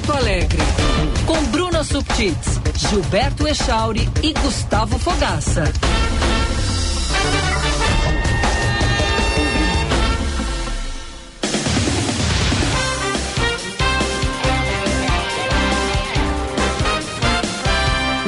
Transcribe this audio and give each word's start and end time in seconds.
Porto 0.00 0.12
Alegre. 0.12 0.58
Com 1.26 1.42
Bruna 1.46 1.84
Subtits, 1.84 2.60
Gilberto 2.76 3.46
Echauri 3.46 4.08
e 4.22 4.32
Gustavo 4.32 4.98
Fogaça. 4.98 5.64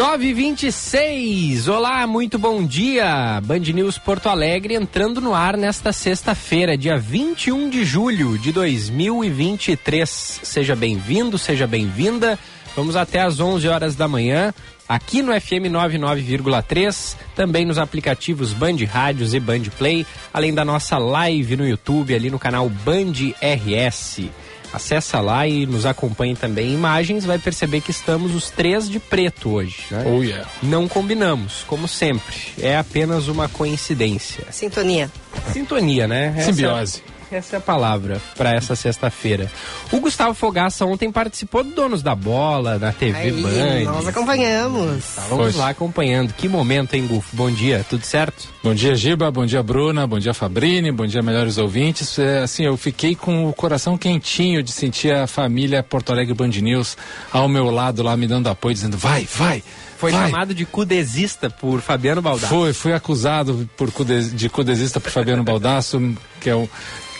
Nove 0.03 0.34
vinte 0.34 0.66
e 0.66 0.73
seis. 0.73 1.69
Olá, 1.69 2.05
muito 2.09 2.37
bom 2.37 2.66
dia. 2.66 3.41
Band 3.45 3.61
News 3.61 3.98
Porto 3.98 4.29
Alegre 4.29 4.75
entrando 4.75 5.20
no 5.20 5.33
ar 5.33 5.56
nesta 5.56 5.92
sexta-feira, 5.92 6.77
dia 6.77 6.98
21 6.98 7.70
de 7.70 7.84
julho 7.84 8.37
de 8.37 8.51
2023. 8.51 10.11
Seja 10.42 10.75
bem-vindo, 10.75 11.38
seja 11.38 11.69
bem-vinda. 11.69 12.37
Vamos 12.75 12.97
até 12.97 13.20
às 13.20 13.38
11 13.38 13.69
horas 13.69 13.95
da 13.95 14.09
manhã, 14.09 14.52
aqui 14.88 15.23
no 15.23 15.33
FM 15.41 15.70
99,3, 15.70 17.16
também 17.37 17.64
nos 17.64 17.78
aplicativos 17.78 18.53
Band 18.53 18.78
Rádios 18.91 19.34
e 19.34 19.39
Band 19.39 19.62
Play, 19.78 20.05
além 20.34 20.53
da 20.53 20.64
nossa 20.64 20.98
live 20.98 21.56
no 21.56 21.69
YouTube, 21.69 22.12
ali 22.12 22.28
no 22.28 22.41
canal 22.41 22.69
Band 22.69 23.12
RS. 23.41 24.23
Acessa 24.73 25.21
lá 25.21 25.47
e 25.47 25.67
nos 25.67 25.85
acompanhe 25.87 26.35
também 26.35 26.71
em 26.71 26.75
imagens, 26.75 27.25
vai 27.25 27.39
perceber 27.39 27.81
que 27.81 27.91
estamos 27.91 28.35
os 28.35 28.51
três 28.51 28.89
de 28.89 28.98
preto 28.98 29.51
hoje. 29.51 29.85
Né? 29.91 30.05
Oh, 30.07 30.23
yeah. 30.23 30.48
Não 30.62 30.89
combinamos, 30.89 31.65
como 31.67 31.87
sempre. 31.87 32.37
É 32.59 32.77
apenas 32.77 33.29
uma 33.29 33.48
coincidência. 33.48 34.45
Sintonia. 34.51 35.11
Sintonia, 35.53 36.07
né? 36.09 36.35
Essa- 36.37 36.53
Simbiose. 36.53 37.03
essa 37.05 37.11
é 37.34 37.56
a 37.56 37.61
palavra 37.61 38.20
para 38.36 38.55
essa 38.55 38.77
sexta-feira. 38.77 39.50
O 39.91 40.00
Gustavo 40.00 40.34
Fogaça 40.34 40.84
ontem 40.84 41.11
participou 41.11 41.64
do 41.64 41.70
Donos 41.70 42.02
da 42.02 42.14
Bola, 42.14 42.78
na 42.78 42.92
TV 42.92 43.19
Aí, 43.19 43.42
Band. 43.42 43.92
nós 43.92 44.06
acompanhamos. 44.06 44.98
Estávamos 44.98 45.56
lá 45.56 45.70
acompanhando. 45.70 46.34
Que 46.34 46.48
momento, 46.48 46.94
hein, 46.94 47.06
Gufo? 47.06 47.34
Bom 47.34 47.50
dia, 47.50 47.84
tudo 47.89 48.05
certo? 48.05 48.48
Bom 48.62 48.74
dia, 48.74 48.94
Giba. 48.94 49.30
Bom 49.30 49.47
dia, 49.47 49.62
Bruna. 49.62 50.06
Bom 50.06 50.19
dia, 50.19 50.34
Fabrini. 50.34 50.92
Bom 50.92 51.06
dia, 51.06 51.22
melhores 51.22 51.58
ouvintes. 51.58 52.19
É, 52.19 52.41
assim, 52.41 52.64
eu 52.64 52.77
fiquei 52.77 53.14
com 53.14 53.48
o 53.48 53.52
coração 53.52 53.96
quentinho 53.96 54.62
de 54.62 54.70
sentir 54.70 55.14
a 55.14 55.27
família 55.27 55.83
Porto 55.83 56.12
Alegre 56.12 56.34
Band 56.34 56.48
News 56.48 56.96
ao 57.33 57.48
meu 57.48 57.70
lado 57.70 58.02
lá 58.02 58.17
me 58.17 58.27
dando 58.27 58.48
apoio, 58.48 58.74
dizendo 58.74 58.96
vai, 58.98 59.27
vai. 59.34 59.62
Foi 59.96 60.11
vai. 60.11 60.30
chamado 60.30 60.52
de 60.52 60.67
cudesista 60.67 61.48
por 61.48 61.80
Fabiano 61.80 62.20
Baldassi. 62.20 62.52
Fui, 62.52 62.72
fui 62.72 62.92
acusado 62.92 63.70
por 63.77 63.89
de 64.34 64.48
cudesista 64.48 64.98
por 64.98 65.12
Fabiano 65.12 65.44
Baldasso, 65.44 66.00
que 66.41 66.50
é 66.50 66.55
o 66.56 66.69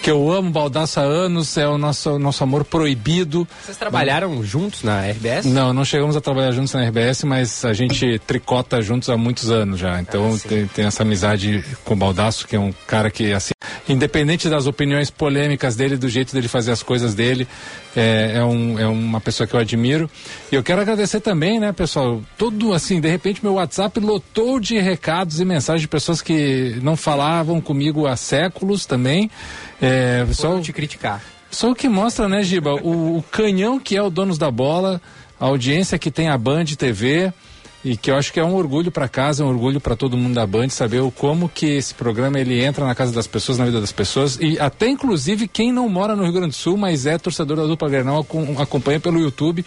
que 0.03 0.11
eu 0.11 0.33
amo 0.33 0.51
Baldasso 0.51 0.99
há 0.99 1.05
anos, 1.05 1.57
é 1.57 1.67
o 1.67 1.79
nosso, 1.79 2.19
nosso 2.19 2.43
amor 2.43 2.65
proibido. 2.65 3.47
Vocês 3.65 3.77
trabalharam 3.77 4.43
juntos 4.43 4.83
na 4.83 5.01
RBS? 5.07 5.47
Não, 5.47 5.73
não 5.73 5.85
chegamos 5.85 6.17
a 6.17 6.21
trabalhar 6.21 6.51
juntos 6.51 6.73
na 6.73 6.83
RBS, 6.83 7.23
mas 7.23 7.65
a 7.65 7.73
gente 7.73 8.19
tricota 8.27 8.83
juntos 8.83 9.09
há 9.09 9.17
muitos 9.17 9.49
anos 9.49 9.79
já. 9.79 10.01
Então 10.01 10.37
tem, 10.37 10.67
tem 10.67 10.87
essa 10.87 11.05
amizade 11.05 11.65
com 11.85 11.95
o 11.95 11.97
Baldasso, 11.97 12.49
que 12.49 12.57
é 12.57 12.59
um 12.59 12.75
cara 12.85 13.13
que, 13.13 13.33
assim, 13.33 13.53
independente 13.89 14.49
das 14.49 14.67
opiniões 14.67 15.09
polêmicas 15.09 15.77
dele, 15.77 15.97
do 15.97 16.09
jeito 16.09 16.33
dele 16.35 16.49
fazer 16.49 16.73
as 16.73 16.83
coisas 16.83 17.15
dele, 17.15 17.47
é, 17.95 18.33
é, 18.37 18.45
um, 18.45 18.79
é 18.81 18.87
uma 18.89 19.21
pessoa 19.21 19.47
que 19.47 19.55
eu 19.55 19.61
admiro. 19.61 20.11
E 20.51 20.57
eu 20.57 20.65
quero 20.65 20.81
agradecer 20.81 21.21
também, 21.21 21.61
né, 21.61 21.71
pessoal? 21.71 22.21
Todo, 22.37 22.73
assim, 22.73 23.01
de 23.01 23.09
repente 23.09 23.41
meu 23.41 23.55
WhatsApp 23.55 24.01
lotou 24.01 24.59
de 24.59 24.81
recados 24.81 25.39
e 25.39 25.45
mensagens 25.45 25.83
de 25.83 25.89
pessoas 25.89 26.21
que 26.21 26.77
não 26.83 26.97
falavam 26.97 27.61
comigo 27.61 28.05
há 28.05 28.17
séculos 28.17 28.85
também. 28.85 29.31
É, 29.83 30.25
só, 30.33 30.57
Só 30.57 30.61
te 30.61 30.73
criticar. 30.73 31.21
só 31.51 31.73
o 31.73 31.75
que 31.75 31.89
mostra, 31.89 32.29
né, 32.29 32.43
Giba, 32.45 32.75
o, 32.75 33.19
o 33.19 33.25
canhão 33.31 33.81
que 33.81 33.97
é 33.97 34.03
o 34.03 34.09
Donos 34.09 34.39
da 34.39 34.51
Bola, 34.51 35.03
a 35.41 35.47
audiência 35.47 35.99
que 35.99 36.11
tem 36.11 36.29
a 36.29 36.39
Band 36.39 36.67
TV 36.79 37.33
e 37.85 37.97
que 37.97 38.11
eu 38.11 38.17
acho 38.17 38.33
que 38.33 38.39
é 38.39 38.45
um 38.45 38.55
orgulho 38.55 38.91
para 38.91 39.09
casa, 39.09 39.45
um 39.45 39.49
orgulho 39.49 39.81
para 39.81 39.97
todo 39.97 40.17
mundo 40.17 40.35
da 40.35 40.47
Band 40.47 40.69
saber 40.69 41.01
o 41.01 41.11
como 41.11 41.49
que 41.49 41.67
esse 41.67 41.95
programa 41.95 42.39
ele 42.39 42.63
entra 42.63 42.87
na 42.87 42.95
casa 42.95 43.13
das 43.13 43.27
pessoas, 43.27 43.59
na 43.59 43.65
vida 43.65 43.81
das 43.81 43.93
pessoas 43.93 44.39
e 44.41 44.59
até 44.61 44.89
inclusive 44.89 45.49
quem 45.49 45.73
não 45.73 45.89
mora 45.89 46.15
no 46.15 46.23
Rio 46.23 46.33
Grande 46.33 46.49
do 46.51 46.55
Sul, 46.55 46.77
mas 46.77 47.07
é 47.07 47.19
torcedor 47.19 47.57
da 47.57 47.67
dupla 47.67 47.89
Grenal 47.89 48.21
acom- 48.21 48.57
acompanha 48.59 49.01
pelo 49.01 49.19
YouTube. 49.21 49.65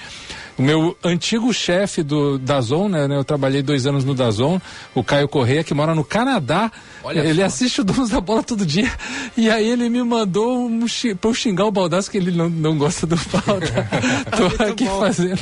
O 0.57 0.61
meu 0.61 0.97
antigo 1.03 1.53
chefe 1.53 2.01
do 2.01 2.37
Dazon, 2.39 2.87
né, 2.87 3.09
né, 3.09 3.17
eu 3.17 3.25
trabalhei 3.25 3.61
dois 3.61 3.85
anos 3.85 4.05
no 4.05 4.15
Dazon, 4.15 4.57
o 4.93 5.03
Caio 5.03 5.27
Correia, 5.27 5.65
que 5.65 5.73
mora 5.73 5.93
no 5.93 6.01
Canadá. 6.01 6.71
Olha 7.03 7.19
ele 7.19 7.41
só. 7.41 7.45
assiste 7.45 7.81
o 7.81 7.83
Donos 7.83 8.09
da 8.09 8.21
Bola 8.21 8.41
todo 8.41 8.65
dia. 8.65 8.89
E 9.35 9.49
aí 9.49 9.69
ele 9.69 9.89
me 9.89 10.01
mandou 10.01 10.65
um 10.65 10.85
pra 11.19 11.29
eu 11.29 11.33
xingar 11.33 11.65
o 11.65 11.71
Baldasso, 11.71 12.09
que 12.09 12.17
ele 12.17 12.31
não, 12.31 12.49
não 12.49 12.77
gosta 12.77 13.05
do 13.05 13.17
Balda. 13.17 13.89
Tô 14.31 14.63
aqui 14.63 14.85
fazendo. 14.85 15.39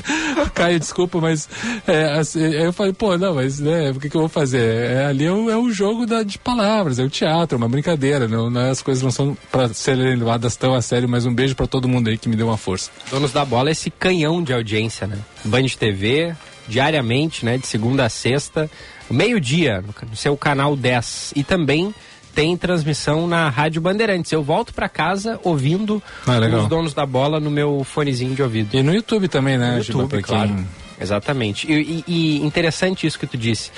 Caio, 0.55 0.79
desculpa, 0.79 1.21
mas 1.21 1.47
é, 1.85 2.17
assim, 2.17 2.41
aí 2.63 2.69
eu 2.69 2.73
falei, 2.73 2.93
pô, 2.93 3.17
não, 3.17 3.35
mas 3.35 3.59
né, 3.59 3.91
o 3.91 3.99
que, 3.99 4.09
que 4.09 4.15
eu 4.15 4.21
vou 4.21 4.29
fazer? 4.29 4.61
É, 4.91 5.05
ali 5.05 5.25
é 5.25 5.31
o, 5.31 5.49
é 5.49 5.57
o 5.57 5.71
jogo 5.71 6.05
da, 6.05 6.23
de 6.23 6.37
palavras, 6.37 6.97
é 6.99 7.03
o 7.03 7.09
teatro, 7.09 7.55
é 7.55 7.57
uma 7.57 7.69
brincadeira. 7.69 8.27
Não, 8.27 8.49
não 8.49 8.61
é- 8.61 8.69
as 8.71 8.81
coisas 8.81 9.03
não 9.03 9.11
são 9.11 9.37
para 9.51 9.73
serem 9.73 10.15
levadas 10.15 10.55
tão 10.55 10.73
a 10.73 10.81
sério, 10.81 11.07
mas 11.07 11.25
um 11.25 11.33
beijo 11.33 11.55
para 11.55 11.67
todo 11.67 11.87
mundo 11.87 12.09
aí 12.09 12.17
que 12.17 12.27
me 12.27 12.35
deu 12.35 12.47
uma 12.47 12.57
força. 12.57 12.89
Donos 13.11 13.31
da 13.31 13.45
Bola 13.45 13.69
é 13.69 13.71
esse 13.73 13.89
canhão 13.91 14.41
de 14.41 14.53
audiência, 14.53 15.05
né? 15.07 15.17
Band 15.45 15.65
TV, 15.79 16.33
diariamente, 16.67 17.45
né? 17.45 17.57
De 17.57 17.67
segunda 17.67 18.05
a 18.05 18.09
sexta, 18.09 18.69
meio-dia, 19.09 19.83
no 20.09 20.15
seu 20.15 20.35
canal 20.35 20.75
10. 20.75 21.33
E 21.35 21.43
também 21.43 21.93
tem 22.33 22.57
transmissão 22.57 23.27
na 23.27 23.47
Rádio 23.49 23.79
Bandeirantes. 23.79 24.31
Eu 24.31 24.41
volto 24.41 24.73
pra 24.73 24.89
casa 24.89 25.39
ouvindo 25.43 26.01
Ah, 26.25 26.39
os 26.63 26.67
Donos 26.67 26.93
da 26.93 27.05
Bola 27.05 27.39
no 27.39 27.51
meu 27.51 27.83
fonezinho 27.83 28.33
de 28.33 28.41
ouvido. 28.41 28.75
E 28.75 28.81
no 28.81 28.93
YouTube 28.93 29.27
também, 29.27 29.55
né, 29.57 29.75
No 29.75 29.81
Giba, 29.83 29.99
YouTube, 29.99 30.11
quem- 30.13 30.21
claro. 30.23 30.65
Exatamente. 31.03 31.71
E, 31.71 31.73
e- 31.73 32.03
e 32.07 32.37
interessante 32.45 33.05
isso 33.05 33.19
que 33.19 33.27
tu 33.27 33.37
disse. 33.37 33.69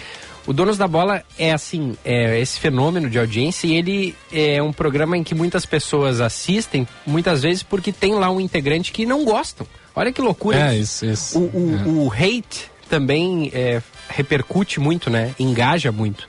O 0.47 0.53
Donos 0.53 0.77
da 0.77 0.87
Bola 0.87 1.23
é 1.39 1.51
assim, 1.51 1.97
é 2.05 2.39
esse 2.39 2.59
fenômeno 2.59 3.09
de 3.09 3.17
audiência 3.17 3.65
e 3.65 3.73
ele 3.75 4.15
é 4.31 4.61
um 4.61 4.71
programa 4.71 5.17
em 5.17 5.23
que 5.23 5.33
muitas 5.33 5.65
pessoas 5.65 6.21
assistem, 6.21 6.87
muitas 7.05 7.41
vezes 7.41 7.63
porque 7.63 7.91
tem 7.91 8.13
lá 8.13 8.29
um 8.29 8.39
integrante 8.39 8.91
que 8.91 9.07
não 9.07 9.25
gostam. 9.25 9.65
Olha 9.95 10.11
que 10.11 10.21
loucura. 10.21 10.71
É, 10.71 10.77
isso, 10.77 11.03
isso. 11.05 11.39
O, 11.39 12.03
o, 12.03 12.05
o 12.05 12.13
hate 12.13 12.69
também 12.87 13.49
é, 13.55 13.81
repercute 14.07 14.79
muito, 14.79 15.09
né? 15.09 15.33
Engaja 15.39 15.91
muito. 15.91 16.27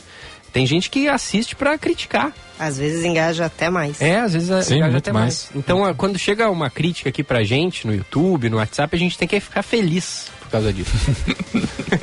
Tem 0.51 0.65
gente 0.67 0.89
que 0.89 1.07
assiste 1.09 1.55
pra 1.55 1.77
criticar. 1.77 2.33
Às 2.59 2.79
vezes 2.79 3.05
engaja 3.05 3.45
até 3.45 3.69
mais. 3.69 4.01
É, 4.01 4.21
às 4.21 4.33
vezes 4.33 4.51
a- 4.51 4.63
Sim, 4.63 4.77
engaja 4.77 4.97
até 4.97 5.13
mais. 5.13 5.51
mais. 5.53 5.63
Então, 5.63 5.85
a- 5.85 5.93
quando 5.93 6.19
chega 6.19 6.49
uma 6.49 6.71
crítica 6.71 7.11
aqui 7.11 7.23
pra 7.23 7.45
gente 7.45 7.87
no 7.87 7.95
YouTube, 7.95 8.49
no 8.49 8.57
WhatsApp, 8.57 8.97
a 8.97 8.99
gente 8.99 9.19
tem 9.19 9.29
que 9.29 9.39
ficar 9.41 9.63
feliz 9.63 10.29
causa 10.57 10.73
disso. 10.73 10.91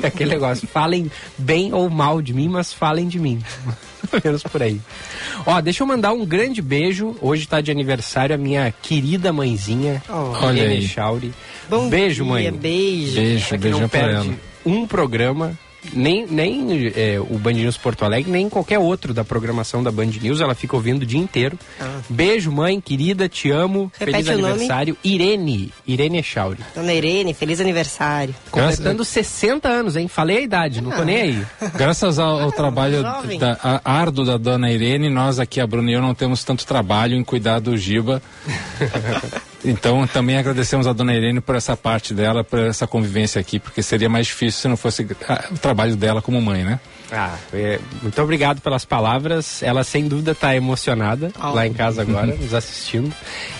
É 0.02 0.06
Aquele 0.08 0.30
negócio, 0.30 0.66
falem 0.68 1.10
bem 1.36 1.72
ou 1.72 1.88
mal 1.90 2.20
de 2.22 2.32
mim, 2.32 2.48
mas 2.48 2.72
falem 2.72 3.08
de 3.08 3.18
mim. 3.18 3.40
Pelo 4.10 4.22
menos 4.24 4.42
por 4.42 4.62
aí. 4.62 4.80
Ó, 5.46 5.60
deixa 5.60 5.82
eu 5.82 5.86
mandar 5.86 6.12
um 6.12 6.24
grande 6.24 6.60
beijo. 6.62 7.16
Hoje 7.20 7.46
tá 7.46 7.60
de 7.60 7.70
aniversário 7.70 8.34
a 8.34 8.38
minha 8.38 8.72
querida 8.82 9.32
mãezinha, 9.32 10.02
Oh. 10.08 10.32
Olha. 10.44 10.80
Chauri. 10.82 11.32
Bom 11.68 11.88
beijo, 11.88 12.22
dia, 12.24 12.32
mãe. 12.32 12.52
Beijo. 12.52 13.14
Beijo, 13.14 13.58
beijão 13.58 13.80
não 13.80 13.88
pra 13.88 14.00
perde 14.00 14.28
ela. 14.28 14.34
um 14.66 14.86
programa, 14.86 15.58
nem, 15.92 16.26
nem 16.26 16.92
é, 16.94 17.18
o 17.20 17.38
Band 17.38 17.52
News 17.52 17.76
Porto 17.76 18.04
Alegre, 18.04 18.30
nem 18.30 18.48
qualquer 18.48 18.78
outro 18.78 19.12
da 19.14 19.24
programação 19.24 19.82
da 19.82 19.90
Band 19.90 20.06
News. 20.20 20.40
Ela 20.40 20.54
fica 20.54 20.74
ouvindo 20.76 21.02
o 21.02 21.06
dia 21.06 21.20
inteiro. 21.20 21.58
Ah. 21.80 21.98
Beijo, 22.08 22.50
mãe, 22.50 22.80
querida, 22.80 23.28
te 23.28 23.50
amo. 23.50 23.90
Repete 23.98 24.24
Feliz 24.24 24.28
o 24.28 24.40
nome. 24.40 24.52
aniversário. 24.52 24.96
Irene, 25.04 25.72
Irene 25.86 26.18
Echauri. 26.18 26.58
Dona 26.74 26.92
Irene, 26.92 27.34
feliz 27.34 27.60
aniversário. 27.60 28.34
Completando 28.50 29.04
60 29.04 29.68
anos, 29.68 29.96
hein? 29.96 30.08
Falei 30.08 30.38
a 30.38 30.40
idade, 30.40 30.80
não 30.80 30.90
tô 30.90 31.04
nem 31.04 31.16
aí. 31.16 31.46
Graças 31.76 32.18
ao, 32.18 32.40
ao 32.40 32.52
trabalho 32.52 33.02
jovem. 33.02 33.38
da, 33.38 33.58
a- 33.62 33.80
árduo 33.84 34.24
da 34.24 34.36
dona 34.36 34.70
Irene, 34.70 35.08
nós 35.10 35.38
aqui, 35.38 35.60
a 35.60 35.66
Bruna 35.66 35.90
e 35.90 35.94
eu, 35.94 36.02
não 36.02 36.14
temos 36.14 36.42
tanto 36.44 36.66
trabalho 36.66 37.14
em 37.16 37.24
cuidar 37.24 37.58
do 37.60 37.76
Giba. 37.76 38.22
Então, 39.64 40.06
também 40.06 40.36
agradecemos 40.36 40.86
a 40.86 40.92
dona 40.92 41.14
Irene 41.14 41.40
por 41.40 41.54
essa 41.54 41.76
parte 41.76 42.12
dela, 42.12 42.44
por 42.44 42.58
essa 42.58 42.86
convivência 42.86 43.40
aqui, 43.40 43.58
porque 43.58 43.82
seria 43.82 44.08
mais 44.08 44.26
difícil 44.26 44.60
se 44.60 44.68
não 44.68 44.76
fosse 44.76 45.06
ah, 45.28 45.44
o 45.50 45.58
trabalho 45.58 45.96
dela 45.96 46.20
como 46.20 46.40
mãe, 46.40 46.62
né? 46.64 46.78
Ah, 47.10 47.36
é, 47.52 47.78
muito 48.02 48.20
obrigado 48.20 48.60
pelas 48.60 48.84
palavras. 48.84 49.62
Ela 49.62 49.82
sem 49.84 50.06
dúvida 50.08 50.32
está 50.32 50.54
emocionada 50.54 51.30
Oh. 51.40 51.50
lá 51.50 51.66
em 51.66 51.72
casa 51.72 52.02
agora, 52.02 52.26
nos 52.34 52.52
assistindo. 52.54 53.12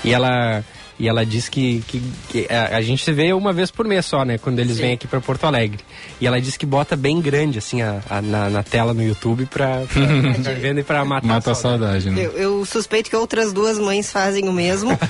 E 0.03 0.13
ela 0.13 0.63
e 0.99 1.09
ela 1.09 1.27
diz 1.27 1.49
que, 1.49 1.83
que, 1.89 2.03
que 2.29 2.47
a, 2.53 2.77
a 2.77 2.81
gente 2.83 3.05
se 3.05 3.13
vê 3.13 3.33
uma 3.33 3.53
vez 3.53 3.71
por 3.71 3.87
mês 3.87 4.07
só, 4.07 4.25
né? 4.25 4.39
Quando 4.39 4.59
eles 4.61 4.77
Sim. 4.77 4.83
vêm 4.83 4.93
aqui 4.95 5.07
para 5.09 5.21
Porto 5.21 5.45
Alegre. 5.45 5.81
E 6.21 6.27
ela 6.27 6.41
diz 6.41 6.57
que 6.57 6.65
bota 6.65 6.95
bem 6.97 7.21
grande 7.21 7.59
assim 7.59 7.83
a, 7.83 8.01
a- 8.09 8.23
na, 8.23 8.49
na 8.49 8.63
tela 8.63 8.95
no 8.95 9.03
YouTube 9.03 9.47
para 9.47 9.83
pra 9.87 10.53
vendo 10.55 10.81
e 10.81 10.85
para 10.85 11.05
matar. 11.05 11.27
Mata 11.27 11.51
a 11.51 11.53
a 11.53 11.57
saudade, 11.57 12.11
né? 12.11 12.25
Eu, 12.25 12.33
eu 12.33 12.65
suspeito 12.65 13.11
que 13.11 13.17
outras 13.17 13.53
duas 13.53 13.79
mães 13.79 14.11
fazem 14.13 14.49
o 14.49 14.53
mesmo. 14.53 14.91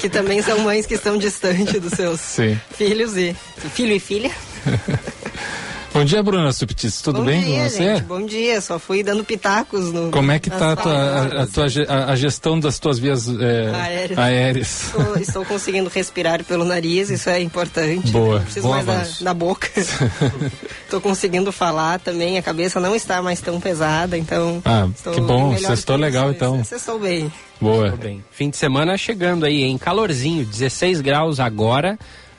Que 0.00 0.08
também 0.08 0.40
são 0.42 0.58
mães 0.60 0.86
que 0.86 0.94
estão 0.94 1.16
distantes 1.18 1.80
dos 1.80 1.92
seus 1.92 2.20
Sim. 2.20 2.58
filhos 2.76 3.16
e 3.16 3.34
filho 3.74 3.92
e 3.94 4.00
filha. 4.00 4.30
Bom 5.94 6.04
dia, 6.04 6.20
Bruna 6.24 6.52
Subtis. 6.52 7.00
Tudo 7.00 7.20
Bom 7.20 7.24
bem 7.24 7.44
dia, 7.44 7.62
com 7.62 7.68
você? 7.70 7.84
gente. 7.84 8.02
Bom 8.02 8.26
dia. 8.26 8.60
Só 8.60 8.80
fui 8.80 9.04
dando 9.04 9.22
pitacos 9.22 9.92
no. 9.92 10.10
Como 10.10 10.32
é 10.32 10.40
que 10.40 10.50
tá 10.50 10.72
a, 10.72 10.76
tua, 10.76 10.92
a, 10.92 11.42
a 11.44 11.46
tua 11.46 12.16
gestão 12.16 12.58
das 12.58 12.80
tuas 12.80 12.98
vias 12.98 13.28
é, 13.28 13.70
Aéreas. 13.72 14.18
aéreas? 14.18 14.84
Estou, 14.86 15.16
estou 15.18 15.44
conseguindo 15.44 15.88
respirar 15.88 16.42
pelo 16.42 16.64
nariz, 16.64 17.10
isso 17.10 17.30
é 17.30 17.40
importante. 17.40 18.10
Boa, 18.10 18.38
Não 18.38 18.44
preciso 18.44 18.66
bom 18.66 18.74
mais 18.74 19.18
da, 19.20 19.24
da 19.26 19.34
boca. 19.34 19.68
Estou 20.84 21.00
conseguindo 21.00 21.52
falar 21.52 22.00
também, 22.00 22.38
a 22.38 22.42
cabeça 22.42 22.80
não 22.80 22.94
está 22.94 23.22
mais 23.22 23.40
tão 23.40 23.60
pesada, 23.60 24.18
então. 24.18 24.60
Ah, 24.64 24.88
estou 24.92 25.12
que 25.12 25.20
bom, 25.20 25.56
sextou 25.56 25.96
que 25.96 26.02
legal, 26.02 26.26
isso. 26.26 26.36
então. 26.36 26.64
Sextou 26.64 26.98
bem. 26.98 27.32
Boa. 27.60 27.90
Bem. 27.92 28.24
Fim 28.32 28.50
de 28.50 28.56
semana 28.56 28.96
chegando 28.96 29.46
aí, 29.46 29.62
em 29.62 29.78
calorzinho, 29.78 30.44
16 30.44 31.00
graus 31.00 31.38
agora. 31.38 31.96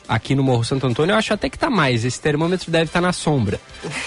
Aqui 0.08 0.36
no 0.36 0.44
Morro 0.44 0.64
Santo 0.64 0.86
Antônio, 0.86 1.14
eu 1.14 1.18
acho 1.18 1.34
até 1.34 1.50
que 1.50 1.58
tá 1.58 1.70
mais. 1.70 2.06
Esse 2.06 2.20
termômetro 2.22 2.70
deve 2.72 2.86
estar 2.86 3.02
na 3.02 3.12
sombra. 3.12 3.60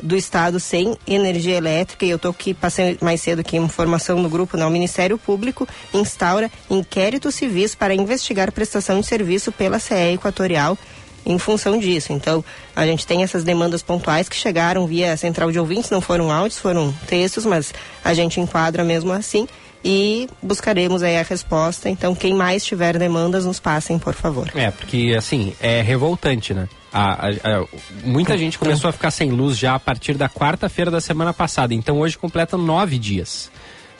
do 0.03 0.17
estado 0.17 0.59
sem 0.59 0.97
energia 1.07 1.57
elétrica 1.57 2.05
e 2.05 2.11
eu 2.11 2.19
tô 2.19 2.29
aqui 2.29 2.53
passei 2.53 2.99
mais 3.01 3.21
cedo 3.21 3.41
aqui 3.41 3.57
informação 3.57 4.21
no 4.21 4.29
grupo 4.29 4.57
não 4.57 4.69
o 4.69 4.71
Ministério 4.71 5.17
Público 5.17 5.69
instaura 5.95 6.51
inquéritos 6.69 7.35
civis 7.35 7.75
para 7.75 7.95
investigar 7.95 8.51
prestação 8.51 9.01
de 9.01 9.07
serviço 9.07 9.53
pela 9.53 9.79
CE 9.79 10.15
Equatorial 10.15 10.77
em 11.25 11.39
função 11.39 11.79
disso. 11.79 12.13
Então, 12.13 12.45
a 12.75 12.87
gente 12.87 13.07
tem 13.07 13.23
essas 13.23 13.45
demandas 13.45 13.83
pontuais 13.83 14.29
que 14.29 14.37
chegaram 14.37 14.87
via 14.87 15.17
central 15.17 15.53
de 15.53 15.59
ouvintes, 15.59 15.91
não 15.91 16.01
foram 16.01 16.31
áudios, 16.31 16.59
foram 16.59 16.93
textos, 17.07 17.47
mas 17.47 17.73
a 18.05 18.13
gente 18.15 18.41
enquadra 18.41 18.85
mesmo 18.85 19.13
assim 19.13 19.47
e 19.85 20.29
buscaremos 20.43 21.03
aí 21.03 21.19
a 21.19 21.23
resposta. 21.23 21.89
Então, 21.89 22.15
quem 22.15 22.35
mais 22.35 22.65
tiver 22.65 22.99
demandas, 22.99 23.45
nos 23.45 23.59
passem, 23.59 23.99
por 23.99 24.15
favor. 24.15 24.51
É, 24.55 24.71
porque 24.71 25.15
assim, 25.17 25.55
é 25.61 25.81
revoltante, 25.83 26.55
né? 26.55 26.69
A, 26.93 27.29
a- 27.29 27.61
a- 27.61 27.67
muita 28.05 28.37
gente 28.37 28.59
começou 28.59 28.89
a 28.91 28.93
ficar 28.93 29.11
sem 29.11 29.31
luz 29.31 29.57
já 29.59 29.75
a 29.75 29.81
partir 29.81 30.15
da 30.15 30.29
quarta-feira 30.29 30.91
da 30.91 31.01
semana 31.01 31.33
passada. 31.33 31.73
Então 31.73 31.99
hoje 32.01 32.19
completam 32.19 32.61
nove 32.61 32.99
dias. 32.99 33.51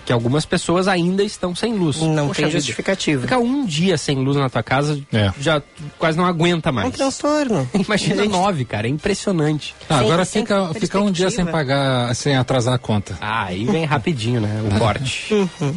Que 0.05 0.13
algumas 0.13 0.45
pessoas 0.45 0.89
ainda 0.89 1.23
estão 1.23 1.55
sem 1.55 1.75
luz. 1.75 2.01
Não 2.03 2.27
Poxa 2.27 2.41
tem 2.41 2.47
vida. 2.47 2.59
justificativa. 2.59 3.23
Ficar 3.23 3.39
um 3.39 3.65
dia 3.65 3.97
sem 3.97 4.17
luz 4.19 4.37
na 4.37 4.51
tua 4.51 4.61
casa 4.63 5.01
É. 5.13 5.33
já 5.41 5.63
quase 5.97 6.19
não 6.19 6.27
aguenta 6.27 6.71
É 6.71 6.73
um 6.73 6.75
mais. 6.75 6.91
transtorno. 6.93 7.71
Imagina 7.73 8.15
A 8.23 8.25
gente- 8.25 8.33
nove, 8.33 8.65
cara. 8.65 8.89
É 8.89 8.91
impressionante. 8.91 9.77
Ah, 9.89 9.99
Sem- 9.99 10.07
agora 10.07 10.25
sem 10.25 10.43
fica, 10.43 10.75
fica 10.75 11.01
um 11.01 11.09
dia 11.11 11.31
sem 11.31 11.47
pagar, 11.47 12.13
sem 12.17 12.35
atrasar 12.37 12.75
a 12.75 12.79
conta. 12.79 13.17
Ah, 13.21 13.45
aí 13.45 13.65
vem 13.65 13.85
rapidinho, 13.85 14.41
né? 14.41 14.51
O 14.75 14.75
corte. 14.81 15.33
Uhum. 15.33 15.75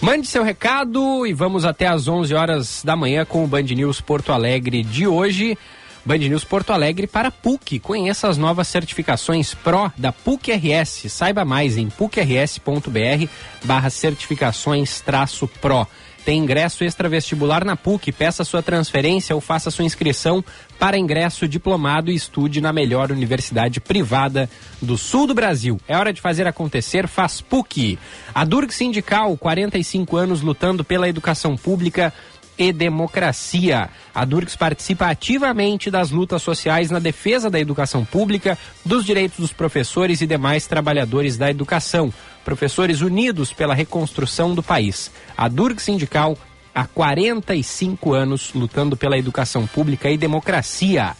Mande 0.00 0.28
seu 0.28 0.44
recado 0.44 1.26
e 1.26 1.32
vamos 1.32 1.64
até 1.64 1.88
às 1.88 2.06
11 2.06 2.34
horas 2.34 2.82
da 2.84 2.94
manhã 2.94 3.24
com 3.24 3.42
o 3.42 3.48
Band 3.48 3.62
News 3.62 4.00
Porto 4.00 4.30
Alegre 4.32 4.84
de 4.84 5.08
hoje. 5.08 5.58
Band 6.06 6.18
News 6.18 6.44
Porto 6.44 6.72
Alegre 6.72 7.08
para 7.08 7.32
PUC. 7.32 7.80
Conheça 7.80 8.28
as 8.28 8.38
novas 8.38 8.68
certificações 8.68 9.54
Pro 9.54 9.92
da 9.98 10.12
PUC 10.12 10.52
RS. 10.52 11.10
Saiba 11.10 11.44
mais 11.44 11.76
em 11.76 11.90
pucrs.br 11.90 13.28
barra 13.64 13.90
certificações 13.90 15.00
traço 15.00 15.48
Pro. 15.60 15.84
Tem 16.24 16.38
ingresso 16.38 16.84
extravestibular 16.84 17.64
na 17.64 17.76
PUC. 17.76 18.12
Peça 18.12 18.44
sua 18.44 18.62
transferência 18.62 19.34
ou 19.34 19.40
faça 19.40 19.68
sua 19.68 19.84
inscrição 19.84 20.44
para 20.78 20.98
ingresso 20.98 21.48
diplomado 21.48 22.10
e 22.10 22.14
estude 22.14 22.60
na 22.60 22.72
melhor 22.72 23.10
universidade 23.10 23.80
privada 23.80 24.48
do 24.82 24.96
sul 24.96 25.26
do 25.26 25.34
Brasil. 25.34 25.80
É 25.88 25.96
hora 25.96 26.12
de 26.12 26.20
fazer 26.20 26.46
acontecer, 26.46 27.08
faz 27.08 27.40
PUC. 27.40 27.98
A 28.34 28.44
Durg 28.44 28.72
Sindical, 28.72 29.36
45 29.36 30.16
anos 30.16 30.40
lutando 30.40 30.84
pela 30.84 31.08
educação 31.08 31.56
pública 31.56 32.12
e 32.58 32.72
democracia. 32.72 33.88
A 34.14 34.24
Durgs 34.24 34.56
participa 34.56 35.06
ativamente 35.06 35.90
das 35.90 36.10
lutas 36.10 36.42
sociais 36.42 36.90
na 36.90 36.98
defesa 36.98 37.50
da 37.50 37.60
educação 37.60 38.04
pública, 38.04 38.58
dos 38.84 39.04
direitos 39.04 39.38
dos 39.38 39.52
professores 39.52 40.20
e 40.20 40.26
demais 40.26 40.66
trabalhadores 40.66 41.36
da 41.36 41.50
educação. 41.50 42.12
Professores 42.44 43.00
unidos 43.00 43.52
pela 43.52 43.74
reconstrução 43.74 44.54
do 44.54 44.62
país. 44.62 45.10
A 45.36 45.48
Durg 45.48 45.80
Sindical, 45.80 46.38
há 46.74 46.84
45 46.84 48.14
anos, 48.14 48.52
lutando 48.54 48.96
pela 48.96 49.18
educação 49.18 49.66
pública 49.66 50.10
e 50.10 50.16
democracia. 50.16 51.16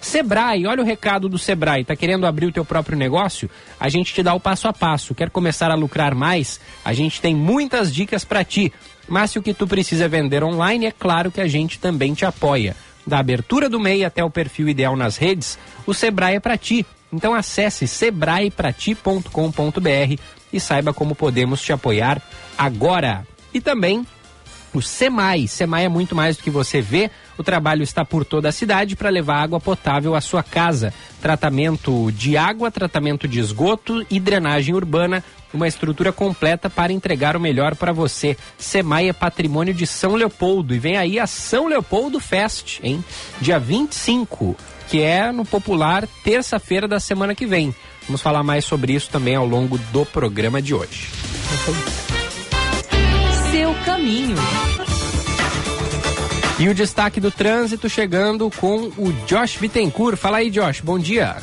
Sebrae, 0.00 0.66
olha 0.66 0.82
o 0.82 0.86
recado 0.86 1.28
do 1.28 1.38
Sebrae. 1.38 1.84
Tá 1.84 1.96
querendo 1.96 2.26
abrir 2.26 2.46
o 2.46 2.52
teu 2.52 2.64
próprio 2.64 2.96
negócio? 2.96 3.50
A 3.78 3.88
gente 3.88 4.14
te 4.14 4.22
dá 4.22 4.32
o 4.32 4.40
passo 4.40 4.68
a 4.68 4.72
passo. 4.72 5.14
Quer 5.14 5.30
começar 5.30 5.70
a 5.70 5.74
lucrar 5.74 6.14
mais? 6.14 6.60
A 6.84 6.92
gente 6.92 7.20
tem 7.20 7.34
muitas 7.34 7.92
dicas 7.92 8.24
para 8.24 8.44
ti. 8.44 8.72
Mas 9.08 9.30
se 9.30 9.38
o 9.38 9.42
que 9.42 9.54
tu 9.54 9.66
precisa 9.66 10.04
é 10.04 10.08
vender 10.08 10.44
online, 10.44 10.86
é 10.86 10.92
claro 10.92 11.30
que 11.30 11.40
a 11.40 11.48
gente 11.48 11.78
também 11.78 12.14
te 12.14 12.24
apoia. 12.24 12.76
Da 13.06 13.18
abertura 13.18 13.68
do 13.68 13.80
MEI 13.80 14.04
até 14.04 14.22
o 14.22 14.30
perfil 14.30 14.68
ideal 14.68 14.94
nas 14.94 15.16
redes, 15.16 15.58
o 15.86 15.94
Sebrae 15.94 16.36
é 16.36 16.40
para 16.40 16.58
ti. 16.58 16.86
Então 17.12 17.34
acesse 17.34 17.86
sebraeprati.com.br 17.86 20.20
e 20.52 20.60
saiba 20.60 20.92
como 20.92 21.14
podemos 21.14 21.62
te 21.62 21.72
apoiar 21.72 22.22
agora. 22.56 23.26
E 23.52 23.60
também 23.60 24.06
o 24.74 24.82
SEMAI. 24.82 25.48
SEMAI 25.48 25.86
é 25.86 25.88
muito 25.88 26.14
mais 26.14 26.36
do 26.36 26.42
que 26.42 26.50
você 26.50 26.80
vê. 26.80 27.10
O 27.38 27.42
trabalho 27.42 27.82
está 27.82 28.04
por 28.04 28.24
toda 28.24 28.50
a 28.50 28.52
cidade 28.52 28.94
para 28.94 29.08
levar 29.08 29.42
água 29.42 29.58
potável 29.58 30.14
à 30.14 30.20
sua 30.20 30.42
casa. 30.42 30.92
Tratamento 31.20 32.12
de 32.12 32.36
água, 32.36 32.70
tratamento 32.70 33.26
de 33.26 33.40
esgoto 33.40 34.04
e 34.10 34.20
drenagem 34.20 34.74
urbana. 34.74 35.24
Uma 35.52 35.66
estrutura 35.66 36.12
completa 36.12 36.68
para 36.68 36.92
entregar 36.92 37.36
o 37.36 37.40
melhor 37.40 37.74
para 37.74 37.92
você. 37.92 38.36
SEMAI 38.58 39.08
é 39.08 39.12
patrimônio 39.12 39.72
de 39.72 39.86
São 39.86 40.14
Leopoldo. 40.14 40.74
E 40.74 40.78
vem 40.78 40.96
aí 40.96 41.18
a 41.18 41.26
São 41.26 41.66
Leopoldo 41.66 42.20
Fest, 42.20 42.80
hein? 42.82 43.02
Dia 43.40 43.58
25, 43.58 44.56
que 44.88 45.00
é 45.00 45.32
no 45.32 45.44
popular 45.44 46.06
terça-feira 46.22 46.86
da 46.86 47.00
semana 47.00 47.34
que 47.34 47.46
vem. 47.46 47.74
Vamos 48.06 48.22
falar 48.22 48.42
mais 48.42 48.64
sobre 48.64 48.92
isso 48.94 49.10
também 49.10 49.36
ao 49.36 49.46
longo 49.46 49.78
do 49.92 50.04
programa 50.04 50.60
de 50.60 50.74
hoje. 50.74 51.08
Seu 53.50 53.74
caminho. 53.84 54.36
E 56.58 56.68
o 56.68 56.74
destaque 56.74 57.20
do 57.20 57.30
trânsito 57.30 57.88
chegando 57.88 58.50
com 58.50 58.90
o 58.96 59.12
Josh 59.26 59.56
Bittencourt. 59.58 60.16
Fala 60.16 60.38
aí, 60.38 60.50
Josh, 60.50 60.80
bom 60.80 60.98
dia. 60.98 61.36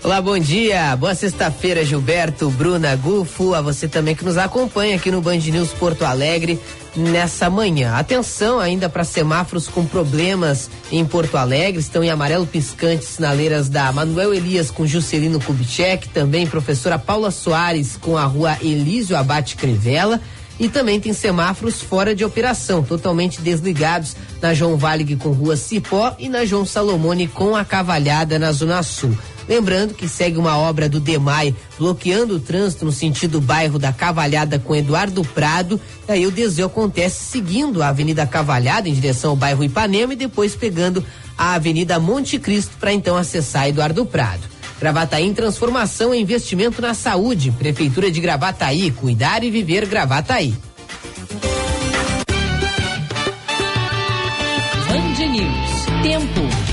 Olá, 0.00 0.22
bom 0.22 0.38
dia. 0.38 0.94
Boa 0.94 1.12
sexta-feira, 1.12 1.84
Gilberto, 1.84 2.48
Bruna, 2.50 2.94
Gufo, 2.94 3.52
a 3.52 3.60
você 3.60 3.88
também 3.88 4.14
que 4.14 4.24
nos 4.24 4.38
acompanha 4.38 4.94
aqui 4.94 5.10
no 5.10 5.20
Band 5.20 5.38
News 5.38 5.70
Porto 5.70 6.04
Alegre 6.04 6.58
nessa 6.94 7.50
manhã. 7.50 7.94
Atenção 7.96 8.60
ainda 8.60 8.88
para 8.88 9.02
semáforos 9.02 9.66
com 9.66 9.84
problemas 9.84 10.70
em 10.92 11.04
Porto 11.04 11.36
Alegre, 11.36 11.80
estão 11.80 12.04
em 12.04 12.10
amarelo 12.10 12.46
piscante 12.46 13.04
sinaleiras 13.04 13.68
da 13.68 13.90
Manuel 13.90 14.32
Elias 14.32 14.70
com 14.70 14.86
Juscelino 14.86 15.40
Kubitschek, 15.40 16.08
também 16.10 16.46
professora 16.46 16.96
Paula 16.96 17.32
Soares 17.32 17.96
com 18.00 18.16
a 18.16 18.24
rua 18.24 18.56
Elísio 18.62 19.16
Abate 19.16 19.56
Crivella 19.56 20.20
e 20.58 20.68
também 20.68 20.98
tem 20.98 21.12
semáforos 21.12 21.80
fora 21.80 22.14
de 22.14 22.24
operação, 22.24 22.82
totalmente 22.82 23.40
desligados 23.40 24.16
na 24.40 24.54
João 24.54 24.76
Valig 24.76 25.16
com 25.16 25.30
rua 25.30 25.56
Cipó 25.56 26.14
e 26.18 26.28
na 26.28 26.44
João 26.44 26.64
Salomone 26.64 27.28
com 27.28 27.54
a 27.54 27.64
Cavalhada 27.64 28.38
na 28.38 28.52
Zona 28.52 28.82
Sul. 28.82 29.16
Lembrando 29.48 29.94
que 29.94 30.06
segue 30.06 30.36
uma 30.36 30.58
obra 30.58 30.88
do 30.88 31.00
DEMAI 31.00 31.54
bloqueando 31.78 32.36
o 32.36 32.40
trânsito 32.40 32.84
no 32.84 32.92
sentido 32.92 33.40
bairro 33.40 33.78
da 33.78 33.92
Cavalhada 33.92 34.58
com 34.58 34.76
Eduardo 34.76 35.24
Prado. 35.24 35.80
E 36.06 36.12
aí 36.12 36.26
o 36.26 36.30
desvio 36.30 36.66
acontece 36.66 37.24
seguindo 37.24 37.82
a 37.82 37.88
Avenida 37.88 38.26
Cavalhada 38.26 38.90
em 38.90 38.94
direção 38.94 39.30
ao 39.30 39.36
bairro 39.36 39.64
Ipanema 39.64 40.12
e 40.12 40.16
depois 40.16 40.54
pegando 40.54 41.02
a 41.36 41.54
Avenida 41.54 41.98
Monte 41.98 42.38
Cristo 42.38 42.72
para 42.78 42.92
então 42.92 43.16
acessar 43.16 43.68
Eduardo 43.68 44.04
Prado. 44.04 44.57
Gravataí 44.80 45.24
em 45.24 45.34
transformação 45.34 46.14
e 46.14 46.20
investimento 46.20 46.80
na 46.80 46.94
saúde. 46.94 47.50
Prefeitura 47.50 48.10
de 48.10 48.20
Gravataí, 48.20 48.90
cuidar 48.92 49.42
e 49.42 49.50
viver 49.50 49.86
Gravataí. 49.86 50.54
Band 54.88 55.26
News. 55.26 56.02
Tempo. 56.02 56.68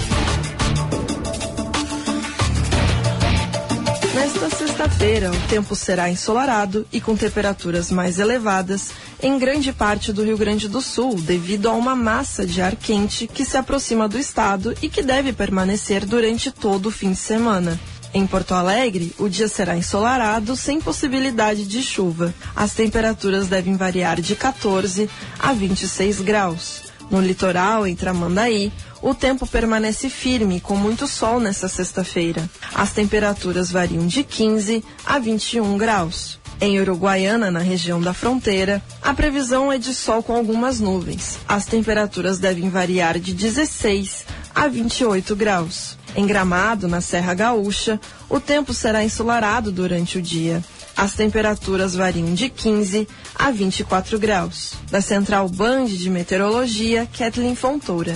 Nesta 4.14 4.50
sexta-feira, 4.50 5.32
o 5.32 5.48
tempo 5.50 5.76
será 5.76 6.10
ensolarado 6.10 6.86
e 6.94 7.02
com 7.02 7.16
temperaturas 7.16 7.92
mais 7.92 8.20
elevadas 8.20 8.92
em 9.22 9.40
grande 9.40 9.74
parte 9.74 10.14
do 10.14 10.24
Rio 10.24 10.38
Grande 10.38 10.68
do 10.68 10.80
Sul, 10.80 11.16
devido 11.16 11.68
a 11.68 11.74
uma 11.74 11.96
massa 11.96 12.46
de 12.46 12.62
ar 12.62 12.76
quente 12.76 13.28
que 13.28 13.44
se 13.44 13.58
aproxima 13.58 14.08
do 14.08 14.20
estado 14.20 14.76
e 14.82 14.90
que 14.90 15.02
deve 15.02 15.34
permanecer 15.34 16.06
durante 16.06 16.52
todo 16.52 16.88
o 16.88 16.92
fim 16.92 17.12
de 17.12 17.18
semana. 17.18 17.80
Em 18.16 18.26
Porto 18.26 18.54
Alegre, 18.54 19.14
o 19.20 19.28
dia 19.28 19.50
será 19.50 19.76
ensolarado, 19.76 20.56
sem 20.56 20.80
possibilidade 20.80 21.66
de 21.66 21.84
chuva. 21.84 22.34
As 22.56 22.74
temperaturas 22.74 23.48
devem 23.48 23.76
variar 23.76 24.22
de 24.22 24.38
14 24.38 25.10
a 25.38 25.52
26 25.52 26.22
graus. 26.22 26.84
No 27.12 27.20
litoral, 27.20 27.86
em 27.86 27.94
Tramandaí, 27.94 28.72
o 29.02 29.14
tempo 29.14 29.46
permanece 29.46 30.10
firme, 30.10 30.62
com 30.62 30.78
muito 30.78 31.08
sol 31.08 31.42
nesta 31.42 31.68
sexta-feira. 31.68 32.50
As 32.74 32.94
temperaturas 32.94 33.70
variam 33.70 34.08
de 34.08 34.24
15 34.24 34.82
a 35.06 35.20
21 35.20 35.78
graus. 35.78 36.40
Em 36.62 36.80
Uruguaiana, 36.80 37.52
na 37.52 37.60
região 37.60 38.00
da 38.00 38.14
fronteira, 38.14 38.82
a 39.02 39.14
previsão 39.14 39.70
é 39.70 39.78
de 39.78 39.94
sol 39.94 40.24
com 40.24 40.34
algumas 40.34 40.80
nuvens. 40.80 41.38
As 41.46 41.66
temperaturas 41.66 42.40
devem 42.40 42.70
variar 42.70 43.20
de 43.20 43.34
16 43.34 44.26
a 44.56 44.70
28 44.70 45.36
graus. 45.36 45.98
Em 46.16 46.26
Gramado, 46.26 46.88
na 46.88 47.02
Serra 47.02 47.34
Gaúcha, 47.34 48.00
o 48.30 48.40
tempo 48.40 48.74
será 48.74 49.04
ensolarado 49.04 49.72
durante 49.72 50.18
o 50.18 50.22
dia. 50.22 50.64
As 50.96 51.14
temperaturas 51.14 51.94
variam 51.94 52.34
de 52.34 52.48
15 52.48 53.08
a 53.36 53.52
24 53.52 54.18
graus. 54.18 54.74
Da 54.90 55.02
Central 55.02 55.50
Band 55.50 55.88
de 55.88 56.10
Meteorologia, 56.10 57.06
Kathleen 57.18 57.56
Fontoura. 57.56 58.16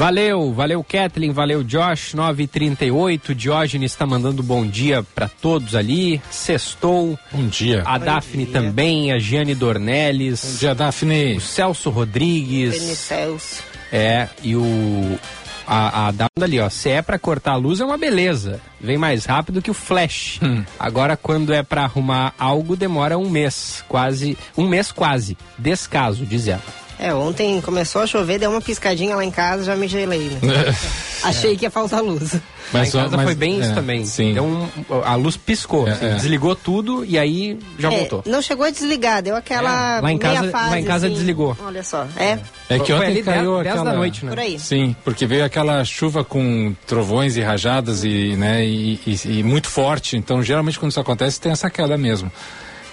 Valeu, 0.00 0.50
valeu 0.54 0.82
Kathleen, 0.82 1.30
valeu 1.30 1.62
Josh, 1.62 2.14
938. 2.14 3.34
Diógenes 3.34 3.92
está 3.92 4.06
mandando 4.06 4.42
bom 4.42 4.66
dia 4.66 5.02
para 5.14 5.28
todos 5.28 5.74
ali. 5.74 6.22
Sextou. 6.30 7.18
Bom 7.30 7.46
dia. 7.46 7.82
A 7.84 7.98
Bom 7.98 8.06
Daphne 8.06 8.46
dia. 8.46 8.52
também, 8.54 9.12
a 9.12 9.18
Giane 9.18 9.54
Dornelles. 9.54 10.42
Bom 10.42 10.58
dia, 10.58 10.74
Daphne. 10.74 11.36
O 11.36 11.40
Celso 11.42 11.90
Rodrigues. 11.90 12.76
Celso. 12.76 13.62
É, 13.92 14.26
e 14.42 14.56
o. 14.56 15.18
A, 15.66 16.06
a 16.08 16.10
Daphne 16.12 16.44
ali, 16.44 16.60
ó. 16.60 16.70
Se 16.70 16.88
é 16.88 17.02
pra 17.02 17.18
cortar 17.18 17.52
a 17.52 17.56
luz, 17.56 17.78
é 17.78 17.84
uma 17.84 17.98
beleza. 17.98 18.58
Vem 18.80 18.96
mais 18.96 19.26
rápido 19.26 19.60
que 19.60 19.70
o 19.70 19.74
flash. 19.74 20.40
Hum. 20.42 20.64
Agora, 20.78 21.14
quando 21.14 21.52
é 21.52 21.62
pra 21.62 21.82
arrumar 21.82 22.32
algo, 22.38 22.74
demora 22.74 23.18
um 23.18 23.28
mês. 23.28 23.84
Quase. 23.86 24.38
Um 24.56 24.66
mês 24.66 24.90
quase. 24.90 25.36
Descaso, 25.58 26.24
diz 26.24 26.48
ela. 26.48 26.62
É, 27.02 27.14
ontem 27.14 27.60
começou 27.62 28.02
a 28.02 28.06
chover, 28.06 28.38
deu 28.38 28.50
uma 28.50 28.60
piscadinha 28.60 29.16
lá 29.16 29.24
em 29.24 29.30
casa, 29.30 29.64
já 29.64 29.74
me 29.74 29.88
gelei, 29.88 30.28
né? 30.28 30.38
Achei 31.24 31.56
que 31.56 31.64
ia 31.64 31.70
faltar 31.70 32.02
luz. 32.02 32.34
Lá 32.72 32.86
em 32.86 32.90
casa 32.90 33.16
mas- 33.16 33.24
foi 33.26 33.34
bem 33.34 33.58
isso 33.58 33.70
é, 33.70 33.74
também. 33.74 34.04
Sim. 34.04 34.32
Então 34.32 34.68
a 35.04 35.14
luz 35.14 35.36
piscou, 35.36 35.88
É, 35.88 35.92
assim, 35.92 36.06
é. 36.06 36.14
desligou 36.14 36.54
tudo 36.54 37.04
e 37.04 37.18
aí 37.18 37.58
já 37.78 37.90
É, 37.92 37.96
voltou. 37.98 38.22
não 38.26 38.40
chegou 38.42 38.64
a 38.66 38.70
desligar, 38.70 39.22
deu 39.22 39.34
aquela 39.34 39.98
É, 39.98 40.00
lá 40.02 40.12
em 40.12 40.18
casa- 40.18 40.40
meia 40.40 40.52
fase, 40.52 40.70
lá 40.70 40.78
em 40.78 40.84
casa 40.84 41.06
assim. 41.06 41.14
desligou. 41.16 41.56
Olha 41.64 41.82
só, 41.82 42.06
é, 42.16 42.38
É 42.68 42.78
que 42.78 42.86
Foi 42.86 42.94
ontem 42.96 43.06
ali 43.06 43.22
caiu 43.22 43.52
10, 43.54 43.64
10 43.64 43.74
aquela... 43.76 43.90
da 43.90 43.96
noite, 43.96 44.24
né? 44.24 44.30
por 44.30 44.38
aí. 44.38 44.58
Sim, 44.58 44.94
porque 45.04 45.26
veio 45.26 45.44
aquela 45.44 45.82
chuva 45.84 46.22
com 46.22 46.74
trovões 46.86 47.36
e 47.36 47.40
rajadas 47.40 48.04
e, 48.04 48.36
né, 48.36 48.64
e, 48.64 49.00
e- 49.06 49.38
e 49.38 49.42
muito 49.42 49.68
forte. 49.68 50.16
Então, 50.18 50.42
geralmente, 50.42 50.78
quando 50.78 50.90
isso 50.90 51.00
acontece, 51.00 51.40
tem 51.40 51.50
essa 51.50 51.68
queda 51.70 51.96
mesmo. 51.98 52.30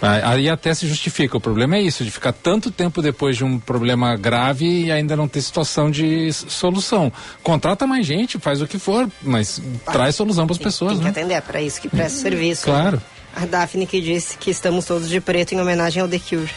Ah, 0.02 0.32
Aí 0.32 0.50
até 0.50 0.74
se 0.74 0.88
justifica. 0.88 1.38
O 1.38 1.42
problema 1.42 1.76
é 1.76 1.82
isso, 1.82 2.04
de 2.04 2.12
ficar 2.12 2.32
tanto 2.32 2.70
tempo 2.70 3.02
depois 3.02 3.36
de 3.36 3.44
um 3.44 3.58
problema 3.60 4.16
grave 4.16 4.86
e 4.86 4.92
ainda 4.92 5.16
não 5.16 5.28
ter 5.28 5.42
situação 5.42 5.90
de 5.90 6.32
solução. 6.34 7.12
Contrata 7.42 7.88
mais 7.88 8.06
gente, 8.06 8.38
faz 8.40 8.62
o 8.62 8.68
que 8.68 8.78
for, 8.78 9.10
mas 9.22 9.62
traz 9.92 10.16
solução 10.16 10.46
para 10.46 10.54
as 10.54 10.60
pessoas, 10.60 10.92
Tem 10.94 11.00
que 11.00 11.04
né? 11.06 11.10
atender, 11.12 11.34
é 11.36 11.42
pra 11.42 11.62
isso 11.62 11.82
que 11.82 11.90
presta 11.90 12.20
serviço. 12.20 12.66
Claro. 12.66 13.02
A 13.36 13.46
Daphne 13.46 13.86
que 13.86 14.02
disse 14.02 14.38
que 14.38 14.50
estamos 14.52 14.86
todos 14.86 15.10
de 15.10 15.20
preto 15.20 15.54
em 15.54 15.62
homenagem 15.62 16.02
ao 16.02 16.08
The 16.08 16.20
Cure. 16.20 16.50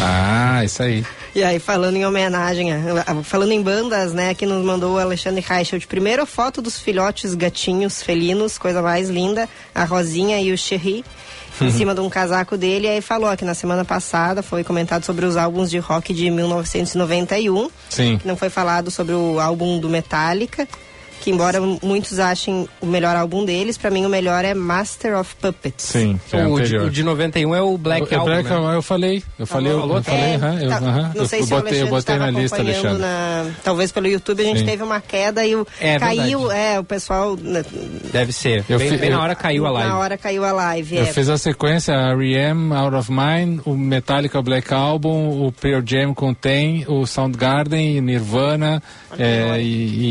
Ah, 0.00 0.64
isso 0.64 0.82
aí. 0.82 1.04
E 1.34 1.44
aí, 1.44 1.58
falando 1.60 1.96
em 1.96 2.04
homenagem, 2.06 2.70
falando 3.22 3.52
em 3.52 3.62
bandas, 3.62 4.12
né, 4.12 4.34
que 4.34 4.44
nos 4.46 4.64
mandou 4.64 4.94
o 4.94 4.98
Alexandre 4.98 5.44
Reichelt. 5.46 5.86
Primeiro, 5.86 6.26
foto 6.26 6.60
dos 6.60 6.78
filhotes 6.80 7.34
gatinhos 7.34 8.02
felinos, 8.02 8.58
coisa 8.58 8.82
mais 8.82 9.08
linda, 9.08 9.48
a 9.74 9.84
Rosinha 9.84 10.40
e 10.40 10.50
o 10.50 10.58
Cherry, 10.58 11.04
em 11.60 11.70
cima 11.70 11.94
de 11.94 12.00
um 12.00 12.08
casaco 12.08 12.56
dele. 12.56 12.86
E 12.86 12.90
aí 12.90 13.00
falou 13.00 13.34
que 13.36 13.44
na 13.44 13.54
semana 13.54 13.84
passada 13.84 14.42
foi 14.42 14.64
comentado 14.64 15.04
sobre 15.04 15.24
os 15.24 15.36
álbuns 15.36 15.70
de 15.70 15.78
rock 15.78 16.12
de 16.12 16.30
1991, 16.30 17.70
Sim. 17.88 18.18
que 18.18 18.26
não 18.26 18.36
foi 18.36 18.50
falado 18.50 18.90
sobre 18.90 19.14
o 19.14 19.38
álbum 19.40 19.78
do 19.78 19.88
Metallica, 19.88 20.68
que 21.26 21.30
embora 21.32 21.60
muitos 21.82 22.20
achem 22.20 22.68
o 22.80 22.86
melhor 22.86 23.16
álbum 23.16 23.44
deles, 23.44 23.76
pra 23.76 23.90
mim 23.90 24.06
o 24.06 24.08
melhor 24.08 24.44
é 24.44 24.54
Master 24.54 25.18
of 25.18 25.34
Puppets. 25.34 25.84
Sim, 25.84 26.20
que 26.30 26.36
é 26.36 26.46
o, 26.46 26.60
de, 26.60 26.76
o 26.76 26.88
de 26.88 27.02
91 27.02 27.52
é 27.52 27.60
o 27.60 27.76
Black 27.76 28.02
O- 28.02 28.16
o 28.16 28.20
Album. 28.20 28.30
Black 28.30 28.48
né? 28.48 28.54
Album, 28.54 28.70
eu 28.70 28.80
falei, 28.82 29.22
eu 29.36 29.44
falei, 29.44 29.72
eu, 29.72 29.80
falei, 30.04 30.20
É, 30.20 30.34
eu, 30.64 30.68
tá, 30.68 30.80
não 30.80 31.12
eu- 31.16 31.26
sei 31.26 31.40
eu 31.40 31.46
se 31.46 31.52
o 31.52 31.56
botei, 31.56 31.82
eu 31.82 31.88
botei 31.88 32.16
na 32.16 32.30
lista, 32.30 32.56
acompanhando 32.58 32.86
Alexandre. 32.86 33.02
na- 33.02 33.50
talvez 33.64 33.90
pelo 33.90 34.06
YouTube 34.06 34.40
a 34.40 34.44
gente 34.44 34.60
Sim. 34.60 34.66
teve 34.66 34.84
uma 34.84 35.00
queda 35.00 35.44
e 35.44 35.56
o 35.56 35.66
É 35.80 35.98
caiu, 35.98 36.38
verdade. 36.46 36.60
é, 36.60 36.78
o 36.78 36.84
pessoal 36.84 37.36
né, 37.36 37.64
Deve 38.12 38.32
ser. 38.32 38.64
Eu 38.68 38.78
bem, 38.78 38.88
fi- 38.90 38.96
bem 38.98 39.10
na 39.10 39.20
hora 39.20 39.34
caiu 39.34 39.66
a 39.66 39.70
live. 39.72 39.88
na 39.90 39.98
hora 39.98 40.16
caiu 40.16 40.44
a 40.44 40.52
live. 40.52 40.94
Eu 40.96 41.02
é. 41.02 41.06
fiz 41.06 41.28
a 41.28 41.36
sequência, 41.36 41.92
a 41.92 42.10
R.E.M., 42.12 42.72
Out 42.72 42.94
of 42.96 43.10
Mine, 43.10 43.60
o 43.64 43.74
Metallica 43.74 44.40
Black 44.40 44.72
Album, 44.72 45.44
o 45.44 45.50
Pearl 45.50 45.82
Jam 45.84 46.14
contém, 46.14 46.84
o 46.86 47.04
Soundgarden, 47.04 48.00
Nirvana, 48.00 48.80
é, 49.18 49.60
e, 49.60 49.64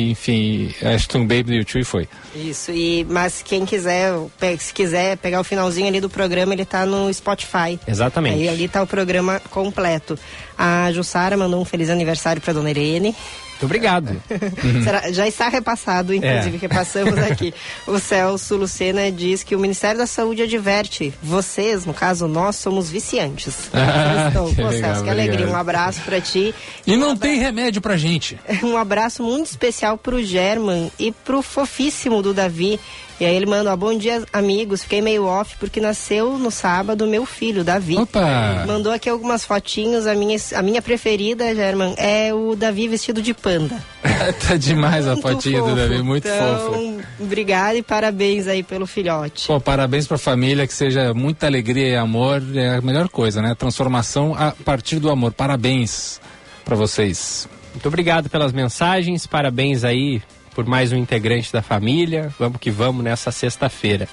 e, 0.08 0.12
enfim, 0.12 0.74
Ashton 1.06 1.22
Baby 1.22 1.44
do 1.44 1.54
YouTube 1.54 1.82
e 1.82 1.86
foi. 1.86 2.08
Isso, 2.36 2.72
e, 2.72 3.06
mas 3.10 3.42
quem 3.44 3.66
quiser, 3.66 4.12
se 4.60 4.74
quiser 4.74 5.18
pegar 5.18 5.40
o 5.40 5.44
finalzinho 5.44 5.88
ali 5.88 6.02
do 6.02 6.10
programa, 6.10 6.54
ele 6.54 6.66
tá 6.66 6.86
no 6.86 7.14
Spotify. 7.14 7.80
Exatamente. 7.88 8.36
Aí 8.36 8.50
ali 8.50 8.68
tá 8.68 8.82
o 8.82 8.88
programa 8.88 9.40
completo. 9.52 10.18
A 10.58 10.92
Jussara 10.92 11.38
mandou 11.38 11.62
um 11.62 11.66
feliz 11.66 11.90
aniversário 11.90 12.42
pra 12.42 12.54
dona 12.54 12.72
Irene. 12.72 13.16
Muito 13.56 13.66
obrigado. 13.66 14.22
Será- 14.84 15.12
já 15.12 15.28
está 15.28 15.48
repassado, 15.48 16.14
inclusive, 16.14 16.58
É. 16.58 16.60
repassamos 16.60 17.18
aqui. 17.24 17.54
O 17.88 17.98
Celso 18.00 18.58
Lucena 18.58 19.10
diz 19.12 19.44
que 19.44 19.56
o 19.56 19.60
Ministério 19.60 19.98
da 19.98 20.06
Saúde 20.06 20.42
adverte. 20.44 21.14
Vocês, 21.24 21.86
no 21.86 21.94
caso 21.94 22.28
nós, 22.28 22.58
somos 22.58 22.90
viciantes. 22.90 23.70
Ah, 23.74 24.28
Então, 24.30 24.50
que 24.50 24.56
pô, 24.62 24.68
legal, 24.68 24.90
Celso, 24.92 25.04
que 25.06 25.10
alegria. 25.10 25.48
Um 25.48 25.56
abraço 25.56 26.02
pra 26.02 26.20
ti. 26.20 26.54
E 26.86 26.94
Um 26.94 26.98
não 27.00 27.12
abra- 27.12 27.30
tem 27.30 27.40
remédio 27.40 27.82
pra 27.82 27.96
gente. 27.98 28.38
Um 28.62 28.76
abraço 28.78 29.24
muito 29.24 29.48
especial 29.48 29.98
pro 29.98 30.22
German 30.24 30.92
e 31.00 31.12
pro 31.12 31.42
fofíssimo 31.42 32.22
do 32.22 32.34
Davi. 32.34 32.80
E 33.20 33.26
aí 33.26 33.34
ele 33.34 33.46
manda, 33.46 33.72
ó, 33.72 33.76
bom 33.78 33.98
dia, 33.98 34.24
amigos. 34.34 34.84
Fiquei 34.84 35.02
meio 35.02 35.26
off 35.26 35.56
porque 35.58 35.80
nasceu 35.80 36.38
no 36.38 36.52
sábado 36.52 37.08
meu 37.08 37.26
filho, 37.26 37.64
Davi. 37.64 37.98
Opa! 37.98 38.66
Mandou 38.68 38.92
aqui 38.92 39.10
algumas 39.10 39.46
fotinhos. 39.46 40.06
A 40.06 40.14
minha, 40.14 40.38
a 40.54 40.62
minha 40.62 40.82
preferida, 40.82 41.56
German, 41.56 41.96
é 41.98 42.34
o 42.34 42.56
Davi 42.56 42.90
vestido 42.90 43.22
de 43.22 43.34
panda. 43.34 43.82
tá 44.46 44.58
demais 44.58 45.08
a 45.08 45.12
Muito 45.12 45.22
fotinha 45.22 45.60
do 45.62 45.70
fofo. 45.70 45.76
Davi, 45.78 46.02
muito 46.02 46.28
então, 46.28 46.74
fofo. 46.74 47.02
Obrigada 47.20 47.78
e 47.78 47.82
parabéns 47.82 48.48
aí 48.48 48.62
pelo 48.64 48.86
filhote. 48.86 49.48
Pô, 49.48 49.62
parabéns 49.62 50.06
pra 50.06 50.18
família, 50.18 50.68
que 50.68 50.74
seja 50.74 51.14
muita 51.14 51.48
alegria 51.48 51.88
e 51.88 51.96
amor, 51.96 52.44
é 52.54 52.76
a 52.76 52.82
melhor 52.82 53.08
coisa, 53.08 53.42
né? 53.42 53.56
Transformação 53.56 54.36
a 54.36 54.52
partir 54.52 55.00
do 55.00 55.10
amor. 55.10 55.32
Parabéns 55.32 56.20
pra 56.66 56.76
vocês. 56.76 57.48
Muito 57.74 57.88
obrigado 57.88 58.30
pelas 58.30 58.52
mensagens, 58.52 59.26
parabéns 59.26 59.86
aí 59.86 60.22
por 60.56 60.66
mais 60.66 60.94
um 60.94 60.96
integrante 60.96 61.52
da 61.52 61.62
família. 61.62 62.34
Vamos 62.40 62.58
que 62.60 62.72
vamos 62.72 63.04
nessa 63.04 63.30
sexta-feira. 63.30 64.08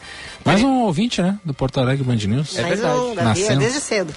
Mais 0.45 0.61
um 0.61 0.81
ouvinte, 0.81 1.23
né? 1.23 1.39
Do 1.45 1.55
Porto 1.55 1.79
Alegre 1.79 2.03
Band 2.03 2.17
News. 2.17 2.59
É 2.59 2.63
Mais 2.63 2.81
verdade. 2.81 3.41
um, 3.41 3.53
é 3.53 3.57
desde 3.57 3.81
cedo. 3.81 4.13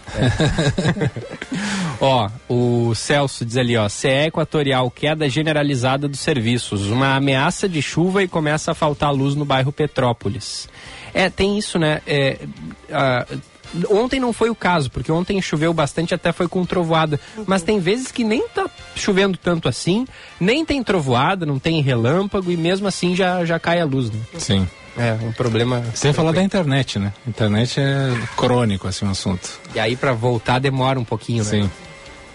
Ó, 2.02 2.30
o 2.50 2.96
Celso 2.96 3.46
diz 3.46 3.56
ali, 3.56 3.78
ó, 3.78 3.88
CE 3.88 4.26
Equatorial, 4.28 4.92
queda 4.92 5.30
generalizada 5.30 6.10
dos 6.10 6.20
serviços, 6.20 6.88
uma 6.88 7.16
ameaça 7.16 7.70
de 7.70 7.82
chuva 7.82 8.22
e 8.22 8.28
começa 8.28 8.72
a 8.72 8.76
faltar 8.76 9.14
luz 9.14 9.34
no 9.34 9.46
bairro 9.46 9.72
Petrópolis. 9.72 10.68
É, 11.14 11.30
tem 11.30 11.58
isso, 11.58 11.80
né? 11.80 12.02
É, 12.06 12.40
ontem 13.90 14.20
não 14.20 14.34
foi 14.34 14.50
o 14.50 14.56
caso, 14.56 14.90
porque 14.90 15.12
ontem 15.12 15.42
choveu 15.42 15.74
bastante, 15.74 16.14
até 16.14 16.32
foi 16.32 16.48
com 16.48 16.66
trovoada. 16.66 17.20
Mas 17.46 17.64
tem 17.64 17.80
vezes 17.80 18.12
que 18.12 18.24
nem 18.24 18.48
tá 18.48 18.70
chovendo 18.96 19.38
tanto 19.38 19.68
assim, 19.68 20.06
nem 20.40 20.66
tem 20.66 20.84
trovoada, 20.84 21.46
não 21.46 21.60
tem 21.60 21.82
relâmpago 21.82 22.52
e 22.52 22.58
mesmo 22.58 22.88
assim 22.88 23.16
já, 23.16 23.44
já 23.46 23.60
cai 23.60 23.80
a 23.80 23.86
luz, 23.86 24.10
né? 24.12 24.20
Sim. 24.38 24.68
É, 24.98 25.18
um 25.22 25.32
problema. 25.32 25.84
Sem 25.94 26.14
falar 26.14 26.32
da 26.32 26.42
internet, 26.42 26.98
né? 26.98 27.12
Internet 27.28 27.80
é 27.80 28.14
crônico, 28.38 28.88
assim, 28.88 29.06
o 29.06 29.10
assunto. 29.10 29.60
E 29.74 29.80
aí 29.80 29.96
pra 29.96 30.14
voltar 30.14 30.60
demora 30.60 31.00
um 31.00 31.04
pouquinho, 31.04 31.44
né? 31.44 31.50
Sim. 31.50 31.70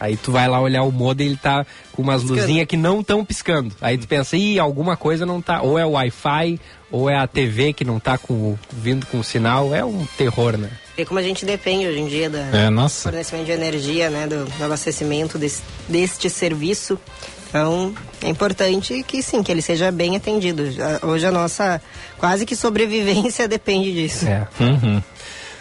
Aí 0.00 0.16
tu 0.16 0.32
vai 0.32 0.48
lá 0.48 0.58
olhar 0.58 0.82
o 0.82 0.90
modem, 0.90 1.26
ele 1.26 1.36
tá 1.36 1.66
com 1.92 2.00
umas 2.00 2.22
luzinhas 2.22 2.66
que 2.66 2.76
não 2.76 3.00
estão 3.00 3.22
piscando. 3.22 3.74
Aí 3.82 3.98
tu 3.98 4.08
pensa, 4.08 4.34
ih, 4.34 4.58
alguma 4.58 4.96
coisa 4.96 5.26
não 5.26 5.42
tá. 5.42 5.60
Ou 5.60 5.78
é 5.78 5.84
o 5.84 5.90
Wi-Fi, 5.90 6.58
ou 6.90 7.10
é 7.10 7.18
a 7.18 7.26
TV 7.26 7.74
que 7.74 7.84
não 7.84 8.00
tá 8.00 8.16
com, 8.16 8.56
vindo 8.72 9.04
com 9.06 9.20
o 9.20 9.24
sinal. 9.24 9.74
É 9.74 9.84
um 9.84 10.06
terror, 10.16 10.56
né? 10.56 10.70
Vê 11.00 11.06
como 11.06 11.18
a 11.18 11.22
gente 11.22 11.46
depende 11.46 11.86
hoje 11.86 11.98
em 11.98 12.06
dia 12.06 12.28
da 12.28 12.40
É, 12.52 12.68
nossa. 12.68 13.04
fornecimento 13.04 13.46
de 13.46 13.52
energia, 13.52 14.10
né? 14.10 14.26
Do, 14.26 14.44
do 14.44 14.62
abastecimento 14.64 15.38
desse, 15.38 15.62
deste 15.88 16.28
serviço. 16.28 16.98
Então, 17.48 17.94
é 18.22 18.28
importante 18.28 19.02
que 19.02 19.22
sim, 19.22 19.42
que 19.42 19.50
ele 19.50 19.62
seja 19.62 19.90
bem 19.90 20.14
atendido. 20.14 20.70
Já- 20.70 21.00
Hoje 21.02 21.24
a 21.24 21.32
nossa 21.32 21.80
quase 22.18 22.44
que 22.44 22.54
sobrevivência 22.54 23.48
depende 23.48 23.94
disso. 23.94 24.26
É. 24.28 24.46
Uhum. 24.60 25.02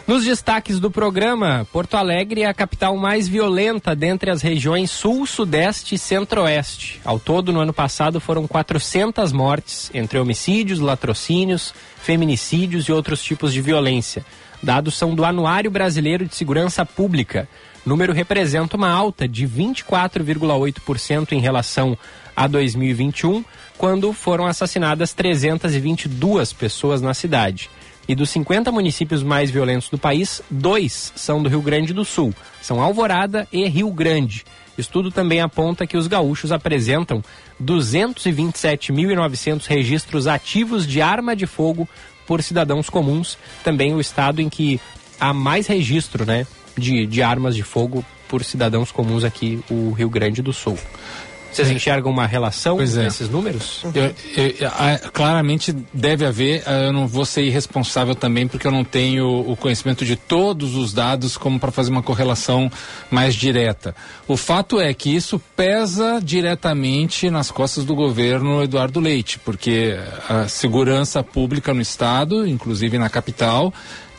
Nos 0.05 0.25
destaques 0.25 0.77
do 0.77 0.91
programa, 0.91 1.65
Porto 1.71 1.95
Alegre 1.95 2.41
é 2.41 2.47
a 2.47 2.53
capital 2.53 2.97
mais 2.97 3.25
violenta 3.27 3.95
dentre 3.95 4.29
as 4.31 4.41
regiões 4.41 4.91
Sul, 4.91 5.25
Sudeste 5.25 5.95
e 5.95 5.97
Centro-Oeste. 5.97 6.99
Ao 7.05 7.17
todo, 7.17 7.53
no 7.53 7.61
ano 7.61 7.71
passado, 7.71 8.19
foram 8.19 8.45
400 8.45 9.31
mortes 9.31 9.89
entre 9.93 10.19
homicídios, 10.19 10.79
latrocínios, 10.79 11.73
feminicídios 12.01 12.85
e 12.89 12.91
outros 12.91 13.23
tipos 13.23 13.53
de 13.53 13.61
violência. 13.61 14.25
Dados 14.61 14.97
são 14.97 15.15
do 15.15 15.23
Anuário 15.23 15.71
Brasileiro 15.71 16.25
de 16.25 16.35
Segurança 16.35 16.85
Pública. 16.85 17.47
O 17.85 17.89
número 17.89 18.11
representa 18.13 18.75
uma 18.75 18.89
alta 18.89 19.25
de 19.27 19.47
24,8% 19.47 21.31
em 21.31 21.39
relação 21.39 21.97
a 22.35 22.45
2021, 22.45 23.43
quando 23.77 24.11
foram 24.13 24.45
assassinadas 24.45 25.13
322 25.13 26.53
pessoas 26.53 27.01
na 27.01 27.13
cidade. 27.13 27.69
E 28.07 28.15
dos 28.15 28.29
50 28.31 28.71
municípios 28.71 29.21
mais 29.23 29.51
violentos 29.51 29.89
do 29.89 29.97
país, 29.97 30.41
dois 30.49 31.11
são 31.15 31.43
do 31.43 31.49
Rio 31.49 31.61
Grande 31.61 31.93
do 31.93 32.03
Sul. 32.03 32.33
São 32.61 32.81
Alvorada 32.81 33.47
e 33.51 33.65
Rio 33.67 33.91
Grande. 33.91 34.43
Estudo 34.77 35.11
também 35.11 35.41
aponta 35.41 35.85
que 35.85 35.97
os 35.97 36.07
gaúchos 36.07 36.51
apresentam 36.51 37.23
227.900 37.61 39.67
registros 39.67 40.25
ativos 40.25 40.87
de 40.87 41.01
arma 41.01 41.35
de 41.35 41.45
fogo 41.45 41.87
por 42.29 42.43
cidadãos 42.43 42.91
comuns. 42.91 43.39
Também 43.63 43.95
o 43.95 43.99
estado 43.99 44.39
em 44.39 44.47
que 44.47 44.79
há 45.19 45.33
mais 45.33 45.65
registro 45.65 46.27
né, 46.27 46.45
de, 46.77 47.07
de 47.07 47.23
armas 47.23 47.55
de 47.55 47.63
fogo 47.63 48.05
por 48.27 48.43
cidadãos 48.43 48.91
comuns 48.91 49.23
aqui, 49.23 49.59
o 49.67 49.89
Rio 49.93 50.11
Grande 50.11 50.39
do 50.39 50.53
Sul. 50.53 50.77
Vocês 51.51 51.69
enxergam 51.71 52.11
uma 52.11 52.27
relação 52.27 52.77
Pois 52.77 52.95
é. 52.95 53.03
nesses 53.03 53.27
números? 53.29 53.83
Eu- 53.93 54.13
eu- 54.59 54.67
a- 54.67 54.99
claramente 55.11 55.75
deve 55.93 56.25
haver, 56.25 56.63
ah, 56.65 56.83
eu 56.83 56.93
não 56.93 57.07
vou 57.07 57.25
ser 57.25 57.41
irresponsável 57.43 58.13
também, 58.15 58.47
porque 58.47 58.67
eu 58.67 58.71
não 58.71 58.83
tenho 58.83 59.27
o 59.49 59.55
conhecimento 59.57 60.05
de 60.05 60.15
todos 60.15 60.75
os 60.75 60.93
dados 60.93 61.37
como 61.37 61.59
para 61.59 61.71
fazer 61.71 61.89
uma 61.91 62.03
correlação 62.03 62.71
mais 63.09 63.33
direta. 63.35 63.95
O 64.27 64.37
fato 64.37 64.79
é 64.79 64.93
que 64.93 65.13
isso 65.15 65.41
pesa 65.55 66.19
diretamente 66.23 67.29
nas 67.29 67.49
costas 67.51 67.83
do 67.85 67.95
governo 67.95 68.63
Eduardo 68.63 68.99
Leite, 68.99 69.39
porque 69.39 69.97
a 70.27 70.47
segurança 70.47 71.23
pública 71.23 71.73
no 71.73 71.81
Estado, 71.81 72.47
inclusive 72.47 72.97
na 72.97 73.09
capital, 73.09 73.73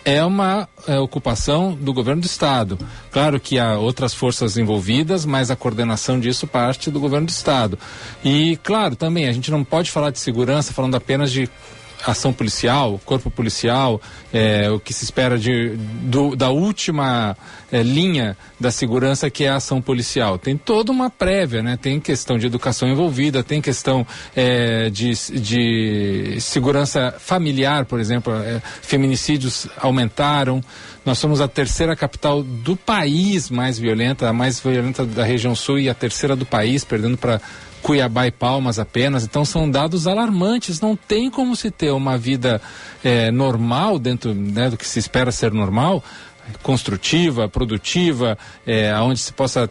é 0.04 0.24
uma 0.24 0.68
é, 0.86 0.98
ocupação 0.98 1.74
do 1.74 1.92
governo 1.92 2.22
do 2.22 2.26
estado. 2.26 2.78
Claro 3.10 3.38
que 3.38 3.58
há 3.58 3.78
outras 3.78 4.14
forças 4.14 4.56
envolvidas, 4.56 5.24
mas 5.24 5.50
a 5.50 5.56
coordenação 5.56 6.18
disso 6.18 6.46
parte 6.46 6.90
do 6.90 7.00
governo 7.00 7.26
do 7.26 7.30
estado. 7.30 7.78
E 8.24 8.56
claro, 8.62 8.96
também 8.96 9.28
a 9.28 9.32
gente 9.32 9.50
não 9.50 9.62
pode 9.62 9.90
falar 9.90 10.10
de 10.10 10.18
segurança 10.18 10.72
falando 10.72 10.94
apenas 10.94 11.30
de 11.30 11.48
ação 12.06 12.32
policial, 12.32 13.00
corpo 13.04 13.30
policial, 13.30 14.00
é, 14.32 14.70
o 14.70 14.78
que 14.80 14.92
se 14.92 15.04
espera 15.04 15.38
de, 15.38 15.70
do- 16.02 16.34
da 16.36 16.50
última 16.50 17.36
é, 17.70 17.82
linha 17.82 18.36
da 18.58 18.70
segurança 18.70 19.28
que 19.30 19.44
é 19.44 19.48
a 19.50 19.56
ação 19.56 19.80
policial. 19.82 20.38
Tem 20.38 20.56
toda 20.56 20.90
uma 20.92 21.10
prévia, 21.10 21.62
né? 21.62 21.76
Tem 21.80 22.00
questão 22.00 22.38
de 22.38 22.46
educação 22.46 22.88
envolvida, 22.88 23.42
tem 23.42 23.60
questão 23.60 24.06
é, 24.34 24.88
de, 24.90 25.12
de 25.40 26.36
segurança 26.40 27.14
familiar, 27.18 27.84
por 27.84 28.00
exemplo, 28.00 28.32
é, 28.34 28.60
feminicídios 28.82 29.66
aumentaram. 29.78 30.62
Nós 31.04 31.18
somos 31.18 31.40
a 31.40 31.48
terceira 31.48 31.96
capital 31.96 32.42
do 32.42 32.76
país 32.76 33.50
mais 33.50 33.78
violenta, 33.78 34.28
a 34.28 34.32
mais 34.32 34.60
violenta 34.60 35.04
da 35.06 35.24
região 35.24 35.54
sul 35.54 35.78
e 35.78 35.88
a 35.88 35.94
terceira 35.94 36.36
do 36.36 36.44
país, 36.44 36.84
perdendo 36.84 37.16
para 37.16 37.40
Cuiabá 37.82 38.26
e 38.26 38.30
Palmas 38.30 38.78
apenas. 38.78 39.24
Então 39.24 39.44
são 39.44 39.70
dados 39.70 40.06
alarmantes. 40.06 40.80
Não 40.80 40.96
tem 40.96 41.30
como 41.30 41.56
se 41.56 41.70
ter 41.70 41.90
uma 41.90 42.16
vida 42.18 42.60
eh, 43.02 43.30
normal 43.30 43.98
dentro 43.98 44.34
né, 44.34 44.70
do 44.70 44.76
que 44.76 44.86
se 44.86 44.98
espera 44.98 45.32
ser 45.32 45.52
normal, 45.52 46.02
construtiva, 46.62 47.48
produtiva, 47.48 48.36
eh, 48.66 48.94
onde 49.00 49.20
se 49.20 49.32
possa 49.32 49.70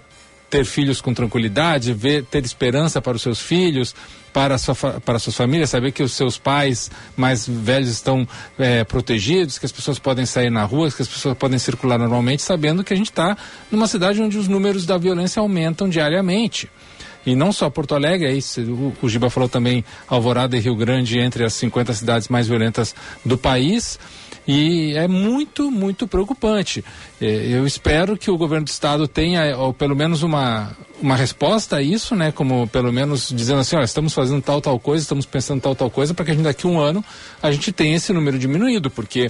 ter 0.49 0.65
filhos 0.65 0.99
com 0.99 1.13
tranquilidade, 1.13 1.93
ver, 1.93 2.25
ter 2.25 2.43
esperança 2.43 3.01
para 3.01 3.15
os 3.15 3.21
seus 3.21 3.39
filhos, 3.39 3.95
para 4.33 4.57
sua, 4.57 4.75
para 4.75 5.17
as 5.17 5.23
suas 5.23 5.35
famílias, 5.35 5.69
saber 5.69 5.91
que 5.91 6.01
os 6.01 6.13
seus 6.13 6.37
pais 6.37 6.89
mais 7.15 7.47
velhos 7.47 7.89
estão 7.89 8.27
eh, 8.57 8.83
protegidos, 8.83 9.59
que 9.59 9.65
as 9.65 9.71
pessoas 9.71 9.99
podem 9.99 10.25
sair 10.25 10.49
na 10.49 10.63
rua, 10.63 10.89
que 10.91 11.01
as 11.01 11.07
pessoas 11.07 11.37
podem 11.37 11.59
circular 11.59 11.99
normalmente, 11.99 12.41
sabendo 12.41 12.83
que 12.83 12.93
a 12.93 12.97
gente 12.97 13.11
está 13.11 13.37
numa 13.71 13.87
cidade 13.87 14.21
onde 14.21 14.37
os 14.37 14.47
números 14.47 14.85
da 14.85 14.97
violência 14.97 15.39
aumentam 15.39 15.87
diariamente. 15.87 16.69
E 17.25 17.35
não 17.35 17.51
só 17.51 17.69
Porto 17.69 17.93
Alegre, 17.95 18.27
aí 18.27 18.41
se- 18.41 18.61
o, 18.61 18.93
o 19.01 19.09
Giba 19.09 19.29
falou 19.29 19.49
também 19.49 19.83
Alvorada 20.07 20.55
e 20.55 20.59
Rio 20.59 20.75
Grande 20.75 21.19
entre 21.19 21.43
as 21.43 21.53
50 21.53 21.93
cidades 21.93 22.27
mais 22.29 22.47
violentas 22.47 22.95
do 23.25 23.37
país. 23.37 23.99
E 24.47 24.93
é 24.95 25.07
muito, 25.07 25.69
muito 25.69 26.07
preocupante. 26.07 26.83
Eh, 27.21 27.49
Eu 27.51 27.67
espero 27.67 28.17
que 28.17 28.31
o 28.31 28.37
governo 28.37 28.65
do 28.65 28.69
estado 28.69 29.07
tenha, 29.07 29.55
ou 29.57 29.71
pelo 29.73 29.95
menos 29.95 30.23
uma, 30.23 30.75
uma 31.01 31.15
resposta 31.15 31.75
a 31.75 31.81
isso, 31.83 32.15
né? 32.15 32.31
Como 32.31 32.67
pelo 32.69 32.91
menos 32.91 33.29
dizendo 33.35 33.59
assim, 33.59 33.75
ó, 33.75 33.81
estamos 33.81 34.11
fazendo 34.13 34.41
tal, 34.41 34.59
tal 34.59 34.79
coisa, 34.79 35.03
estamos 35.03 35.25
pensando 35.25 35.61
tal, 35.61 35.75
tal 35.75 35.91
coisa, 35.91 36.13
para 36.15 36.25
que 36.25 36.31
a 36.31 36.33
gente 36.33 36.43
daqui 36.43 36.65
a 36.65 36.69
um 36.69 36.79
ano 36.79 37.03
a 37.43 37.51
gente 37.51 37.71
tenha 37.71 37.95
esse 37.95 38.11
número 38.11 38.39
diminuído, 38.39 38.89
porque 38.89 39.29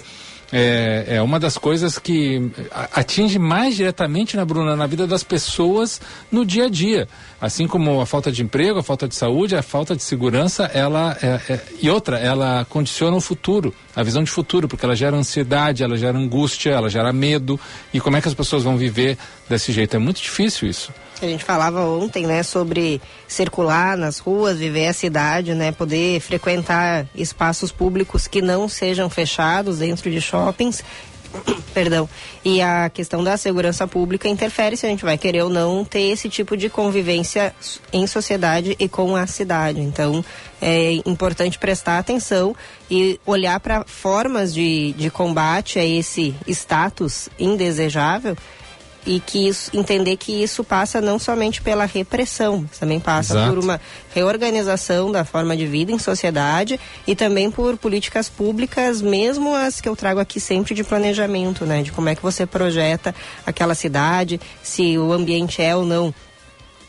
é, 0.52 1.06
é 1.08 1.22
uma 1.22 1.40
das 1.40 1.58
coisas 1.58 2.00
que 2.00 2.50
atinge 2.94 3.38
mais 3.38 3.76
diretamente, 3.76 4.36
na 4.36 4.46
Bruna, 4.46 4.76
na 4.76 4.88
vida 4.88 5.06
das 5.06 5.24
pessoas 5.24 6.02
no 6.32 6.46
dia 6.46 6.66
a 6.66 6.70
dia. 6.70 7.08
Assim 7.40 7.68
como 7.68 8.02
a 8.02 8.06
falta 8.06 8.32
de 8.32 8.44
emprego, 8.44 8.80
a 8.80 8.84
falta 8.84 9.08
de 9.08 9.16
saúde, 9.16 9.56
a 9.56 9.62
falta 9.62 9.96
de 9.96 10.04
segurança, 10.04 10.66
ela 10.74 11.18
é- 11.22 11.54
é- 11.54 11.62
e 11.82 11.90
outra, 11.90 12.18
ela 12.18 12.66
condiciona 12.70 13.16
o 13.16 13.22
futuro, 13.22 13.74
a 13.96 14.04
visão 14.04 14.24
de 14.24 14.32
futuro, 14.32 14.68
porque 14.68 14.86
ela 14.86 14.96
gera 14.96 15.16
ansiedade, 15.16 15.84
ela 15.84 15.98
gera 15.98 16.18
angústia, 16.18 16.72
ela 16.72 16.90
gera 16.90 17.14
medo. 17.14 17.60
E 17.94 18.00
como 18.00 18.18
é 18.18 18.22
que 18.22 18.28
as 18.28 18.34
pessoas 18.34 18.64
vão 18.64 18.76
viver 18.78 19.18
desse 19.48 19.72
jeito? 19.72 19.96
É 19.96 20.00
muito 20.00 20.22
difícil 20.22 20.68
isso. 20.70 20.92
A 21.22 21.26
gente 21.26 21.44
falava 21.44 21.82
ontem, 21.82 22.26
né, 22.26 22.44
sobre 22.44 23.02
circular 23.28 23.98
nas 23.98 24.20
ruas, 24.20 24.58
viver 24.58 24.88
a 24.88 24.94
cidade, 24.94 25.54
né, 25.54 25.72
poder 25.72 26.22
frequentar 26.22 27.06
espaços 27.14 27.72
públicos 27.72 28.26
que 28.26 28.42
não 28.42 28.70
sejam 28.70 29.10
fechados 29.10 29.80
dentro 29.80 30.10
de 30.10 30.22
shoppings. 30.22 30.82
Perdão. 31.74 32.10
E 32.44 32.62
a 32.62 32.90
questão 32.90 33.24
da 33.24 33.38
segurança 33.38 33.88
pública 33.88 34.28
interfere 34.28 34.78
se 34.78 34.86
a 34.86 34.90
gente 34.90 35.04
vai 35.04 35.18
querer 35.18 35.44
ou 35.44 35.50
não 35.50 35.84
ter 35.84 36.04
esse 36.04 36.30
tipo 36.30 36.56
de 36.56 36.70
convivência 36.70 37.54
em 37.92 38.08
sociedade 38.08 38.76
e 38.80 38.88
com 38.88 39.16
a 39.16 39.28
cidade. 39.28 39.82
Então, 39.82 40.24
é 40.62 40.94
importante 41.06 41.60
prestar 41.60 42.00
atenção 42.00 42.56
e 42.90 43.20
olhar 43.26 43.60
para 43.60 43.84
formas 43.86 44.54
de, 44.54 44.94
de 44.94 45.10
combate 45.10 45.80
a 45.80 45.86
esse 45.86 46.34
status 46.48 47.30
indesejável 47.38 48.36
e 49.06 49.20
que 49.20 49.48
isso, 49.48 49.72
entender 49.74 50.18
que 50.18 50.44
isso 50.44 50.64
passa 50.64 51.02
não 51.02 51.18
somente 51.18 51.62
pela 51.62 51.86
repressão, 51.86 52.66
também 52.80 53.00
passa 53.00 53.34
Exato. 53.34 53.54
por 53.54 53.64
uma 53.64 53.82
reorganização 54.14 55.12
da 55.12 55.24
forma 55.24 55.56
de 55.56 55.66
vida 55.66 55.92
em 55.92 56.00
sociedade 56.00 56.80
e 57.08 57.16
também 57.16 57.50
por 57.50 57.78
políticas 57.78 58.30
públicas, 58.30 59.02
mesmo 59.02 59.56
as 59.56 59.80
que 59.80 59.88
eu 59.88 59.96
trago 59.96 60.20
aqui 60.20 60.40
sempre 60.40 60.74
de 60.74 60.84
planejamento, 60.84 61.66
né, 61.66 61.82
de 61.82 61.92
como 61.92 62.10
é 62.10 62.16
que 62.16 62.22
você 62.22 62.46
projeta 62.46 63.16
aquela 63.46 63.76
cidade, 63.76 64.40
se 64.62 64.98
o 64.98 65.14
ambiente 65.14 65.62
é 65.62 65.76
ou 65.76 65.86
não 65.86 66.14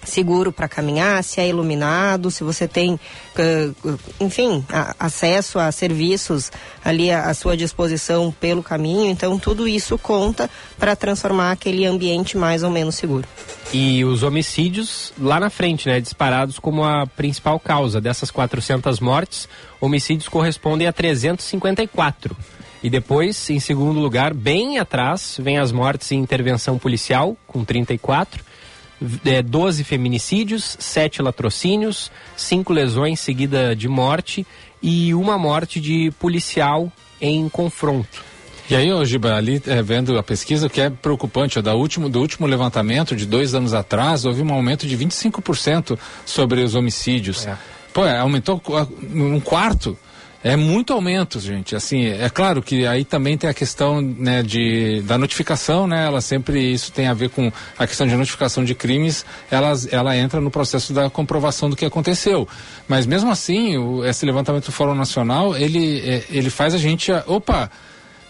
seguro 0.05 0.53
para 0.53 0.69
caminhar, 0.69 1.23
se 1.23 1.41
é 1.41 1.49
iluminado, 1.49 2.31
se 2.31 2.43
você 2.43 2.67
tem, 2.67 2.99
enfim, 4.19 4.65
acesso 4.99 5.59
a 5.59 5.71
serviços 5.71 6.51
ali 6.85 7.11
à, 7.11 7.29
à, 7.29 7.35
sua 7.35 7.57
disposição 7.57 8.35
pelo 8.41 8.63
caminho. 8.63 9.11
Então, 9.11 9.39
tudo 9.39 9.69
isso 9.69 9.99
conta 9.99 10.49
para 10.79 10.97
transformar 10.97 11.53
aquele 11.53 11.85
ambiente 11.87 12.37
mais 12.37 12.63
ou 12.63 12.71
menos 12.71 12.95
seguro. 12.95 13.27
E 13.73 14.05
os 14.05 14.23
homicídios 14.23 15.13
lá 15.19 15.39
na 15.39 15.51
frente, 15.51 15.89
né, 15.89 16.01
disparados 16.01 16.59
como 16.59 16.85
a 16.85 17.07
principal 17.07 17.61
causa 17.61 18.01
dessas 18.01 18.31
400 18.31 18.99
mortes, 19.01 19.49
homicídios 19.81 20.29
correspondem 20.29 20.89
a 20.89 20.93
354. 20.93 22.37
E 22.83 22.89
depois, 22.89 23.51
em 23.51 23.61
segundo 23.61 24.01
lugar, 24.01 24.33
bem 24.33 24.79
atrás, 24.79 25.37
vem 25.39 25.59
as 25.59 25.71
mortes 25.71 26.11
em 26.13 26.19
intervenção 26.19 26.79
policial, 26.79 27.37
com 27.47 27.63
34 27.63 28.50
é, 29.25 29.43
12 29.43 29.85
feminicídios, 29.85 30.77
7 30.79 31.23
latrocínios, 31.23 32.11
5 32.37 32.73
lesões 32.73 33.21
seguida 33.21 33.75
de 33.75 33.89
morte 33.89 34.47
e 34.83 35.15
uma 35.15 35.39
morte 35.39 35.81
de 35.81 36.11
policial 36.19 36.93
em 37.21 37.49
confronto. 37.49 38.31
E 38.71 38.77
aí, 38.77 38.89
Giba, 39.05 39.35
ali 39.35 39.61
é, 39.67 39.83
vendo 39.83 40.17
a 40.17 40.23
pesquisa, 40.23 40.69
o 40.69 40.71
que 40.71 40.81
é 40.81 40.89
preocupante, 40.89 41.59
ó, 41.59 41.63
da 41.63 41.75
último, 41.75 42.09
do 42.09 42.21
último 42.21 42.47
levantamento 42.47 43.17
de 43.17 43.27
dois 43.27 43.53
anos 43.53 43.75
atrás, 43.75 44.25
houve 44.25 44.43
um 44.43 44.55
aumento 44.55 44.87
de 44.87 44.97
25% 44.97 45.99
sobre 46.25 46.63
os 46.63 46.77
homicídios. 46.77 47.47
É. 47.47 47.59
Pô, 47.93 48.07
é, 48.07 48.19
aumentou 48.19 48.63
um 49.13 49.41
quarto. 49.41 49.99
É 50.43 50.57
muito 50.57 50.95
aumento, 50.95 51.39
gente. 51.39 51.77
Assim, 51.77 52.07
é 52.07 52.31
claro 52.31 52.63
que 52.63 52.87
aí 52.87 53.05
também 53.05 53.37
tem 53.37 53.51
a 53.51 53.53
questão 53.53 54.01
né, 54.01 54.43
de, 54.43 55.03
da 55.03 55.19
notificação, 55.19 55.87
né? 55.87 56.07
Ela 56.07 56.23
sempre, 56.23 56.73
isso 56.73 56.91
tem 56.93 57.09
a 57.09 57.15
ver 57.15 57.29
com 57.29 57.53
a 57.79 57.87
questão 57.87 58.07
de 58.07 58.17
notificação 58.17 58.65
de 58.65 58.75
crimes, 58.75 59.25
ela, 59.51 59.73
ela 59.91 60.17
entra 60.17 60.41
no 60.41 60.51
processo 60.51 60.95
da 60.95 61.11
comprovação 61.11 61.69
do 61.69 61.77
que 61.77 61.85
aconteceu. 61.85 62.49
Mas 62.89 63.05
mesmo 63.05 63.31
assim, 63.31 63.77
o, 63.77 64.03
esse 64.03 64.25
levantamento 64.25 64.67
do 64.67 64.73
Fórum 64.73 64.95
Nacional, 64.95 65.55
ele, 65.55 66.01
é, 66.01 66.25
ele 66.31 66.49
faz 66.49 66.75
a 66.75 66.79
gente, 66.79 67.13
opa, 67.27 67.71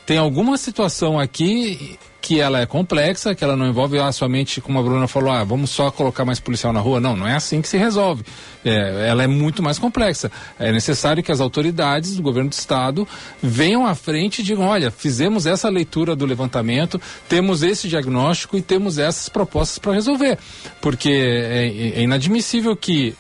tem 0.07 0.19
alguma 0.19 0.57
situação 0.59 1.19
aqui 1.19 1.99
que 2.21 2.39
ela 2.39 2.61
é 2.61 2.67
complexa, 2.67 3.35
que 3.35 3.43
ela 3.43 3.57
não 3.57 3.67
envolve 3.67 3.99
ah, 3.99 4.13
somente, 4.13 4.61
como 4.61 4.79
a 4.79 4.83
Bruna 4.83 5.09
falou, 5.09 5.33
ah, 5.33 5.43
vamos 5.43 5.71
só 5.71 5.91
colocar 5.91 6.25
mais 6.25 6.39
policial 6.39 6.73
na 6.73 6.81
rua. 6.81 7.01
Não, 7.01 7.17
não 7.17 7.27
é 7.27 7.35
assim 7.35 7.63
que 7.63 7.69
se 7.69 7.79
resolve. 7.79 8.25
É, 8.65 9.09
ela 9.09 9.23
é 9.23 9.27
muito 9.27 9.63
mais 9.63 9.79
complexa. 9.79 10.31
É 10.59 10.71
necessário 10.71 11.23
que 11.23 11.33
as 11.33 11.41
autoridades 11.41 12.17
do 12.17 12.23
governo 12.23 12.51
do 12.51 12.53
estado 12.53 13.09
venham 13.43 13.87
à 13.87 13.95
frente 13.95 14.41
e 14.41 14.45
digam, 14.45 14.67
olha, 14.67 14.91
fizemos 14.91 15.47
essa 15.47 15.69
leitura 15.69 16.15
do 16.15 16.27
levantamento, 16.27 17.01
temos 17.29 17.63
esse 17.63 17.89
diagnóstico 17.89 18.57
e 18.57 18.63
temos 18.63 18.99
essas 18.99 19.29
propostas 19.29 19.79
para 19.79 19.93
resolver. 19.93 20.39
Porque 20.81 21.11
é, 21.11 21.99
é 21.99 22.03
inadmissível 22.03 22.77
que 22.77 23.15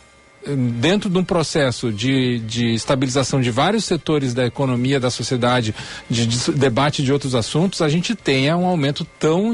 dentro 0.47 1.11
de 1.11 1.19
um 1.19 1.25
processo 1.25 1.93
de, 1.93 2.39
de 2.41 2.75
estabilização 2.75 3.41
de 3.41 3.51
vários 3.51 3.85
setores 3.85 4.33
da 4.33 4.47
economia, 4.47 4.99
da 4.99 5.11
sociedade, 5.11 5.75
de, 6.09 6.27
de 6.27 6.53
debate 6.53 7.03
de 7.03 7.13
outros 7.13 7.35
assuntos, 7.35 7.83
a 7.83 7.89
gente 7.89 8.15
tenha 8.15 8.57
um 8.57 8.67
aumento 8.67 9.05
tão, 9.19 9.53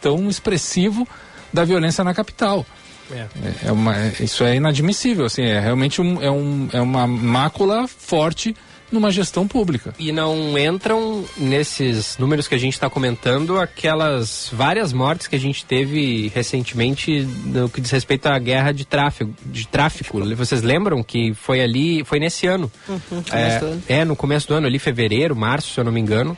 tão 0.00 0.28
expressivo 0.28 1.06
da 1.52 1.64
violência 1.64 2.04
na 2.04 2.14
capital. 2.14 2.64
É. 3.10 3.16
é, 3.16 3.68
é 3.68 3.72
uma, 3.72 3.94
isso 4.20 4.44
é 4.44 4.56
inadmissível, 4.56 5.24
assim, 5.24 5.42
é 5.42 5.58
realmente 5.58 6.00
um, 6.00 6.22
é, 6.22 6.30
um, 6.30 6.68
é 6.72 6.80
uma 6.80 7.06
mácula 7.06 7.88
forte 7.88 8.54
numa 8.90 9.10
gestão 9.10 9.46
pública. 9.46 9.94
E 9.98 10.12
não 10.12 10.58
entram 10.58 11.24
nesses 11.36 12.16
números 12.18 12.48
que 12.48 12.54
a 12.54 12.58
gente 12.58 12.74
está 12.74 12.88
comentando 12.88 13.58
aquelas 13.58 14.50
várias 14.52 14.92
mortes 14.92 15.26
que 15.26 15.36
a 15.36 15.40
gente 15.40 15.64
teve 15.64 16.30
recentemente 16.34 17.22
no 17.44 17.68
que 17.68 17.80
diz 17.80 17.90
respeito 17.90 18.26
à 18.26 18.38
guerra 18.38 18.72
de 18.72 18.84
tráfego. 18.84 19.34
De 19.44 19.66
tráfico. 19.66 20.18
Vocês 20.34 20.62
lembram 20.62 21.02
que 21.02 21.34
foi 21.34 21.60
ali, 21.60 22.04
foi 22.04 22.18
nesse 22.18 22.46
ano? 22.46 22.70
Uhum, 22.88 23.22
é, 23.32 23.98
é, 24.00 24.04
no 24.04 24.16
começo 24.16 24.48
do 24.48 24.54
ano, 24.54 24.66
ali 24.66 24.78
fevereiro, 24.78 25.36
março, 25.36 25.72
se 25.72 25.80
eu 25.80 25.84
não 25.84 25.92
me 25.92 26.00
engano. 26.00 26.36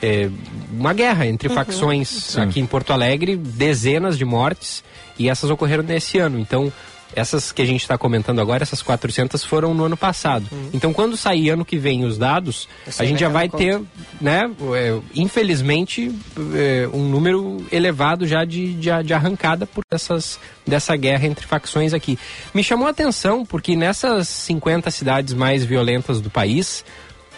É, 0.00 0.30
uma 0.70 0.92
guerra 0.92 1.26
entre 1.26 1.48
uhum. 1.48 1.54
facções 1.54 2.08
Sim. 2.08 2.40
aqui 2.40 2.60
em 2.60 2.66
Porto 2.66 2.92
Alegre, 2.92 3.36
dezenas 3.36 4.16
de 4.16 4.24
mortes, 4.24 4.84
e 5.18 5.28
essas 5.28 5.50
ocorreram 5.50 5.82
nesse 5.82 6.18
ano. 6.18 6.38
Então, 6.38 6.72
essas 7.14 7.52
que 7.52 7.62
a 7.62 7.64
gente 7.64 7.80
está 7.80 7.96
comentando 7.96 8.40
agora, 8.40 8.62
essas 8.62 8.82
400 8.82 9.44
foram 9.44 9.74
no 9.74 9.84
ano 9.84 9.96
passado. 9.96 10.46
Uhum. 10.50 10.70
Então, 10.72 10.92
quando 10.92 11.16
sair 11.16 11.50
ano 11.50 11.64
que 11.64 11.78
vem 11.78 12.04
os 12.04 12.18
dados, 12.18 12.68
a 12.98 13.04
gente 13.04 13.20
já 13.20 13.28
vai 13.28 13.48
ter, 13.48 13.80
né, 14.20 14.50
é, 14.74 14.98
infelizmente, 15.14 16.12
é, 16.54 16.88
um 16.92 17.08
número 17.08 17.66
elevado 17.72 18.26
já 18.26 18.44
de, 18.44 18.74
de, 18.74 18.90
de, 19.04 19.14
arrancada 19.14 19.66
por 19.66 19.84
essas, 19.90 20.38
dessa 20.66 20.96
guerra 20.96 21.26
entre 21.26 21.46
facções 21.46 21.92
aqui. 21.92 22.18
Me 22.54 22.62
chamou 22.62 22.86
a 22.86 22.90
atenção 22.90 23.44
porque 23.44 23.74
nessas 23.74 24.28
50 24.28 24.90
cidades 24.90 25.34
mais 25.34 25.64
violentas 25.64 26.20
do 26.20 26.30
país, 26.30 26.84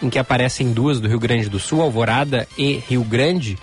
em 0.02 0.08
que 0.08 0.18
aparecem 0.18 0.72
duas 0.72 1.00
do 1.00 1.08
Rio 1.08 1.20
Grande 1.20 1.48
do 1.48 1.58
Sul, 1.58 1.80
Alvorada 1.80 2.48
e 2.56 2.82
Rio 2.88 3.04
Grande, 3.04 3.58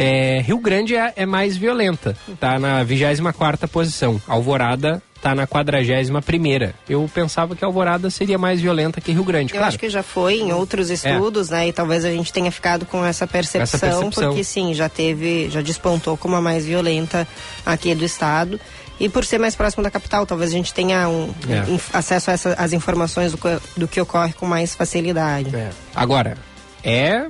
é, 0.00 0.40
Rio 0.42 0.58
Grande 0.58 0.94
é, 0.94 1.12
é, 1.16 1.26
mais 1.26 1.56
violenta, 1.56 2.16
tá 2.38 2.56
na 2.56 2.84
24 2.84 3.66
posição. 3.66 4.22
Alvorada 4.28 5.02
tá 5.20 5.34
na 5.34 5.44
41 5.44 6.22
primeira. 6.22 6.72
Eu 6.88 7.10
pensava 7.12 7.56
que 7.56 7.64
Alvorada 7.64 8.08
seria 8.08 8.38
mais 8.38 8.60
violenta 8.60 9.00
que 9.00 9.10
Rio 9.10 9.24
Grande. 9.24 9.52
Eu 9.52 9.56
claro. 9.56 9.66
acho 9.66 9.78
que 9.78 9.90
já 9.90 10.04
foi 10.04 10.36
em 10.36 10.52
outros 10.52 10.88
é. 10.88 10.94
estudos, 10.94 11.50
é. 11.50 11.54
né? 11.54 11.68
E 11.68 11.72
talvez 11.72 12.04
a 12.04 12.10
gente 12.12 12.32
tenha 12.32 12.52
ficado 12.52 12.86
com 12.86 13.04
essa 13.04 13.26
percepção, 13.26 13.62
essa 13.62 13.78
percepção, 13.78 14.28
porque 14.28 14.44
sim, 14.44 14.72
já 14.72 14.88
teve, 14.88 15.50
já 15.50 15.60
despontou 15.60 16.16
como 16.16 16.36
a 16.36 16.40
mais 16.40 16.64
violenta 16.64 17.26
aqui 17.66 17.92
do 17.92 18.04
estado. 18.04 18.60
E 19.00 19.08
por 19.08 19.24
ser 19.24 19.38
mais 19.38 19.56
próximo 19.56 19.82
da 19.82 19.90
capital, 19.90 20.24
talvez 20.24 20.52
a 20.52 20.54
gente 20.54 20.72
tenha 20.72 21.08
um, 21.08 21.34
é. 21.48 21.68
um 21.68 21.78
acesso 21.92 22.30
às 22.56 22.72
informações 22.72 23.32
do, 23.32 23.38
do, 23.76 23.88
que 23.88 24.00
ocorre 24.00 24.32
com 24.32 24.46
mais 24.46 24.76
facilidade. 24.76 25.54
É. 25.56 25.70
Agora, 25.92 26.36
é 26.84 27.26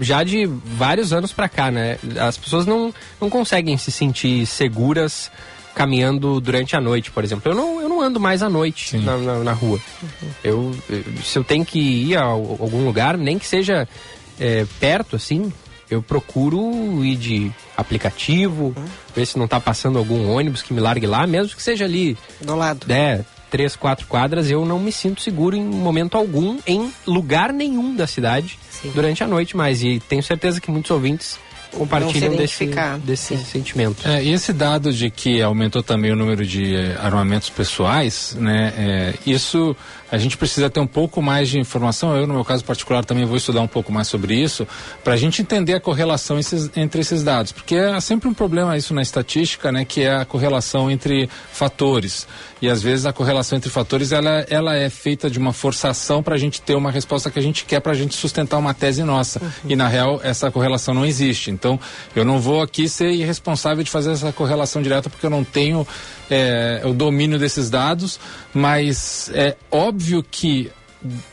já 0.00 0.24
de 0.24 0.46
vários 0.46 1.12
anos 1.12 1.32
para 1.32 1.48
cá, 1.48 1.70
né? 1.70 1.98
As 2.18 2.36
pessoas 2.36 2.66
não, 2.66 2.92
não 3.20 3.30
conseguem 3.30 3.76
se 3.76 3.90
sentir 3.90 4.46
seguras 4.46 5.30
caminhando 5.74 6.40
durante 6.40 6.76
a 6.76 6.80
noite, 6.80 7.10
por 7.10 7.24
exemplo. 7.24 7.50
Eu 7.50 7.56
não, 7.56 7.80
eu 7.80 7.88
não 7.88 8.00
ando 8.00 8.20
mais 8.20 8.42
à 8.42 8.48
noite 8.48 8.96
na, 8.98 9.16
na, 9.18 9.38
na, 9.40 9.52
rua. 9.52 9.80
Uhum. 10.02 10.28
Eu, 10.42 10.76
se 11.24 11.38
eu 11.38 11.44
tenho 11.44 11.64
que 11.64 11.78
ir 11.78 12.16
a 12.16 12.22
algum 12.22 12.84
lugar, 12.84 13.18
nem 13.18 13.38
que 13.38 13.46
seja 13.46 13.88
é, 14.38 14.64
perto, 14.78 15.16
assim, 15.16 15.52
eu 15.90 16.00
procuro 16.00 17.04
ir 17.04 17.16
de 17.16 17.52
aplicativo, 17.76 18.72
uhum. 18.76 18.84
ver 19.14 19.26
se 19.26 19.36
não 19.36 19.46
está 19.46 19.60
passando 19.60 19.98
algum 19.98 20.30
ônibus 20.30 20.62
que 20.62 20.72
me 20.72 20.80
largue 20.80 21.06
lá, 21.06 21.26
mesmo 21.26 21.56
que 21.56 21.62
seja 21.62 21.84
ali. 21.84 22.16
Do 22.40 22.54
lado. 22.54 22.90
É, 22.90 23.24
três, 23.54 23.76
quatro 23.76 24.08
quadras, 24.08 24.50
eu 24.50 24.64
não 24.64 24.80
me 24.80 24.90
sinto 24.90 25.20
seguro 25.20 25.54
em 25.54 25.64
momento 25.64 26.16
algum, 26.16 26.58
em 26.66 26.92
lugar 27.06 27.52
nenhum 27.52 27.94
da 27.94 28.04
cidade, 28.04 28.58
Sim. 28.68 28.90
durante 28.92 29.22
a 29.22 29.28
noite 29.28 29.56
mais. 29.56 29.80
E 29.80 30.00
tenho 30.08 30.24
certeza 30.24 30.60
que 30.60 30.72
muitos 30.72 30.90
ouvintes 30.90 31.38
compartilham 31.70 32.34
desse, 32.34 32.68
desse 33.04 33.36
sentimento. 33.36 34.08
É, 34.08 34.24
e 34.24 34.32
esse 34.32 34.52
dado 34.52 34.92
de 34.92 35.08
que 35.08 35.40
aumentou 35.40 35.84
também 35.84 36.10
o 36.10 36.16
número 36.16 36.44
de 36.44 36.74
eh, 36.74 36.96
armamentos 37.00 37.48
pessoais, 37.48 38.36
né? 38.40 38.72
É, 38.76 39.14
isso 39.24 39.76
a 40.14 40.18
gente 40.18 40.36
precisa 40.36 40.70
ter 40.70 40.78
um 40.78 40.86
pouco 40.86 41.20
mais 41.20 41.48
de 41.48 41.58
informação. 41.58 42.16
Eu, 42.16 42.26
no 42.26 42.34
meu 42.34 42.44
caso 42.44 42.64
particular, 42.64 43.04
também 43.04 43.24
vou 43.24 43.36
estudar 43.36 43.60
um 43.60 43.66
pouco 43.66 43.92
mais 43.92 44.06
sobre 44.06 44.34
isso, 44.34 44.66
para 45.02 45.14
a 45.14 45.16
gente 45.16 45.42
entender 45.42 45.74
a 45.74 45.80
correlação 45.80 46.38
esses, 46.38 46.70
entre 46.76 47.00
esses 47.00 47.24
dados. 47.24 47.50
Porque 47.50 47.74
é 47.74 48.00
sempre 48.00 48.28
um 48.28 48.34
problema 48.34 48.76
isso 48.76 48.94
na 48.94 49.02
estatística, 49.02 49.72
né? 49.72 49.84
Que 49.84 50.02
é 50.02 50.14
a 50.14 50.24
correlação 50.24 50.88
entre 50.88 51.28
fatores. 51.52 52.28
E 52.62 52.68
às 52.68 52.80
vezes 52.80 53.04
a 53.06 53.12
correlação 53.12 53.58
entre 53.58 53.68
fatores 53.68 54.12
ela, 54.12 54.46
ela 54.48 54.76
é 54.76 54.88
feita 54.88 55.28
de 55.28 55.38
uma 55.38 55.52
forçação 55.52 56.22
para 56.22 56.34
a 56.34 56.38
gente 56.38 56.62
ter 56.62 56.74
uma 56.74 56.90
resposta 56.90 57.30
que 57.30 57.38
a 57.38 57.42
gente 57.42 57.64
quer 57.64 57.80
para 57.80 57.92
a 57.92 57.94
gente 57.94 58.14
sustentar 58.14 58.56
uma 58.58 58.72
tese 58.72 59.02
nossa. 59.02 59.42
Uhum. 59.42 59.50
E 59.70 59.76
na 59.76 59.88
real, 59.88 60.20
essa 60.22 60.50
correlação 60.50 60.94
não 60.94 61.04
existe. 61.04 61.50
Então, 61.50 61.78
eu 62.14 62.24
não 62.24 62.38
vou 62.38 62.62
aqui 62.62 62.88
ser 62.88 63.10
irresponsável 63.10 63.82
de 63.82 63.90
fazer 63.90 64.12
essa 64.12 64.32
correlação 64.32 64.80
direta 64.80 65.10
porque 65.10 65.26
eu 65.26 65.30
não 65.30 65.42
tenho 65.42 65.86
é, 66.30 66.82
o 66.84 66.92
domínio 66.92 67.38
desses 67.38 67.68
dados, 67.68 68.18
mas 68.52 69.30
é 69.34 69.56
óbvio 69.70 70.03
que 70.22 70.70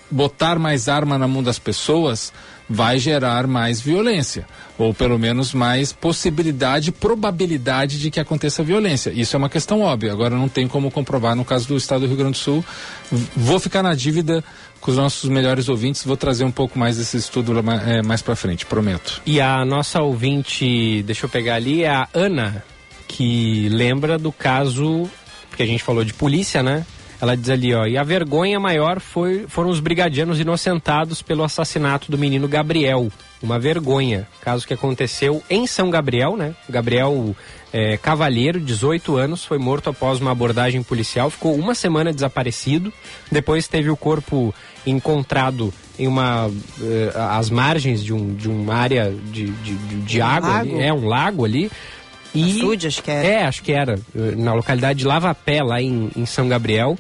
botar 0.10 0.60
mais 0.60 0.90
arma 0.90 1.18
na 1.18 1.28
mão 1.28 1.42
das 1.42 1.58
pessoas 1.58 2.34
vai 2.70 2.98
gerar 2.98 3.48
mais 3.48 3.82
violência, 3.82 4.48
ou 4.78 4.94
pelo 4.94 5.20
menos 5.20 5.54
mais 5.54 5.92
possibilidade, 5.92 6.92
probabilidade 6.92 8.00
de 8.00 8.10
que 8.10 8.20
aconteça 8.20 8.64
violência. 8.64 9.12
Isso 9.12 9.36
é 9.36 9.38
uma 9.38 9.50
questão 9.50 9.82
óbvia. 9.82 10.12
Agora 10.12 10.36
não 10.36 10.48
tem 10.48 10.68
como 10.68 10.90
comprovar 10.90 11.36
no 11.36 11.44
caso 11.44 11.68
do 11.68 11.76
estado 11.76 12.02
do 12.02 12.08
Rio 12.08 12.16
Grande 12.16 12.34
do 12.34 12.38
Sul. 12.38 12.64
Vou 13.36 13.60
ficar 13.60 13.84
na 13.84 13.94
dívida 13.94 14.42
com 14.80 14.90
os 14.90 14.98
nossos 14.98 15.30
melhores 15.30 15.70
ouvintes, 15.70 16.04
vou 16.04 16.18
trazer 16.18 16.44
um 16.44 16.52
pouco 16.52 16.80
mais 16.80 16.98
desse 16.98 17.18
estudo 17.18 17.54
é, 17.86 18.02
mais 18.02 18.22
para 18.22 18.36
frente, 18.36 18.66
prometo. 18.66 19.22
E 19.26 19.40
a 19.40 19.64
nossa 19.66 20.02
ouvinte, 20.02 21.04
deixa 21.04 21.26
eu 21.26 21.30
pegar 21.30 21.56
ali, 21.56 21.84
é 21.84 21.90
a 21.90 22.08
Ana, 22.14 22.64
que 23.08 23.70
lembra 23.70 24.18
do 24.18 24.32
caso 24.32 25.10
que 25.56 25.62
a 25.62 25.66
gente 25.66 25.84
falou 25.84 26.04
de 26.04 26.14
polícia, 26.14 26.64
né? 26.64 26.86
Ela 27.22 27.38
diz 27.38 27.50
ali, 27.52 27.72
ó, 27.74 27.86
e 27.86 28.00
a 28.00 28.04
vergonha 28.04 28.60
maior 28.60 29.00
foi, 29.00 29.46
foram 29.48 29.70
os 29.70 29.80
brigadianos 29.80 30.40
inocentados 30.40 31.22
pelo 31.22 31.44
assassinato 31.44 32.12
do 32.12 32.18
menino 32.18 32.48
Gabriel, 32.48 33.12
uma 33.44 33.60
vergonha. 33.60 34.28
Caso 34.42 34.66
que 34.66 34.74
aconteceu 34.74 35.44
em 35.48 35.68
São 35.68 35.92
Gabriel, 35.92 36.36
né? 36.36 36.56
Gabriel 36.68 37.36
é, 37.72 37.96
Cavalheiro, 37.98 38.60
18 38.60 39.18
anos, 39.18 39.46
foi 39.46 39.60
morto 39.60 39.92
após 39.92 40.20
uma 40.20 40.32
abordagem 40.32 40.82
policial, 40.82 41.30
ficou 41.30 41.56
uma 41.56 41.76
semana 41.76 42.12
desaparecido. 42.12 42.92
Depois 43.32 43.68
teve 43.68 43.92
o 43.92 43.96
corpo 43.96 44.54
encontrado 44.84 45.72
em 46.00 46.08
uma 46.08 46.50
eh, 46.82 47.12
às 47.16 47.52
margens 47.52 48.04
de, 48.04 48.12
um, 48.12 48.34
de 48.34 48.50
uma 48.50 48.74
área 48.74 49.14
de, 49.26 49.46
de, 49.52 49.76
de, 49.76 50.20
Um 50.20 50.26
água, 50.26 50.58
ali. 50.58 50.72
lago? 50.72 50.82
é 50.82 50.94
um 50.94 51.08
lago 51.08 51.46
ali. 51.46 51.72
E, 52.34 52.58
Açude, 52.58 52.88
acho 52.88 53.04
que 53.04 53.12
era. 53.12 53.28
É, 53.28 53.46
acho 53.46 53.62
que 53.62 53.72
era, 53.72 54.00
na 54.16 54.54
localidade 54.54 55.00
de 55.00 55.06
Lavapé, 55.06 55.62
lá 55.62 55.82
em, 55.82 56.10
em 56.16 56.26
São 56.26 56.48
Gabriel. 56.48 56.98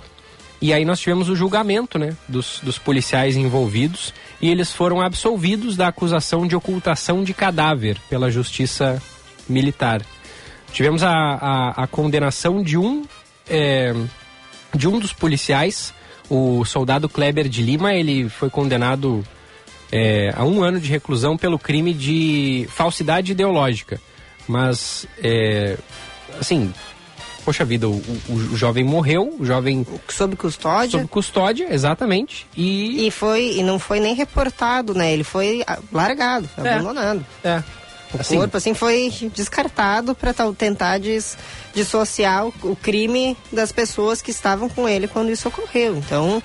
E 0.61 0.73
aí 0.73 0.85
nós 0.85 0.99
tivemos 0.99 1.27
o 1.27 1.35
julgamento, 1.35 1.97
né, 1.97 2.15
dos, 2.27 2.59
dos 2.61 2.77
policiais 2.77 3.35
envolvidos 3.35 4.13
e 4.39 4.49
eles 4.49 4.71
foram 4.71 5.01
absolvidos 5.01 5.75
da 5.75 5.87
acusação 5.87 6.45
de 6.45 6.55
ocultação 6.55 7.23
de 7.23 7.33
cadáver 7.33 7.97
pela 8.09 8.29
justiça 8.29 9.01
militar. 9.49 10.01
Tivemos 10.71 11.01
a, 11.03 11.11
a, 11.11 11.83
a 11.83 11.87
condenação 11.87 12.61
de 12.61 12.77
um 12.77 13.03
eh, 13.49 13.93
de 14.73 14.87
um 14.87 14.99
dos 14.99 15.13
policiais, 15.13 15.93
o 16.29 16.63
soldado 16.63 17.09
Kleber 17.09 17.49
de 17.49 17.61
Lima, 17.61 17.93
ele 17.93 18.29
foi 18.29 18.49
condenado 18.49 19.23
é, 19.91 20.33
a 20.35 20.45
um 20.45 20.63
ano 20.63 20.79
de 20.79 20.89
reclusão 20.89 21.37
pelo 21.37 21.59
crime 21.59 21.93
de 21.93 22.67
falsidade 22.69 23.33
ideológica. 23.33 23.99
Mas, 24.47 25.05
é, 25.21 25.77
assim, 26.39 26.73
poxa 27.45 27.65
vida, 27.65 27.87
o, 27.87 27.93
o- 27.93 28.33
o 28.53 28.57
jovem 28.57 28.83
morreu, 28.83 29.35
o 29.39 29.45
jovem 29.45 29.85
Sob 30.09 30.35
custódia. 30.35 30.91
sob 30.99 31.07
custódia, 31.07 31.67
exatamente, 31.73 32.47
e... 32.55 33.07
E 33.07 33.11
foi 33.11 33.57
e 33.57 33.63
não 33.63 33.77
foi 33.79 33.99
nem 33.99 34.13
reportado, 34.15 34.93
né? 34.93 35.11
Ele 35.13 35.23
foi 35.23 35.63
ah, 35.67 35.79
largado, 35.91 36.47
foi 36.55 36.67
É. 36.67 36.73
abandonado. 36.73 37.25
é, 37.43 37.63
O 38.13 38.19
assim, 38.19 38.37
corpo 38.37 38.57
assim 38.57 38.73
foi 38.73 39.11
descartado 39.33 40.13
para 40.15 40.33
tentar 40.57 40.97
des, 40.99 41.37
dissociar 41.73 42.45
o, 42.47 42.53
o 42.63 42.75
crime 42.75 43.35
das 43.51 43.71
pessoas 43.71 44.21
que 44.21 44.31
estavam 44.31 44.67
com 44.69 44.87
ele 44.87 45.07
quando 45.07 45.29
isso 45.31 45.47
ocorreu. 45.47 45.95
Então 45.97 46.41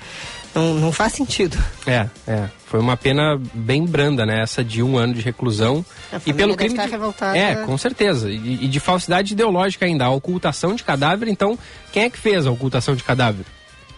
não, 0.55 0.73
não 0.75 0.91
faz 0.91 1.13
sentido. 1.13 1.57
É, 1.85 2.07
é. 2.27 2.49
Foi 2.69 2.81
uma 2.81 2.97
pena 2.97 3.39
bem 3.53 3.85
branda, 3.85 4.25
né? 4.25 4.41
Essa 4.41 4.61
de 4.61 4.83
um 4.83 4.97
ano 4.97 5.13
de 5.13 5.21
reclusão. 5.21 5.85
E 6.25 6.33
pelo 6.33 6.55
crime. 6.55 6.73
estar 6.73 6.85
De... 6.85 6.91
revoltada. 6.91 7.37
É, 7.37 7.55
com 7.55 7.77
certeza. 7.77 8.29
E, 8.29 8.65
e 8.65 8.67
de 8.67 8.79
falsidade 8.79 9.33
ideológica 9.33 9.85
ainda. 9.85 10.05
A 10.05 10.09
ocultação 10.09 10.75
de 10.75 10.83
cadáver, 10.83 11.29
então, 11.29 11.57
quem 11.93 12.03
é 12.03 12.09
que 12.09 12.17
fez 12.17 12.45
a 12.45 12.51
ocultação 12.51 12.93
de 12.93 13.03
cadáver? 13.03 13.45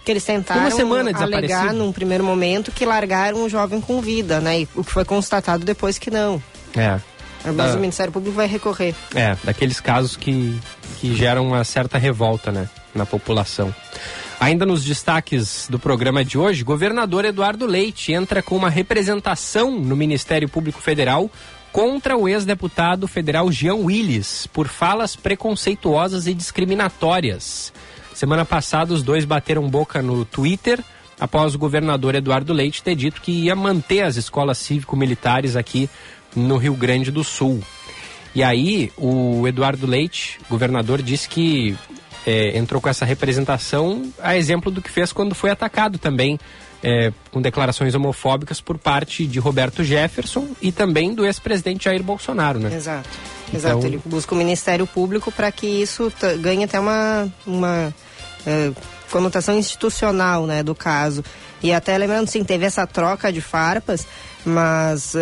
Que 0.06 0.12
eles 0.12 0.24
tentaram 0.24 0.62
Uma 0.62 0.72
semana 0.72 1.12
alegar 1.18 1.74
num 1.74 1.92
primeiro 1.92 2.24
momento 2.24 2.72
que 2.72 2.86
largaram 2.86 3.44
o 3.44 3.50
jovem 3.50 3.82
com 3.82 4.00
vida, 4.02 4.40
né? 4.40 4.62
E 4.62 4.70
o 4.76 4.84
que 4.84 4.92
foi 4.92 5.04
constatado 5.04 5.66
depois 5.66 5.98
que 5.98 6.12
não. 6.12 6.42
É. 6.78 7.00
Mas 7.44 7.56
Da- 7.56 7.76
o 7.76 7.80
Ministério 7.80 8.12
Público 8.14 8.36
vai 8.36 8.48
recorrer. 8.48 8.94
É, 9.16 9.36
daqueles 9.44 9.80
casos 9.80 10.16
que, 10.16 10.60
que 11.00 11.16
geram 11.16 11.48
uma 11.48 11.64
certa 11.64 11.98
revolta, 11.98 12.52
né, 12.52 12.70
na 12.94 13.06
população. 13.06 13.74
Ainda 14.40 14.66
nos 14.66 14.86
destaques 14.86 15.68
do 15.70 15.78
programa 15.78 16.24
de 16.24 16.38
hoje, 16.38 16.64
governador 16.64 17.26
Eduardo 17.26 17.66
Leite 17.66 18.14
entra 18.14 18.42
com 18.42 18.56
uma 18.56 18.70
representação 18.70 19.78
no 19.78 19.98
Ministério 19.98 20.48
Público 20.48 20.80
Federal 20.80 21.30
contra 21.74 22.16
o 22.16 22.26
ex-deputado 22.26 23.06
federal 23.06 23.52
Jean 23.52 23.76
Willis 23.76 24.48
por 24.48 24.70
falas 24.70 25.14
preconceituosas 25.14 26.26
e 26.26 26.34
discriminatórias. 26.34 27.74
Semana 28.14 28.46
passada, 28.46 28.94
os 28.94 29.04
dois 29.04 29.26
bateram 29.26 29.70
boca 29.70 30.02
no 30.02 30.24
Twitter 30.24 30.80
após 31.20 31.54
o 31.54 31.60
governador 31.60 32.16
Eduardo 32.16 32.54
Leite 32.54 32.82
ter 32.82 32.96
dito 32.96 33.22
que 33.22 33.34
ia 33.34 33.56
manter 33.58 34.04
as 34.04 34.16
escolas 34.16 34.58
cívico-militares 34.58 35.58
aqui 35.58 35.90
no 36.34 36.56
Rio 36.56 36.76
Grande 36.76 37.12
do 37.12 37.26
Sul. 37.26 37.62
E 38.34 38.42
aí, 38.42 38.90
o 38.96 39.46
Eduardo 39.46 39.86
Leite, 39.86 40.40
governador, 40.50 41.02
disse 41.02 41.28
que 41.28 41.78
é, 42.26 42.58
entrou 42.58 42.82
com 42.82 42.90
essa 42.90 43.06
representação 43.06 44.12
a 44.22 44.36
exemplo 44.38 44.72
do 44.72 44.82
que 44.82 44.90
fez 44.92 45.12
quando 45.14 45.34
foi 45.36 45.50
atacado 45.50 45.98
também 45.98 46.40
é, 46.84 47.12
com 47.32 47.42
declarações 47.42 47.94
homofóbicas 47.96 48.62
por 48.62 48.78
parte 48.78 49.26
de 49.26 49.40
Roberto 49.40 49.84
Jefferson 49.84 50.48
e 50.62 50.72
também 50.72 51.14
do 51.14 51.26
ex-presidente 51.26 51.86
Jair 51.86 52.02
Bolsonaro, 52.04 52.60
né? 52.60 52.74
Exato. 52.76 53.10
Então- 53.50 53.60
Exato. 53.60 53.86
Ele 53.86 54.00
busca 54.06 54.34
o 54.34 54.38
Ministério 54.38 54.86
Público 54.88 55.32
para 55.32 55.52
que 55.52 55.66
isso 55.68 56.12
ganhe 56.40 56.64
até 56.64 56.80
uma, 56.80 57.28
uma 57.46 57.94
eh, 58.46 58.72
conotação 59.12 59.58
institucional 59.58 60.46
né, 60.46 60.62
do 60.64 60.74
caso. 60.76 61.24
E 61.62 61.74
até 61.74 61.98
lembrando, 61.98 62.30
sim, 62.30 62.44
teve 62.44 62.66
essa 62.66 62.86
troca 62.88 63.34
de 63.34 63.42
farpas, 63.42 64.08
mas 64.46 65.14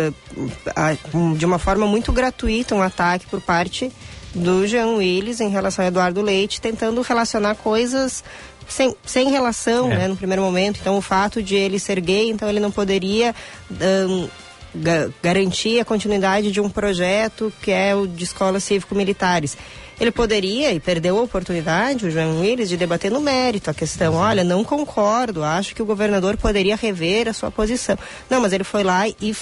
um- 1.14 1.34
de 1.34 1.44
uma 1.44 1.58
forma 1.58 1.86
muito 1.86 2.12
gratuita, 2.12 2.74
um 2.74 2.82
ataque 2.82 3.26
por 3.26 3.40
parte 3.40 3.90
do 4.34 4.66
Jean 4.66 4.88
Willis 4.96 5.40
em 5.40 5.48
relação 5.48 5.84
a 5.84 5.88
Eduardo 5.88 6.20
Leite, 6.22 6.60
tentando 6.60 7.00
relacionar 7.02 7.54
coisas 7.56 8.22
sem, 8.68 8.94
sem 9.04 9.30
relação, 9.30 9.90
É. 9.90 9.96
né, 9.98 10.08
no 10.08 10.16
primeiro 10.16 10.42
momento. 10.42 10.78
Então, 10.80 10.96
o 10.98 11.00
fato 11.00 11.42
de 11.42 11.54
ele 11.54 11.78
ser 11.78 12.00
gay, 12.00 12.28
então 12.30 12.48
ele 12.48 12.60
não 12.60 12.70
poderia 12.70 13.34
ahn, 13.80 14.28
ga- 14.74 15.08
garantir 15.22 15.80
a 15.80 15.84
continuidade 15.84 16.52
de 16.52 16.60
um 16.60 16.68
projeto 16.68 17.52
que 17.62 17.70
é 17.70 17.94
o 17.94 18.06
de 18.06 18.24
escolas 18.24 18.62
cívico-militares. 18.64 19.56
Ele 20.00 20.10
poderia, 20.12 20.72
e 20.72 20.78
perdeu 20.78 21.18
a 21.18 21.22
oportunidade, 21.22 22.06
o 22.06 22.10
João 22.10 22.40
Willis, 22.40 22.68
de 22.68 22.76
debater 22.76 23.10
no 23.10 23.20
mérito 23.20 23.68
a 23.68 23.74
questão. 23.74 24.14
Olha, 24.14 24.44
não 24.44 24.62
concordo, 24.62 25.42
acho 25.42 25.74
que 25.74 25.82
o 25.82 25.86
governador 25.86 26.36
poderia 26.36 26.76
rever 26.76 27.28
a 27.28 27.32
sua 27.32 27.50
posição. 27.50 27.98
Não, 28.30 28.40
mas 28.40 28.52
ele 28.52 28.64
foi 28.64 28.84
lá 28.84 29.08
e, 29.08 29.36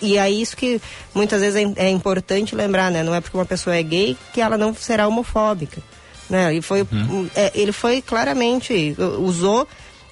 e 0.00 0.16
é 0.16 0.30
isso 0.30 0.56
que 0.56 0.80
muitas 1.14 1.40
vezes 1.40 1.56
é, 1.76 1.86
é 1.86 1.90
importante 1.90 2.54
lembrar, 2.54 2.90
né? 2.90 3.02
Não 3.02 3.14
é 3.14 3.20
porque 3.20 3.36
uma 3.36 3.44
pessoa 3.44 3.76
é 3.76 3.82
gay 3.82 4.16
que 4.32 4.40
ela 4.40 4.56
não 4.56 4.74
será 4.74 5.06
homofóbica. 5.06 5.82
Né? 6.28 6.54
E 6.54 6.62
foi, 6.62 6.86
é, 7.34 7.52
ele 7.54 7.72
foi 7.72 8.02
claramente, 8.02 8.94
usou 9.18 9.66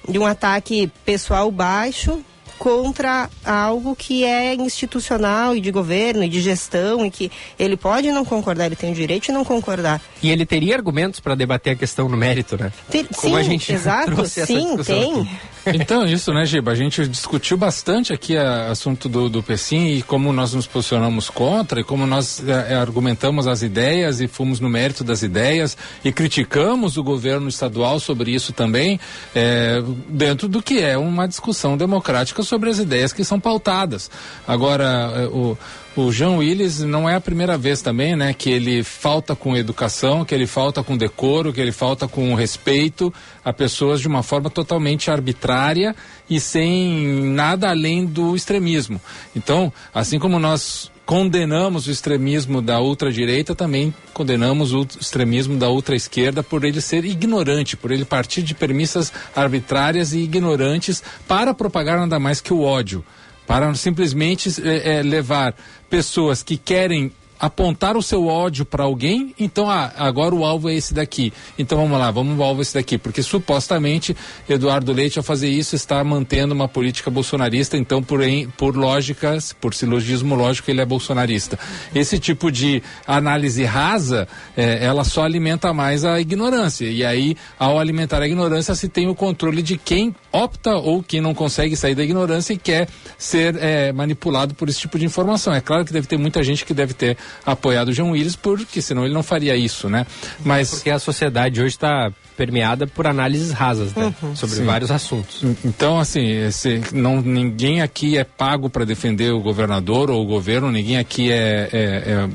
de 0.07 0.17
um 0.17 0.25
ataque 0.25 0.91
pessoal 1.05 1.51
baixo 1.51 2.23
contra 2.57 3.29
algo 3.45 3.95
que 3.95 4.23
é 4.23 4.53
institucional 4.55 5.55
e 5.55 5.61
de 5.61 5.71
governo 5.71 6.23
e 6.23 6.29
de 6.29 6.41
gestão 6.41 7.05
e 7.05 7.11
que 7.11 7.31
ele 7.57 7.77
pode 7.77 8.11
não 8.11 8.25
concordar, 8.25 8.65
ele 8.65 8.75
tem 8.75 8.91
o 8.91 8.95
direito 8.95 9.25
de 9.27 9.31
não 9.31 9.43
concordar. 9.45 10.01
E 10.21 10.29
ele 10.31 10.45
teria 10.45 10.75
argumentos 10.75 11.19
para 11.19 11.35
debater 11.35 11.73
a 11.73 11.75
questão 11.75 12.09
no 12.09 12.17
mérito, 12.17 12.57
né? 12.57 12.71
Tem- 12.89 13.03
Como 13.05 13.35
sim, 13.35 13.39
a 13.39 13.43
gente 13.43 13.71
exato, 13.73 14.11
trouxe 14.11 14.41
essa 14.41 14.47
sim, 14.53 14.63
discussão 14.65 14.85
tem. 14.85 15.21
aqui. 15.21 15.29
Então, 15.73 16.05
isso, 16.05 16.33
né, 16.33 16.45
Giba? 16.45 16.71
A 16.71 16.75
gente 16.75 17.07
discutiu 17.07 17.57
bastante 17.57 18.13
aqui 18.13 18.35
o 18.35 18.71
assunto 18.71 19.09
do, 19.09 19.29
do 19.29 19.43
PECIM 19.43 19.97
e 19.97 20.01
como 20.01 20.31
nós 20.31 20.53
nos 20.53 20.67
posicionamos 20.67 21.29
contra 21.29 21.81
e 21.81 21.83
como 21.83 22.05
nós 22.05 22.41
eh, 22.47 22.73
argumentamos 22.75 23.47
as 23.47 23.61
ideias 23.61 24.21
e 24.21 24.27
fomos 24.27 24.59
no 24.59 24.69
mérito 24.69 25.03
das 25.03 25.23
ideias 25.23 25.77
e 26.03 26.11
criticamos 26.11 26.97
o 26.97 27.03
governo 27.03 27.49
estadual 27.49 27.99
sobre 27.99 28.31
isso 28.31 28.53
também, 28.53 28.99
eh, 29.35 29.81
dentro 30.09 30.47
do 30.47 30.61
que 30.61 30.79
é 30.79 30.97
uma 30.97 31.27
discussão 31.27 31.75
democrática 31.75 32.43
sobre 32.43 32.69
as 32.69 32.79
ideias 32.79 33.11
que 33.11 33.23
são 33.23 33.39
pautadas. 33.39 34.09
Agora, 34.47 35.11
eh, 35.15 35.27
o. 35.27 35.57
O 35.97 36.11
Jean 36.11 36.33
Willis 36.33 36.81
não 36.81 37.09
é 37.09 37.15
a 37.15 37.19
primeira 37.19 37.57
vez 37.57 37.81
também, 37.81 38.15
né, 38.15 38.31
que 38.31 38.51
ele 38.51 38.83
falta 38.83 39.35
com 39.35 39.57
educação, 39.57 40.23
que 40.23 40.35
ele 40.35 40.45
falta 40.45 40.83
com 40.83 40.95
decoro, 40.95 41.51
que 41.51 41.59
ele 41.59 41.71
falta 41.71 42.07
com 42.07 42.35
respeito 42.35 43.11
a 43.43 43.51
pessoas 43.51 43.99
de 43.99 44.07
uma 44.07 44.21
forma 44.21 44.47
totalmente 44.47 45.09
arbitrária 45.09 45.95
e 46.29 46.39
sem 46.39 47.23
nada 47.33 47.71
além 47.71 48.05
do 48.05 48.35
extremismo. 48.35 49.01
Então, 49.35 49.73
assim 49.91 50.19
como 50.19 50.37
nós 50.37 50.91
condenamos 51.03 51.87
o 51.87 51.91
extremismo 51.91 52.61
da 52.61 52.79
ultradireita, 52.79 53.55
também 53.55 53.91
condenamos 54.13 54.73
o 54.75 54.85
extremismo 55.01 55.57
da 55.57 55.67
ultraesquerda 55.67 56.43
por 56.43 56.63
ele 56.63 56.79
ser 56.79 57.05
ignorante, 57.05 57.75
por 57.75 57.89
ele 57.91 58.05
partir 58.05 58.43
de 58.43 58.53
premissas 58.53 59.11
arbitrárias 59.35 60.13
e 60.13 60.19
ignorantes 60.19 61.01
para 61.27 61.55
propagar 61.55 61.97
nada 61.97 62.19
mais 62.19 62.39
que 62.39 62.53
o 62.53 62.61
ódio 62.61 63.03
para 63.47 63.73
simplesmente 63.73 64.49
eh, 64.61 64.97
eh, 64.97 65.01
levar 65.01 65.55
pessoas 65.89 66.43
que 66.43 66.57
querem 66.57 67.11
apontar 67.39 67.95
o 67.95 68.01
seu 68.01 68.27
ódio 68.27 68.65
para 68.65 68.83
alguém, 68.83 69.33
então 69.39 69.69
ah, 69.69 69.91
agora 69.97 70.33
o 70.33 70.43
alvo 70.45 70.69
é 70.69 70.75
esse 70.75 70.93
daqui. 70.93 71.31
Então 71.57 71.77
vamos 71.77 71.97
lá, 71.97 72.11
vamos 72.11 72.37
o 72.37 72.43
alvo 72.43 72.61
é 72.61 72.63
esse 72.63 72.73
daqui, 72.73 72.97
porque 72.97 73.21
supostamente 73.21 74.15
Eduardo 74.47 74.91
Leite 74.91 75.17
ao 75.17 75.23
fazer 75.23 75.49
isso 75.49 75.75
está 75.75 76.03
mantendo 76.03 76.53
uma 76.53 76.67
política 76.67 77.09
bolsonarista, 77.09 77.77
então 77.77 78.01
por 78.01 78.21
por 78.57 78.75
lógica, 78.75 79.37
por 79.61 79.73
silogismo 79.73 80.35
lógico 80.35 80.69
ele 80.71 80.81
é 80.81 80.85
bolsonarista. 80.85 81.59
Esse 81.93 82.19
tipo 82.19 82.51
de 82.51 82.81
análise 83.05 83.63
rasa, 83.63 84.27
eh, 84.55 84.79
ela 84.83 85.03
só 85.03 85.23
alimenta 85.23 85.73
mais 85.73 86.03
a 86.03 86.19
ignorância. 86.19 86.85
E 86.85 87.05
aí, 87.05 87.35
ao 87.59 87.79
alimentar 87.79 88.21
a 88.21 88.27
ignorância, 88.27 88.73
se 88.75 88.89
tem 88.89 89.07
o 89.07 89.15
controle 89.15 89.61
de 89.61 89.77
quem 89.77 90.15
opta 90.31 90.75
ou 90.75 91.03
quem 91.03 91.21
não 91.21 91.33
consegue 91.33 91.75
sair 91.75 91.95
da 91.95 92.03
ignorância 92.03 92.53
e 92.53 92.57
quer 92.57 92.87
ser 93.17 93.55
eh, 93.57 93.91
manipulado 93.91 94.53
por 94.55 94.69
esse 94.69 94.79
tipo 94.79 94.97
de 94.97 95.05
informação. 95.05 95.53
É 95.53 95.61
claro 95.61 95.85
que 95.85 95.93
deve 95.93 96.07
ter 96.07 96.17
muita 96.17 96.43
gente 96.43 96.65
que 96.65 96.73
deve 96.73 96.93
ter 96.93 97.17
apoiado 97.45 97.89
o 97.89 97.93
João 97.93 98.11
Willis, 98.11 98.35
porque 98.35 98.81
senão 98.81 99.05
ele 99.05 99.13
não 99.13 99.23
faria 99.23 99.55
isso, 99.55 99.89
né? 99.89 100.05
Mas 100.43 100.69
porque 100.69 100.89
a 100.89 100.99
sociedade 100.99 101.59
hoje 101.61 101.75
está 101.75 102.11
permeada 102.35 102.85
por 102.85 103.07
análises 103.07 103.51
rasas, 103.51 103.93
né? 103.95 104.13
Uhum. 104.21 104.35
Sobre 104.35 104.57
Sim. 104.57 104.65
vários 104.65 104.91
assuntos. 104.91 105.43
Então, 105.65 105.99
assim, 105.99 106.27
esse, 106.27 106.81
não, 106.93 107.19
ninguém 107.21 107.81
aqui 107.81 108.17
é 108.17 108.23
pago 108.23 108.69
para 108.69 108.85
defender 108.85 109.33
o 109.33 109.39
governador 109.39 110.11
ou 110.11 110.21
o 110.21 110.25
governo, 110.25 110.71
ninguém 110.71 110.97
aqui 110.97 111.31
é, 111.31 111.69
é, 111.73 111.79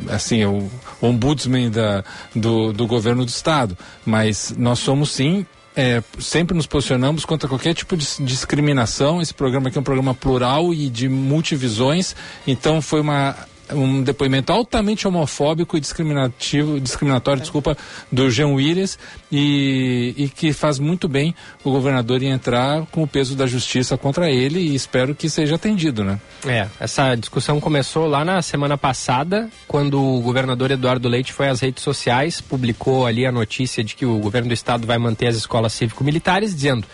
é 0.08 0.14
assim, 0.14 0.42
é 0.42 0.48
o 0.48 0.68
ombudsman 1.00 1.70
da, 1.70 2.04
do, 2.34 2.72
do 2.72 2.86
governo 2.86 3.24
do 3.24 3.28
estado. 3.28 3.78
Mas 4.04 4.52
nós 4.58 4.80
somos 4.80 5.12
sim 5.12 5.46
é, 5.74 6.02
sempre 6.18 6.56
nos 6.56 6.66
posicionamos 6.66 7.24
contra 7.24 7.48
qualquer 7.48 7.74
tipo 7.74 7.96
de 7.96 8.06
discriminação. 8.20 9.20
Esse 9.22 9.32
programa 9.32 9.68
aqui 9.68 9.78
é 9.78 9.80
um 9.80 9.84
programa 9.84 10.14
plural 10.14 10.72
e 10.72 10.88
de 10.88 11.08
multivisões, 11.08 12.14
então 12.46 12.82
foi 12.82 13.00
uma 13.00 13.34
um 13.74 14.02
depoimento 14.02 14.52
altamente 14.52 15.06
homofóbico 15.06 15.76
e 15.76 15.80
discriminativo, 15.80 16.80
discriminatório, 16.80 17.40
é. 17.40 17.42
desculpa, 17.42 17.76
do 18.10 18.30
Jean 18.30 18.48
Willis 18.48 18.98
e, 19.30 20.14
e, 20.16 20.28
que 20.28 20.52
faz 20.52 20.78
muito 20.78 21.08
bem 21.08 21.34
o 21.64 21.70
governador 21.70 22.22
em 22.22 22.30
entrar 22.30 22.86
com 22.86 23.02
o 23.02 23.06
peso 23.06 23.34
da 23.34 23.46
justiça 23.46 23.96
contra 23.96 24.30
ele 24.30 24.60
e 24.60 24.74
espero 24.74 25.14
que 25.14 25.28
seja 25.28 25.54
atendido, 25.56 26.04
né? 26.04 26.20
É, 26.46 26.68
essa 26.80 27.14
discussão 27.14 27.60
começou 27.60 28.06
lá 28.06 28.24
na 28.24 28.42
semana 28.42 28.76
passada, 28.76 29.48
quando 29.66 30.02
o 30.02 30.20
governador 30.20 30.70
Eduardo 30.70 31.08
Leite 31.08 31.32
foi 31.32 31.48
às 31.48 31.60
redes 31.60 31.82
sociais, 31.82 32.40
publicou 32.40 33.06
ali 33.06 33.26
a 33.26 33.32
notícia 33.32 33.82
de 33.82 33.94
que 33.94 34.06
o 34.06 34.18
governo 34.18 34.48
do 34.48 34.54
estado 34.54 34.86
vai 34.86 34.98
manter 34.98 35.28
as 35.28 35.36
escolas 35.36 35.72
cívico-militares, 35.72 36.54
dizendo 36.54 36.86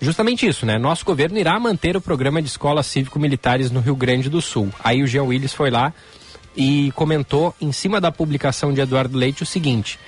justamente 0.00 0.46
isso, 0.46 0.64
né? 0.64 0.78
Nosso 0.78 1.04
governo 1.04 1.38
irá 1.38 1.58
manter 1.58 1.96
o 1.96 2.00
programa 2.00 2.40
de 2.40 2.48
escolas 2.48 2.86
cívico-militares 2.86 3.70
no 3.70 3.80
Rio 3.80 3.96
Grande 3.96 4.28
do 4.28 4.40
Sul. 4.40 4.70
Aí 4.82 5.02
o 5.02 5.06
Jean 5.06 5.24
Willis 5.24 5.52
foi 5.52 5.70
lá 5.70 5.92
e 6.58 6.90
comentou 6.96 7.54
em 7.60 7.70
cima 7.70 8.00
da 8.00 8.10
publicação 8.10 8.74
de 8.74 8.80
Eduardo 8.80 9.16
Leite 9.16 9.44
o 9.44 9.46
seguinte: 9.46 9.98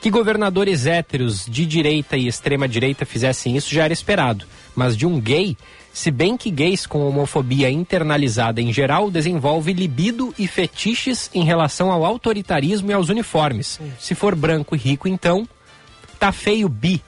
que 0.00 0.10
governadores 0.10 0.84
héteros 0.84 1.46
de 1.46 1.64
direita 1.64 2.16
e 2.16 2.26
extrema 2.26 2.66
direita 2.66 3.06
fizessem 3.06 3.56
isso 3.56 3.72
já 3.72 3.84
era 3.84 3.92
esperado, 3.92 4.44
mas 4.74 4.96
de 4.96 5.06
um 5.06 5.20
gay, 5.20 5.56
se 5.92 6.10
bem 6.10 6.36
que 6.36 6.50
gays 6.50 6.84
com 6.84 7.06
homofobia 7.06 7.70
internalizada 7.70 8.60
em 8.60 8.72
geral 8.72 9.08
desenvolve 9.08 9.72
libido 9.72 10.34
e 10.36 10.48
fetiches 10.48 11.30
em 11.32 11.44
relação 11.44 11.92
ao 11.92 12.04
autoritarismo 12.04 12.90
e 12.90 12.94
aos 12.94 13.08
uniformes. 13.08 13.80
Se 13.98 14.14
for 14.16 14.34
branco 14.34 14.74
e 14.74 14.78
rico, 14.78 15.06
então 15.06 15.48
tá 16.18 16.32
feio 16.32 16.68
bi 16.68 17.00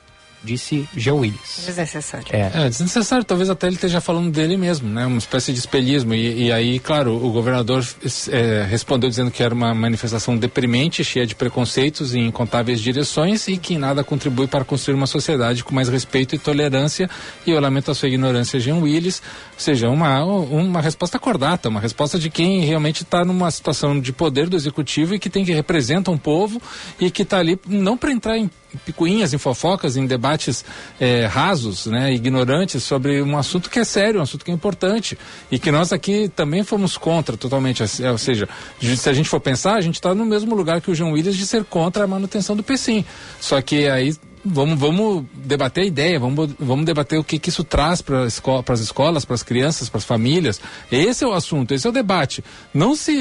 disse 0.43 0.89
Jean 0.97 1.15
Willis. 1.15 1.65
Desnecessário. 1.67 2.27
É. 2.31 2.51
é, 2.55 2.69
desnecessário. 2.69 3.25
Talvez 3.25 3.49
até 3.51 3.67
ele 3.67 3.77
esteja 3.77 4.01
falando 4.01 4.31
dele 4.31 4.57
mesmo, 4.57 4.89
né? 4.89 5.07
Uma 5.07 5.19
espécie 5.19 5.53
de 5.53 5.59
espelhismo. 5.59 6.15
E, 6.15 6.47
e 6.47 6.53
aí, 6.53 6.79
claro, 6.79 7.15
o 7.15 7.31
governador 7.31 7.87
é, 8.31 8.67
respondeu 8.69 9.09
dizendo 9.09 9.31
que 9.31 9.43
era 9.43 9.55
uma 9.55 9.75
manifestação 9.75 10.37
deprimente, 10.37 11.05
cheia 11.05 11.27
de 11.27 11.35
preconceitos 11.35 12.15
em 12.15 12.27
incontáveis 12.27 12.81
direções 12.81 13.47
e 13.49 13.57
que 13.57 13.77
nada 13.79 14.03
contribui 14.03 14.47
para 14.47 14.65
construir 14.65 14.95
uma 14.95 15.07
sociedade 15.07 15.63
com 15.63 15.75
mais 15.75 15.89
respeito 15.89 16.35
e 16.35 16.39
tolerância. 16.39 17.09
E 17.47 17.51
eu 17.51 17.61
lamento 17.61 17.91
a 17.91 17.95
sua 17.95 18.09
ignorância, 18.09 18.59
Jean 18.59 18.77
Willis. 18.77 19.23
Ou 19.55 19.61
seja, 19.61 19.89
uma, 19.89 20.25
uma 20.25 20.81
resposta 20.81 21.19
cordata, 21.19 21.69
uma 21.69 21.81
resposta 21.81 22.19
de 22.19 22.31
quem 22.31 22.61
realmente 22.61 23.03
está 23.03 23.25
numa 23.25 23.51
situação 23.51 24.01
de 24.01 24.13
poder 24.13 24.49
do 24.49 24.57
executivo 24.57 25.15
e 25.15 25.19
que 25.19 25.31
tem 25.31 25.45
que 25.45 25.53
representa 25.53 26.11
um 26.11 26.19
povo 26.19 26.61
e 26.99 27.11
que 27.11 27.23
está 27.23 27.39
ali 27.39 27.59
não 27.67 27.97
para 27.97 28.13
entrar 28.13 28.39
em 28.39 28.51
picuinhas, 28.79 29.33
em 29.33 29.39
fofocas, 29.39 29.97
em 29.97 30.07
debates 30.07 30.65
é, 31.01 31.27
rasos, 31.27 31.87
né, 31.87 32.13
ignorantes 32.13 32.83
sobre 32.83 33.23
um 33.23 33.37
assunto 33.37 33.71
que 33.71 33.79
é 33.79 33.85
sério, 33.85 34.21
um 34.21 34.23
assunto 34.23 34.45
que 34.45 34.51
é 34.51 34.55
importante 34.55 35.19
e 35.51 35.59
que 35.59 35.71
nós 35.71 35.93
aqui 35.93 36.31
também 36.35 36.63
fomos 36.63 36.97
contra 36.97 37.37
totalmente. 37.37 37.83
Ou 37.83 38.19
seja, 38.19 38.49
se 38.81 39.09
a 39.09 39.13
gente 39.13 39.29
for 39.29 39.41
pensar, 39.41 39.75
a 39.75 39.81
gente 39.81 39.97
está 39.97 40.15
no 40.15 40.25
mesmo 40.25 40.55
lugar 40.55 40.81
que 40.81 40.91
o 40.91 40.95
João 40.95 41.13
Willis 41.13 41.37
de 41.37 41.47
ser 41.47 41.65
contra 41.65 42.05
a 42.05 42.07
manutenção 42.07 42.57
do 42.57 42.63
PCIM. 42.63 43.05
Só 43.41 43.61
que 43.61 43.89
aí 43.89 44.15
vamos, 44.45 44.79
vamos 44.79 45.25
debater 45.35 45.85
a 45.85 45.87
ideia, 45.87 46.19
vamos, 46.19 46.51
vamos 46.59 46.85
debater 46.85 47.19
o 47.19 47.25
que, 47.25 47.39
que 47.39 47.49
isso 47.49 47.65
traz 47.65 48.03
para 48.03 48.27
esco 48.27 48.65
as 48.67 48.81
escolas, 48.81 49.25
para 49.25 49.35
as 49.35 49.43
crianças, 49.43 49.89
para 49.89 49.99
as 49.99 50.05
famílias. 50.05 50.61
Esse 50.91 51.25
é 51.25 51.27
o 51.27 51.33
assunto, 51.33 51.73
esse 51.73 51.87
é 51.87 51.91
o 51.91 51.93
debate. 51.93 52.43
Não 52.73 52.95
se, 52.95 53.13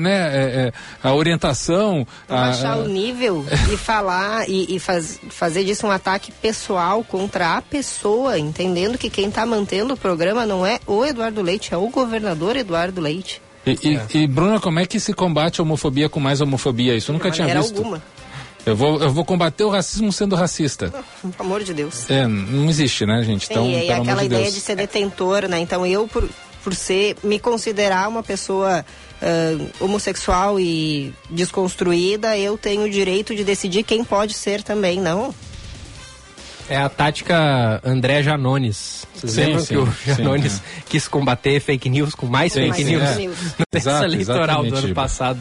né, 0.00 0.12
é, 0.12 0.42
é, 0.42 0.72
a 1.02 1.14
orientação... 1.14 2.06
Baixar 2.28 2.78
o 2.78 2.88
nível 2.88 3.44
e 3.72 3.76
falar 3.76 4.48
e, 4.48 4.76
e 4.76 4.78
faz, 4.78 5.20
fazer 5.30 5.64
disso 5.64 5.86
um 5.86 5.90
ataque 5.90 6.32
pessoal 6.32 7.04
contra 7.04 7.56
a 7.56 7.62
pessoa, 7.62 8.38
entendendo 8.38 8.98
que 8.98 9.10
quem 9.10 9.28
está 9.28 9.44
mantendo 9.44 9.94
o 9.94 9.96
programa 9.96 10.46
não 10.46 10.66
é 10.66 10.80
o 10.86 11.04
Eduardo 11.04 11.42
Leite, 11.42 11.74
é 11.74 11.76
o 11.76 11.88
governador 11.88 12.56
Eduardo 12.56 13.00
Leite. 13.00 13.40
E, 13.64 13.78
e, 13.82 14.22
e, 14.22 14.26
Bruna, 14.26 14.58
como 14.58 14.80
é 14.80 14.86
que 14.86 14.98
se 14.98 15.12
combate 15.12 15.60
a 15.60 15.62
homofobia 15.62 16.08
com 16.08 16.18
mais 16.18 16.40
homofobia? 16.40 16.96
Isso 16.96 17.10
eu 17.10 17.14
nunca 17.14 17.30
tinha 17.30 17.46
visto. 17.46 17.78
Alguma. 17.78 18.02
Eu 18.64 18.76
vou, 18.76 19.02
eu 19.02 19.10
vou 19.10 19.24
combater 19.24 19.64
o 19.64 19.68
racismo 19.68 20.12
sendo 20.12 20.36
racista. 20.36 20.92
Pelo 21.20 21.34
amor 21.38 21.64
de 21.64 21.74
Deus. 21.74 22.08
É, 22.08 22.26
não 22.26 22.68
existe, 22.68 23.04
né, 23.04 23.22
gente? 23.22 23.48
Então, 23.50 23.64
Sim, 23.64 23.86
e 23.86 23.90
aquela 23.90 24.20
de 24.20 24.26
ideia 24.26 24.42
Deus. 24.42 24.54
de 24.54 24.60
ser 24.60 24.76
detentor, 24.76 25.48
né? 25.48 25.58
Então 25.58 25.84
eu, 25.84 26.06
por, 26.06 26.28
por 26.62 26.74
ser, 26.74 27.16
me 27.24 27.40
considerar 27.40 28.08
uma 28.08 28.22
pessoa 28.22 28.84
uh, 29.20 29.84
homossexual 29.84 30.60
e 30.60 31.12
desconstruída, 31.28 32.36
eu 32.38 32.56
tenho 32.56 32.84
o 32.84 32.90
direito 32.90 33.34
de 33.34 33.42
decidir 33.42 33.82
quem 33.82 34.04
pode 34.04 34.34
ser 34.34 34.62
também, 34.62 35.00
não? 35.00 35.34
É 36.68 36.76
a 36.76 36.88
tática 36.88 37.80
André 37.84 38.22
Janones. 38.22 39.04
Vocês 39.14 39.32
sim, 39.32 39.40
lembram 39.40 39.60
sim, 39.60 39.66
que 39.66 39.76
o 39.76 39.94
Janones 40.06 40.52
sim, 40.52 40.60
é. 40.78 40.82
quis 40.88 41.08
combater 41.08 41.60
fake 41.60 41.88
news 41.90 42.14
com 42.14 42.26
mais 42.26 42.54
fake 42.54 42.84
news 42.84 43.02
é. 43.02 43.26
no 43.26 43.66
texto 43.70 44.04
eleitoral 44.04 44.64
do 44.64 44.76
ano 44.76 44.94
passado? 44.94 45.40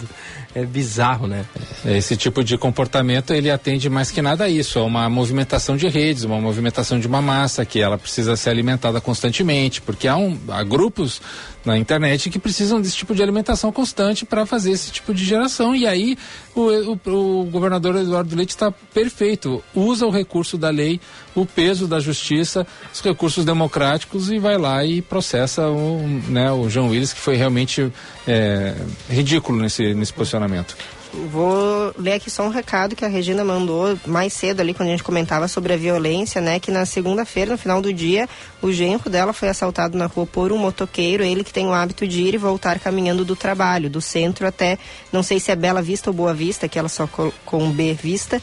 É 0.54 0.66
bizarro, 0.66 1.28
né? 1.28 1.46
É, 1.86 1.98
esse 1.98 2.18
tipo 2.18 2.44
de 2.44 2.58
comportamento 2.58 3.34
ele 3.34 3.50
atende 3.50 3.90
mais 3.90 4.12
que 4.12 4.22
nada 4.22 4.46
a 4.46 4.50
isso, 4.50 4.80
a 4.80 4.84
uma 4.84 5.10
movimentação 5.10 5.78
de 5.78 5.88
redes, 5.88 6.24
uma 6.24 6.42
movimentação 6.42 7.00
de 7.00 7.08
uma 7.08 7.22
massa 7.22 7.66
que 7.66 7.80
ela 7.80 7.98
precisa 7.98 8.36
ser 8.36 8.50
alimentada 8.50 9.00
constantemente, 9.00 9.82
porque 9.82 10.08
há, 10.08 10.18
um, 10.18 10.38
há 10.50 10.62
grupos 10.64 11.22
na 11.64 11.78
internet 11.78 12.30
que 12.30 12.40
precisam 12.40 12.82
desse 12.82 12.96
tipo 12.96 13.14
de 13.14 13.22
alimentação 13.22 13.72
constante 13.72 14.26
para 14.26 14.46
fazer 14.46 14.72
esse 14.72 14.92
tipo 14.92 15.14
de 15.14 15.24
geração. 15.24 15.76
E 15.76 15.88
aí 15.88 16.18
o, 16.56 16.62
o, 16.62 17.42
o 17.42 17.46
governador 17.46 17.96
Eduardo 17.96 18.36
Leite 18.36 18.50
está 18.50 18.72
perfeito, 18.72 19.64
usa 19.74 20.06
o 20.06 20.10
recurso 20.10 20.58
da 20.58 20.70
lei, 20.70 21.00
o 21.36 21.46
peso 21.46 21.88
da 21.88 22.00
justiça, 22.00 22.66
os 22.94 23.02
recursos 23.02 23.46
democráticos 23.46 24.32
e 24.32 24.40
vai 24.40 24.58
lá 24.58 24.84
e 24.86 25.02
processa 25.02 25.68
o, 25.68 26.00
né, 26.28 26.52
o 26.52 26.70
João 26.70 26.90
Willis, 26.90 27.14
que 27.14 27.20
foi 27.20 27.36
realmente 27.36 27.92
é, 28.28 28.76
ridículo 29.10 29.60
nesse, 29.60 29.94
nesse 29.94 30.14
posicionamento. 30.14 30.76
Vou 31.14 31.94
ler 31.98 32.14
aqui 32.14 32.30
só 32.30 32.44
um 32.44 32.50
recado 32.50 32.96
que 32.96 33.04
a 33.04 33.08
Regina 33.08 33.44
mandou 33.44 34.00
mais 34.06 34.32
cedo 34.32 34.62
ali 34.62 34.74
quando 34.74 34.88
a 34.88 34.92
gente 34.92 35.04
comentava 35.04 35.46
sobre 35.46 35.74
a 35.74 35.78
violência, 35.78 36.40
né? 36.40 36.58
Que 36.58 36.72
na 36.72 36.86
segunda-feira, 36.86 37.52
no 37.52 37.58
final 37.58 37.82
do 37.82 37.94
dia, 37.94 38.30
o 38.62 38.72
genro 38.72 39.10
dela 39.10 39.34
foi 39.34 39.50
assaltado 39.50 39.98
na 39.98 40.06
rua 40.06 40.26
por 40.26 40.54
um 40.54 40.58
motoqueiro, 40.58 41.22
ele 41.22 41.44
que 41.44 41.52
tem 41.52 41.68
o 41.68 41.74
hábito 41.74 42.08
de 42.08 42.22
ir 42.22 42.36
e 42.36 42.38
voltar 42.38 42.80
caminhando 42.80 43.26
do 43.26 43.36
trabalho, 43.36 43.90
do 43.90 44.00
centro 44.00 44.48
até, 44.48 44.80
não 45.12 45.22
sei 45.22 45.38
se 45.38 45.52
é 45.52 45.56
Bela 45.56 45.82
Vista 45.82 46.10
ou 46.10 46.14
Boa 46.14 46.34
Vista, 46.34 46.70
que 46.70 46.80
ela 46.80 46.88
só 46.88 47.10
com 47.46 47.72
B 47.72 47.94
Vista 47.94 48.42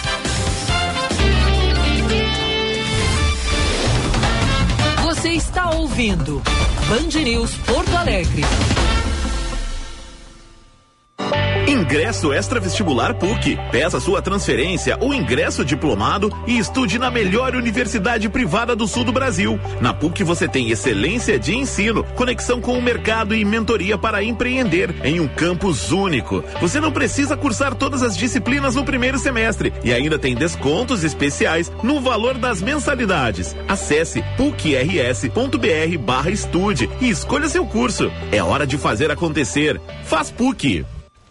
Está 5.33 5.71
ouvindo 5.71 6.43
Band 6.87 7.23
News 7.23 7.55
Porto 7.65 7.97
Alegre. 7.97 8.43
Ingresso 11.67 12.31
extra 12.31 12.59
vestibular 12.59 13.13
PUC. 13.15 13.57
Peça 13.71 13.99
sua 13.99 14.21
transferência 14.21 14.97
ou 15.01 15.13
ingresso 15.13 15.65
diplomado 15.65 16.29
e 16.45 16.57
estude 16.57 16.99
na 16.99 17.09
melhor 17.09 17.55
universidade 17.55 18.29
privada 18.29 18.75
do 18.75 18.87
sul 18.87 19.03
do 19.03 19.11
Brasil. 19.11 19.59
Na 19.81 19.93
PUC 19.93 20.23
você 20.23 20.47
tem 20.47 20.69
excelência 20.69 21.39
de 21.39 21.55
ensino, 21.55 22.03
conexão 22.15 22.61
com 22.61 22.77
o 22.77 22.81
mercado 22.81 23.35
e 23.35 23.43
mentoria 23.43 23.97
para 23.97 24.23
empreender 24.23 24.93
em 25.03 25.19
um 25.19 25.27
campus 25.27 25.91
único. 25.91 26.43
Você 26.61 26.79
não 26.79 26.91
precisa 26.91 27.35
cursar 27.35 27.75
todas 27.75 28.03
as 28.03 28.15
disciplinas 28.15 28.75
no 28.75 28.85
primeiro 28.85 29.17
semestre 29.17 29.73
e 29.83 29.93
ainda 29.93 30.19
tem 30.19 30.35
descontos 30.35 31.03
especiais 31.03 31.71
no 31.81 31.99
valor 32.01 32.37
das 32.37 32.61
mensalidades. 32.61 33.55
Acesse 33.67 34.23
pucrs.br 34.37 35.97
barra 35.99 36.29
estude 36.29 36.89
e 37.01 37.09
escolha 37.09 37.49
seu 37.49 37.65
curso. 37.65 38.11
É 38.31 38.43
hora 38.43 38.65
de 38.65 38.77
fazer 38.77 39.11
acontecer. 39.11 39.81
Faz 40.03 40.29
PUC. 40.29 40.85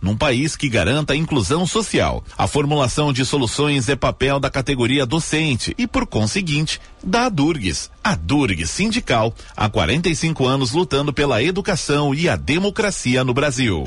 num 0.00 0.16
país 0.16 0.56
que 0.56 0.68
garanta 0.68 1.16
inclusão 1.16 1.66
social. 1.66 2.24
A 2.36 2.46
formulação 2.46 3.12
de 3.12 3.24
soluções 3.24 3.88
é 3.88 3.96
papel 3.96 4.38
da 4.40 4.50
categoria 4.50 5.04
docente 5.04 5.74
e, 5.78 5.86
por 5.86 6.06
conseguinte, 6.06 6.80
da 7.02 7.26
Adurgues. 7.26 7.90
A 8.02 8.14
Durgues 8.14 8.70
Sindical, 8.70 9.34
há 9.56 9.68
45 9.68 10.46
anos 10.46 10.72
lutando 10.72 11.12
pela 11.12 11.42
educação 11.42 12.14
e 12.14 12.28
a 12.28 12.36
democracia 12.36 13.24
no 13.24 13.34
Brasil. 13.34 13.84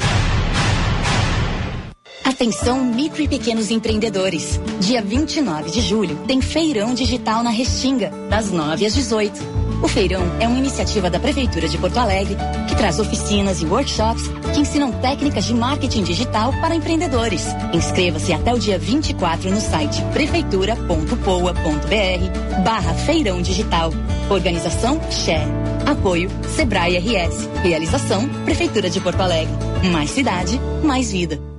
Atenção 2.23 2.83
micro 2.83 3.21
e 3.21 3.27
pequenos 3.27 3.71
empreendedores. 3.71 4.59
Dia 4.79 5.01
29 5.01 5.71
de 5.71 5.81
julho 5.81 6.15
tem 6.27 6.39
Feirão 6.39 6.93
Digital 6.93 7.43
na 7.43 7.49
Restinga, 7.49 8.11
das 8.29 8.51
9 8.51 8.85
às 8.85 8.93
18. 8.93 9.70
O 9.81 9.87
feirão 9.87 10.21
é 10.39 10.47
uma 10.47 10.57
iniciativa 10.57 11.09
da 11.09 11.19
Prefeitura 11.19 11.67
de 11.67 11.77
Porto 11.77 11.97
Alegre 11.97 12.37
que 12.67 12.75
traz 12.75 12.99
oficinas 12.99 13.61
e 13.61 13.65
workshops 13.65 14.27
que 14.53 14.59
ensinam 14.59 14.91
técnicas 14.91 15.45
de 15.45 15.53
marketing 15.53 16.03
digital 16.03 16.53
para 16.61 16.75
empreendedores. 16.75 17.47
Inscreva-se 17.73 18.31
até 18.31 18.53
o 18.53 18.59
dia 18.59 18.77
24 18.77 19.49
no 19.49 19.59
site 19.59 20.01
prefeitura.poa.br 20.13 22.63
barra 22.63 22.93
feirão 22.93 23.41
digital. 23.41 23.91
Organização 24.29 25.01
Share. 25.11 25.49
Apoio 25.85 26.29
Sebrae 26.55 26.97
RS. 26.97 27.49
Realização 27.63 28.29
Prefeitura 28.45 28.89
de 28.89 29.01
Porto 29.01 29.21
Alegre. 29.21 29.53
Mais 29.91 30.11
cidade, 30.11 30.59
mais 30.83 31.11
vida. 31.11 31.50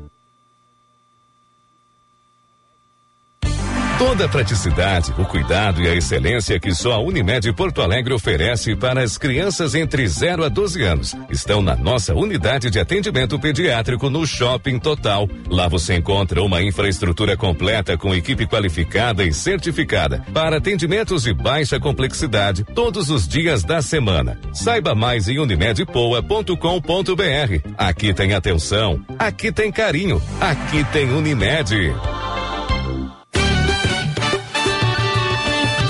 Toda 4.05 4.25
a 4.25 4.29
praticidade, 4.29 5.15
o 5.17 5.25
cuidado 5.25 5.81
e 5.81 5.87
a 5.87 5.95
excelência 5.95 6.59
que 6.59 6.75
só 6.75 6.95
a 6.95 6.99
Unimed 6.99 7.53
Porto 7.53 7.81
Alegre 7.81 8.13
oferece 8.13 8.75
para 8.75 9.01
as 9.01 9.17
crianças 9.17 9.77
entre 9.77 10.05
0 10.09 10.45
a 10.45 10.49
12 10.49 10.83
anos 10.83 11.15
estão 11.31 11.63
na 11.63 11.77
nossa 11.77 12.13
unidade 12.13 12.69
de 12.69 12.81
atendimento 12.81 13.39
pediátrico 13.39 14.11
no 14.11 14.27
Shopping 14.27 14.81
Total. 14.81 15.29
Lá 15.49 15.69
você 15.69 15.95
encontra 15.95 16.43
uma 16.43 16.61
infraestrutura 16.61 17.37
completa 17.37 17.97
com 17.97 18.13
equipe 18.13 18.45
qualificada 18.45 19.23
e 19.23 19.33
certificada 19.33 20.25
para 20.35 20.57
atendimentos 20.57 21.23
de 21.23 21.33
baixa 21.33 21.79
complexidade 21.79 22.65
todos 22.65 23.09
os 23.09 23.29
dias 23.29 23.63
da 23.63 23.81
semana. 23.81 24.37
Saiba 24.53 24.97
mais 24.97 25.29
em 25.29 25.39
unimedpoa.com.br. 25.39 27.69
Aqui 27.79 28.13
tem 28.13 28.35
atenção, 28.35 29.01
aqui 29.17 29.53
tem 29.53 29.71
carinho, 29.71 30.21
aqui 30.41 30.83
tem 30.93 31.09
Unimed. 31.09 31.95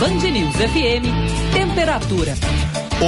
Band 0.03 0.19
News 0.33 0.57
FM, 0.57 1.53
temperatura. 1.53 2.35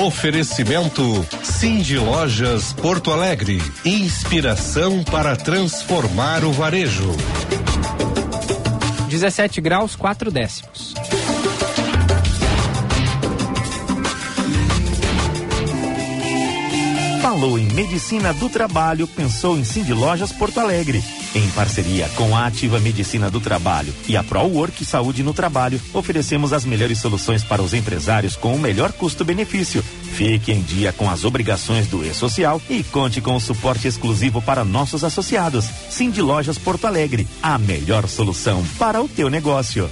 Oferecimento 0.07 1.03
Cindy 1.42 1.99
Lojas 1.99 2.72
Porto 2.72 3.11
Alegre. 3.11 3.61
Inspiração 3.84 5.03
para 5.03 5.34
transformar 5.34 6.45
o 6.45 6.53
varejo. 6.53 7.11
17 9.09 9.61
graus, 9.61 9.97
4 9.97 10.30
décimos. 10.30 10.95
Falou 17.24 17.58
em 17.58 17.64
medicina 17.72 18.34
do 18.34 18.50
trabalho, 18.50 19.08
pensou 19.08 19.56
em 19.56 19.64
Cindy 19.64 19.94
Lojas 19.94 20.30
Porto 20.30 20.60
Alegre. 20.60 21.02
Em 21.34 21.48
parceria 21.52 22.06
com 22.16 22.36
a 22.36 22.44
Ativa 22.44 22.78
Medicina 22.78 23.30
do 23.30 23.40
Trabalho 23.40 23.94
e 24.06 24.14
a 24.14 24.22
ProWork 24.22 24.84
Saúde 24.84 25.22
no 25.22 25.32
Trabalho, 25.32 25.80
oferecemos 25.94 26.52
as 26.52 26.66
melhores 26.66 26.98
soluções 26.98 27.42
para 27.42 27.62
os 27.62 27.72
empresários 27.72 28.36
com 28.36 28.54
o 28.54 28.58
melhor 28.58 28.92
custo-benefício. 28.92 29.82
Fique 29.82 30.52
em 30.52 30.60
dia 30.60 30.92
com 30.92 31.08
as 31.08 31.24
obrigações 31.24 31.86
do 31.86 32.04
E-Social 32.04 32.60
e 32.68 32.82
conte 32.84 33.22
com 33.22 33.34
o 33.34 33.40
suporte 33.40 33.88
exclusivo 33.88 34.42
para 34.42 34.62
nossos 34.62 35.02
associados. 35.02 35.64
Cindy 35.88 36.20
Lojas 36.20 36.58
Porto 36.58 36.86
Alegre, 36.86 37.26
a 37.42 37.56
melhor 37.56 38.06
solução 38.06 38.62
para 38.78 39.00
o 39.00 39.08
teu 39.08 39.30
negócio. 39.30 39.88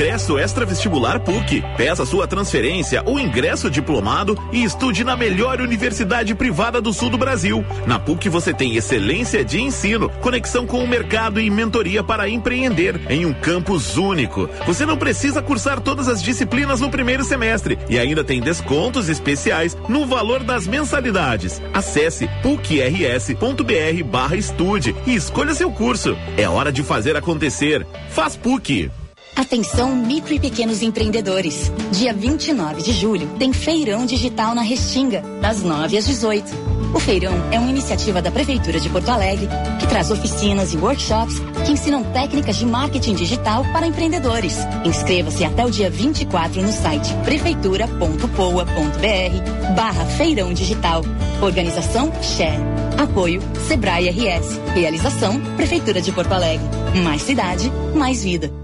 Ingresso 0.00 0.38
extra 0.38 0.64
vestibular 0.64 1.20
PUC. 1.20 1.62
Peça 1.76 2.06
sua 2.06 2.26
transferência 2.26 3.02
ou 3.04 3.20
ingresso 3.20 3.68
diplomado 3.68 4.34
e 4.50 4.64
estude 4.64 5.04
na 5.04 5.14
melhor 5.14 5.60
universidade 5.60 6.34
privada 6.34 6.80
do 6.80 6.90
sul 6.90 7.10
do 7.10 7.18
Brasil. 7.18 7.62
Na 7.86 7.98
PUC 7.98 8.30
você 8.30 8.54
tem 8.54 8.76
excelência 8.76 9.44
de 9.44 9.60
ensino, 9.60 10.08
conexão 10.22 10.66
com 10.66 10.82
o 10.82 10.88
mercado 10.88 11.38
e 11.38 11.50
mentoria 11.50 12.02
para 12.02 12.26
empreender 12.30 12.98
em 13.10 13.26
um 13.26 13.34
campus 13.34 13.98
único. 13.98 14.48
Você 14.66 14.86
não 14.86 14.96
precisa 14.96 15.42
cursar 15.42 15.82
todas 15.82 16.08
as 16.08 16.22
disciplinas 16.22 16.80
no 16.80 16.90
primeiro 16.90 17.22
semestre 17.22 17.78
e 17.86 17.98
ainda 17.98 18.24
tem 18.24 18.40
descontos 18.40 19.10
especiais 19.10 19.76
no 19.86 20.06
valor 20.06 20.42
das 20.42 20.66
mensalidades. 20.66 21.60
Acesse 21.74 22.26
pucrs.br 22.42 24.04
barra 24.06 24.36
estude 24.36 24.96
e 25.06 25.14
escolha 25.14 25.52
seu 25.52 25.70
curso. 25.70 26.16
É 26.38 26.48
hora 26.48 26.72
de 26.72 26.82
fazer 26.82 27.16
acontecer. 27.16 27.86
Faz 28.08 28.34
PUC. 28.34 28.90
Atenção 29.36 29.94
micro 29.94 30.34
e 30.34 30.40
pequenos 30.40 30.82
empreendedores. 30.82 31.72
Dia 31.92 32.12
29 32.12 32.82
de 32.82 32.92
julho 32.92 33.28
tem 33.38 33.52
Feirão 33.52 34.04
Digital 34.04 34.54
na 34.54 34.62
Restinga, 34.62 35.22
das 35.40 35.62
9 35.62 35.96
às 35.96 36.06
18. 36.06 36.70
O 36.94 36.98
feirão 36.98 37.32
é 37.52 37.58
uma 37.58 37.70
iniciativa 37.70 38.20
da 38.20 38.32
Prefeitura 38.32 38.80
de 38.80 38.88
Porto 38.88 39.08
Alegre 39.08 39.48
que 39.78 39.86
traz 39.86 40.10
oficinas 40.10 40.74
e 40.74 40.76
workshops 40.76 41.34
que 41.64 41.72
ensinam 41.72 42.02
técnicas 42.12 42.56
de 42.56 42.66
marketing 42.66 43.14
digital 43.14 43.64
para 43.72 43.86
empreendedores. 43.86 44.58
Inscreva-se 44.84 45.44
até 45.44 45.64
o 45.64 45.70
dia 45.70 45.88
24 45.88 46.60
no 46.60 46.72
site 46.72 47.14
prefeitura.poa.br 47.24 49.74
barra 49.76 50.04
feirão 50.04 50.52
digital. 50.52 51.02
Organização 51.40 52.12
Share. 52.22 52.58
Apoio 52.98 53.40
Sebrae 53.68 54.10
RS. 54.10 54.60
Realização 54.74 55.40
Prefeitura 55.56 56.02
de 56.02 56.10
Porto 56.10 56.32
Alegre. 56.32 56.66
Mais 57.04 57.22
cidade, 57.22 57.70
mais 57.94 58.24
vida. 58.24 58.59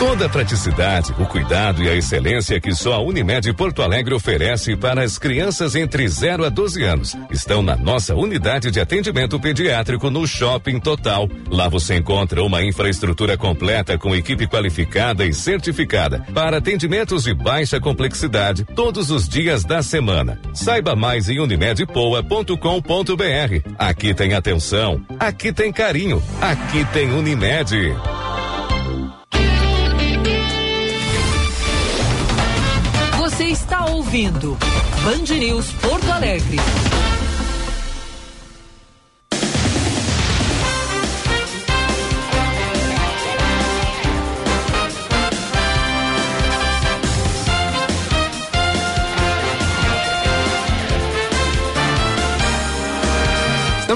Toda 0.00 0.24
a 0.24 0.28
praticidade, 0.30 1.14
o 1.18 1.26
cuidado 1.26 1.82
e 1.82 1.88
a 1.88 1.94
excelência 1.94 2.58
que 2.58 2.74
só 2.74 2.94
a 2.94 3.02
Unimed 3.02 3.52
Porto 3.52 3.82
Alegre 3.82 4.14
oferece 4.14 4.74
para 4.74 5.02
as 5.02 5.18
crianças 5.18 5.74
entre 5.74 6.08
0 6.08 6.46
a 6.46 6.48
12 6.48 6.82
anos 6.82 7.14
estão 7.30 7.62
na 7.62 7.76
nossa 7.76 8.14
unidade 8.14 8.70
de 8.70 8.80
atendimento 8.80 9.38
pediátrico 9.38 10.08
no 10.08 10.26
Shopping 10.26 10.80
Total. 10.80 11.28
Lá 11.50 11.68
você 11.68 11.96
encontra 11.96 12.42
uma 12.42 12.64
infraestrutura 12.64 13.36
completa 13.36 13.98
com 13.98 14.16
equipe 14.16 14.46
qualificada 14.46 15.26
e 15.26 15.34
certificada 15.34 16.24
para 16.32 16.56
atendimentos 16.56 17.24
de 17.24 17.34
baixa 17.34 17.78
complexidade 17.78 18.64
todos 18.64 19.10
os 19.10 19.28
dias 19.28 19.64
da 19.64 19.82
semana. 19.82 20.40
Saiba 20.54 20.96
mais 20.96 21.28
em 21.28 21.40
unimedpoa.com.br. 21.40 22.54
Aqui 23.78 24.14
tem 24.14 24.32
atenção, 24.32 25.04
aqui 25.18 25.52
tem 25.52 25.70
carinho, 25.70 26.22
aqui 26.40 26.86
tem 26.86 27.12
Unimed. 27.12 27.94
Está 33.70 33.84
ouvindo 33.84 34.58
Band 35.04 35.38
News 35.38 35.70
Porto 35.80 36.10
Alegre. 36.10 36.56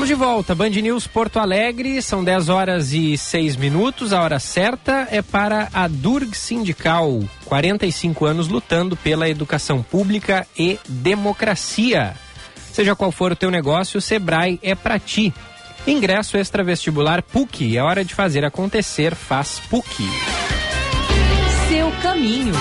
Estamos 0.04 0.20
de 0.20 0.26
volta, 0.26 0.54
Band 0.54 0.68
News 0.68 1.06
Porto 1.06 1.38
Alegre, 1.38 2.02
são 2.02 2.22
10 2.22 2.50
horas 2.50 2.92
e 2.92 3.16
6 3.16 3.56
minutos. 3.56 4.12
A 4.12 4.20
hora 4.20 4.38
certa 4.38 5.08
é 5.10 5.22
para 5.22 5.70
a 5.72 5.88
Durg 5.88 6.36
Sindical, 6.36 7.22
45 7.46 8.26
anos 8.26 8.46
lutando 8.48 8.98
pela 8.98 9.30
educação 9.30 9.82
pública 9.82 10.46
e 10.58 10.78
democracia. 10.86 12.14
Seja 12.70 12.94
qual 12.94 13.10
for 13.10 13.32
o 13.32 13.36
teu 13.36 13.50
negócio, 13.50 13.96
o 13.96 14.02
Sebrae 14.02 14.60
é 14.62 14.74
para 14.74 14.98
ti. 14.98 15.32
Ingresso 15.86 16.36
extravestibular 16.36 17.22
PUC, 17.22 17.74
é 17.74 17.82
hora 17.82 18.04
de 18.04 18.14
fazer 18.14 18.44
acontecer, 18.44 19.14
faz 19.14 19.58
PUC. 19.70 20.04
Seu 21.66 21.90
caminho. 22.02 22.52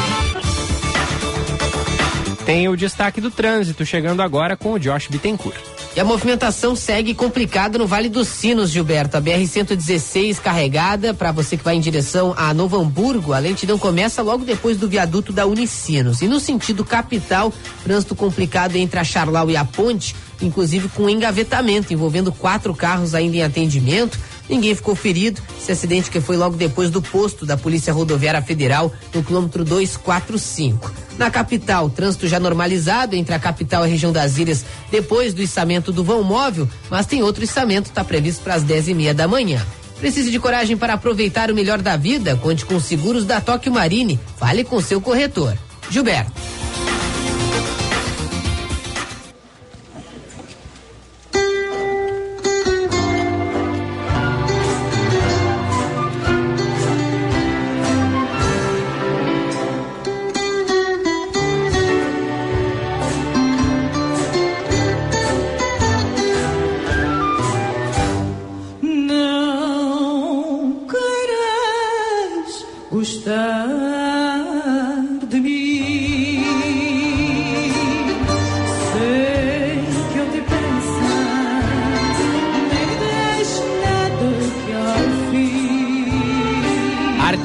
Tem 2.45 2.69
o 2.69 2.77
destaque 2.77 3.19
do 3.19 3.29
trânsito 3.29 3.85
chegando 3.85 4.21
agora 4.21 4.55
com 4.55 4.71
o 4.71 4.79
Josh 4.79 5.07
Bittencourt. 5.07 5.82
E 5.95 5.99
a 5.99 6.03
movimentação 6.03 6.75
segue 6.75 7.13
complicada 7.13 7.77
no 7.77 7.85
Vale 7.85 8.09
dos 8.09 8.27
Sinos, 8.27 8.71
Gilberto. 8.71 9.15
A 9.15 9.21
BR-116 9.21 10.39
carregada 10.39 11.13
para 11.13 11.31
você 11.31 11.55
que 11.55 11.63
vai 11.63 11.75
em 11.75 11.79
direção 11.79 12.33
a 12.35 12.51
Novo 12.51 12.81
Hamburgo. 12.81 13.31
A 13.31 13.37
lentidão 13.37 13.77
começa 13.77 14.23
logo 14.23 14.43
depois 14.43 14.75
do 14.77 14.89
viaduto 14.89 15.31
da 15.31 15.45
Unicinos. 15.45 16.23
E 16.23 16.27
no 16.27 16.39
sentido 16.39 16.83
capital, 16.83 17.53
trânsito 17.83 18.15
complicado 18.15 18.75
entre 18.75 18.99
a 18.99 19.03
Charlau 19.03 19.51
e 19.51 19.55
a 19.55 19.63
Ponte, 19.63 20.15
inclusive 20.41 20.89
com 20.89 21.07
engavetamento 21.07 21.93
envolvendo 21.93 22.31
quatro 22.31 22.73
carros 22.73 23.13
ainda 23.13 23.37
em 23.37 23.43
atendimento. 23.43 24.17
Ninguém 24.49 24.75
ficou 24.75 24.95
ferido. 24.95 25.41
Esse 25.57 25.71
acidente 25.71 26.11
que 26.11 26.19
foi 26.19 26.37
logo 26.37 26.55
depois 26.55 26.89
do 26.89 27.01
posto 27.01 27.45
da 27.45 27.55
Polícia 27.55 27.93
Rodoviária 27.93 28.41
Federal, 28.41 28.91
no 29.13 29.23
quilômetro 29.23 29.63
245. 29.63 30.91
Na 31.17 31.29
capital, 31.29 31.89
trânsito 31.89 32.27
já 32.27 32.39
normalizado 32.39 33.15
entre 33.15 33.33
a 33.33 33.39
capital 33.39 33.83
e 33.83 33.87
a 33.87 33.89
região 33.89 34.11
das 34.11 34.37
ilhas 34.37 34.65
depois 34.91 35.33
do 35.33 35.41
içamento 35.41 35.91
do 35.91 36.03
vão 36.03 36.23
móvel, 36.23 36.67
mas 36.89 37.05
tem 37.05 37.21
outro 37.21 37.43
içamento, 37.43 37.89
está 37.89 38.03
previsto 38.03 38.43
para 38.43 38.55
as 38.55 38.63
10 38.63 38.89
e 38.89 38.93
meia 38.93 39.13
da 39.13 39.27
manhã. 39.27 39.65
Precise 39.99 40.31
de 40.31 40.39
coragem 40.39 40.75
para 40.75 40.93
aproveitar 40.93 41.49
o 41.49 41.55
melhor 41.55 41.81
da 41.81 41.95
vida? 41.95 42.35
Conte 42.35 42.65
com 42.65 42.79
seguros 42.79 43.25
da 43.25 43.39
Tóquio 43.39 43.71
Marine. 43.71 44.19
Fale 44.37 44.63
com 44.63 44.81
seu 44.81 44.99
corretor. 44.99 45.57
Gilberto. 45.89 46.31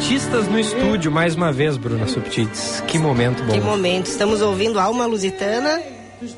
Artistas 0.09 0.49
no 0.49 0.59
estúdio, 0.59 1.13
mais 1.13 1.35
uma 1.35 1.53
vez, 1.53 1.77
Bruna 1.77 2.09
Subtits. 2.09 2.83
Que 2.87 2.99
momento 2.99 3.43
bom. 3.43 3.53
Que 3.53 3.61
momento. 3.61 4.07
Estamos 4.07 4.41
ouvindo 4.41 4.81
Alma 4.81 5.05
Lusitana, 5.05 5.83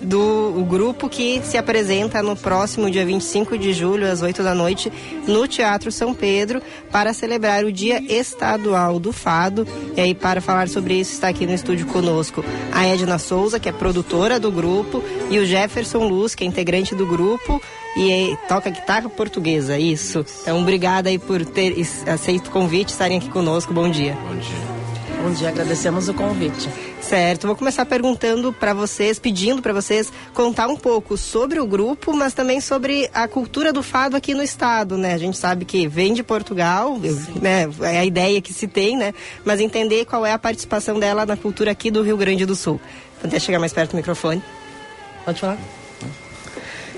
do 0.01 0.67
grupo 0.69 1.09
que 1.09 1.41
se 1.45 1.57
apresenta 1.57 2.21
no 2.21 2.35
próximo 2.35 2.91
dia 2.91 3.07
25 3.07 3.57
de 3.57 3.73
julho, 3.73 4.11
às 4.11 4.23
8 4.23 4.43
da 4.43 4.57
noite, 4.57 4.93
no 5.25 5.47
Teatro 5.47 5.93
São 5.93 6.13
Pedro, 6.13 6.61
para 6.91 7.13
celebrar 7.13 7.65
o 7.65 7.71
Dia 7.71 8.03
Estadual 8.13 8.99
do 8.99 9.13
Fado. 9.13 9.65
E 9.97 10.01
aí, 10.01 10.15
para 10.17 10.41
falar 10.41 10.69
sobre 10.69 10.95
isso, 10.95 11.13
está 11.13 11.29
aqui 11.29 11.47
no 11.47 11.55
estúdio 11.55 11.87
conosco 11.87 12.45
a 12.73 12.85
Edna 12.85 13.19
Souza, 13.19 13.61
que 13.61 13.69
é 13.69 13.73
produtora 13.73 14.41
do 14.41 14.51
grupo, 14.51 15.01
e 15.31 15.39
o 15.39 15.47
Jefferson 15.47 16.09
Luz, 16.09 16.35
que 16.35 16.43
é 16.43 16.47
integrante 16.47 16.93
do 16.93 17.07
grupo 17.07 17.63
e 17.97 18.37
toca 18.49 18.71
guitarra 18.71 19.09
portuguesa, 19.09 19.79
isso. 19.79 20.25
Então, 20.43 20.61
obrigada 20.61 21.09
aí 21.09 21.19
por 21.19 21.45
ter 21.45 21.75
aceito 22.07 22.49
o 22.49 22.51
convite, 22.51 22.91
estarem 22.91 23.19
aqui 23.19 23.29
conosco. 23.29 23.73
Bom 23.73 23.91
dia. 23.91 24.17
Bom 24.29 24.37
dia. 24.37 24.81
Bom 25.23 25.33
dia, 25.33 25.51
agradecemos 25.51 26.09
o 26.09 26.15
convite. 26.15 26.71
Certo, 27.03 27.47
vou 27.47 27.55
começar 27.55 27.85
perguntando 27.85 28.55
para 28.55 28.73
vocês, 28.73 29.19
pedindo 29.19 29.61
para 29.61 29.75
vocês 29.75 30.11
contar 30.33 30.67
um 30.67 30.77
pouco 30.77 31.15
sobre 31.19 31.61
o 31.61 31.67
grupo, 31.67 32.17
mas 32.17 32.33
também 32.33 32.59
sobre 32.59 33.11
a 33.13 33.29
cultura 33.29 33.71
do 33.71 33.83
fado 33.83 34.17
aqui 34.17 34.33
no 34.33 34.43
estado, 34.43 34.97
né? 34.97 35.13
A 35.13 35.19
gente 35.19 35.37
sabe 35.37 35.67
que 35.67 35.87
vem 35.87 36.15
de 36.15 36.23
Portugal, 36.23 36.99
né? 37.41 37.69
É 37.83 37.99
a 37.99 38.05
ideia 38.05 38.41
que 38.41 38.55
se 38.55 38.67
tem, 38.67 38.97
né? 38.97 39.13
Mas 39.45 39.61
entender 39.61 40.07
qual 40.07 40.25
é 40.25 40.33
a 40.33 40.39
participação 40.39 40.99
dela 40.99 41.27
na 41.27 41.37
cultura 41.37 41.71
aqui 41.71 41.91
do 41.91 42.03
Rio 42.03 42.17
Grande 42.17 42.47
do 42.47 42.57
Sul. 42.57 42.81
Vou 43.21 43.29
até 43.29 43.39
chegar 43.39 43.59
mais 43.59 43.75
perto 43.75 43.91
do 43.91 43.97
microfone. 43.99 44.43
Pode 45.27 45.39
falar? 45.39 45.59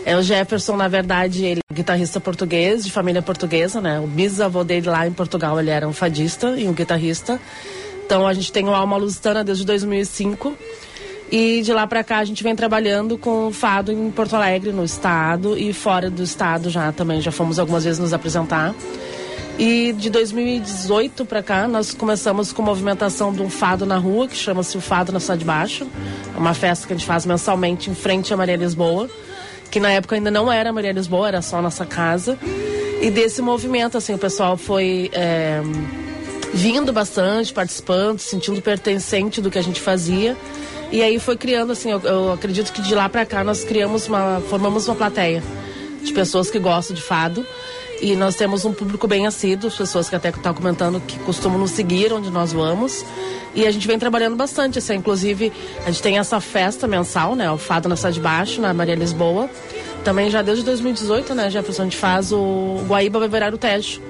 É 0.05 0.16
o 0.16 0.22
Jefferson, 0.22 0.76
na 0.76 0.88
verdade, 0.88 1.44
ele 1.44 1.61
é 1.70 1.74
guitarrista 1.74 2.20
português, 2.20 2.84
de 2.84 2.90
família 2.90 3.22
portuguesa, 3.22 3.80
né? 3.80 4.00
O 4.00 4.07
bisavô 4.07 4.64
dele 4.64 4.88
lá 4.88 5.07
em 5.07 5.12
Portugal, 5.12 5.59
ele 5.61 5.70
era 5.70 5.86
um 5.86 5.92
fadista 5.92 6.59
e 6.59 6.66
um 6.66 6.72
guitarrista. 6.72 7.40
Então 8.05 8.26
a 8.26 8.34
gente 8.34 8.53
tem 8.53 8.64
o 8.64 8.74
Alma 8.74 8.96
Lusitana 8.96 9.44
desde 9.44 9.64
2005. 9.64 10.57
E 11.30 11.62
de 11.62 11.72
lá 11.72 11.86
pra 11.86 12.05
cá 12.05 12.18
a 12.18 12.24
gente 12.24 12.42
vem 12.42 12.55
trabalhando 12.55 13.16
com 13.16 13.46
o 13.46 13.53
fado 13.53 13.90
em 13.90 14.11
Porto 14.11 14.36
Alegre, 14.36 14.70
no 14.70 14.84
estado 14.84 15.57
e 15.57 15.72
fora 15.72 16.11
do 16.11 16.22
estado 16.22 16.68
já 16.68 16.92
também. 16.92 17.22
Já 17.22 17.30
fomos 17.30 17.59
algumas 17.59 17.84
vezes 17.84 17.98
nos 17.98 18.12
apresentar. 18.12 18.74
E 19.59 19.92
de 19.92 20.11
2018 20.11 21.24
para 21.24 21.42
cá, 21.42 21.68
nós 21.68 21.94
começamos 21.94 22.53
com 22.53 22.62
movimentação 22.62 23.32
de 23.32 23.40
um 23.40 23.48
fado 23.48 23.86
na 23.86 23.96
rua, 23.96 24.26
que 24.26 24.36
chama-se 24.36 24.76
o 24.76 24.80
Fado 24.80 25.12
na 25.12 25.20
Cidade 25.20 25.40
de 25.40 25.44
Baixo. 25.44 25.86
É 26.34 26.38
uma 26.38 26.53
festa 26.55 26.86
que 26.86 26.92
a 26.92 26.96
gente 26.96 27.07
faz 27.07 27.24
mensalmente 27.24 27.90
em 27.90 27.94
frente 27.94 28.32
à 28.34 28.36
Maria 28.36 28.57
Lisboa, 28.57 29.09
que 29.72 29.80
na 29.80 29.90
época 29.90 30.14
ainda 30.14 30.30
não 30.30 30.52
era 30.52 30.70
Maria 30.70 30.92
Lisboa, 30.92 31.28
era 31.28 31.40
só 31.40 31.56
a 31.56 31.62
nossa 31.62 31.86
casa. 31.86 32.38
E 33.00 33.10
desse 33.10 33.40
movimento, 33.40 33.96
assim, 33.96 34.12
o 34.12 34.18
pessoal 34.18 34.54
foi 34.54 35.10
é, 35.14 35.62
vindo 36.52 36.92
bastante, 36.92 37.54
participando, 37.54 38.18
se 38.18 38.28
sentindo 38.28 38.60
pertencente 38.60 39.40
do 39.40 39.50
que 39.50 39.58
a 39.58 39.62
gente 39.62 39.80
fazia. 39.80 40.36
E 40.92 41.02
aí 41.02 41.18
foi 41.18 41.38
criando, 41.38 41.72
assim, 41.72 41.90
eu, 41.90 42.00
eu 42.02 42.32
acredito 42.32 42.70
que 42.70 42.82
de 42.82 42.94
lá 42.94 43.08
para 43.08 43.24
cá 43.24 43.42
nós 43.42 43.64
criamos 43.64 44.06
uma, 44.06 44.42
formamos 44.42 44.86
uma 44.86 44.94
plateia 44.94 45.42
de 46.04 46.12
pessoas 46.12 46.50
que 46.50 46.58
gostam 46.58 46.94
de 46.94 47.00
fado. 47.00 47.44
E 48.02 48.14
nós 48.14 48.36
temos 48.36 48.66
um 48.66 48.74
público 48.74 49.08
bem 49.08 49.26
assíduo, 49.26 49.68
as 49.68 49.74
pessoas 49.74 50.10
que 50.10 50.14
até 50.14 50.28
estão 50.28 50.52
comentando 50.52 51.00
que 51.00 51.18
costumam 51.20 51.58
nos 51.58 51.70
seguir 51.70 52.12
onde 52.12 52.30
nós 52.30 52.52
vamos. 52.52 53.06
E 53.55 53.66
a 53.66 53.70
gente 53.70 53.86
vem 53.86 53.98
trabalhando 53.98 54.34
bastante, 54.36 54.78
assim, 54.78 54.94
inclusive 54.94 55.53
a 55.84 55.90
gente 55.90 56.03
tem 56.03 56.18
essa 56.18 56.40
festa 56.40 56.86
mensal, 56.88 57.34
né, 57.34 57.50
o 57.50 57.59
Fado 57.59 57.88
na 57.88 57.96
Cidade 57.96 58.14
de 58.14 58.20
Baixo, 58.20 58.61
na 58.61 58.72
Maria 58.72 58.94
Lisboa. 58.94 59.48
Também 60.05 60.30
já 60.30 60.42
desde 60.42 60.64
2018, 60.64 61.34
né, 61.34 61.50
Jefferson, 61.50 61.82
a 61.82 61.84
gente 61.84 61.96
faz 61.96 62.32
o 62.32 62.82
Guaíba 62.88 63.26
virar 63.28 63.53
o 63.55 63.59
Tejo, 63.59 64.00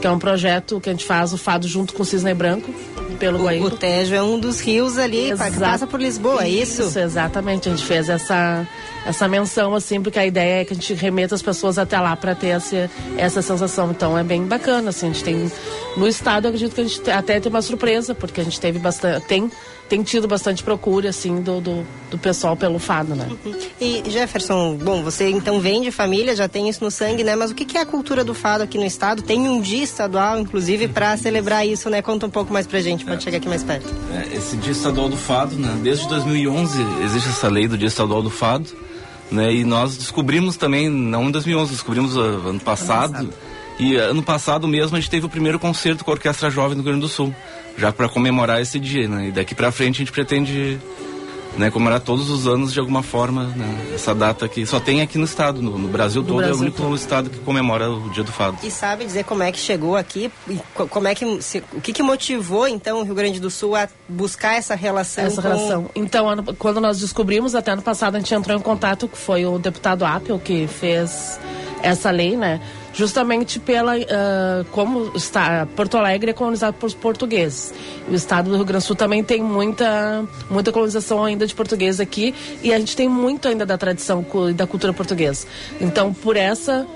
que 0.00 0.06
é 0.06 0.10
um 0.10 0.18
projeto 0.18 0.80
que 0.80 0.88
a 0.88 0.92
gente 0.92 1.04
faz 1.04 1.32
o 1.32 1.38
Fado 1.38 1.66
junto 1.66 1.94
com 1.94 2.02
o 2.02 2.06
Cisne 2.06 2.34
Branco. 2.34 2.72
pelo 3.18 3.38
O, 3.38 3.42
Guaíba. 3.42 3.66
o 3.66 3.70
Tejo 3.70 4.14
é 4.14 4.22
um 4.22 4.38
dos 4.38 4.60
rios 4.60 4.96
ali 4.98 5.32
que 5.32 5.58
passa 5.58 5.86
por 5.86 6.00
Lisboa, 6.00 6.44
é 6.44 6.48
isso? 6.48 6.82
exatamente. 6.98 7.68
A 7.68 7.72
gente 7.72 7.84
fez 7.84 8.08
essa, 8.08 8.66
essa 9.10 9.28
menção, 9.28 9.74
assim, 9.74 10.00
porque 10.00 10.18
a 10.18 10.26
ideia 10.26 10.62
é 10.62 10.64
que 10.64 10.72
a 10.72 10.76
gente 10.76 10.94
remeta 10.94 11.34
as 11.34 11.42
pessoas 11.42 11.78
até 11.78 11.98
lá 12.00 12.16
para 12.16 12.34
ter 12.34 12.48
essa, 12.48 12.90
essa 13.16 13.42
sensação. 13.42 13.90
Então 13.90 14.16
é 14.16 14.24
bem 14.24 14.44
bacana, 14.44 14.90
assim. 14.90 15.06
A 15.10 15.12
gente 15.12 15.24
tem. 15.24 15.50
No 15.96 16.06
estado, 16.08 16.46
eu 16.46 16.48
acredito 16.50 16.74
que 16.74 16.80
a 16.80 16.84
gente 16.84 17.00
te- 17.00 17.10
até 17.10 17.38
tem 17.38 17.50
uma 17.50 17.62
surpresa, 17.62 18.14
porque 18.14 18.40
a 18.40 18.44
gente 18.44 18.58
teve 18.60 18.78
bastante. 18.78 19.26
Tem, 19.26 19.50
tem 19.88 20.02
tido 20.04 20.28
bastante 20.28 20.62
procura, 20.62 21.08
assim, 21.10 21.40
do, 21.42 21.60
do, 21.60 21.86
do 22.12 22.16
pessoal 22.18 22.56
pelo 22.56 22.78
fado, 22.78 23.14
né? 23.16 23.28
E 23.80 24.02
Jefferson, 24.08 24.76
bom, 24.76 25.02
você 25.02 25.28
então 25.28 25.58
vem 25.60 25.82
de 25.82 25.90
família, 25.90 26.36
já 26.36 26.46
tem 26.48 26.68
isso 26.68 26.84
no 26.84 26.92
sangue, 26.92 27.24
né? 27.24 27.34
Mas 27.34 27.50
o 27.50 27.54
que 27.56 27.64
que 27.64 27.76
é 27.76 27.80
a 27.80 27.86
cultura 27.86 28.22
do 28.22 28.32
fado 28.32 28.62
aqui 28.62 28.78
no 28.78 28.86
estado? 28.86 29.20
Tem 29.22 29.40
um 29.48 29.60
dia 29.60 29.82
estadual, 29.82 30.38
inclusive, 30.38 30.86
para 30.86 31.16
celebrar 31.16 31.66
isso, 31.66 31.90
né? 31.90 32.00
Conta 32.02 32.26
um 32.26 32.30
pouco 32.30 32.52
mais 32.52 32.68
pra 32.68 32.80
gente, 32.80 33.04
pode 33.04 33.24
chegar 33.24 33.38
aqui 33.38 33.48
mais 33.48 33.64
perto. 33.64 33.92
É, 34.14 34.36
esse 34.36 34.56
Dia 34.58 34.70
Estadual 34.72 35.08
do 35.08 35.16
Fado, 35.16 35.56
né? 35.56 35.76
Desde 35.82 36.06
2011 36.06 36.78
existe 37.04 37.28
essa 37.30 37.48
lei 37.48 37.66
do 37.66 37.76
Dia 37.76 37.88
Estadual 37.88 38.22
do 38.22 38.30
Fado, 38.30 38.70
né? 39.30 39.54
E 39.54 39.64
nós 39.64 39.96
descobrimos 39.96 40.56
também, 40.56 40.88
não 40.88 41.28
em 41.28 41.30
2011, 41.30 41.72
descobrimos 41.72 42.16
ah, 42.16 42.20
ano 42.20 42.60
passado. 42.60 43.32
E 43.78 43.96
ah, 43.96 44.04
ano 44.04 44.22
passado 44.22 44.66
mesmo 44.66 44.96
a 44.96 45.00
gente 45.00 45.10
teve 45.10 45.26
o 45.26 45.28
primeiro 45.28 45.58
concerto 45.58 46.04
com 46.04 46.10
a 46.10 46.14
Orquestra 46.14 46.50
Jovem 46.50 46.76
do 46.76 46.82
Rio 46.82 46.92
Grande 46.92 47.00
do 47.00 47.08
Sul, 47.08 47.34
já 47.78 47.92
para 47.92 48.08
comemorar 48.08 48.60
esse 48.60 48.78
dia, 48.78 49.08
né? 49.08 49.28
E 49.28 49.32
daqui 49.32 49.54
para 49.54 49.70
frente 49.70 49.96
a 49.96 49.98
gente 49.98 50.12
pretende 50.12 50.78
né, 51.58 51.70
comemorar 51.70 52.00
todos 52.00 52.30
os 52.30 52.46
anos 52.46 52.72
de 52.72 52.78
alguma 52.80 53.02
forma, 53.02 53.44
né? 53.56 53.92
Essa 53.94 54.14
data 54.14 54.48
que 54.48 54.64
só 54.64 54.78
tem 54.80 55.02
aqui 55.02 55.18
no 55.18 55.24
estado, 55.24 55.60
no, 55.60 55.76
no 55.76 55.88
Brasil 55.88 56.22
No 56.22 56.28
todo 56.28 56.40
é 56.42 56.44
Brasil 56.46 56.60
o 56.60 56.62
único 56.66 56.76
todo. 56.82 56.94
estado 56.96 57.28
que 57.30 57.38
comemora 57.40 57.90
o 57.90 58.08
Dia 58.10 58.22
do 58.22 58.32
Fado. 58.32 58.56
E 58.62 58.70
sabe 58.70 59.04
dizer 59.04 59.24
como 59.24 59.42
é 59.42 59.50
que 59.52 59.58
chegou 59.58 59.96
aqui? 59.96 60.30
E 60.48 60.58
co- 60.74 60.86
Como 60.86 61.08
é 61.08 61.14
que, 61.14 61.42
se- 61.42 61.62
o 61.72 61.80
que 61.80 61.92
que 61.92 62.02
motivou, 62.02 62.66
então, 62.68 63.00
o 63.00 63.04
Rio 63.04 63.14
Grande 63.14 63.40
do 63.40 63.50
Sul 63.50 63.74
a 63.76 63.88
buscar 64.08 64.54
essa 64.54 64.74
relação 64.74 65.24
essa 65.24 65.42
com... 65.42 65.48
relação. 65.48 65.90
Então, 65.94 66.28
ano- 66.28 66.54
quando 66.58 66.80
nós 66.80 66.98
descobrimos, 67.00 67.54
até 67.54 67.72
ano 67.72 67.82
passado, 67.82 68.14
a 68.16 68.18
gente 68.20 68.32
entrou 68.34 68.56
em 68.56 68.60
contato, 68.62 69.08
que 69.08 69.18
foi 69.18 69.44
o 69.44 69.58
deputado 69.58 70.04
Apple 70.04 70.38
que 70.38 70.66
fez 70.66 71.38
essa 71.82 72.10
lei, 72.10 72.36
né? 72.36 72.60
Justamente 72.92 73.58
pela 73.58 73.94
ah, 73.96 74.64
como 74.72 75.12
está 75.14 75.66
Porto 75.76 75.96
Alegre 75.96 76.30
é 76.30 76.34
colonizado 76.34 76.74
por 76.74 76.92
portugueses. 76.94 77.72
O 78.08 78.14
estado 78.14 78.50
do 78.50 78.56
Rio 78.56 78.64
Grande 78.64 78.84
do 78.84 78.86
Sul 78.86 78.96
também 78.96 79.22
tem 79.22 79.42
muita 79.42 80.24
muita 80.50 80.72
colonização 80.72 81.24
ainda 81.24 81.46
de 81.46 81.54
português 81.54 82.00
aqui 82.00 82.34
e 82.62 82.72
a 82.72 82.78
gente 82.78 82.96
tem 82.96 83.08
muito 83.08 83.48
ainda 83.48 83.64
da 83.64 83.78
tradição 83.78 84.24
e 84.48 84.52
da 84.52 84.66
cultura 84.66 84.92
portuguesa. 84.92 85.46
Então, 85.80 86.12
por 86.12 86.36
essa 86.36 86.86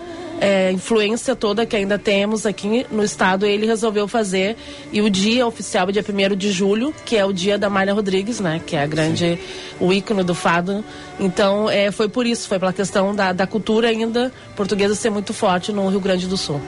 é, 0.44 0.72
influência 0.72 1.34
toda 1.34 1.64
que 1.64 1.74
ainda 1.74 1.98
temos 1.98 2.46
aqui 2.46 2.86
no 2.90 3.02
estado, 3.02 3.46
ele 3.46 3.66
resolveu 3.66 4.06
fazer. 4.06 4.56
E 4.92 5.00
o 5.00 5.08
dia 5.08 5.46
oficial 5.46 5.88
é 5.88 5.92
dia 5.92 6.04
1 6.06 6.36
de 6.36 6.52
julho, 6.52 6.94
que 7.04 7.16
é 7.16 7.24
o 7.24 7.32
dia 7.32 7.58
da 7.58 7.70
Malha 7.70 7.94
Rodrigues, 7.94 8.40
né? 8.40 8.60
Que 8.66 8.76
é 8.76 8.82
a 8.82 8.86
grande, 8.86 9.38
o 9.80 9.92
ícone 9.92 10.22
do 10.22 10.34
fado. 10.34 10.84
Então, 11.18 11.68
é, 11.70 11.90
foi 11.90 12.08
por 12.08 12.26
isso, 12.26 12.48
foi 12.48 12.58
pela 12.58 12.72
questão 12.72 13.14
da, 13.14 13.32
da 13.32 13.46
cultura 13.46 13.88
ainda 13.88 14.32
portuguesa 14.56 14.94
ser 14.94 15.10
muito 15.10 15.32
forte 15.32 15.72
no 15.72 15.88
Rio 15.88 16.00
Grande 16.00 16.26
do 16.26 16.36
Sul. 16.36 16.60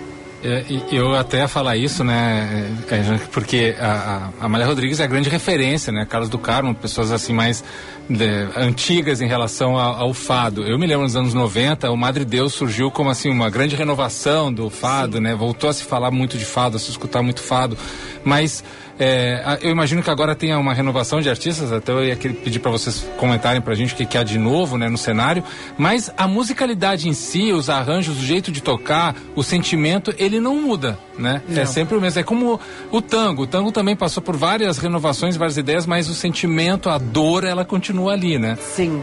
É, 0.44 0.64
eu 0.92 1.14
até 1.14 1.38
ia 1.38 1.48
falar 1.48 1.76
isso, 1.76 2.04
né? 2.04 2.70
é, 2.88 3.18
porque 3.32 3.74
a, 3.80 4.30
a, 4.40 4.44
a 4.44 4.48
Maria 4.48 4.66
Rodrigues 4.66 5.00
é 5.00 5.04
a 5.04 5.06
grande 5.06 5.28
referência, 5.28 5.92
né? 5.92 6.06
Carlos 6.08 6.28
do 6.28 6.38
Carmo, 6.38 6.74
pessoas 6.74 7.10
assim 7.10 7.32
mais 7.32 7.64
de- 8.08 8.48
antigas 8.56 9.20
em 9.20 9.26
relação 9.26 9.76
ao, 9.78 9.94
ao 9.96 10.14
fado. 10.14 10.64
Eu 10.64 10.78
me 10.78 10.86
lembro 10.86 11.02
nos 11.04 11.16
anos 11.16 11.34
90, 11.34 11.90
o 11.90 11.96
Madre 11.96 12.24
Deus 12.24 12.54
surgiu 12.54 12.90
como 12.90 13.10
assim 13.10 13.30
uma 13.30 13.50
grande 13.50 13.74
renovação 13.76 14.52
do 14.52 14.70
fado, 14.70 15.20
né? 15.20 15.34
Voltou 15.34 15.68
a 15.70 15.72
se 15.72 15.84
falar 15.84 16.10
muito 16.10 16.38
de 16.38 16.44
fado, 16.44 16.76
a 16.76 16.80
se 16.80 16.90
escutar 16.90 17.22
muito 17.22 17.42
fado, 17.42 17.76
mas 18.24 18.62
é, 18.98 19.58
eu 19.62 19.70
imagino 19.70 20.02
que 20.02 20.10
agora 20.10 20.34
tenha 20.34 20.58
uma 20.58 20.72
renovação 20.72 21.20
de 21.20 21.28
artistas, 21.28 21.72
até 21.72 21.92
eu 21.92 22.04
ia 22.04 22.16
pedir 22.16 22.58
para 22.58 22.70
vocês 22.70 23.06
comentarem 23.18 23.60
pra 23.60 23.74
gente 23.74 23.92
o 23.92 23.96
que, 23.96 24.06
que 24.06 24.16
há 24.16 24.22
de 24.22 24.38
novo 24.38 24.78
né, 24.78 24.88
no 24.88 24.96
cenário, 24.96 25.44
mas 25.76 26.10
a 26.16 26.26
musicalidade 26.26 27.08
em 27.08 27.12
si, 27.12 27.52
os 27.52 27.68
arranjos, 27.68 28.18
o 28.18 28.24
jeito 28.24 28.50
de 28.50 28.62
tocar, 28.62 29.14
o 29.34 29.42
sentimento, 29.42 30.14
ele 30.18 30.40
não 30.40 30.56
muda, 30.60 30.98
né? 31.18 31.42
É 31.50 31.60
Não. 31.60 31.66
sempre 31.66 31.96
o 31.96 32.00
mesmo. 32.00 32.20
É 32.20 32.22
como 32.22 32.58
o 32.90 33.02
tango. 33.02 33.42
O 33.42 33.46
tango 33.46 33.70
também 33.70 33.94
passou 33.94 34.22
por 34.22 34.36
várias 34.36 34.78
renovações, 34.78 35.36
várias 35.36 35.56
ideias, 35.56 35.86
mas 35.86 36.08
o 36.08 36.14
sentimento, 36.14 36.88
a 36.88 36.98
dor, 36.98 37.44
ela 37.44 37.64
continua 37.64 38.12
ali, 38.12 38.38
né? 38.38 38.56
Sim. 38.60 39.02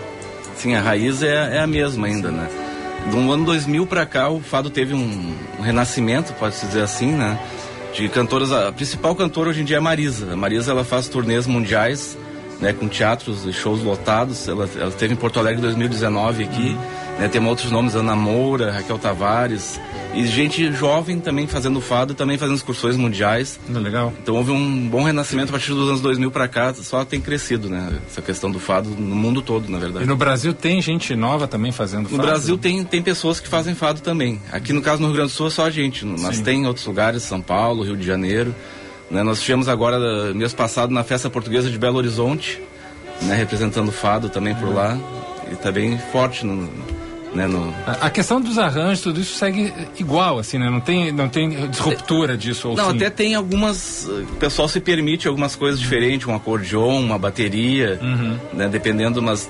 Sim, 0.55 0.75
a 0.75 0.81
raiz 0.81 1.21
é, 1.21 1.57
é 1.57 1.59
a 1.59 1.67
mesma 1.67 2.07
ainda, 2.07 2.31
né? 2.31 2.47
Do 3.11 3.31
ano 3.31 3.43
2000 3.45 3.85
pra 3.85 4.05
cá, 4.05 4.29
o 4.29 4.39
fado 4.39 4.69
teve 4.69 4.93
um, 4.93 5.35
um 5.59 5.61
renascimento, 5.61 6.33
pode-se 6.33 6.65
dizer 6.65 6.81
assim, 6.81 7.11
né? 7.11 7.37
De 7.93 8.09
cantoras, 8.09 8.51
a 8.51 8.71
principal 8.71 9.15
cantora 9.15 9.51
hoje 9.51 9.61
em 9.61 9.65
dia 9.65 9.75
é 9.75 9.79
a 9.79 9.81
Marisa. 9.81 10.33
A 10.33 10.35
Marisa, 10.35 10.71
ela 10.71 10.83
faz 10.83 11.07
turnês 11.07 11.45
mundiais, 11.45 12.17
né? 12.59 12.73
Com 12.73 12.87
teatros 12.87 13.45
e 13.45 13.53
shows 13.53 13.83
lotados. 13.83 14.47
Ela, 14.47 14.67
ela 14.75 14.89
esteve 14.89 15.13
em 15.13 15.15
Porto 15.15 15.39
Alegre 15.39 15.59
em 15.59 15.61
2019 15.61 16.43
aqui, 16.43 16.75
né? 17.19 17.27
Tem 17.27 17.45
outros 17.45 17.71
nomes, 17.71 17.95
Ana 17.95 18.15
Moura, 18.15 18.71
Raquel 18.71 18.97
Tavares. 18.97 19.79
E 20.13 20.27
gente 20.27 20.71
jovem 20.73 21.19
também 21.19 21.47
fazendo 21.47 21.81
fado, 21.81 22.13
também 22.13 22.37
fazendo 22.37 22.55
excursões 22.55 22.95
mundiais. 22.95 23.59
Legal. 23.67 24.13
Então 24.21 24.35
houve 24.35 24.51
um 24.51 24.87
bom 24.87 25.03
renascimento 25.03 25.49
a 25.49 25.53
partir 25.53 25.73
dos 25.73 25.89
anos 25.89 26.01
2000 26.01 26.29
pra 26.29 26.47
cá, 26.47 26.71
só 26.75 27.03
tem 27.03 27.19
crescido, 27.19 27.67
né? 27.67 27.91
Essa 28.07 28.21
questão 28.21 28.51
do 28.51 28.59
fado 28.59 28.89
no 28.91 29.15
mundo 29.15 29.41
todo, 29.41 29.69
na 29.69 29.79
verdade. 29.79 30.05
E 30.05 30.07
no 30.07 30.15
Brasil 30.15 30.53
tem 30.53 30.79
gente 30.83 31.15
nova 31.15 31.47
também 31.47 31.71
fazendo 31.71 32.03
No 32.03 32.09
fado? 32.09 32.21
Brasil 32.21 32.57
tem, 32.59 32.83
tem 32.83 33.01
pessoas 33.01 33.39
que 33.39 33.47
fazem 33.47 33.73
fado 33.73 34.01
também. 34.01 34.39
Aqui 34.51 34.71
no 34.71 34.83
caso 34.83 35.01
no 35.01 35.07
Rio 35.07 35.15
Grande 35.15 35.31
do 35.31 35.35
Sul 35.35 35.47
é 35.47 35.49
só 35.49 35.65
a 35.65 35.71
gente, 35.71 36.05
mas 36.05 36.37
Sim. 36.37 36.43
tem 36.43 36.61
em 36.61 36.67
outros 36.67 36.85
lugares, 36.85 37.23
São 37.23 37.41
Paulo, 37.41 37.83
Rio 37.83 37.97
de 37.97 38.05
Janeiro. 38.05 38.53
né? 39.09 39.23
Nós 39.23 39.41
tivemos 39.41 39.67
agora, 39.67 40.31
mês 40.35 40.53
passado, 40.53 40.93
na 40.93 41.03
Festa 41.03 41.27
Portuguesa 41.27 41.71
de 41.71 41.77
Belo 41.79 41.97
Horizonte, 41.97 42.61
né? 43.23 43.33
representando 43.35 43.89
o 43.89 43.91
fado 43.91 44.29
também 44.29 44.53
por 44.53 44.71
lá. 44.71 44.95
E 45.51 45.55
tá 45.55 45.71
bem 45.71 45.97
forte 46.11 46.45
no, 46.45 46.69
né? 47.33 47.47
no, 47.47 47.73
A 47.85 48.05
a 48.07 48.09
questão 48.09 48.39
dos 48.41 48.57
arranjos, 48.57 49.01
tudo 49.01 49.19
isso 49.19 49.35
segue 49.37 49.73
igual, 49.99 50.39
assim, 50.39 50.57
né? 50.57 50.69
Não 50.69 50.79
tem, 50.79 51.11
não 51.11 51.27
tem 51.29 51.67
disruptura 51.69 52.37
disso. 52.37 52.69
Ou 52.69 52.75
Não, 52.75 52.91
sim? 52.91 52.97
até 52.97 53.09
tem 53.09 53.35
algumas. 53.35 54.07
O 54.07 54.35
pessoal 54.39 54.67
se 54.67 54.79
permite 54.79 55.27
algumas 55.27 55.55
coisas 55.55 55.79
diferentes, 55.79 56.27
um 56.27 56.35
acordeon, 56.35 56.99
uma 56.99 57.17
bateria, 57.17 57.99
Uhum. 58.01 58.37
né? 58.53 58.67
Dependendo, 58.67 59.21
mas 59.21 59.49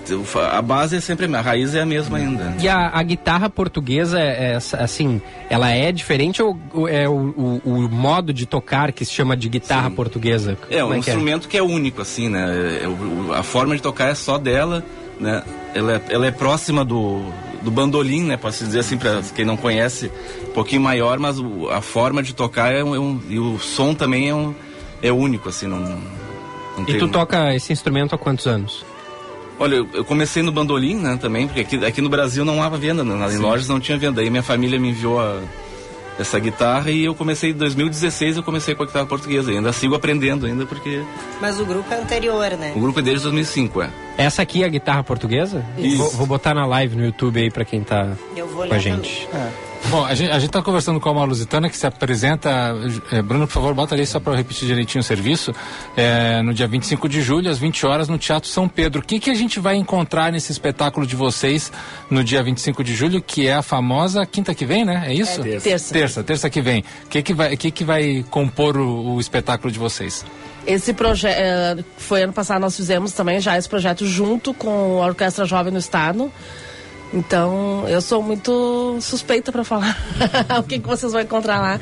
a 0.51 0.61
base 0.61 0.95
é 0.97 1.01
sempre 1.01 1.25
a 1.25 1.27
mesma, 1.27 1.39
a 1.39 1.41
raiz 1.41 1.75
é 1.75 1.81
a 1.81 1.85
mesma 1.85 2.17
ainda. 2.17 2.55
E 2.59 2.67
a, 2.67 2.89
a 2.93 3.03
guitarra 3.03 3.49
portuguesa, 3.49 4.19
é, 4.19 4.53
essa- 4.55 4.77
assim, 4.77 5.21
ela 5.49 5.69
é 5.71 5.91
diferente 5.91 6.41
ou 6.41 6.57
ou 6.73 6.87
é 6.87 7.07
o, 7.07 7.13
o- 7.13 7.61
o 7.65 7.89
modo 7.89 8.33
de 8.33 8.45
tocar 8.45 8.91
que 8.91 9.03
se 9.05 9.11
chama 9.11 9.35
de 9.35 9.49
guitarra 9.49 9.89
portuguesa? 9.91 10.57
É, 10.69 10.79
Como 10.81 10.89
um 10.89 10.93
que 10.93 11.09
instrumento 11.09 11.47
que 11.47 11.57
é 11.57 11.61
único, 11.63 12.01
assim, 12.01 12.29
né? 12.29 12.45
É, 12.83 13.37
a 13.37 13.43
forma 13.43 13.75
de 13.75 13.81
tocar 13.81 14.09
é 14.09 14.15
só 14.15 14.37
dela, 14.37 14.83
né? 15.19 15.43
Ela 15.75 15.93
é, 15.95 16.01
ela 16.09 16.25
é 16.27 16.31
próxima 16.31 16.83
do, 16.85 17.21
do 17.63 17.71
bandolim, 17.71 18.23
né? 18.23 18.37
Posso 18.37 18.63
dizer 18.65 18.79
assim, 18.79 18.97
para 18.97 19.21
quem 19.35 19.45
não 19.45 19.55
conhece, 19.57 20.11
um 20.49 20.51
pouquinho 20.51 20.81
maior, 20.81 21.17
mas 21.17 21.39
o- 21.39 21.69
a 21.69 21.81
forma 21.81 22.21
de 22.21 22.33
tocar 22.35 22.71
é 22.73 22.83
um, 22.83 22.93
é 22.95 22.99
um- 22.99 23.19
E 23.29 23.39
o 23.39 23.57
som 23.59 23.93
também 23.95 24.29
é, 24.29 24.35
um, 24.35 24.53
é 25.01 25.11
único, 25.11 25.49
assim, 25.49 25.65
não. 25.67 25.79
não 25.79 26.83
E 26.87 26.95
tu 26.97 27.05
um- 27.05 27.09
toca 27.09 27.55
esse 27.55 27.71
instrumento 27.71 28.13
há 28.13 28.17
quantos 28.17 28.45
anos? 28.47 28.85
Olha, 29.59 29.75
eu, 29.75 29.87
eu 29.93 30.03
comecei 30.03 30.41
no 30.43 30.51
bandolim, 30.51 30.95
né, 30.95 31.17
também, 31.21 31.47
porque 31.47 31.61
aqui, 31.61 31.85
aqui 31.85 32.01
no 32.01 32.09
Brasil 32.09 32.43
não 32.43 32.61
há 32.61 32.69
venda, 32.69 33.03
né, 33.03 33.15
nas 33.15 33.33
Sim. 33.33 33.39
lojas 33.39 33.67
não 33.69 33.79
tinha 33.79 33.97
venda. 33.97 34.19
Aí 34.19 34.29
minha 34.29 34.43
família 34.43 34.79
me 34.79 34.89
enviou 34.89 35.19
a- 35.19 35.39
essa 36.19 36.39
guitarra 36.39 36.91
e 36.91 37.03
eu 37.03 37.15
comecei 37.15 37.51
em 37.51 37.53
2016, 37.53 38.37
eu 38.37 38.43
comecei 38.43 38.75
com 38.75 38.83
a 38.83 38.85
guitarra 38.85 39.05
portuguesa. 39.05 39.51
E 39.51 39.57
ainda 39.57 39.73
sigo 39.73 39.95
aprendendo 39.95 40.45
ainda, 40.45 40.65
porque 40.65 41.03
Mas 41.41 41.59
o 41.59 41.65
grupo 41.65 41.91
é 41.93 41.99
anterior, 41.99 42.51
né? 42.51 42.73
o 42.75 42.79
grupo 42.79 42.99
é 42.99 43.03
desde 43.03 43.23
2005, 43.23 43.81
é. 43.81 43.89
Essa 44.17 44.41
aqui 44.41 44.63
é 44.63 44.65
a 44.65 44.69
guitarra 44.69 45.03
portuguesa? 45.03 45.65
Isso. 45.77 45.97
Vou, 45.97 46.09
vou 46.11 46.27
botar 46.27 46.53
na 46.53 46.65
live 46.65 46.95
no 46.95 47.05
YouTube 47.05 47.39
aí 47.41 47.49
pra 47.49 47.65
quem 47.65 47.81
tá 47.83 48.13
Eu 48.35 48.47
vou 48.47 48.67
com 48.67 48.73
a 48.73 48.77
gente. 48.77 49.27
Bom, 49.89 50.03
a 50.05 50.15
gente, 50.15 50.31
a 50.31 50.39
gente 50.39 50.49
tá 50.49 50.61
conversando 50.61 50.99
com 50.99 51.11
uma 51.11 51.23
lusitana 51.23 51.69
que 51.69 51.77
se 51.77 51.85
apresenta. 51.85 52.49
eh, 53.11 53.21
Bruno, 53.21 53.45
por 53.45 53.53
favor, 53.53 53.73
bota 53.75 53.93
ali 53.93 54.05
só 54.07 54.19
para 54.19 54.33
eu 54.33 54.37
repetir 54.37 54.65
direitinho 54.67 55.01
o 55.01 55.03
serviço. 55.03 55.53
eh, 55.95 56.41
no 56.41 56.53
dia 56.53 56.67
25 56.67 57.07
de 57.07 57.21
julho, 57.21 57.49
às 57.51 57.59
20 57.59 57.85
horas, 57.85 58.07
no 58.07 58.17
Teatro 58.17 58.49
São 58.49 58.67
Pedro. 58.67 59.01
O 59.01 59.05
que, 59.05 59.19
que 59.19 59.29
a 59.29 59.35
gente 59.35 59.59
vai 59.59 59.75
encontrar 59.75 60.31
nesse 60.31 60.51
espetáculo 60.51 61.05
de 61.05 61.15
vocês 61.15 61.71
no 62.09 62.23
dia 62.23 62.41
25 62.41 62.83
de 62.83 62.95
julho, 62.95 63.21
que 63.21 63.45
é 63.45 63.53
a 63.53 63.61
famosa 63.61 64.25
quinta 64.25 64.55
que 64.55 64.65
vem, 64.65 64.83
né? 64.83 65.03
É 65.05 65.13
isso? 65.13 65.41
É, 65.41 65.43
terça. 65.43 65.63
Terça. 65.69 65.93
Terça, 65.93 66.23
terça 66.23 66.49
que 66.49 66.61
vem. 66.61 66.83
O 67.05 67.09
que, 67.09 67.21
que, 67.21 67.33
vai, 67.33 67.53
o 67.53 67.57
que, 67.57 67.69
que 67.69 67.83
vai 67.83 68.25
compor 68.31 68.77
o, 68.77 69.15
o 69.15 69.19
espetáculo 69.19 69.71
de 69.71 69.77
vocês? 69.77 70.25
Esse 70.65 70.93
projeto 70.93 71.83
foi 71.97 72.23
ano 72.23 72.31
passado 72.33 72.61
nós 72.61 72.75
fizemos 72.75 73.11
também 73.11 73.39
já 73.41 73.57
esse 73.57 73.67
projeto 73.67 74.07
junto 74.07 74.53
com 74.53 75.03
a 75.03 75.07
Orquestra 75.07 75.45
Jovem 75.45 75.73
no 75.73 75.79
Estado. 75.79 76.31
Então, 77.13 77.87
eu 77.87 78.01
sou 78.01 78.23
muito 78.23 78.97
suspeita 78.99 79.51
para 79.51 79.63
falar 79.63 79.95
o 80.59 80.63
que, 80.63 80.79
que 80.79 80.87
vocês 80.87 81.11
vão 81.11 81.21
encontrar 81.21 81.59
lá. 81.61 81.79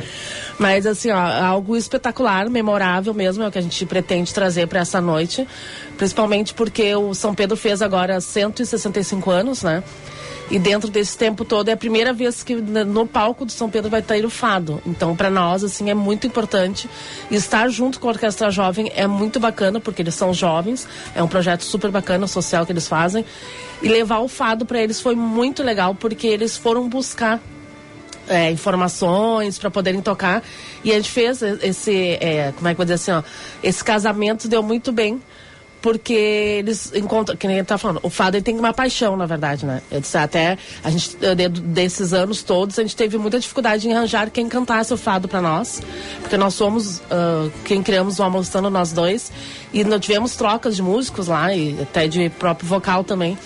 Mas, 0.60 0.86
assim, 0.86 1.10
ó, 1.10 1.18
algo 1.18 1.78
espetacular, 1.78 2.50
memorável 2.50 3.14
mesmo, 3.14 3.42
é 3.42 3.48
o 3.48 3.52
que 3.52 3.58
a 3.58 3.62
gente 3.62 3.86
pretende 3.86 4.34
trazer 4.34 4.68
para 4.68 4.82
essa 4.82 5.00
noite. 5.00 5.48
Principalmente 5.98 6.54
porque 6.54 6.94
o 6.96 7.14
São 7.14 7.34
Pedro 7.34 7.56
fez 7.56 7.82
agora 7.82 8.20
165 8.20 9.32
anos, 9.32 9.64
né? 9.64 9.82
E 10.52 10.60
dentro 10.60 10.89
desse 10.91 11.18
tempo 11.18 11.45
todo 11.45 11.70
é 11.70 11.72
a 11.72 11.78
primeira 11.78 12.12
vez 12.12 12.43
que 12.43 12.56
na- 12.56 12.84
no 12.84 13.08
palco 13.08 13.45
do 13.45 13.52
São 13.54 13.70
Pedro 13.70 13.89
vai 13.89 14.02
ter 14.02 14.26
o 14.26 14.30
fado. 14.30 14.82
Então, 14.86 15.16
para 15.16 15.30
nós, 15.30 15.64
assim, 15.64 15.89
é 15.89 15.93
muito 15.93 16.28
importante 16.28 16.89
estar 17.32 17.70
junto 17.70 18.02
com 18.02 18.10
a 18.10 18.12
Orquestra 18.12 18.52
Jovem. 18.52 18.91
É 18.93 19.08
muito 19.08 19.39
bacana, 19.39 19.80
porque 19.80 20.02
eles 20.02 20.14
são 20.14 20.34
jovens. 20.34 20.86
É 21.16 21.24
um 21.24 21.28
projeto 21.28 21.62
super 21.64 21.89
bacana, 21.89 22.28
social 22.28 22.66
que 22.66 22.72
eles 22.74 22.86
fazem. 22.86 23.24
E 23.82 23.88
levar 23.88 24.20
o 24.20 24.28
fado 24.28 24.66
para 24.66 24.82
eles 24.82 24.99
foi 24.99 25.16
muito 25.16 25.64
legal, 25.64 25.95
porque 25.95 26.28
eles 26.28 26.58
foram 26.58 26.89
buscar 26.89 27.39
é, 28.28 28.52
informações 28.52 29.58
para 29.58 29.72
poderem 29.72 30.02
tocar. 30.02 30.43
E 30.84 30.91
a 30.91 30.95
gente 30.95 31.10
fez 31.10 31.41
esse, 31.41 32.18
é, 32.22 32.54
como 32.56 32.68
é 32.68 32.72
que 32.72 32.78
vou 32.78 32.86
dizer 32.86 32.95
assim, 32.95 33.12
ó, 33.12 33.24
esse 33.64 33.84
casamento 33.84 34.47
deu 34.47 34.62
muito 34.62 34.91
bem. 34.91 35.22
Porque 35.82 36.14
eles 36.14 36.92
encontram, 36.94 37.36
que 37.36 37.48
nem 37.48 37.58
ele 37.58 37.66
tá 37.66 37.78
falando, 37.78 38.00
o 38.04 38.10
fado 38.10 38.38
ele 38.38 38.44
tem 38.44 38.58
uma 38.60 38.72
paixão, 38.72 39.18
na 39.18 39.26
verdade, 39.26 39.66
né? 39.66 39.82
Eu 39.92 40.00
disse, 40.00 40.16
até 40.18 40.58
a 40.84 40.90
gente, 40.92 41.18
eh, 41.22 41.34
de- 41.34 41.50
desses 41.50 42.14
anos 42.14 42.44
todos, 42.44 42.78
a 42.78 42.84
gente 42.84 42.96
teve 42.96 43.18
muita 43.18 43.40
dificuldade 43.40 43.88
em 43.88 43.94
arranjar 43.94 44.30
quem 44.30 44.48
cantasse 44.48 44.94
o 44.94 44.98
fado 44.98 45.28
para 45.28 45.42
nós. 45.42 45.82
Porque 46.22 46.38
nós 46.38 46.54
somos 46.54 47.02
ah, 47.10 47.50
quem 47.66 47.82
criamos 47.82 48.20
o 48.20 48.24
Almoçando, 48.24 48.70
nós 48.70 48.92
dois. 48.94 49.32
E 49.74 49.84
nós 49.84 50.00
tivemos 50.02 50.36
trocas 50.36 50.76
de 50.76 50.82
músicos 50.84 51.28
lá, 51.28 51.54
e 51.54 51.76
até 51.82 52.08
de 52.08 52.30
próprio 52.30 52.68
vocal 52.68 53.04
também. 53.04 53.38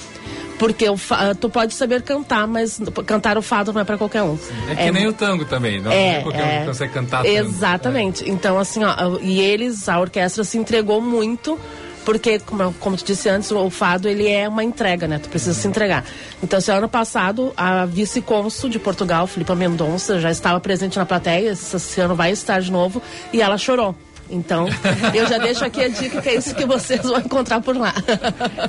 Porque 0.60 0.88
o 0.90 0.96
tu 1.40 1.50
pode 1.50 1.74
saber 1.74 2.02
cantar, 2.02 2.48
mas 2.48 2.80
cantar 3.06 3.38
o 3.38 3.42
fado 3.42 3.74
não 3.74 3.82
é 3.82 3.84
para 3.84 3.98
qualquer 3.98 4.24
um. 4.24 4.38
É 4.70 4.76
que 4.76 4.92
nem 4.92 5.06
o 5.08 5.12
tango 5.14 5.44
também. 5.46 5.82
Não 5.82 5.92
É, 5.92 6.18
é, 6.18 6.22
qualquer 6.22 6.44
um 6.44 6.48
é. 6.48 6.60
que 6.62 6.66
consegue 6.68 6.94
cantar 6.94 7.24
tango. 7.24 7.36
Exatamente. 7.36 8.30
Então, 8.30 8.58
assim, 8.58 8.82
ó, 8.84 9.18
e 9.22 9.42
eles, 9.42 9.88
a 9.90 10.00
orquestra 10.00 10.44
se 10.46 10.58
entregou 10.58 11.02
muito, 11.02 11.60
porque, 12.06 12.40
como, 12.40 12.74
como 12.76 12.96
tu 12.96 13.04
disse 13.04 13.28
antes, 13.28 13.52
o 13.52 13.70
fado, 13.70 14.08
ele 14.08 14.28
é 14.28 14.48
uma 14.48 14.64
entrega, 14.64 15.08
né? 15.08 15.20
Tu 15.20 15.28
precisa 15.28 15.54
se 15.54 15.68
entregar. 15.68 16.06
Então, 16.42 16.60
assim, 16.60 16.72
ano 16.72 16.88
passado, 16.88 17.52
a 17.58 17.86
vice-cônsul 17.86 18.70
de 18.70 18.78
Portugal, 18.78 19.26
Filipa 19.26 19.56
Mendonça, 19.56 20.20
já 20.20 20.30
estava 20.30 20.60
presente 20.60 20.98
na 20.98 21.06
plateia, 21.06 21.50
esse 21.50 22.00
ano 22.00 22.16
vai 22.16 22.32
estar 22.32 22.62
de 22.62 22.72
novo, 22.72 23.02
e 23.34 23.42
ela 23.42 23.58
chorou. 23.58 23.96
Então, 24.30 24.68
eu 25.14 25.28
já 25.28 25.38
deixo 25.38 25.64
aqui 25.64 25.84
a 25.84 25.88
dica 25.88 26.22
que 26.22 26.30
é 26.30 26.36
isso 26.36 26.56
que 26.56 26.66
vocês 26.66 27.02
vão 27.04 27.20
encontrar 27.20 27.62
por 27.62 27.78
lá. 27.78 27.94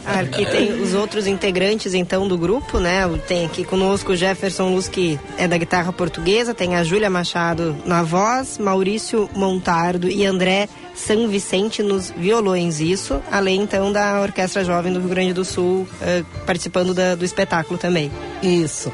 Aqui 0.04 0.44
tem 0.46 0.80
os 0.82 0.94
outros 0.94 1.26
integrantes, 1.26 1.94
então, 1.94 2.28
do 2.28 2.36
grupo, 2.36 2.78
né? 2.78 3.02
Tem 3.26 3.46
aqui 3.46 3.64
conosco 3.64 4.12
o 4.12 4.16
Jefferson 4.16 4.70
Luz, 4.74 4.86
que 4.88 5.18
é 5.38 5.48
da 5.48 5.56
guitarra 5.56 5.92
portuguesa, 5.92 6.52
tem 6.54 6.76
a 6.76 6.84
Júlia 6.84 7.08
Machado 7.10 7.76
na 7.84 8.02
voz, 8.02 8.58
Maurício 8.58 9.28
Montardo 9.34 10.08
e 10.08 10.24
André 10.26 10.68
San 10.94 11.26
Vicente 11.28 11.82
nos 11.82 12.10
violões. 12.10 12.80
Isso, 12.80 13.20
além, 13.30 13.60
então, 13.62 13.92
da 13.92 14.20
Orquestra 14.20 14.64
Jovem 14.64 14.92
do 14.92 15.00
Rio 15.00 15.08
Grande 15.08 15.32
do 15.32 15.44
Sul, 15.44 15.86
eh, 16.00 16.22
participando 16.46 16.94
da- 16.94 17.14
do 17.14 17.24
espetáculo 17.24 17.78
também. 17.78 18.10
Isso. 18.42 18.90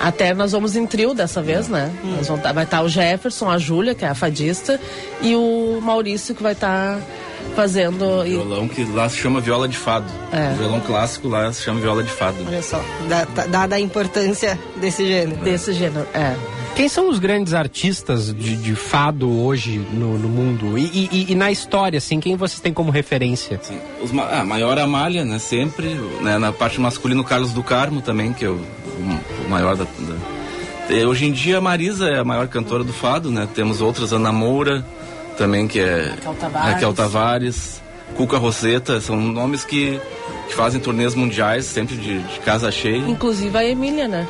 Até 0.00 0.32
nós 0.34 0.52
vamos 0.52 0.76
em 0.76 0.86
trio 0.86 1.12
dessa 1.14 1.42
vez, 1.42 1.68
né? 1.68 1.90
Nós 2.16 2.28
vamos 2.28 2.42
tá- 2.42 2.52
vai 2.52 2.64
estar 2.64 2.82
o 2.82 2.88
Jefferson, 2.88 3.50
a 3.50 3.58
Júlia, 3.58 3.94
que 3.94 4.04
é 4.04 4.08
a 4.08 4.14
fadista, 4.14 4.80
e 5.20 5.34
o 5.34 5.80
Maurício, 5.82 6.34
que 6.34 6.42
vai 6.42 6.52
estar 6.52 6.98
fazendo. 7.56 8.24
e- 8.26 8.30
Violão 8.30 8.68
que 8.68 8.84
lá 8.84 9.08
se 9.08 9.16
chama 9.16 9.40
viola 9.40 9.66
de 9.68 9.76
fado. 9.76 10.06
É. 10.32 10.52
O 10.52 10.56
violão 10.56 10.80
clássico 10.80 11.28
lá 11.28 11.52
se 11.52 11.62
chama 11.62 11.80
viola 11.80 12.02
de 12.02 12.10
fado. 12.10 12.36
Olha 12.46 12.62
só, 12.62 12.80
da- 13.08 13.24
da- 13.24 13.46
dada 13.46 13.76
a 13.76 13.80
importância 13.80 14.58
desse 14.76 15.06
gênero. 15.06 15.40
Desse 15.42 15.72
gênero, 15.72 16.06
é. 16.14 16.34
Quem 16.76 16.88
são 16.88 17.08
os 17.08 17.18
grandes 17.18 17.54
artistas 17.54 18.32
de, 18.32 18.54
de 18.56 18.74
fado 18.76 19.28
hoje 19.28 19.78
no, 19.92 20.16
no 20.16 20.28
mundo? 20.28 20.78
E, 20.78 20.84
e- 20.84 21.08
e- 21.10 21.32
e 21.32 21.34
na 21.34 21.50
história, 21.50 21.98
assim, 21.98 22.20
quem 22.20 22.36
vocês 22.36 22.60
têm 22.60 22.72
como 22.72 22.92
referência? 22.92 23.60
Os 24.00 24.12
ma 24.12 24.28
ah, 24.30 24.44
maior 24.44 24.78
Amália, 24.78 25.24
né? 25.24 25.40
Sempre. 25.40 25.88
Né, 26.20 26.38
na 26.38 26.52
parte 26.52 26.80
masculina, 26.80 27.20
o 27.20 27.24
Carlos 27.24 27.52
do 27.52 27.64
Carmo 27.64 28.00
também, 28.00 28.32
que 28.32 28.44
é 28.44 28.48
o, 28.48 28.52
o- 28.52 28.58
o 28.58 29.37
maior 29.48 29.76
da. 29.76 29.84
da- 29.84 31.08
hoje 31.08 31.26
em 31.26 31.32
dia 31.32 31.58
a 31.58 31.60
Marisa 31.60 32.08
é 32.08 32.18
a 32.18 32.24
maior 32.24 32.48
cantora 32.48 32.82
do 32.82 32.92
fado, 32.92 33.30
né? 33.30 33.46
Temos 33.54 33.80
outras, 33.80 34.12
Ana 34.12 34.32
Moura, 34.32 34.84
também, 35.36 35.66
que 35.68 35.80
é. 35.80 36.10
Raquel 36.14 36.34
Tavares. 36.34 36.72
Raquel 36.72 36.92
Tavares, 36.94 37.82
Cuca 38.16 38.38
Roseta, 38.38 39.00
são 39.00 39.16
nomes 39.16 39.64
que, 39.64 40.00
que 40.48 40.54
fazem 40.54 40.80
turnês 40.80 41.14
mundiais, 41.14 41.66
sempre 41.66 41.96
de, 41.96 42.20
de 42.22 42.38
casa 42.40 42.70
cheia. 42.70 42.96
Inclusive 43.06 43.56
a 43.56 43.64
Emília, 43.64 44.08
né? 44.08 44.26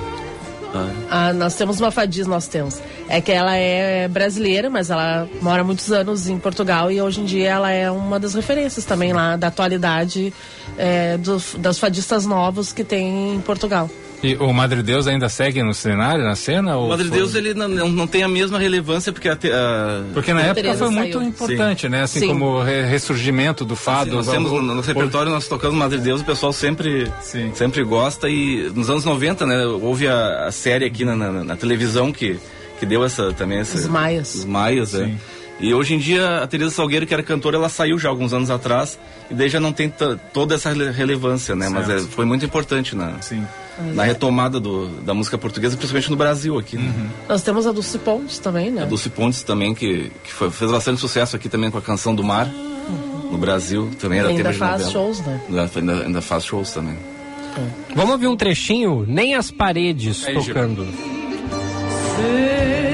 Ah, 0.75 0.89
Ah, 1.11 1.33
nós 1.33 1.55
temos 1.55 1.81
uma 1.81 1.91
fadista, 1.91 2.29
nós 2.29 2.47
temos. 2.49 2.79
É 3.09 3.21
que 3.23 3.33
ela 3.33 3.57
é 3.57 4.07
brasileira, 4.09 4.69
mas 4.69 4.91
ela 4.91 5.27
mora 5.41 5.63
muitos 5.65 5.91
anos 5.93 6.29
em 6.29 6.39
Portugal 6.39 6.91
e 6.91 7.01
hoje 7.01 7.21
em 7.21 7.25
dia 7.25 7.49
ela 7.51 7.71
é 7.71 7.91
uma 7.91 8.19
das 8.21 8.35
referências 8.35 8.85
também 8.85 9.13
lá 9.15 9.37
da 9.37 9.47
atualidade 9.47 10.31
é, 10.77 11.17
do- 11.17 11.41
das 11.59 11.79
fadistas 11.79 12.27
novos 12.27 12.71
que 12.73 12.85
tem 12.85 13.37
em 13.37 13.41
Portugal. 13.41 13.89
E 14.23 14.35
o 14.35 14.53
Madre 14.53 14.83
Deus 14.83 15.07
ainda 15.07 15.29
segue 15.29 15.63
no 15.63 15.73
cenário, 15.73 16.25
na 16.25 16.35
cena? 16.35 16.77
O 16.77 16.89
Madre 16.89 17.07
foi- 17.07 17.17
Deus 17.19 17.35
ele 17.37 17.55
não, 17.55 17.69
não, 17.69 17.89
não 17.89 18.07
tem 18.07 18.25
a 18.25 18.29
mesma 18.29 18.59
relevância 18.59 19.13
porque 19.13 19.29
a, 19.29 19.37
te- 19.37 19.51
a- 19.53 20.03
Porque 20.13 20.33
na 20.33 20.41
a 20.41 20.43
época 20.47 20.75
foi 20.75 20.91
muito 20.91 21.19
saiu. 21.19 21.29
importante, 21.29 21.83
Sim. 21.83 21.89
né? 21.89 22.03
Assim 22.03 22.21
Sim. 22.21 22.27
como 22.29 22.47
o 22.47 22.63
re- 22.63 22.83
ressurgimento 22.83 23.65
do 23.65 23.77
fado. 23.77 24.11
Sim, 24.11 24.17
nós 24.17 24.27
temos 24.29 24.51
no, 24.51 24.61
no 24.61 24.81
repertório, 24.81 25.31
nós 25.31 25.47
tocamos 25.47 25.77
Madre 25.79 25.99
Deus, 25.99 26.21
o 26.21 26.25
pessoal 26.25 26.53
sempre, 26.53 27.07
sempre 27.55 27.85
gosta 27.85 28.29
e 28.29 28.71
nos 28.75 28.91
anos 28.91 29.05
90, 29.05 29.47
né, 29.47 29.65
houve 29.67 30.09
a, 30.09 30.47
a 30.47 30.51
série 30.53 30.85
aqui 30.85 31.05
na, 31.05 31.15
na- 31.15 31.45
na 31.45 31.57
televisão 31.57 32.11
que, 32.11 32.39
que 32.81 32.85
deu 32.87 33.05
essa 33.05 33.33
também 33.33 33.59
essa, 33.59 33.79
Os 33.79 33.87
Maias. 33.87 34.35
Os 34.35 34.45
Maias, 34.45 34.95
é. 34.97 35.11
E 35.61 35.75
hoje 35.75 35.95
em 35.95 35.99
dia 35.99 36.39
a 36.43 36.47
Teresa 36.47 36.71
Salgueiro, 36.71 37.05
que 37.07 37.13
era 37.13 37.23
cantora, 37.23 37.57
ela 37.57 37.69
saiu 37.69 37.99
já 37.99 38.09
alguns 38.09 38.33
anos 38.33 38.49
atrás 38.49 38.97
e 39.29 39.35
daí 39.35 39.49
já 39.49 39.59
não 39.59 39.73
tem 39.73 39.93
toda 40.33 40.55
essa 40.55 40.69
rele- 40.71 40.93
relevância, 40.93 41.57
né? 41.57 41.69
Mas 41.69 41.89
é, 41.91 41.99
Certo. 41.99 42.13
foi 42.13 42.25
muito 42.25 42.45
importante 42.45 42.95
na, 42.95 43.15
na 43.93 44.05
retomada 44.05 44.61
do, 44.61 44.87
da 45.03 45.13
música 45.13 45.37
portuguesa, 45.37 45.77
principalmente 45.77 46.11
no 46.11 46.17
Brasil 46.17 46.57
aqui. 46.57 46.77
Né? 46.77 46.93
Nós 47.29 47.43
temos 47.43 47.67
a 47.67 47.73
Dulce 47.73 47.99
Pontes 47.99 48.39
também, 48.39 48.71
né? 48.71 48.83
A 48.83 48.87
Dulce 48.87 49.11
Pontes 49.11 49.43
também, 49.43 49.75
que, 49.75 50.13
que 50.23 50.33
foi- 50.33 50.51
fez 50.51 50.71
bastante 50.71 51.01
sucesso 51.01 51.35
aqui 51.35 51.49
também 51.49 51.71
com 51.73 51.79
a 51.79 51.83
canção 51.83 52.15
do 52.15 52.23
Mar. 52.23 52.47
No 53.31 53.37
Brasil 53.37 53.91
também 54.01 54.21
era 54.21 54.29
Ainda 54.29 54.53
faz 54.55 54.83
novela. 54.85 54.91
shows, 54.91 55.21
né? 55.27 55.41
Ainda, 55.77 55.93
ainda, 56.05 56.21
faz 56.23 56.45
shows 56.45 56.71
também. 56.73 56.97
Vamos 57.97 58.13
ouvir 58.13 58.29
um 58.29 58.37
trechinho? 58.37 59.05
Nem 59.07 59.35
as 59.35 59.51
paredes 59.51 60.25
tocando. 60.25 60.87
Sei 62.17 62.88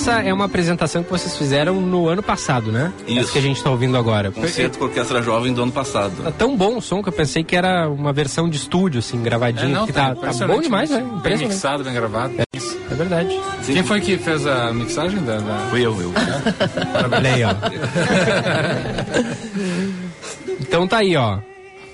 Essa 0.00 0.22
é 0.22 0.32
uma 0.32 0.44
apresentação 0.44 1.02
que 1.02 1.10
vocês 1.10 1.36
fizeram 1.36 1.80
no 1.80 2.08
ano 2.08 2.22
passado, 2.22 2.70
né? 2.70 2.92
Isso. 3.04 3.18
Essa 3.18 3.32
que 3.32 3.38
a 3.38 3.42
gente 3.42 3.60
tá 3.60 3.68
ouvindo 3.68 3.96
agora. 3.96 4.30
Concerto 4.30 4.78
com 4.78 4.84
a 4.84 4.86
Orquestra 4.86 5.20
Jovem 5.20 5.52
do 5.52 5.60
ano 5.60 5.72
passado. 5.72 6.22
Tá 6.22 6.30
tão 6.30 6.56
bom 6.56 6.76
o 6.76 6.80
som 6.80 7.02
que 7.02 7.08
eu 7.08 7.12
pensei 7.12 7.42
que 7.42 7.56
era 7.56 7.90
uma 7.90 8.12
versão 8.12 8.48
de 8.48 8.56
estúdio, 8.56 9.00
assim, 9.00 9.20
gravadinho. 9.20 9.70
É, 9.70 9.74
não, 9.74 9.86
que 9.86 9.92
tá, 9.92 10.10
tá 10.10 10.12
impressionante 10.12 10.56
bom 10.56 10.62
demais, 10.62 10.88
né? 10.90 11.00
isso. 11.04 11.16
Bem 11.16 11.38
mixado, 11.38 11.82
bem 11.82 11.92
gravado. 11.92 12.32
É, 12.38 12.44
é 12.92 12.94
verdade. 12.94 13.40
Quem 13.66 13.82
foi 13.82 14.00
que 14.00 14.16
fez 14.16 14.46
a 14.46 14.72
mixagem 14.72 15.20
da... 15.24 15.38
da... 15.38 15.58
Fui 15.68 15.84
eu, 15.84 16.00
eu. 16.00 16.12
Olha 17.12 17.34
aí, 17.34 17.42
ó. 17.42 17.50
Então 20.60 20.86
tá 20.86 20.98
aí, 20.98 21.16
ó. 21.16 21.38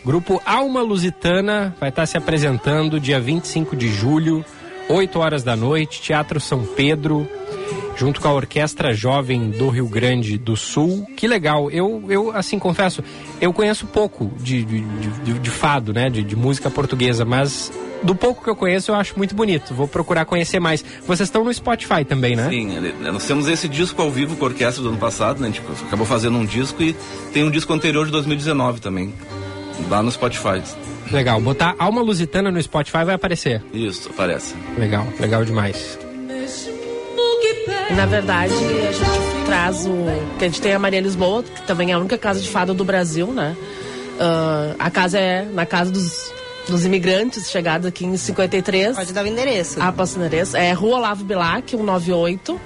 Grupo 0.05 0.43
Alma 0.45 0.83
Lusitana 0.83 1.75
vai 1.81 1.89
estar 1.89 2.05
se 2.05 2.19
apresentando 2.19 3.01
dia 3.01 3.19
25 3.21 3.75
de 3.77 3.89
julho, 3.89 4.45
8 4.89 5.19
horas 5.19 5.43
da 5.43 5.57
noite, 5.57 6.03
Teatro 6.03 6.41
São 6.41 6.65
Pedro, 6.65 7.29
junto 7.97 8.21
com 8.21 8.29
a 8.29 8.33
Orquestra 8.33 8.93
Jovem 8.93 9.51
do 9.51 9.69
Rio 9.69 9.87
Grande 9.89 10.37
do 10.39 10.57
Sul. 10.57 11.07
Que 11.17 11.27
legal. 11.27 11.71
Eu, 11.71 12.05
eu 12.09 12.31
assim, 12.37 12.59
confesso, 12.59 13.03
eu 13.41 13.53
conheço 13.53 13.87
pouco 13.87 14.31
de, 14.41 14.65
de, 14.65 14.81
de- 14.81 15.39
de 15.39 15.51
fado, 15.51 15.93
né? 15.93 16.11
De, 16.11 16.23
de 16.23 16.35
música 16.37 16.71
portuguesa, 16.71 17.25
mas 17.25 17.73
do 18.03 18.15
pouco 18.15 18.43
que 18.45 18.51
eu 18.51 18.57
conheço 18.57 18.91
eu 18.91 18.95
acho 18.97 19.17
muito 19.17 19.35
bonito. 19.35 19.73
Vou 19.73 19.87
procurar 19.89 20.25
conhecer 20.25 20.61
mais. 20.61 20.85
Vocês 21.07 21.29
estão 21.29 21.45
no 21.45 21.53
Spotify 21.55 22.05
também, 22.05 22.35
né? 22.37 22.49
Sim, 22.49 22.77
ele- 22.77 22.95
nós 23.11 23.25
temos 23.27 23.49
esse 23.49 23.69
disco 23.69 24.01
ao 24.03 24.11
vivo 24.11 24.37
com 24.37 24.45
a 24.45 24.49
orquestra 24.49 24.83
do 24.83 24.89
ano 24.89 24.99
passado, 24.99 25.41
né? 25.41 25.49
A 25.49 25.51
gente 25.51 25.63
acabou 25.87 26.05
fazendo 26.07 26.37
um 26.37 26.45
disco 26.45 26.83
e 26.83 26.95
tem 27.33 27.45
um 27.45 27.51
disco 27.51 27.73
anterior 27.73 28.05
de 28.07 28.13
2019 28.13 28.81
também, 28.81 29.13
lá 29.89 30.03
no 30.03 30.11
Spotify. 30.11 30.61
Legal. 31.13 31.41
Botar 31.41 31.75
Alma 31.79 32.01
Lusitana 32.03 32.51
no 32.51 32.61
Spotify 32.63 33.05
vai 33.05 33.15
aparecer. 33.15 33.63
Isso, 33.73 34.09
aparece. 34.11 34.55
Legal, 34.79 35.07
legal 35.21 35.45
demais. 35.45 35.99
Na 37.97 38.07
verdade, 38.07 38.53
a 38.55 38.93
gente 38.93 39.45
traz 39.47 39.87
o. 39.87 39.93
que 40.39 40.45
a 40.45 40.49
gente 40.49 40.61
tem 40.61 40.73
a 40.73 40.79
Maria 40.79 41.01
Lisboa, 41.01 41.43
que 41.43 41.63
também 41.63 41.91
é 41.91 41.95
a 41.95 41.99
única 41.99 42.19
casa 42.19 42.41
de 42.41 42.49
fada 42.49 42.75
do 42.75 42.85
Brasil, 42.85 43.29
né? 43.29 43.57
Ah, 44.19 44.75
a 44.79 44.91
casa 44.91 45.19
é 45.19 45.45
na 45.45 45.67
casa 45.67 45.91
dos, 45.91 46.33
dos 46.69 46.85
imigrantes, 46.85 47.51
chegados 47.51 47.87
aqui 47.87 48.05
em 48.05 48.17
53. 48.17 48.97
Pode 48.97 49.13
dar 49.13 49.25
o 49.25 49.27
endereço. 49.27 49.77
Ah, 49.81 49.93
posso 49.93 50.17
o 50.19 50.21
endereço? 50.21 50.57
É 50.57 50.73
Rua 50.73 50.99
Olavo 50.99 51.25
Bilac, 51.25 51.71
198. 51.71 52.61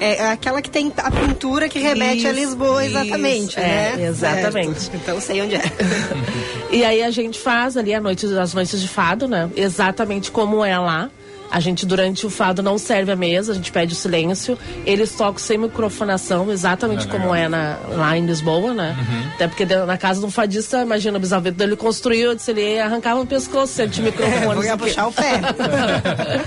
É 0.00 0.28
aquela 0.28 0.60
que 0.60 0.68
tem 0.70 0.92
a 0.96 1.10
pintura 1.10 1.68
que 1.68 1.78
remete 1.78 2.26
a 2.26 2.30
Isso, 2.30 2.40
Lisboa, 2.40 2.84
isso, 2.84 2.98
exatamente, 2.98 3.58
é, 3.58 3.62
né? 3.96 4.06
exatamente. 4.06 4.80
Certo. 4.80 4.96
Então 4.96 5.20
sei 5.20 5.40
onde 5.40 5.54
é. 5.54 5.62
E 6.70 6.84
aí 6.84 7.02
a 7.02 7.10
gente 7.10 7.38
faz 7.38 7.76
ali 7.76 7.94
a 7.94 8.00
noite 8.00 8.26
das 8.26 8.52
noites 8.52 8.80
de 8.80 8.88
fado, 8.88 9.28
né? 9.28 9.48
Exatamente 9.54 10.32
como 10.32 10.64
é 10.64 10.76
lá. 10.76 11.08
A 11.54 11.60
gente, 11.60 11.86
durante 11.86 12.26
o 12.26 12.30
fado, 12.30 12.64
não 12.64 12.76
serve 12.76 13.12
a 13.12 13.16
mesa, 13.16 13.52
a 13.52 13.54
gente 13.54 13.70
pede 13.70 13.92
o 13.92 13.96
silêncio. 13.96 14.58
Eles 14.84 15.12
tocam 15.12 15.38
sem 15.38 15.56
microfonação, 15.56 16.50
exatamente 16.50 17.06
É, 17.06 17.08
como 17.08 17.30
legal. 17.30 17.36
é 17.36 17.48
na, 17.48 17.78
lá 17.90 18.18
em 18.18 18.26
Lisboa, 18.26 18.74
né? 18.74 18.96
Uhum. 18.98 19.30
Até 19.34 19.46
porque 19.46 19.64
na 19.64 19.96
casa 19.96 20.18
de 20.18 20.26
um 20.26 20.32
fadista, 20.32 20.82
imagina, 20.82 21.16
o 21.16 21.20
bisavô 21.20 21.52
dele 21.52 21.76
construiu, 21.76 22.34
disse, 22.34 22.50
ele 22.50 22.80
arrancava 22.80 23.20
o 23.20 23.26
pescoço, 23.26 23.72
se 23.72 23.82
ele 23.82 23.92
tinha 23.92 24.06
microfone. 24.10 24.36
É, 24.36 24.62
sei 24.62 24.72
o 24.72 24.78
quê. 24.78 24.84
puxar 24.84 25.06
o 25.06 25.12
pé. 25.12 25.40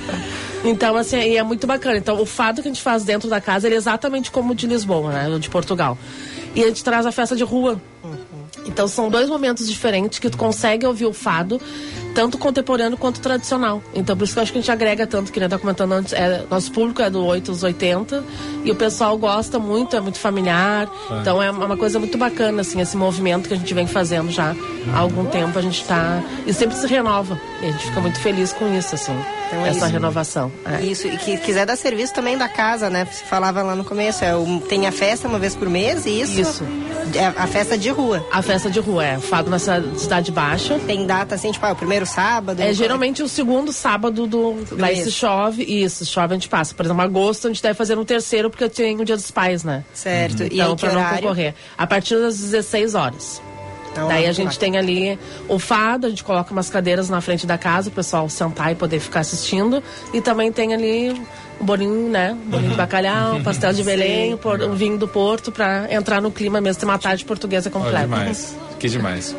Então, 0.65 0.97
assim, 0.97 1.17
e 1.17 1.37
é 1.37 1.43
muito 1.43 1.65
bacana. 1.65 1.97
Então, 1.97 2.19
o 2.19 2.25
fado 2.25 2.61
que 2.61 2.67
a 2.67 2.71
gente 2.71 2.81
faz 2.81 3.03
dentro 3.03 3.29
da 3.29 3.39
casa, 3.39 3.67
ele 3.67 3.75
é 3.75 3.77
exatamente 3.77 4.29
como 4.31 4.51
o 4.51 4.55
de 4.55 4.67
Lisboa, 4.67 5.11
né? 5.13 5.29
O 5.29 5.39
de 5.39 5.49
Portugal. 5.49 5.97
E 6.55 6.63
a 6.63 6.67
gente 6.67 6.83
traz 6.83 7.05
a 7.05 7.11
festa 7.11 7.35
de 7.35 7.43
rua. 7.43 7.79
Então, 8.65 8.87
são 8.87 9.09
dois 9.09 9.29
momentos 9.29 9.67
diferentes 9.69 10.19
que 10.19 10.29
tu 10.29 10.37
consegue 10.37 10.85
ouvir 10.85 11.05
o 11.05 11.13
fado, 11.13 11.61
tanto 12.17 12.35
contemporâneo 12.39 12.97
quanto 12.97 13.19
tradicional. 13.19 13.79
Então, 13.93 14.17
por 14.17 14.23
isso 14.23 14.33
que 14.33 14.39
eu 14.39 14.43
acho 14.43 14.51
que 14.51 14.57
a 14.57 14.61
gente 14.61 14.71
agrega 14.71 15.05
tanto, 15.05 15.31
que 15.31 15.39
nem 15.39 15.47
tá 15.47 15.59
comentando 15.59 15.91
antes, 15.91 16.13
é, 16.13 16.43
nosso 16.49 16.71
público 16.71 16.99
é 16.99 17.11
do 17.11 17.23
8 17.23 17.51
aos 17.51 17.61
80, 17.61 18.23
e 18.65 18.71
o 18.71 18.75
pessoal 18.75 19.15
gosta 19.19 19.59
muito, 19.59 19.95
é 19.95 19.99
muito 19.99 20.17
familiar. 20.17 20.89
É. 21.11 21.19
Então, 21.21 21.41
é 21.43 21.51
uma 21.51 21.77
coisa 21.77 21.99
muito 21.99 22.17
bacana, 22.17 22.61
assim, 22.61 22.81
esse 22.81 22.97
movimento 22.97 23.47
que 23.47 23.53
a 23.53 23.57
gente 23.57 23.71
vem 23.71 23.85
fazendo 23.85 24.31
já 24.31 24.55
há 24.95 24.97
algum 24.97 25.25
tempo. 25.25 25.59
A 25.59 25.61
gente 25.61 25.85
tá. 25.85 26.23
E 26.47 26.51
sempre 26.53 26.75
se 26.75 26.87
renova. 26.87 27.39
E 27.61 27.67
a 27.67 27.71
gente 27.71 27.85
fica 27.85 28.01
muito 28.01 28.19
feliz 28.19 28.51
com 28.51 28.73
isso, 28.75 28.95
assim, 28.95 29.15
Então 29.47 29.63
é 29.63 29.69
essa 29.69 29.77
isso. 29.85 29.93
renovação. 29.93 30.51
É. 30.65 30.81
Isso, 30.83 31.07
e 31.07 31.17
que 31.17 31.37
quiser 31.37 31.67
dar 31.67 31.75
serviço 31.75 32.15
também 32.15 32.35
da 32.35 32.49
casa, 32.49 32.89
né? 32.89 33.05
Você 33.11 33.23
falava 33.25 33.61
lá 33.61 33.75
no 33.75 33.83
começo, 33.83 34.23
é 34.25 34.35
o- 34.35 34.59
tem 34.67 34.87
a 34.87 34.91
festa 34.91 35.27
uma 35.27 35.37
vez 35.37 35.55
por 35.55 35.69
mês, 35.69 36.05
e 36.07 36.19
isso? 36.19 36.41
Isso. 36.41 36.63
É 37.15 37.25
a 37.37 37.45
festa 37.47 37.77
de 37.77 37.89
rua. 37.89 38.25
A 38.31 38.41
festa 38.41 38.69
de 38.71 38.79
rua, 38.79 39.05
é. 39.05 39.19
Fado 39.19 39.49
na 39.51 39.59
Cidade 39.59 40.31
Baixa. 40.31 40.79
Tem 40.87 41.05
data 41.05 41.35
assim, 41.35 41.51
tipo, 41.51 41.63
ah, 41.65 41.71
o 41.71 41.75
primeiro 41.75 42.05
sábado? 42.07 42.59
É 42.61 42.73
geralmente 42.73 43.21
o 43.21 43.27
segundo 43.27 43.71
sábado 43.73 44.25
do. 44.27 44.55
Daí 44.77 44.95
mês. 44.95 45.05
se 45.05 45.11
chove, 45.11 45.63
isso, 45.63 46.05
chove 46.05 46.33
a 46.33 46.37
gente 46.37 46.49
passa. 46.49 46.73
Por 46.73 46.85
exemplo, 46.85 47.01
agosto 47.03 47.47
a 47.47 47.49
gente 47.49 47.61
deve 47.61 47.73
fazer 47.75 47.95
no 47.95 48.05
terceiro, 48.05 48.49
porque 48.49 48.67
tem 48.69 48.99
o 48.99 49.05
dia 49.05 49.15
dos 49.15 49.29
pais, 49.31 49.63
né? 49.63 49.83
Certo. 49.93 50.43
E 50.43 50.55
Então, 50.59 50.75
que 50.75 50.85
pra 50.85 50.93
não 50.93 51.01
horário? 51.01 51.21
concorrer. 51.21 51.53
A 51.77 51.85
partir 51.85 52.15
das 52.19 52.39
16 52.39 52.95
horas. 52.95 53.41
Então, 53.91 54.09
Daí 54.09 54.27
a 54.27 54.31
gente 54.31 54.53
lá. 54.53 54.59
tem 54.59 54.77
ali 54.77 55.17
o 55.49 55.57
fado, 55.57 56.05
a 56.05 56.09
gente 56.09 56.23
coloca 56.23 56.51
umas 56.51 56.69
cadeiras 56.69 57.09
na 57.09 57.19
frente 57.19 57.47
da 57.47 57.57
casa, 57.57 57.89
o 57.89 57.91
pessoal 57.91 58.29
sentar 58.29 58.71
e 58.71 58.75
poder 58.75 58.99
ficar 58.99 59.21
assistindo. 59.21 59.81
E 60.13 60.21
também 60.21 60.51
tem 60.51 60.71
ali 60.71 61.19
um 61.59 61.65
bolinho, 61.65 62.07
né? 62.07 62.33
Um 62.45 62.49
bolinho 62.51 62.69
de 62.71 62.77
bacalhau, 62.77 63.37
um 63.37 63.43
pastel 63.43 63.73
de 63.73 63.81
Belém, 63.83 64.35
um 64.35 64.37
por- 64.37 64.61
um 64.61 64.75
vinho 64.75 64.99
do 64.99 65.07
Porto, 65.07 65.51
pra 65.51 65.87
entrar 65.91 66.21
no 66.21 66.29
clima 66.29 66.61
mesmo, 66.61 66.79
ter 66.79 66.85
uma 66.85 66.99
tarde 66.99 67.25
portuguesa 67.25 67.71
completa. 67.71 68.01
demais. 68.01 68.55
Que 68.79 68.87
demais. 68.87 69.35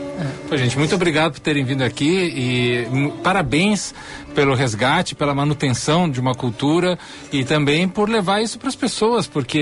Pô, 0.49 0.57
gente, 0.57 0.77
muito 0.77 0.95
obrigado 0.97 1.33
por 1.35 1.39
terem 1.41 1.65
vindo 1.65 1.83
aqui 1.83 2.09
e 2.11 2.89
parabéns 3.23 3.95
pelo 4.35 4.53
resgate, 4.55 5.15
pela 5.15 5.33
manutenção 5.35 6.11
de 6.11 6.19
uma 6.21 6.35
cultura 6.35 6.99
e 7.33 7.45
também 7.45 7.89
por 7.89 8.09
levar 8.09 8.43
isso 8.43 8.59
para 8.59 8.69
as 8.69 8.75
pessoas, 8.75 9.29
porque 9.29 9.61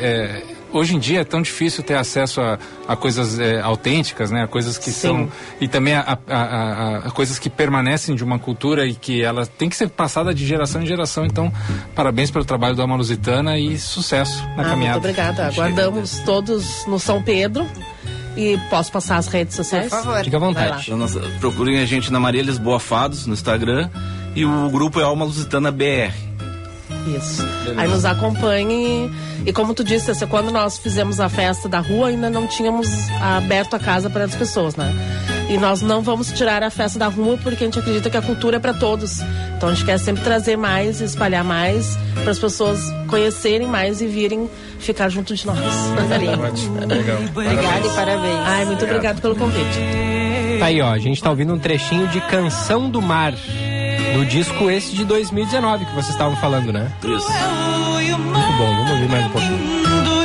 é, 0.00 0.42
hoje 0.72 0.94
em 0.94 0.98
dia 1.00 1.20
é 1.22 1.24
tão 1.24 1.42
difícil 1.42 1.82
ter 1.82 1.94
acesso 1.94 2.40
a, 2.40 2.56
a 2.86 2.94
coisas 2.94 3.38
é, 3.40 3.60
autênticas, 3.60 4.30
né? 4.30 4.44
A 4.44 4.46
coisas 4.46 4.78
que 4.78 4.92
Sim. 4.92 5.08
são 5.08 5.32
e 5.60 5.66
também 5.66 5.94
a, 5.94 6.18
a- 6.28 6.98
a- 7.06 7.10
coisas 7.10 7.36
que 7.38 7.50
permanecem 7.50 8.14
de 8.14 8.22
uma 8.22 8.38
cultura 8.38 8.86
e 8.86 8.94
que 8.94 9.22
ela 9.22 9.44
tem 9.44 9.68
que 9.68 9.74
ser 9.76 9.88
passada 9.88 10.32
de 10.32 10.46
geração 10.46 10.82
em 10.82 10.86
geração. 10.86 11.24
Então, 11.26 11.52
parabéns 11.96 12.30
pelo 12.30 12.44
trabalho 12.44 12.76
do 12.76 12.82
Alma 12.82 12.94
Lusitana 12.94 13.58
e 13.58 13.76
sucesso 13.76 14.40
na 14.56 14.62
Ah, 14.62 14.70
caminhada. 14.70 15.00
muito 15.00 15.10
obrigada. 15.10 15.46
Aguardamos 15.48 16.20
todos 16.20 16.86
no 16.86 16.98
São 17.00 17.20
Pedro. 17.22 17.66
E 18.36 18.58
posso 18.68 18.92
passar 18.92 19.16
as 19.16 19.26
redes 19.28 19.54
sociais? 19.56 19.88
Por 19.88 20.02
favor. 20.02 20.22
Fica 20.24 20.36
à 20.36 20.40
vontade. 20.40 20.82
Então, 20.86 20.98
nós- 20.98 21.16
procurem 21.40 21.78
a 21.78 21.86
gente 21.86 22.12
na 22.12 22.20
Maria 22.20 22.42
Lisboa 22.42 22.78
Fados, 22.78 23.26
no 23.26 23.32
Instagram. 23.34 23.88
E 24.34 24.44
o 24.44 24.68
grupo 24.68 25.00
é 25.00 25.02
Alma 25.04 25.24
Lusitana 25.24 25.70
BR. 25.72 26.12
Isso. 27.16 27.42
Aí 27.76 27.88
nos 27.88 28.04
acompanhe. 28.04 29.10
E 29.46 29.52
como 29.52 29.72
tu 29.74 29.84
disse, 29.84 30.10
assim, 30.10 30.26
quando 30.26 30.50
nós 30.50 30.76
fizemos 30.78 31.20
a 31.20 31.28
festa 31.28 31.68
da 31.68 31.78
rua, 31.78 32.08
ainda 32.08 32.28
não 32.28 32.46
tínhamos 32.46 32.88
aberto 33.20 33.74
a 33.74 33.78
casa 33.78 34.10
para 34.10 34.24
as 34.24 34.34
pessoas, 34.34 34.74
né? 34.76 34.92
E 35.48 35.56
nós 35.56 35.80
não 35.80 36.02
vamos 36.02 36.32
tirar 36.32 36.62
a 36.64 36.70
festa 36.70 36.98
da 36.98 37.06
rua 37.06 37.38
porque 37.40 37.62
a 37.62 37.66
gente 37.66 37.78
acredita 37.78 38.10
que 38.10 38.16
a 38.16 38.22
cultura 38.22 38.56
é 38.56 38.60
para 38.60 38.74
todos. 38.74 39.20
Então 39.56 39.68
a 39.68 39.72
gente 39.74 39.84
quer 39.86 39.98
sempre 39.98 40.22
trazer 40.24 40.56
mais, 40.56 41.00
espalhar 41.00 41.44
mais, 41.44 41.96
para 42.22 42.32
as 42.32 42.38
pessoas 42.38 42.80
conhecerem 43.06 43.68
mais 43.68 44.00
e 44.00 44.06
virem 44.06 44.50
ficar 44.78 45.08
junto 45.08 45.34
de 45.34 45.46
nós. 45.46 45.58
Ótimo, 45.58 46.86
legal. 46.86 47.18
Obrigada 47.30 47.86
e 47.86 47.90
parabéns. 47.90 48.40
Ai, 48.44 48.64
muito 48.64 48.84
obrigado 48.84 49.20
pelo 49.20 49.36
convite. 49.36 49.78
Tá 50.58 50.66
aí, 50.66 50.80
ó. 50.80 50.90
A 50.90 50.98
gente 50.98 51.22
tá 51.22 51.30
ouvindo 51.30 51.54
um 51.54 51.58
trechinho 51.58 52.06
de 52.08 52.20
Canção 52.22 52.88
do 52.88 53.02
Mar. 53.02 53.34
Do 54.14 54.24
disco 54.24 54.70
esse 54.70 54.94
de 54.94 55.04
2019 55.04 55.84
que 55.84 55.92
vocês 55.92 56.10
estavam 56.10 56.36
falando, 56.36 56.72
né? 56.72 56.90
Isso. 57.04 57.28
Muito 58.18 58.52
bom, 58.58 58.74
vamos 58.74 58.90
ouvir 58.92 59.08
mais 59.08 59.26
um 59.26 59.30
pouquinho. 59.30 59.58
mundo 59.58 60.16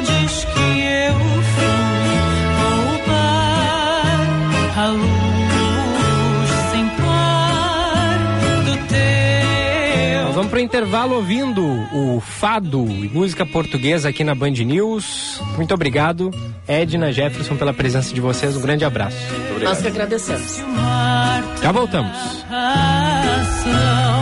intervalo 10.62 11.16
ouvindo 11.16 11.64
o 11.94 12.22
fado 12.22 12.86
e 12.90 13.10
música 13.10 13.46
portuguesa 13.46 14.10
aqui 14.10 14.24
na 14.24 14.36
Band 14.36 14.52
News. 14.52 15.42
Muito 15.56 15.74
obrigado, 15.74 16.32
Edna 16.68 17.12
Jefferson, 17.12 17.56
pela 17.56 17.74
presença 17.74 18.14
de 18.14 18.22
vocês. 18.22 18.56
Um 18.56 18.62
grande 18.62 18.86
abraço. 18.86 19.18
Nós 19.62 19.82
que 19.82 19.88
agradecemos. 19.88 20.62
Já 21.62 21.72
voltamos. 21.72 22.46
Ação, 22.50 24.22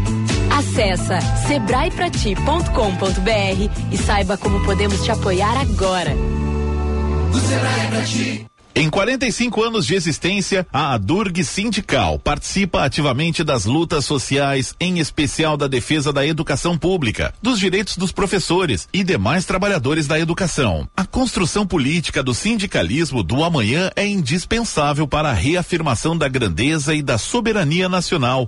Acesse 0.61 1.47
sebraeprati.com.br 1.47 3.91
e 3.91 3.97
saiba 3.97 4.37
como 4.37 4.63
podemos 4.63 5.03
te 5.03 5.09
apoiar 5.09 5.59
agora. 5.59 6.15
Em 8.75 8.87
45 8.87 9.63
anos 9.63 9.87
de 9.87 9.95
existência, 9.95 10.65
a 10.71 10.93
Adurg 10.93 11.43
Sindical 11.43 12.19
participa 12.19 12.83
ativamente 12.83 13.43
das 13.43 13.65
lutas 13.65 14.05
sociais, 14.05 14.75
em 14.79 14.99
especial 14.99 15.57
da 15.57 15.67
defesa 15.67 16.13
da 16.13 16.25
educação 16.25 16.77
pública, 16.77 17.33
dos 17.41 17.59
direitos 17.59 17.97
dos 17.97 18.11
professores 18.11 18.87
e 18.93 19.03
demais 19.03 19.45
trabalhadores 19.45 20.05
da 20.05 20.19
educação. 20.19 20.87
A 20.95 21.05
construção 21.05 21.65
política 21.65 22.21
do 22.21 22.35
sindicalismo 22.35 23.23
do 23.23 23.43
amanhã 23.43 23.89
é 23.95 24.05
indispensável 24.05 25.07
para 25.07 25.31
a 25.31 25.33
reafirmação 25.33 26.15
da 26.15 26.29
grandeza 26.29 26.93
e 26.93 27.01
da 27.01 27.17
soberania 27.17 27.89
nacional 27.89 28.47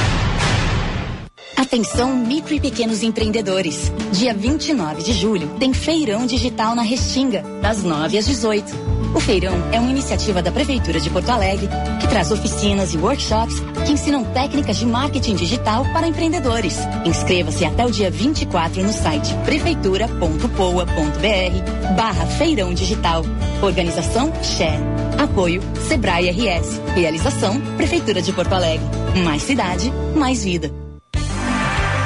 Atenção, 1.61 2.15
micro 2.15 2.55
e 2.55 2.59
pequenos 2.59 3.03
empreendedores. 3.03 3.91
Dia 4.11 4.33
29 4.33 5.03
de 5.03 5.13
julho 5.13 5.47
tem 5.59 5.71
Feirão 5.71 6.25
Digital 6.25 6.73
na 6.73 6.81
Restinga, 6.81 7.43
das 7.61 7.83
9 7.83 8.17
às 8.17 8.25
18. 8.25 8.65
O 9.13 9.19
feirão 9.19 9.53
é 9.71 9.79
uma 9.79 9.91
iniciativa 9.91 10.41
da 10.41 10.51
Prefeitura 10.51 10.99
de 10.99 11.07
Porto 11.11 11.29
Alegre 11.29 11.69
que 11.99 12.07
traz 12.07 12.31
oficinas 12.31 12.95
e 12.95 12.97
workshops 12.97 13.61
que 13.85 13.91
ensinam 13.91 14.23
técnicas 14.23 14.77
de 14.77 14.87
marketing 14.87 15.35
digital 15.35 15.85
para 15.93 16.07
empreendedores. 16.07 16.79
Inscreva-se 17.05 17.63
até 17.63 17.85
o 17.85 17.91
dia 17.91 18.09
24 18.09 18.81
no 18.81 18.91
site 18.91 19.31
prefeitura.poa.br 19.45 21.95
barra 21.95 22.25
Feirão 22.25 22.73
Digital. 22.73 23.21
Organização 23.61 24.33
Share. 24.41 24.81
Apoio 25.19 25.61
Sebrae 25.87 26.31
RS. 26.31 26.81
Realização 26.95 27.61
Prefeitura 27.77 28.19
de 28.19 28.33
Porto 28.33 28.53
Alegre. 28.53 28.87
Mais 29.23 29.43
cidade, 29.43 29.93
mais 30.15 30.43
vida. 30.43 30.80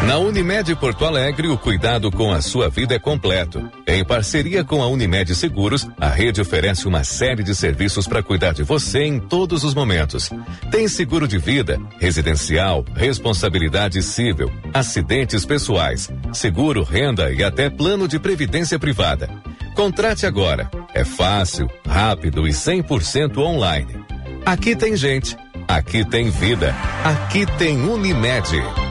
Na 0.06 0.20
Unimed 0.20 0.76
Porto 0.76 1.04
Alegre, 1.04 1.48
o 1.48 1.58
cuidado 1.58 2.12
com 2.12 2.32
a 2.32 2.40
sua 2.40 2.70
vida 2.70 2.94
é 2.94 3.00
completo. 3.00 3.68
Em 3.88 4.06
parceria 4.06 4.64
com 4.64 4.84
a 4.84 4.88
Unimed 4.88 5.34
Seguros, 5.34 5.88
a 6.00 6.08
rede 6.10 6.40
oferece 6.40 6.88
uma 6.88 7.04
série 7.04 7.42
de 7.42 7.56
serviços 7.56 8.08
para 8.08 8.22
cuidar 8.22 8.54
de 8.54 8.62
você 8.62 9.04
em 9.04 9.20
todos 9.20 9.64
os 9.64 9.74
momentos. 9.74 10.30
Tem 10.70 10.88
seguro 10.88 11.28
de 11.28 11.40
vida, 11.40 11.82
residencial, 11.98 12.86
responsabilidade 12.96 14.04
civil, 14.04 14.52
acidentes 14.72 15.44
pessoais, 15.44 16.08
seguro 16.32 16.84
renda 16.84 17.32
e 17.32 17.44
até 17.44 17.68
plano 17.68 18.08
de 18.08 18.20
previdência 18.20 18.78
privada. 18.78 19.28
Contrate 19.76 20.28
agora. 20.28 20.70
É 20.94 21.04
fácil, 21.04 21.68
rápido 21.84 22.48
e 22.48 22.52
100% 22.52 23.40
online. 23.40 24.06
Aqui 24.46 24.76
tem 24.76 24.96
gente. 24.96 25.36
Aqui 25.68 26.06
tem 26.06 26.30
vida. 26.30 26.76
Aqui 27.04 27.48
tem 27.58 27.82
Unimed. 27.82 28.85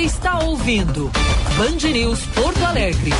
Está 0.00 0.38
ouvindo 0.38 1.10
Band 1.58 1.92
News 1.92 2.20
Porto 2.34 2.64
Alegre. 2.64 3.10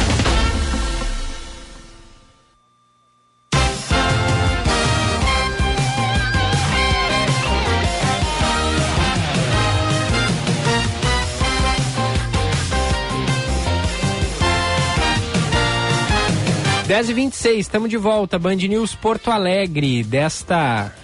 Dez 16.87 17.11
e 17.11 17.13
vinte 17.13 17.47
estamos 17.59 17.91
de 17.91 17.99
volta, 17.99 18.39
Band 18.39 18.57
News 18.57 18.95
Porto 18.95 19.31
Alegre, 19.31 20.03
desta 20.03 20.95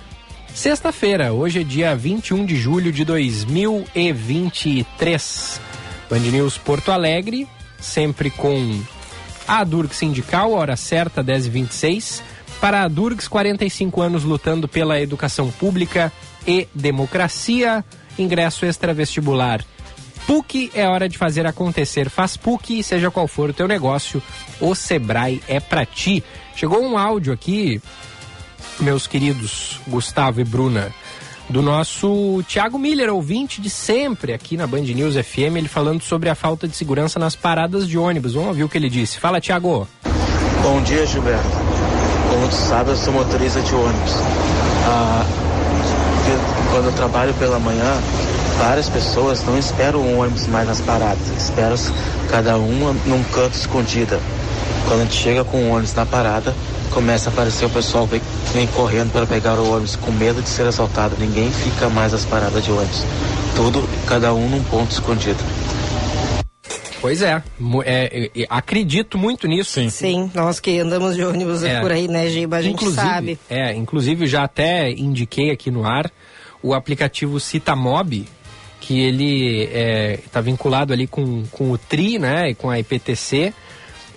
sexta-feira. 0.56 1.32
Hoje 1.34 1.60
é 1.60 1.62
dia 1.62 1.94
21 1.94 2.46
de 2.46 2.56
julho 2.56 2.90
de 2.90 3.04
2023. 3.04 5.60
Band 6.08 6.20
News 6.20 6.56
Porto 6.56 6.90
Alegre, 6.90 7.46
sempre 7.78 8.30
com 8.30 8.80
a 9.46 9.62
Durgs 9.62 9.98
Sindical, 9.98 10.52
hora 10.52 10.74
certa, 10.74 11.22
10h26. 11.22 12.22
Para 12.58 12.84
a 12.84 12.88
Durgs, 12.88 13.28
45 13.28 14.00
anos 14.00 14.24
lutando 14.24 14.66
pela 14.66 14.98
educação 14.98 15.50
pública 15.50 16.10
e 16.46 16.66
democracia. 16.74 17.84
Ingresso 18.18 18.64
extra-vestibular. 18.64 19.62
PUC 20.26 20.70
é 20.74 20.88
hora 20.88 21.06
de 21.06 21.18
fazer 21.18 21.44
acontecer. 21.46 22.08
Faz 22.08 22.38
PUC, 22.38 22.82
seja 22.82 23.10
qual 23.10 23.28
for 23.28 23.50
o 23.50 23.54
teu 23.54 23.68
negócio, 23.68 24.22
o 24.58 24.74
Sebrae 24.74 25.42
é 25.46 25.60
pra 25.60 25.84
ti. 25.84 26.24
Chegou 26.56 26.82
um 26.82 26.96
áudio 26.96 27.34
aqui, 27.34 27.82
meus 28.80 29.06
queridos 29.06 29.80
Gustavo 29.86 30.40
e 30.40 30.44
Bruna, 30.44 30.92
do 31.48 31.62
nosso 31.62 32.42
Thiago 32.48 32.78
Miller, 32.78 33.12
ouvinte 33.12 33.60
de 33.60 33.70
sempre 33.70 34.32
aqui 34.32 34.56
na 34.56 34.66
Band 34.66 34.82
News 34.82 35.14
FM, 35.14 35.56
ele 35.56 35.68
falando 35.68 36.02
sobre 36.02 36.28
a 36.28 36.34
falta 36.34 36.66
de 36.66 36.76
segurança 36.76 37.18
nas 37.18 37.36
paradas 37.36 37.88
de 37.88 37.96
ônibus. 37.96 38.34
Vamos 38.34 38.48
ouvir 38.48 38.64
o 38.64 38.68
que 38.68 38.76
ele 38.76 38.90
disse. 38.90 39.18
Fala, 39.18 39.40
Thiago. 39.40 39.86
Bom 40.62 40.82
dia, 40.82 41.06
Gilberto. 41.06 41.46
Como 42.30 42.48
tu 42.48 42.54
sabe, 42.54 42.90
eu 42.90 42.96
sou 42.96 43.12
motorista 43.12 43.60
de 43.60 43.74
ônibus. 43.74 44.12
Ah, 44.88 45.24
quando 46.72 46.86
eu 46.86 46.92
trabalho 46.92 47.32
pela 47.34 47.58
manhã, 47.58 47.94
várias 48.58 48.88
pessoas 48.88 49.44
não 49.44 49.56
esperam 49.58 50.00
o 50.00 50.18
ônibus 50.18 50.46
mais 50.48 50.66
nas 50.66 50.80
paradas, 50.80 51.28
esperam 51.38 51.76
cada 52.28 52.58
uma 52.58 52.92
num 53.06 53.22
canto 53.32 53.54
escondida. 53.54 54.20
Quando 54.86 55.00
a 55.00 55.04
gente 55.04 55.16
chega 55.16 55.44
com 55.44 55.58
o 55.58 55.70
ônibus 55.70 55.94
na 55.94 56.06
parada, 56.06 56.54
começa 56.90 57.28
a 57.28 57.32
aparecer 57.32 57.64
o 57.66 57.70
pessoal 57.70 58.06
vem, 58.06 58.20
vem 58.54 58.66
correndo 58.68 59.10
para 59.12 59.26
pegar 59.26 59.58
o 59.58 59.70
ônibus 59.72 59.96
com 59.96 60.12
medo 60.12 60.40
de 60.40 60.48
ser 60.48 60.66
assaltado. 60.66 61.16
Ninguém 61.18 61.50
fica 61.50 61.88
mais 61.90 62.12
nas 62.12 62.24
paradas 62.24 62.64
de 62.64 62.70
ônibus. 62.70 63.02
Tudo, 63.56 63.88
cada 64.06 64.32
um 64.32 64.48
num 64.48 64.62
ponto 64.64 64.92
escondido. 64.92 65.38
Pois 67.00 67.20
é, 67.22 67.42
é, 67.84 68.30
é, 68.34 68.42
é, 68.42 68.46
acredito 68.48 69.18
muito 69.18 69.46
nisso. 69.46 69.72
Sim. 69.72 69.90
Sim, 69.90 70.30
nós 70.34 70.58
que 70.60 70.78
andamos 70.78 71.14
de 71.14 71.24
ônibus 71.24 71.62
É. 71.62 71.80
por 71.80 71.92
aí, 71.92 72.08
né, 72.08 72.28
Giba? 72.28 72.56
A 72.56 72.62
gente 72.62 72.74
inclusive, 72.74 73.02
sabe. 73.02 73.38
É, 73.50 73.74
inclusive 73.74 74.26
já 74.26 74.44
até 74.44 74.90
indiquei 74.90 75.50
aqui 75.50 75.70
no 75.70 75.84
ar 75.84 76.10
o 76.62 76.74
aplicativo 76.74 77.38
Citamob, 77.38 78.24
que 78.80 79.00
ele 79.00 79.68
está 80.24 80.40
vinculado 80.40 80.92
ali 80.92 81.06
com, 81.06 81.44
com 81.50 81.70
o 81.70 81.78
TRI, 81.78 82.18
né, 82.18 82.50
e 82.50 82.54
com 82.54 82.70
a 82.70 82.78
IPTC. 82.78 83.52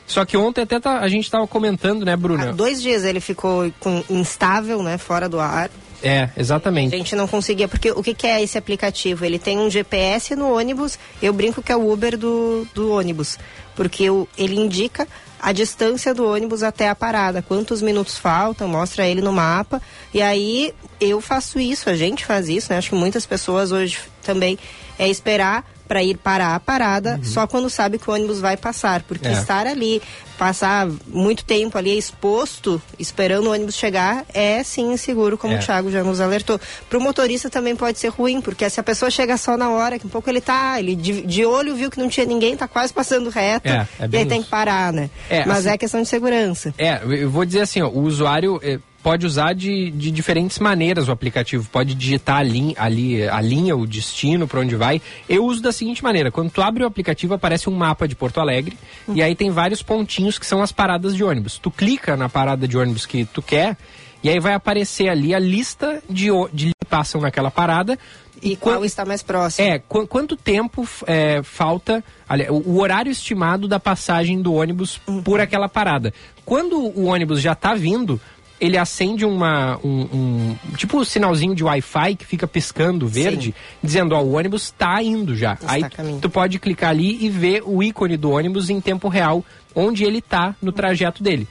Só 0.09 0.25
que 0.25 0.35
ontem 0.35 0.63
até 0.63 0.79
tá- 0.79 0.99
a 0.99 1.07
gente 1.07 1.23
estava 1.25 1.47
comentando, 1.47 2.03
né, 2.03 2.15
Bruna? 2.17 2.49
Há 2.49 2.51
dois 2.51 2.81
dias 2.81 3.05
ele 3.05 3.19
ficou 3.21 3.71
com- 3.79 4.03
instável, 4.09 4.83
né, 4.83 4.97
fora 4.97 5.29
do 5.29 5.39
ar. 5.39 5.69
É, 6.01 6.29
exatamente. 6.35 6.95
A 6.95 6.97
gente 6.97 7.15
não 7.15 7.27
conseguia, 7.27 7.67
porque 7.67 7.91
o 7.91 8.01
que, 8.01 8.13
que 8.13 8.25
é 8.25 8.41
esse 8.41 8.57
aplicativo? 8.57 9.23
Ele 9.25 9.37
tem 9.37 9.59
um 9.59 9.69
GPS 9.69 10.35
no 10.35 10.51
ônibus, 10.57 10.97
eu 11.21 11.31
brinco 11.31 11.61
que 11.61 11.71
é 11.71 11.75
o 11.75 11.91
Uber 11.91 12.17
do, 12.17 12.65
do 12.73 12.91
ônibus, 12.91 13.37
porque 13.75 14.09
o- 14.09 14.27
ele 14.37 14.55
indica 14.55 15.07
a 15.41 15.51
distância 15.51 16.13
do 16.13 16.25
ônibus 16.25 16.63
até 16.63 16.89
a 16.89 16.95
parada, 16.95 17.41
quantos 17.41 17.81
minutos 17.81 18.17
faltam, 18.17 18.67
mostra 18.67 19.07
ele 19.07 19.21
no 19.21 19.31
mapa, 19.31 19.81
e 20.13 20.21
aí 20.21 20.73
eu 20.99 21.21
faço 21.21 21.59
isso, 21.59 21.89
a 21.89 21.95
gente 21.95 22.25
faz 22.25 22.49
isso, 22.49 22.71
né? 22.71 22.77
Acho 22.77 22.89
que 22.89 22.95
muitas 22.95 23.25
pessoas 23.25 23.71
hoje 23.71 23.99
também 24.23 24.57
é 24.97 25.07
esperar 25.07 25.65
para 25.89 26.03
ir 26.03 26.17
parar 26.17 26.53
a 26.55 26.59
parada 26.59 27.19
só 27.23 27.47
quando 27.47 27.67
sabe 27.69 27.97
que 27.97 28.07
o 28.09 28.13
ônibus 28.13 28.39
vai 28.39 28.55
passar, 28.55 29.01
porque 29.03 29.27
É. 29.27 29.31
estar 29.31 29.65
ali, 29.65 29.99
passar 30.37 30.87
muito 31.07 31.43
tempo 31.43 31.77
ali 31.79 31.97
exposto, 31.97 32.79
esperando 32.99 33.47
o 33.47 33.51
ônibus 33.51 33.73
chegar, 33.75 34.23
é 34.33 34.63
sim 34.63 34.93
inseguro, 34.93 35.35
como 35.35 35.55
É. 35.55 35.57
o 35.57 35.59
Thiago 35.59 35.89
já 35.91 36.03
nos 36.03 36.21
alertou. 36.21 36.59
Para 36.87 36.97
o 36.99 37.01
motorista 37.01 37.49
também 37.49 37.75
pode 37.75 37.97
ser 37.97 38.09
ruim, 38.09 38.39
porque 38.39 38.69
se 38.69 38.79
a 38.79 38.83
pessoa 38.83 39.09
chega 39.09 39.35
só 39.35 39.57
na 39.57 39.71
hora, 39.71 39.97
que 39.97 40.05
um 40.05 40.09
pouco 40.09 40.29
ele 40.29 40.39
tá, 40.41 40.79
ele 40.79 40.95
de, 40.95 41.23
de 41.23 41.43
olho 41.43 41.75
viu 41.75 41.89
que 41.89 41.99
não 41.99 42.07
tinha 42.07 42.25
ninguém, 42.25 42.55
tá 42.55 42.67
quase 42.67 42.93
passando 42.93 43.29
reto, 43.31 43.67
É, 43.67 43.87
é 43.99 44.07
e 44.11 44.17
aí 44.17 44.25
tem 44.27 44.37
isso. 44.37 44.45
que 44.45 44.51
parar, 44.51 44.93
né? 44.93 45.09
É, 45.27 45.43
Mas 45.43 45.59
assim- 45.65 45.69
é 45.69 45.77
questão 45.79 46.01
de 46.03 46.07
segurança. 46.07 46.71
É, 46.77 47.01
eu 47.03 47.31
vou 47.31 47.43
dizer 47.45 47.61
assim, 47.61 47.81
ó, 47.81 47.89
o 47.89 48.01
usuário 48.03 48.59
eh, 48.63 48.77
pode 49.01 49.25
usar 49.25 49.53
de, 49.53 49.89
de 49.91 50.11
diferentes 50.11 50.59
maneiras 50.59 51.07
o 51.07 51.11
aplicativo. 51.11 51.67
Pode 51.71 51.93
digitar 51.95 52.37
ali, 52.37 52.73
ali 52.77 53.27
a 53.27 53.39
linha, 53.41 53.75
o 53.75 53.85
destino, 53.87 54.47
para 54.47 54.59
onde 54.59 54.75
vai. 54.75 55.01
Eu 55.27 55.45
uso 55.45 55.61
da 55.61 55.71
seguinte 55.71 56.03
maneira: 56.03 56.31
quando 56.31 56.49
tu 56.51 56.61
abre 56.61 56.83
o 56.83 56.87
aplicativo, 56.87 57.33
aparece 57.33 57.69
um 57.69 57.73
mapa 57.75 58.07
de 58.07 58.15
Porto 58.15 58.39
Alegre 58.39 58.77
e 59.13 59.21
aí 59.21 59.35
tem 59.35 59.49
vários 59.51 59.81
pontinhos 59.81 60.37
que 60.37 60.45
são 60.45 60.61
as 60.61 60.71
paradas 60.71 61.15
de 61.15 61.23
ônibus. 61.23 61.57
Tu 61.57 61.71
clica 61.71 62.15
na 62.17 62.27
parada 62.29 62.67
de 62.67 62.77
ônibus 62.77 63.05
que 63.05 63.25
tu 63.25 63.41
quer 63.41 63.77
e 64.21 64.29
aí 64.29 64.39
vai 64.39 64.53
aparecer 64.53 65.07
ali 65.09 65.33
a 65.33 65.39
lista 65.39 66.03
de, 66.09 66.27
de 66.53 66.67
que 66.67 66.85
passam 66.89 67.21
naquela 67.21 67.49
parada. 67.49 67.97
E 68.41 68.55
qual 68.55 68.85
está 68.85 69.03
mais 69.05 69.21
próximo? 69.21 69.67
É, 69.67 69.79
qu- 69.79 70.07
quanto 70.07 70.37
tempo 70.37 70.87
é, 71.05 71.41
falta 71.43 72.01
o 72.49 72.79
horário 72.79 73.11
estimado 73.11 73.67
da 73.67 73.79
passagem 73.81 74.41
do 74.41 74.53
ônibus 74.53 74.99
Uhum. 75.07 75.21
por 75.21 75.41
aquela 75.41 75.67
parada. 75.67 76.13
Quando 76.45 76.77
o 76.79 77.05
ônibus 77.05 77.41
já 77.41 77.51
está 77.51 77.73
vindo, 77.73 78.19
ele 78.59 78.77
acende 78.77 79.23
uma, 79.25 79.77
um, 79.83 80.01
um- 80.13 80.55
tipo 80.75 80.97
um 80.99 81.03
sinalzinho 81.03 81.55
de 81.55 81.63
Wi-Fi 81.63 82.15
que 82.15 82.25
fica 82.25 82.45
piscando 82.47 83.07
verde, 83.07 83.53
dizendo, 83.83 84.13
ó, 84.15 84.21
o 84.21 84.33
ônibus 84.33 84.63
está 84.63 85.01
indo 85.01 85.35
já. 85.35 85.53
Está 85.53 85.71
Aí 85.71 85.83
caminho. 85.89 86.19
tu 86.19 86.29
pode 86.29 86.59
clicar 86.59 86.89
ali 86.89 87.17
e 87.25 87.29
ver 87.29 87.63
o 87.65 87.81
ícone 87.81 88.17
do 88.17 88.31
ônibus 88.31 88.69
em 88.69 88.79
tempo 88.81 89.07
real, 89.07 89.43
onde 89.75 90.03
ele 90.03 90.17
está 90.19 90.55
no 90.61 90.71
trajeto 90.71 91.23
dele. 91.23 91.47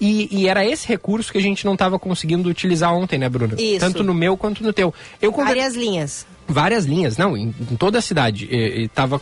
E, 0.00 0.28
e 0.30 0.48
era 0.48 0.64
esse 0.64 0.88
recurso 0.88 1.30
que 1.30 1.36
a 1.36 1.42
gente 1.42 1.64
não 1.66 1.74
estava 1.74 1.98
conseguindo 1.98 2.48
utilizar 2.48 2.94
ontem, 2.94 3.18
né, 3.18 3.28
Bruno? 3.28 3.54
Isso. 3.58 3.80
Tanto 3.80 4.02
no 4.02 4.14
meu 4.14 4.34
quanto 4.34 4.62
no 4.64 4.72
teu. 4.72 4.94
Eu 5.20 5.30
conver- 5.30 5.54
Várias 5.56 5.74
linhas. 5.74 6.26
Várias 6.50 6.84
linhas, 6.84 7.16
não, 7.16 7.36
em, 7.36 7.54
em 7.70 7.76
toda 7.76 7.98
a 7.98 8.02
cidade. 8.02 8.48
E, 8.50 8.82
e 8.82 8.88
tava, 8.88 9.20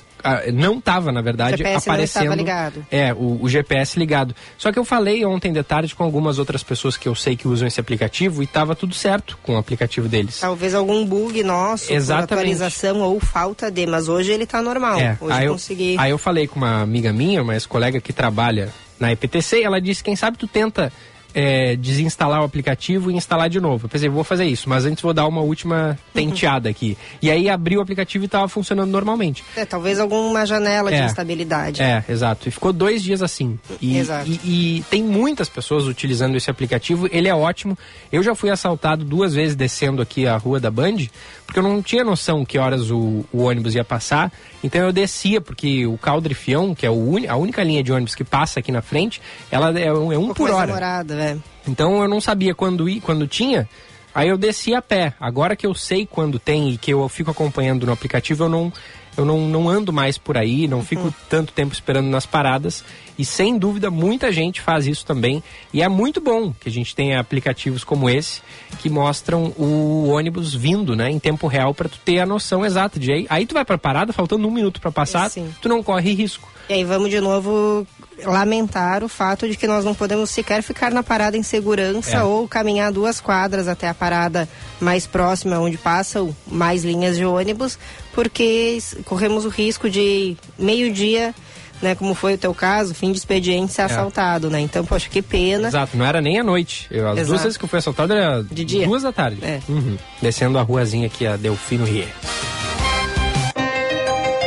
não 0.52 0.78
estava, 0.78 1.12
na 1.12 1.20
verdade, 1.20 1.62
aparecendo. 1.62 2.02
estava 2.02 2.34
ligado. 2.34 2.86
É, 2.90 3.12
o, 3.12 3.38
o 3.42 3.48
GPS 3.48 3.98
ligado. 3.98 4.34
Só 4.56 4.72
que 4.72 4.78
eu 4.78 4.84
falei 4.84 5.24
ontem 5.24 5.52
de 5.52 5.62
tarde 5.62 5.94
com 5.94 6.04
algumas 6.04 6.38
outras 6.38 6.62
pessoas 6.62 6.96
que 6.96 7.08
eu 7.08 7.14
sei 7.14 7.36
que 7.36 7.46
usam 7.46 7.68
esse 7.68 7.80
aplicativo 7.80 8.42
e 8.42 8.44
estava 8.44 8.74
tudo 8.74 8.94
certo 8.94 9.38
com 9.42 9.54
o 9.54 9.58
aplicativo 9.58 10.08
deles. 10.08 10.40
Talvez 10.40 10.74
algum 10.74 11.04
bug 11.04 11.42
nosso, 11.42 11.92
atualização 12.12 13.00
ou 13.00 13.20
falta 13.20 13.70
de, 13.70 13.86
mas 13.86 14.08
hoje 14.08 14.32
ele 14.32 14.46
tá 14.46 14.62
normal. 14.62 14.98
É, 14.98 15.16
hoje 15.20 15.32
aí 15.32 15.46
eu 15.46 15.52
consegui. 15.52 15.96
aí 15.98 16.10
eu 16.10 16.18
falei 16.18 16.46
com 16.46 16.56
uma 16.56 16.82
amiga 16.82 17.12
minha, 17.12 17.42
uma 17.42 17.54
ex-colega 17.54 18.00
que 18.00 18.12
trabalha 18.12 18.72
na 18.98 19.12
EPTC, 19.12 19.62
ela 19.62 19.80
disse, 19.80 20.02
quem 20.02 20.16
sabe 20.16 20.36
tu 20.36 20.46
tenta 20.46 20.92
é, 21.34 21.76
desinstalar 21.76 22.40
o 22.40 22.44
aplicativo 22.44 23.10
e 23.10 23.14
instalar 23.14 23.48
de 23.48 23.60
novo. 23.60 23.86
Eu 23.86 23.88
pensei, 23.88 24.08
vou 24.08 24.24
fazer 24.24 24.44
isso, 24.46 24.68
mas 24.68 24.84
antes 24.84 25.02
vou 25.02 25.12
dar 25.12 25.26
uma 25.26 25.40
última 25.40 25.98
tenteada 26.14 26.68
aqui. 26.68 26.96
E 27.20 27.30
aí 27.30 27.48
abri 27.48 27.76
o 27.76 27.80
aplicativo 27.80 28.24
e 28.24 28.26
estava 28.26 28.48
funcionando 28.48 28.90
normalmente. 28.90 29.44
É, 29.56 29.64
talvez 29.64 30.00
alguma 30.00 30.44
janela 30.46 30.90
de 30.90 30.96
É. 30.96 31.04
instabilidade. 31.06 31.82
É, 31.82 32.04
exato. 32.08 32.48
E 32.48 32.50
ficou 32.50 32.72
dois 32.72 33.02
dias 33.02 33.22
assim. 33.22 33.58
E, 33.80 33.98
Exato. 33.98 34.28
E, 34.28 34.78
e 34.78 34.84
tem 34.90 35.02
muitas 35.02 35.48
pessoas 35.48 35.86
utilizando 35.86 36.36
esse 36.36 36.50
aplicativo. 36.50 37.08
Ele 37.12 37.28
é 37.28 37.34
ótimo. 37.34 37.76
Eu 38.10 38.22
já 38.22 38.34
fui 38.34 38.50
assaltado 38.50 39.04
duas 39.04 39.34
vezes 39.34 39.54
descendo 39.54 40.00
aqui 40.02 40.26
a 40.26 40.36
rua 40.36 40.58
da 40.58 40.70
Band, 40.70 41.06
porque 41.48 41.58
eu 41.60 41.62
não 41.62 41.80
tinha 41.80 42.04
noção 42.04 42.44
que 42.44 42.58
horas 42.58 42.90
o, 42.90 43.24
o 43.32 43.44
ônibus 43.44 43.74
ia 43.74 43.82
passar. 43.82 44.30
Então 44.62 44.82
eu 44.82 44.92
descia, 44.92 45.40
porque 45.40 45.86
o 45.86 45.96
Caldre 45.96 46.34
Fião, 46.34 46.74
que 46.74 46.84
é 46.84 46.90
o 46.90 46.92
uni- 47.08 47.26
a 47.26 47.36
única 47.36 47.62
linha 47.64 47.82
de 47.82 47.90
ônibus 47.90 48.14
que 48.14 48.22
passa 48.22 48.60
aqui 48.60 48.70
na 48.70 48.82
frente, 48.82 49.22
ela 49.50 49.70
é 49.80 49.90
um, 49.90 50.12
é 50.12 50.18
um 50.18 50.24
Um 50.24 50.26
pouco 50.26 50.42
por 50.42 50.50
hora. 50.50 50.66
demorada, 50.66 51.14
é. 51.14 51.38
Então 51.66 52.02
eu 52.02 52.08
não 52.08 52.20
sabia 52.20 52.54
quando 52.54 52.86
ir, 52.86 53.00
quando 53.00 53.26
tinha. 53.26 53.66
Aí 54.14 54.28
eu 54.28 54.36
desci 54.36 54.74
a 54.74 54.82
pé. 54.82 55.14
Agora 55.18 55.56
que 55.56 55.66
eu 55.66 55.72
sei 55.74 56.04
quando 56.04 56.38
tem 56.38 56.68
e 56.70 56.76
que 56.76 56.92
eu 56.92 57.08
fico 57.08 57.30
acompanhando 57.30 57.86
no 57.86 57.92
aplicativo, 57.92 58.44
eu 58.44 58.48
não 58.50 58.70
eu 59.18 59.24
não, 59.24 59.48
não 59.48 59.68
ando 59.68 59.92
mais 59.92 60.16
por 60.16 60.36
aí, 60.36 60.68
não 60.68 60.82
fico 60.82 61.12
tanto 61.28 61.52
tempo 61.52 61.74
esperando 61.74 62.08
nas 62.08 62.24
paradas. 62.24 62.84
E 63.18 63.24
sem 63.24 63.58
dúvida, 63.58 63.90
muita 63.90 64.30
gente 64.30 64.60
faz 64.60 64.86
isso 64.86 65.04
também. 65.04 65.42
E 65.74 65.82
é 65.82 65.88
muito 65.88 66.20
bom 66.20 66.52
que 66.52 66.68
a 66.68 66.72
gente 66.72 66.94
tenha 66.94 67.18
aplicativos 67.18 67.82
como 67.82 68.08
esse 68.08 68.40
que 68.78 68.88
mostram 68.88 69.52
o 69.58 70.08
ônibus 70.08 70.54
vindo, 70.54 70.94
né, 70.94 71.10
em 71.10 71.18
tempo 71.18 71.48
real, 71.48 71.74
para 71.74 71.88
tu 71.88 71.98
ter 72.04 72.20
a 72.20 72.26
noção 72.26 72.64
exata 72.64 73.00
de 73.00 73.12
aí. 73.12 73.26
Aí 73.28 73.44
tu 73.44 73.54
vai 73.54 73.64
pra 73.64 73.76
parada, 73.76 74.12
faltando 74.12 74.46
um 74.46 74.52
minuto 74.52 74.80
para 74.80 74.92
passar, 74.92 75.28
Sim. 75.30 75.52
tu 75.60 75.68
não 75.68 75.82
corre 75.82 76.14
risco. 76.14 76.48
E 76.68 76.74
aí 76.74 76.84
vamos 76.84 77.10
de 77.10 77.20
novo 77.20 77.86
lamentar 78.24 79.04
o 79.04 79.08
fato 79.08 79.48
de 79.48 79.56
que 79.56 79.66
nós 79.66 79.84
não 79.84 79.94
podemos 79.94 80.30
sequer 80.30 80.62
ficar 80.62 80.90
na 80.90 81.02
parada 81.02 81.36
em 81.36 81.42
segurança 81.42 82.16
É. 82.18 82.22
ou 82.24 82.48
caminhar 82.48 82.90
duas 82.92 83.20
quadras 83.20 83.68
até 83.68 83.88
a 83.88 83.94
parada 83.94 84.48
mais 84.80 85.06
próxima, 85.06 85.58
onde 85.58 85.76
passam 85.78 86.34
mais 86.46 86.84
linhas 86.84 87.16
de 87.16 87.24
ônibus, 87.24 87.78
porque 88.12 88.78
corremos 89.04 89.44
o 89.44 89.48
risco 89.48 89.88
de 89.88 90.36
meio-dia, 90.58 91.34
né, 91.80 91.94
como 91.94 92.12
foi 92.12 92.34
o 92.34 92.38
teu 92.38 92.52
caso, 92.52 92.92
fim 92.92 93.12
de 93.12 93.18
expediente, 93.18 93.72
ser 93.72 93.82
É. 93.82 93.84
assaltado, 93.84 94.50
né? 94.50 94.58
Então, 94.60 94.84
poxa, 94.84 95.08
que 95.08 95.22
pena. 95.22 95.68
Exato, 95.68 95.96
não 95.96 96.04
era 96.04 96.20
nem 96.20 96.40
à 96.40 96.42
noite. 96.42 96.88
Eu, 96.90 97.06
as 97.08 97.14
Exato. 97.18 97.26
duas 97.28 97.42
vezes 97.42 97.56
que 97.56 97.64
eu 97.64 97.68
fui 97.68 97.78
assaltado 97.78 98.12
era 98.12 98.42
De 98.42 98.64
dia? 98.64 98.84
duas 98.84 99.02
da 99.04 99.12
tarde. 99.12 99.38
É. 99.44 99.60
Uhum. 99.68 99.96
Descendo 100.20 100.58
a 100.58 100.62
ruazinha 100.62 101.06
aqui, 101.06 101.24
a 101.24 101.36
Delfino 101.36 101.84
Rie. 101.84 102.08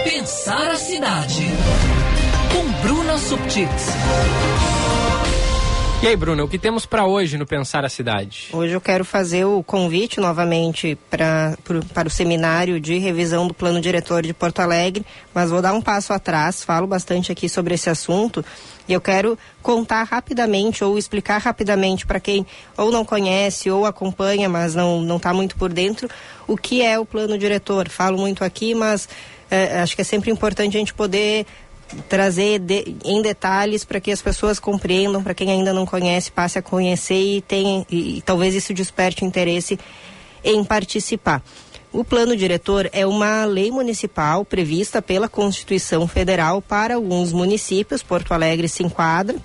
Pensar 0.03 0.71
a 0.71 0.75
cidade. 0.75 1.45
Com 2.51 2.71
Bruna 2.81 3.17
Subtits. 3.17 3.87
E 6.03 6.07
aí, 6.07 6.15
Bruno, 6.15 6.45
o 6.45 6.47
que 6.47 6.57
temos 6.57 6.83
para 6.85 7.05
hoje 7.05 7.37
no 7.37 7.45
Pensar 7.45 7.85
a 7.85 7.89
Cidade? 7.89 8.47
Hoje 8.51 8.73
eu 8.73 8.81
quero 8.81 9.05
fazer 9.05 9.45
o 9.45 9.61
convite 9.61 10.19
novamente 10.19 10.97
pra, 11.11 11.55
pro- 11.63 11.85
para 11.93 12.07
o 12.07 12.11
seminário 12.11 12.79
de 12.79 12.97
revisão 12.97 13.47
do 13.47 13.53
plano 13.53 13.79
diretor 13.79 14.23
de 14.23 14.33
Porto 14.33 14.59
Alegre, 14.61 15.05
mas 15.31 15.51
vou 15.51 15.61
dar 15.61 15.73
um 15.73 15.81
passo 15.81 16.11
atrás, 16.11 16.63
falo 16.63 16.87
bastante 16.87 17.31
aqui 17.31 17.47
sobre 17.47 17.75
esse 17.75 17.87
assunto 17.87 18.43
e 18.87 18.93
eu 18.93 18.99
quero 18.99 19.37
contar 19.61 20.01
rapidamente 20.03 20.83
ou 20.83 20.97
explicar 20.97 21.37
rapidamente 21.37 22.03
para 22.07 22.19
quem 22.19 22.47
ou 22.75 22.91
não 22.91 23.05
conhece 23.05 23.69
ou 23.69 23.85
acompanha, 23.85 24.49
mas 24.49 24.73
não 24.73 25.01
não 25.01 25.17
está 25.17 25.31
muito 25.31 25.55
por 25.55 25.71
dentro, 25.71 26.09
o 26.47 26.57
que 26.57 26.81
é 26.81 26.97
o 26.97 27.05
plano 27.05 27.37
diretor. 27.37 27.87
Falo 27.89 28.17
muito 28.17 28.43
aqui, 28.43 28.73
mas 28.73 29.07
eh, 29.51 29.79
acho 29.81 29.95
que 29.95 30.01
é 30.01 30.05
sempre 30.05 30.31
importante 30.31 30.75
a 30.75 30.79
gente 30.79 30.95
poder 30.95 31.45
trazer 32.07 32.59
de- 32.59 32.95
em 33.03 33.21
detalhes 33.21 33.83
para 33.83 33.99
que 33.99 34.11
as 34.11 34.21
pessoas 34.21 34.59
compreendam, 34.59 35.23
para 35.23 35.33
quem 35.33 35.49
ainda 35.51 35.73
não 35.73 35.85
conhece, 35.85 36.31
passe 36.31 36.57
a 36.57 36.61
conhecer 36.61 37.37
e, 37.37 37.41
tem, 37.41 37.85
e, 37.89 38.17
e 38.17 38.21
talvez 38.21 38.55
isso 38.55 38.73
desperte 38.73 39.25
interesse 39.25 39.79
em 40.43 40.63
participar. 40.63 41.43
O 41.93 42.03
plano 42.03 42.35
diretor 42.37 42.89
é 42.93 43.05
uma 43.05 43.43
lei 43.43 43.69
municipal 43.69 44.45
prevista 44.45 45.01
pela 45.01 45.27
Constituição 45.27 46.07
Federal 46.07 46.61
para 46.61 46.95
alguns 46.95 47.33
municípios, 47.33 48.01
Porto 48.01 48.33
Alegre 48.33 48.69
se 48.69 48.81
enquadra. 48.81 49.35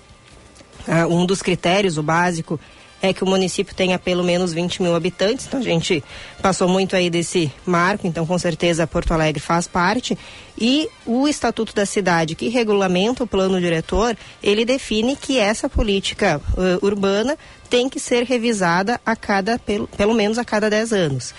Ah, 0.86 1.06
um 1.08 1.26
dos 1.26 1.42
critérios, 1.42 1.98
o 1.98 2.02
básico, 2.02 2.60
é 3.02 3.12
que 3.12 3.22
o 3.22 3.26
município 3.26 3.74
tenha 3.74 3.98
pelo 3.98 4.24
menos 4.24 4.52
20 4.52 4.82
mil 4.82 4.94
habitantes. 4.94 5.46
Então 5.46 5.60
a 5.60 5.62
gente 5.62 6.02
passou 6.40 6.68
muito 6.68 6.96
aí 6.96 7.10
desse 7.10 7.52
marco, 7.64 8.06
então 8.06 8.26
com 8.26 8.38
certeza 8.38 8.86
Porto 8.86 9.12
Alegre 9.12 9.40
faz 9.40 9.66
parte. 9.66 10.16
E 10.58 10.88
o 11.04 11.28
Estatuto 11.28 11.74
da 11.74 11.84
Cidade, 11.84 12.34
que 12.34 12.48
regulamenta 12.48 13.24
o 13.24 13.26
plano 13.26 13.60
diretor, 13.60 14.16
ele 14.42 14.64
define 14.64 15.14
que 15.14 15.38
essa 15.38 15.68
política 15.68 16.40
eh, 16.56 16.78
urbana 16.80 17.36
tem 17.68 17.88
que 17.88 18.00
ser 18.00 18.24
revisada 18.24 19.00
a 19.04 19.14
cada, 19.14 19.58
pelo, 19.58 19.86
pelo 19.88 20.14
menos 20.14 20.38
a 20.38 20.44
cada 20.44 20.70
10 20.70 20.92
anos. 20.92 21.34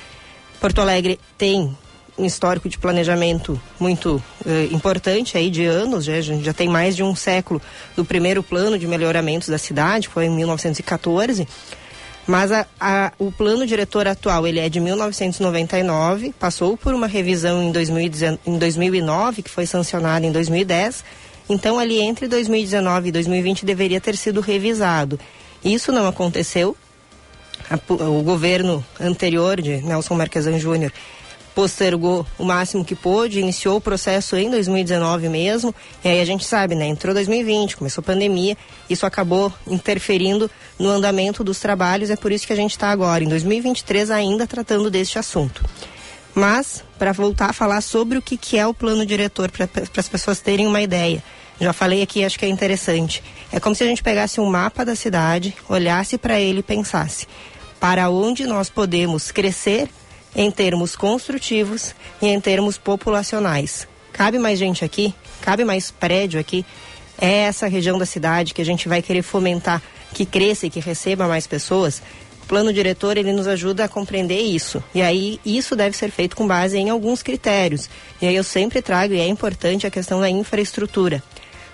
Porto 0.60 0.82
Alegre 0.82 1.20
tem 1.38 1.76
um 2.18 2.26
histórico 2.26 2.68
de 2.68 2.78
planejamento 2.78 3.62
muito 3.80 4.22
eh, 4.46 4.68
importante 4.72 5.38
aí 5.38 5.50
de 5.50 5.66
anos, 5.66 6.06
já, 6.06 6.20
gente 6.20 6.44
já 6.44 6.54
tem 6.54 6.68
mais 6.68 6.96
de 6.96 7.04
um 7.04 7.16
século 7.16 7.62
do 7.96 8.04
primeiro 8.04 8.42
plano 8.42 8.78
de 8.80 8.88
melhoramentos 8.88 9.50
da 9.50 9.58
cidade, 9.58 10.08
foi 10.08 10.26
em 10.26 10.30
1914. 10.32 11.48
Mas 12.26 12.52
a- 12.52 12.66
a- 12.80 13.14
o 13.20 13.32
plano 13.32 13.66
diretor 13.66 14.08
atual 14.08 14.46
ele 14.48 14.60
é 14.60 14.68
de 14.68 14.80
1999, 14.82 16.34
passou 16.38 16.76
por 16.76 16.94
uma 16.94 17.08
revisão 17.08 17.64
em, 17.64 17.72
2019, 17.72 18.40
em 18.46 18.58
2009, 18.58 19.42
que 19.44 19.50
foi 19.50 19.66
sancionada 19.66 20.26
em 20.26 20.32
2010. 20.32 21.04
Então, 21.50 21.80
ali 21.80 22.02
entre 22.02 22.28
2019 22.28 23.08
e 23.10 23.12
2020 23.14 23.66
deveria 23.66 24.02
ter 24.02 24.18
sido 24.18 24.42
revisado. 24.42 25.18
Isso 25.64 25.92
não 25.94 26.06
aconteceu. 26.08 26.76
A 27.70 27.78
o 27.94 28.22
governo 28.24 28.84
anterior 29.00 29.62
de 29.62 29.78
Nelson 29.78 30.16
Marquesan 30.16 30.58
Júnior 30.60 30.92
postergou 31.58 32.24
o 32.38 32.46
máximo 32.46 32.86
que 32.86 32.94
pôde, 32.94 33.40
iniciou 33.40 33.78
o 33.78 33.82
processo 33.82 34.36
em 34.36 34.48
2019 34.48 35.28
mesmo, 35.28 35.74
e 36.04 36.08
aí 36.08 36.22
a 36.22 36.26
gente 36.26 36.46
sabe, 36.46 36.76
né, 36.76 36.86
entrou 36.86 37.16
2020, 37.16 37.78
começou 37.78 38.04
a 38.04 38.06
pandemia, 38.06 38.56
isso 38.88 39.08
acabou 39.08 39.52
interferindo 39.66 40.52
no 40.78 40.88
andamento 40.88 41.44
dos 41.44 41.60
trabalhos, 41.60 42.12
é 42.12 42.16
por 42.16 42.32
isso 42.32 42.46
que 42.46 42.54
a 42.54 42.56
gente 42.56 42.74
está 42.74 42.92
agora, 42.92 43.24
em 43.24 43.28
2023, 43.28 44.12
ainda 44.12 44.46
tratando 44.46 44.92
deste 44.92 45.18
assunto. 45.18 45.66
Mas, 46.36 46.84
para 47.00 47.12
voltar 47.12 47.50
a 47.50 47.54
falar 47.54 47.82
sobre 47.82 48.20
o 48.20 48.22
que, 48.22 48.38
que 48.38 48.60
é 48.60 48.68
o 48.68 48.72
plano 48.72 49.04
diretor, 49.04 49.50
para 49.50 49.68
as 49.98 50.08
pessoas 50.08 50.40
terem 50.40 50.68
uma 50.68 50.84
ideia, 50.84 51.24
já 51.60 51.74
falei 51.74 52.04
aqui, 52.04 52.24
acho 52.24 52.38
que 52.38 52.46
é 52.46 52.50
interessante. 52.50 53.24
É 53.52 53.60
como 53.60 53.74
se 53.74 53.84
a 53.84 53.88
gente 53.88 54.04
pegasse 54.04 54.40
um 54.40 54.46
mapa 54.46 54.86
da 54.86 54.96
cidade, 54.96 55.56
olhasse 55.68 56.20
para 56.20 56.40
ele 56.40 56.60
e 56.60 56.64
pensasse 56.64 57.26
para 57.80 58.10
onde 58.10 58.46
nós 58.46 58.70
podemos 58.70 59.32
crescer 59.32 59.90
em 60.38 60.50
termos 60.52 60.96
construtivos 60.96 61.94
e 62.22 62.28
em 62.28 62.40
termos 62.40 62.78
populacionais. 62.78 63.88
Cabe 64.14 64.38
mais 64.38 64.58
gente 64.58 64.86
aqui? 64.86 65.14
Cabe 65.42 65.66
mais 65.66 65.92
prédio 65.92 66.40
aqui? 66.40 66.64
É 67.20 67.40
essa 67.40 67.68
região 67.68 67.98
da 67.98 68.06
cidade 68.06 68.54
que 68.54 68.62
a 68.62 68.66
gente 68.66 68.88
vai 68.88 69.02
querer 69.02 69.24
fomentar 69.24 69.82
que 70.14 70.26
cresça 70.26 70.68
e 70.68 70.70
que 70.70 70.80
receba 70.80 71.28
mais 71.28 71.48
pessoas? 71.48 72.02
Plano 72.48 72.72
diretor 72.72 73.18
ele 73.18 73.34
nos 73.34 73.46
ajuda 73.48 73.84
a 73.84 73.90
compreender 73.90 74.40
isso. 74.40 74.82
E 74.96 75.02
aí 75.02 75.40
isso 75.44 75.76
deve 75.76 75.98
ser 75.98 76.12
feito 76.12 76.36
com 76.36 76.48
base 76.48 76.78
em 76.78 76.90
alguns 76.90 77.22
critérios. 77.22 77.90
E 78.22 78.28
aí 78.28 78.36
eu 78.36 78.44
sempre 78.44 78.82
trago 78.82 79.14
e 79.14 79.20
é 79.20 79.28
importante 79.28 79.86
a 79.86 79.92
questão 79.92 80.22
da 80.22 80.30
infraestrutura. 80.30 81.22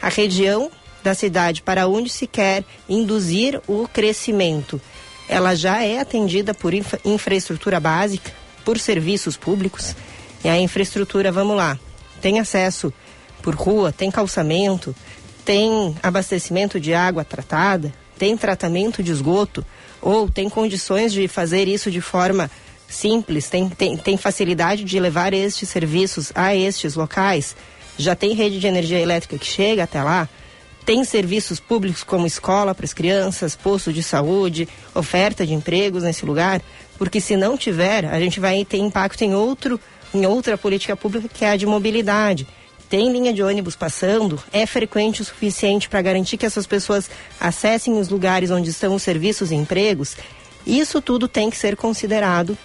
A 0.02 0.10
região 0.10 0.72
da 1.04 1.14
cidade 1.14 1.62
para 1.62 1.88
onde 1.88 2.10
se 2.10 2.26
quer 2.26 2.64
induzir 2.90 3.62
o 3.68 3.88
crescimento, 3.88 4.82
ela 5.30 5.54
já 5.54 5.84
é 5.84 6.00
atendida 6.00 6.54
por 6.54 6.74
infra- 6.74 7.00
infraestrutura 7.06 7.80
básica, 7.80 8.32
por 8.64 8.80
serviços 8.80 9.38
públicos. 9.38 9.96
E 10.44 10.50
a 10.50 10.60
infraestrutura, 10.60 11.32
vamos 11.32 11.56
lá, 11.56 11.80
tem 12.22 12.40
acesso 12.40 12.92
por 13.42 13.56
rua, 13.56 13.92
tem 13.92 14.10
calçamento, 14.10 14.96
tem 15.46 15.96
abastecimento 16.02 16.80
de 16.80 16.94
água 16.94 17.24
tratada, 17.24 17.94
tem 18.18 18.38
tratamento 18.38 19.04
de 19.04 19.12
esgoto 19.12 19.66
ou 20.02 20.30
tem 20.30 20.50
condições 20.50 21.12
de 21.12 21.28
fazer 21.28 21.68
isso 21.68 21.92
de 21.92 22.02
forma 22.02 22.50
simples, 22.88 23.50
tem, 23.50 23.70
tem, 23.70 23.98
tem 23.98 24.18
facilidade 24.18 24.84
de 24.84 25.00
levar 25.00 25.34
estes 25.34 25.68
serviços 25.70 26.32
a 26.36 26.56
estes 26.56 26.96
locais, 26.96 27.56
já 27.98 28.16
tem 28.16 28.34
rede 28.34 28.60
de 28.60 28.68
energia 28.68 29.00
elétrica 29.00 29.38
que 29.38 29.46
chega 29.46 29.84
até 29.84 30.02
lá, 30.02 30.30
tem 30.86 31.04
serviços 31.04 31.60
públicos 31.60 32.04
como 32.04 32.28
escola 32.28 32.76
para 32.76 32.86
as 32.86 32.94
crianças, 32.94 33.56
posto 33.56 33.92
de 33.92 34.04
saúde, 34.04 34.68
oferta 34.94 35.46
de 35.46 35.54
empregos 35.54 36.04
nesse 36.04 36.26
lugar, 36.26 36.62
porque 37.04 37.20
se 37.20 37.36
não 37.36 37.58
tiver, 37.58 38.06
a 38.06 38.18
gente 38.18 38.40
vai 38.40 38.64
ter 38.64 38.78
impacto 38.78 39.24
em 39.24 39.36
outro, 39.36 39.78
em 40.14 40.26
outra 40.26 40.58
política 40.58 40.96
pública 40.96 41.28
que 41.28 41.44
é 41.44 41.50
a 41.50 41.58
de 41.58 41.66
mobilidade. 41.66 42.48
Tem 42.90 43.12
linha 43.12 43.34
de 43.34 43.44
ônibus 43.44 43.76
passando, 43.76 44.42
é 44.54 44.66
frequente 44.66 45.22
o 45.22 45.26
suficiente 45.26 45.90
para 45.90 46.02
garantir 46.02 46.38
que 46.38 46.46
essas 46.46 46.66
pessoas 46.66 47.12
acessem 47.42 48.00
os 48.00 48.08
lugares 48.08 48.52
onde 48.52 48.70
estão 48.70 48.96
os 48.96 49.04
serviços 49.04 49.52
e 49.52 49.56
empregos. 49.56 50.16
Isso 50.66 51.02
tudo 51.02 51.28
tem 51.28 51.50
que 51.50 51.58
ser 51.58 51.76
considerado 51.76 52.58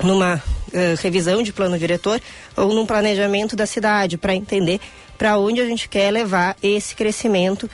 numa 0.00 0.40
eh, 0.72 0.94
revisão 1.02 1.42
de 1.42 1.52
plano 1.52 1.76
diretor 1.76 2.20
ou 2.56 2.72
num 2.72 2.86
planejamento 2.86 3.56
da 3.56 3.66
cidade 3.66 4.16
para 4.16 4.32
entender 4.32 4.80
para 5.18 5.38
onde 5.38 5.60
a 5.60 5.66
gente 5.66 5.88
quer 5.88 6.12
levar 6.12 6.56
esse 6.62 6.94
crescimento 6.94 7.68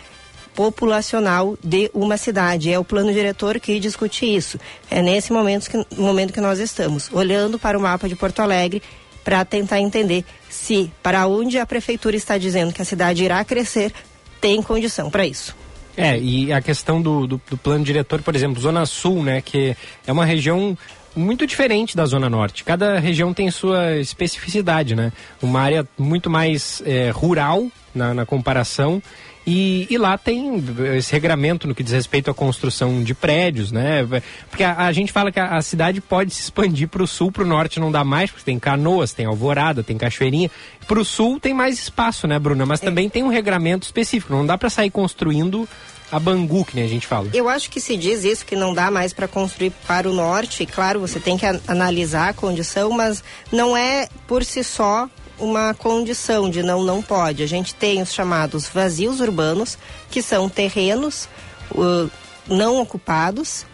populacional 0.54 1.56
de 1.62 1.90
uma 1.94 2.16
cidade. 2.16 2.72
É 2.72 2.78
o 2.78 2.84
plano 2.84 3.12
diretor 3.12 3.58
que 3.58 3.78
discute 3.80 4.24
isso. 4.24 4.58
É 4.90 5.02
nesse 5.02 5.32
momento 5.32 5.70
que, 5.70 6.00
momento 6.00 6.32
que 6.32 6.40
nós 6.40 6.58
estamos, 6.58 7.10
olhando 7.12 7.58
para 7.58 7.78
o 7.78 7.80
mapa 7.80 8.08
de 8.08 8.16
Porto 8.16 8.40
Alegre 8.40 8.82
para 9.24 9.44
tentar 9.44 9.80
entender 9.80 10.24
se 10.48 10.90
para 11.02 11.26
onde 11.26 11.58
a 11.58 11.66
prefeitura 11.66 12.16
está 12.16 12.36
dizendo 12.36 12.72
que 12.72 12.82
a 12.82 12.84
cidade 12.84 13.24
irá 13.24 13.44
crescer, 13.44 13.92
tem 14.40 14.60
condição 14.60 15.10
para 15.10 15.24
isso. 15.24 15.54
É, 15.96 16.18
e 16.18 16.52
a 16.52 16.60
questão 16.60 17.00
do, 17.00 17.26
do, 17.26 17.40
do 17.50 17.56
plano 17.56 17.84
diretor, 17.84 18.22
por 18.22 18.34
exemplo, 18.34 18.60
Zona 18.60 18.86
Sul, 18.86 19.22
né, 19.22 19.40
que 19.42 19.76
é 20.06 20.12
uma 20.12 20.24
região 20.24 20.76
muito 21.14 21.46
diferente 21.46 21.96
da 21.96 22.06
Zona 22.06 22.28
Norte. 22.28 22.64
Cada 22.64 22.98
região 22.98 23.34
tem 23.34 23.50
sua 23.50 23.96
especificidade, 23.98 24.94
né? 24.94 25.12
Uma 25.42 25.60
área 25.60 25.86
muito 25.98 26.30
mais 26.30 26.82
é, 26.86 27.10
rural 27.10 27.66
na, 27.94 28.14
na 28.14 28.26
comparação. 28.26 29.02
E, 29.46 29.88
e, 29.90 29.98
lá 29.98 30.16
tem 30.16 30.62
esse 30.96 31.12
regramento 31.12 31.66
no 31.66 31.74
que 31.74 31.82
diz 31.82 31.92
respeito 31.92 32.30
à 32.30 32.34
construção 32.34 33.02
de 33.02 33.12
prédios, 33.12 33.72
né? 33.72 34.06
Porque 34.48 34.62
a, 34.62 34.86
a 34.86 34.92
gente 34.92 35.10
fala 35.10 35.32
que 35.32 35.40
a, 35.40 35.56
a, 35.56 35.62
cidade 35.62 36.00
pode 36.00 36.32
se 36.32 36.42
expandir 36.42 36.88
para 36.88 37.02
o 37.02 37.06
sul, 37.08 37.32
para 37.32 37.42
o 37.42 37.46
norte 37.46 37.80
não 37.80 37.90
dá 37.90 38.04
mais, 38.04 38.30
porque 38.30 38.44
tem 38.44 38.58
canoas, 38.58 39.12
tem 39.12 39.26
alvorada, 39.26 39.82
tem 39.82 39.98
cachoeirinha. 39.98 40.50
Para 40.86 41.00
o 41.00 41.04
sul 41.04 41.40
tem 41.40 41.52
mais 41.52 41.78
espaço, 41.78 42.28
né, 42.28 42.38
Bruna? 42.38 42.64
Mas 42.64 42.80
é. 42.82 42.84
também 42.84 43.08
tem 43.08 43.24
um 43.24 43.28
regramento 43.28 43.84
específico. 43.84 44.32
Não 44.32 44.46
dá 44.46 44.56
para 44.56 44.70
sair 44.70 44.90
construindo 44.90 45.68
a 46.12 46.20
Bangu, 46.20 46.64
que 46.64 46.76
nem 46.76 46.84
a 46.84 46.88
gente 46.88 47.06
fala. 47.06 47.28
Eu 47.32 47.48
acho 47.48 47.68
que 47.70 47.80
se 47.80 47.96
diz 47.96 48.22
isso, 48.22 48.46
que 48.46 48.54
não 48.54 48.72
dá 48.72 48.90
mais 48.90 49.12
para 49.12 49.26
construir 49.26 49.72
para 49.88 50.08
o 50.08 50.12
norte. 50.12 50.66
Claro, 50.66 51.00
você 51.00 51.18
tem 51.18 51.36
que 51.36 51.46
analisar 51.66 52.28
a 52.28 52.32
condição, 52.34 52.90
mas 52.90 53.24
não 53.50 53.76
é 53.76 54.06
por 54.28 54.44
si 54.44 54.62
só 54.62 55.08
uma 55.38 55.74
condição 55.74 56.48
de 56.48 56.62
não, 56.62 56.82
não 56.82 57.02
pode. 57.02 57.42
A 57.42 57.46
gente 57.46 57.74
tem 57.74 58.00
os 58.00 58.12
chamados 58.12 58.68
vazios 58.68 59.20
urbanos, 59.20 59.78
que 60.10 60.22
são 60.22 60.48
terrenos 60.48 61.28
uh, 61.72 62.10
não 62.46 62.80
ocupados, 62.80 63.66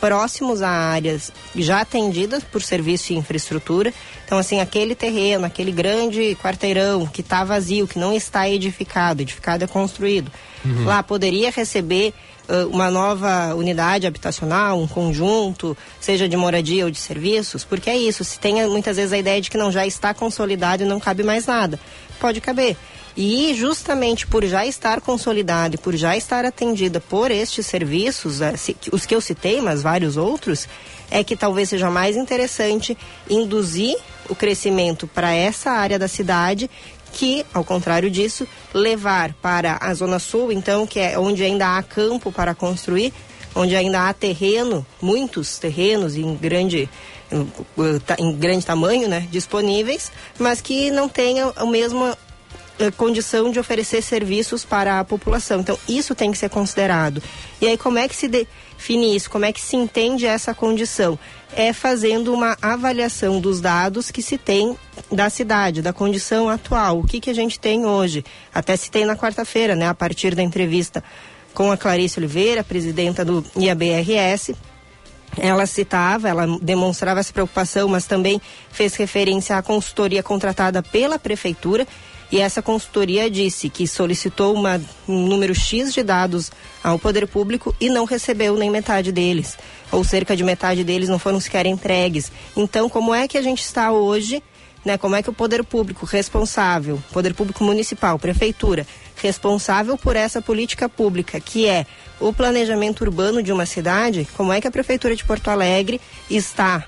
próximos 0.00 0.62
a 0.62 0.70
áreas 0.70 1.30
já 1.54 1.82
atendidas 1.82 2.42
por 2.42 2.62
serviço 2.62 3.12
e 3.12 3.16
infraestrutura. 3.16 3.92
Então, 4.24 4.38
assim, 4.38 4.60
aquele 4.60 4.94
terreno, 4.94 5.44
aquele 5.44 5.70
grande 5.70 6.36
quarteirão 6.42 7.06
que 7.06 7.20
está 7.20 7.44
vazio, 7.44 7.86
que 7.86 7.98
não 7.98 8.12
está 8.12 8.48
edificado, 8.48 9.20
edificado 9.20 9.62
é 9.62 9.66
construído, 9.66 10.32
uhum. 10.64 10.84
lá 10.84 11.02
poderia 11.02 11.50
receber 11.50 12.14
uma 12.70 12.90
nova 12.90 13.54
unidade 13.54 14.06
habitacional, 14.06 14.80
um 14.80 14.86
conjunto, 14.86 15.76
seja 16.00 16.28
de 16.28 16.36
moradia 16.36 16.84
ou 16.84 16.90
de 16.90 16.98
serviços, 16.98 17.64
porque 17.64 17.90
é 17.90 17.96
isso, 17.96 18.24
se 18.24 18.38
tem 18.38 18.66
muitas 18.68 18.96
vezes 18.96 19.12
a 19.12 19.18
ideia 19.18 19.40
de 19.40 19.50
que 19.50 19.58
não 19.58 19.70
já 19.70 19.86
está 19.86 20.12
consolidado 20.12 20.82
e 20.82 20.86
não 20.86 20.98
cabe 20.98 21.22
mais 21.22 21.46
nada. 21.46 21.78
Pode 22.18 22.40
caber. 22.40 22.76
E 23.16 23.54
justamente 23.54 24.26
por 24.26 24.44
já 24.44 24.64
estar 24.64 25.00
consolidado 25.00 25.74
e 25.74 25.78
por 25.78 25.96
já 25.96 26.16
estar 26.16 26.44
atendida 26.44 27.00
por 27.00 27.30
estes 27.30 27.66
serviços, 27.66 28.40
eh, 28.40 28.54
os 28.92 29.04
que 29.04 29.14
eu 29.14 29.20
citei, 29.20 29.60
mas 29.60 29.82
vários 29.82 30.16
outros, 30.16 30.68
é 31.10 31.24
que 31.24 31.36
talvez 31.36 31.68
seja 31.68 31.90
mais 31.90 32.16
interessante 32.16 32.96
induzir 33.28 33.96
o 34.28 34.34
crescimento 34.34 35.08
para 35.08 35.32
essa 35.32 35.70
área 35.72 35.98
da 35.98 36.06
cidade 36.06 36.70
que, 37.12 37.44
ao 37.52 37.64
contrário 37.64 38.10
disso, 38.10 38.46
levar 38.72 39.34
para 39.34 39.78
a 39.80 39.92
Zona 39.94 40.18
Sul, 40.18 40.52
então, 40.52 40.86
que 40.86 40.98
é 40.98 41.18
onde 41.18 41.42
ainda 41.42 41.76
há 41.76 41.82
campo 41.82 42.30
para 42.32 42.54
construir, 42.54 43.12
onde 43.54 43.74
ainda 43.74 44.08
há 44.08 44.12
terreno, 44.12 44.86
muitos 45.00 45.58
terrenos 45.58 46.16
em 46.16 46.34
grande 46.36 46.88
em 48.18 48.36
grande 48.36 48.66
tamanho, 48.66 49.08
né, 49.08 49.28
disponíveis, 49.30 50.10
mas 50.36 50.60
que 50.60 50.90
não 50.90 51.08
tenham 51.08 51.52
o 51.60 51.66
mesmo 51.66 52.12
eh, 52.80 52.90
condição 52.90 53.50
de 53.50 53.60
oferecer 53.60 54.02
serviços 54.02 54.64
para 54.64 54.98
a 54.98 55.04
população. 55.04 55.60
Então, 55.60 55.78
isso 55.88 56.14
tem 56.14 56.32
que 56.32 56.38
ser 56.38 56.48
considerado. 56.48 57.22
E 57.60 57.68
aí, 57.68 57.76
como 57.76 57.98
é 57.98 58.08
que 58.08 58.16
se 58.16 58.26
define 58.26 59.14
isso? 59.14 59.30
Como 59.30 59.44
é 59.44 59.52
que 59.52 59.60
se 59.60 59.76
entende 59.76 60.26
essa 60.26 60.54
condição? 60.54 61.18
É 61.56 61.72
fazendo 61.72 62.32
uma 62.32 62.56
avaliação 62.62 63.40
dos 63.40 63.60
dados 63.60 64.10
que 64.10 64.22
se 64.22 64.38
tem 64.38 64.76
da 65.10 65.28
cidade, 65.28 65.82
da 65.82 65.92
condição 65.92 66.48
atual. 66.48 67.00
O 67.00 67.06
que, 67.06 67.20
que 67.20 67.30
a 67.30 67.34
gente 67.34 67.58
tem 67.58 67.84
hoje? 67.84 68.24
Até 68.54 68.76
se 68.76 68.90
tem 68.90 69.04
na 69.04 69.16
quarta-feira, 69.16 69.74
né? 69.74 69.88
A 69.88 69.94
partir 69.94 70.34
da 70.34 70.42
entrevista 70.42 71.02
com 71.52 71.72
a 71.72 71.76
Clarice 71.76 72.18
Oliveira, 72.18 72.62
presidenta 72.62 73.24
do 73.24 73.44
IABRS, 73.56 74.54
ela 75.38 75.66
citava, 75.66 76.28
ela 76.28 76.46
demonstrava 76.60 77.20
essa 77.20 77.32
preocupação, 77.32 77.88
mas 77.88 78.06
também 78.06 78.40
fez 78.70 78.94
referência 78.94 79.56
à 79.56 79.62
consultoria 79.62 80.22
contratada 80.22 80.82
pela 80.82 81.18
prefeitura 81.18 81.86
e 82.32 82.38
essa 82.38 82.62
consultoria 82.62 83.28
disse 83.28 83.68
que 83.68 83.88
solicitou 83.88 84.54
uma, 84.54 84.80
um 85.08 85.26
número 85.26 85.52
X 85.54 85.92
de 85.92 86.02
dados 86.02 86.52
ao 86.82 86.98
poder 86.98 87.26
público 87.26 87.74
e 87.80 87.88
não 87.88 88.04
recebeu 88.04 88.56
nem 88.56 88.70
metade 88.70 89.10
deles, 89.10 89.58
ou 89.90 90.04
cerca 90.04 90.36
de 90.36 90.44
metade 90.44 90.84
deles 90.84 91.08
não 91.08 91.18
foram 91.18 91.40
sequer 91.40 91.66
entregues. 91.66 92.30
Então, 92.56 92.88
como 92.88 93.12
é 93.12 93.26
que 93.26 93.36
a 93.36 93.42
gente 93.42 93.62
está 93.62 93.90
hoje? 93.90 94.40
Né, 94.82 94.96
como 94.96 95.14
é 95.14 95.22
que 95.22 95.28
o 95.28 95.32
poder 95.32 95.62
público 95.62 96.06
responsável, 96.06 97.02
poder 97.12 97.34
público 97.34 97.62
municipal, 97.62 98.18
prefeitura, 98.18 98.86
responsável 99.16 99.98
por 99.98 100.16
essa 100.16 100.40
política 100.40 100.88
pública, 100.88 101.38
que 101.38 101.66
é 101.66 101.84
o 102.18 102.32
planejamento 102.32 103.02
urbano 103.02 103.42
de 103.42 103.52
uma 103.52 103.66
cidade, 103.66 104.26
como 104.36 104.52
é 104.52 104.58
que 104.58 104.66
a 104.66 104.70
prefeitura 104.70 105.14
de 105.14 105.22
Porto 105.22 105.48
Alegre 105.48 106.00
está 106.30 106.86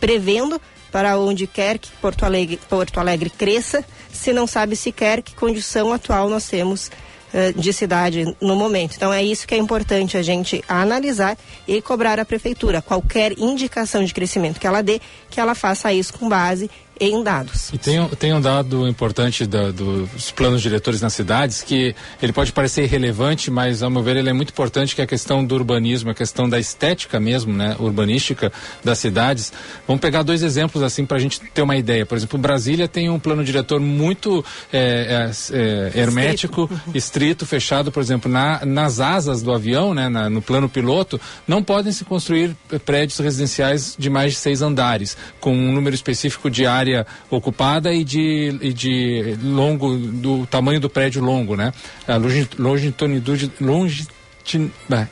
prevendo 0.00 0.60
para 0.90 1.18
onde 1.18 1.46
quer 1.46 1.78
que 1.78 1.90
Porto 2.00 2.24
Alegre, 2.24 2.58
Porto 2.68 2.98
Alegre 2.98 3.30
cresça, 3.30 3.84
se 4.12 4.32
não 4.32 4.46
sabe 4.46 4.76
sequer 4.76 5.22
que 5.22 5.34
condição 5.34 5.92
atual 5.92 6.28
nós 6.28 6.48
temos 6.48 6.90
uh, 7.32 7.58
de 7.58 7.72
cidade 7.72 8.36
no 8.40 8.56
momento. 8.56 8.96
Então 8.96 9.12
é 9.12 9.22
isso 9.22 9.46
que 9.46 9.54
é 9.54 9.58
importante 9.58 10.16
a 10.16 10.22
gente 10.22 10.64
analisar 10.68 11.38
e 11.66 11.80
cobrar 11.80 12.18
a 12.18 12.24
prefeitura. 12.24 12.82
Qualquer 12.82 13.38
indicação 13.38 14.04
de 14.04 14.12
crescimento 14.12 14.58
que 14.58 14.66
ela 14.66 14.82
dê, 14.82 15.00
que 15.30 15.40
ela 15.40 15.54
faça 15.54 15.92
isso 15.92 16.12
com 16.14 16.28
base 16.28 16.68
em 17.00 17.22
dados. 17.22 17.70
E 17.72 17.78
tem, 17.78 18.06
tem 18.08 18.34
um 18.34 18.40
dado 18.40 18.86
importante 18.86 19.46
da, 19.46 19.70
dos 19.70 20.30
planos 20.30 20.60
diretores 20.60 21.00
nas 21.00 21.14
cidades 21.14 21.62
que 21.62 21.94
ele 22.20 22.30
pode 22.30 22.52
parecer 22.52 22.84
irrelevante, 22.84 23.50
mas 23.50 23.82
ao 23.82 23.88
meu 23.88 24.02
ver 24.02 24.18
ele 24.18 24.28
é 24.28 24.32
muito 24.34 24.50
importante 24.50 24.94
que 24.94 25.00
é 25.00 25.04
a 25.04 25.06
questão 25.06 25.42
do 25.42 25.54
urbanismo, 25.54 26.10
a 26.10 26.14
questão 26.14 26.46
da 26.46 26.60
estética 26.60 27.18
mesmo, 27.18 27.54
né, 27.54 27.74
urbanística 27.78 28.52
das 28.84 28.98
cidades. 28.98 29.50
Vamos 29.86 30.02
pegar 30.02 30.22
dois 30.22 30.42
exemplos 30.42 30.82
assim 30.82 31.06
para 31.06 31.16
a 31.16 31.20
gente 31.20 31.40
ter 31.40 31.62
uma 31.62 31.74
ideia. 31.74 32.04
Por 32.04 32.18
exemplo, 32.18 32.38
Brasília 32.38 32.86
tem 32.86 33.08
um 33.08 33.18
plano 33.18 33.42
diretor 33.42 33.80
muito 33.80 34.44
é, 34.70 35.30
é, 35.30 35.56
é, 35.56 36.00
hermético, 36.00 36.64
estrito. 36.64 36.96
estrito. 36.96 37.46
fechado, 37.46 37.90
por 37.90 38.02
exemplo, 38.02 38.30
na, 38.30 38.64
nas 38.66 39.00
asas 39.00 39.42
do 39.42 39.52
avião, 39.52 39.94
né, 39.94 40.10
na, 40.10 40.28
no 40.28 40.42
plano 40.42 40.68
piloto, 40.68 41.18
não 41.48 41.62
podem 41.62 41.92
se 41.92 42.04
construir 42.04 42.54
prédios 42.84 43.18
residenciais 43.18 43.96
de 43.98 44.10
mais 44.10 44.32
de 44.32 44.38
seis 44.38 44.60
andares, 44.60 45.16
com 45.40 45.56
um 45.56 45.72
número 45.72 45.94
específico 45.94 46.50
de 46.50 46.66
área 46.66 46.89
área 46.90 47.06
ocupada 47.30 47.92
e 47.92 48.04
de, 48.04 48.58
e 48.60 48.72
de 48.72 49.38
longo, 49.42 49.96
do 49.96 50.46
tamanho 50.46 50.80
do 50.80 50.90
prédio 50.90 51.22
longo, 51.22 51.56
né? 51.56 51.72
A 52.06 52.16
longitudinalidade, 52.16 53.52
longe, 53.60 54.06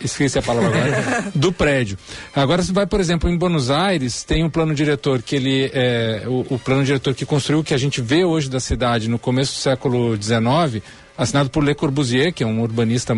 esqueci 0.00 0.38
a 0.38 0.42
palavra 0.42 0.68
agora, 0.68 1.32
do 1.34 1.52
prédio. 1.52 1.96
Agora 2.34 2.62
você 2.62 2.72
vai, 2.72 2.86
por 2.86 3.00
exemplo, 3.00 3.30
em 3.30 3.36
Buenos 3.36 3.70
Aires, 3.70 4.24
tem 4.24 4.42
um 4.42 4.50
plano 4.50 4.74
diretor 4.74 5.22
que 5.22 5.36
ele 5.36 5.70
é 5.72 6.24
o, 6.26 6.54
o 6.54 6.58
plano 6.58 6.84
diretor 6.84 7.14
que 7.14 7.24
construiu 7.24 7.60
o 7.60 7.64
que 7.64 7.74
a 7.74 7.78
gente 7.78 8.00
vê 8.00 8.24
hoje 8.24 8.50
da 8.50 8.60
cidade 8.60 9.08
no 9.08 9.18
começo 9.18 9.52
do 9.52 9.58
século 9.58 10.16
XIX, 10.20 10.82
assinado 11.18 11.50
por 11.50 11.64
Le 11.64 11.74
Corbusier, 11.74 12.32
que 12.32 12.44
é 12.44 12.46
um 12.46 12.62
urbanista 12.62 13.14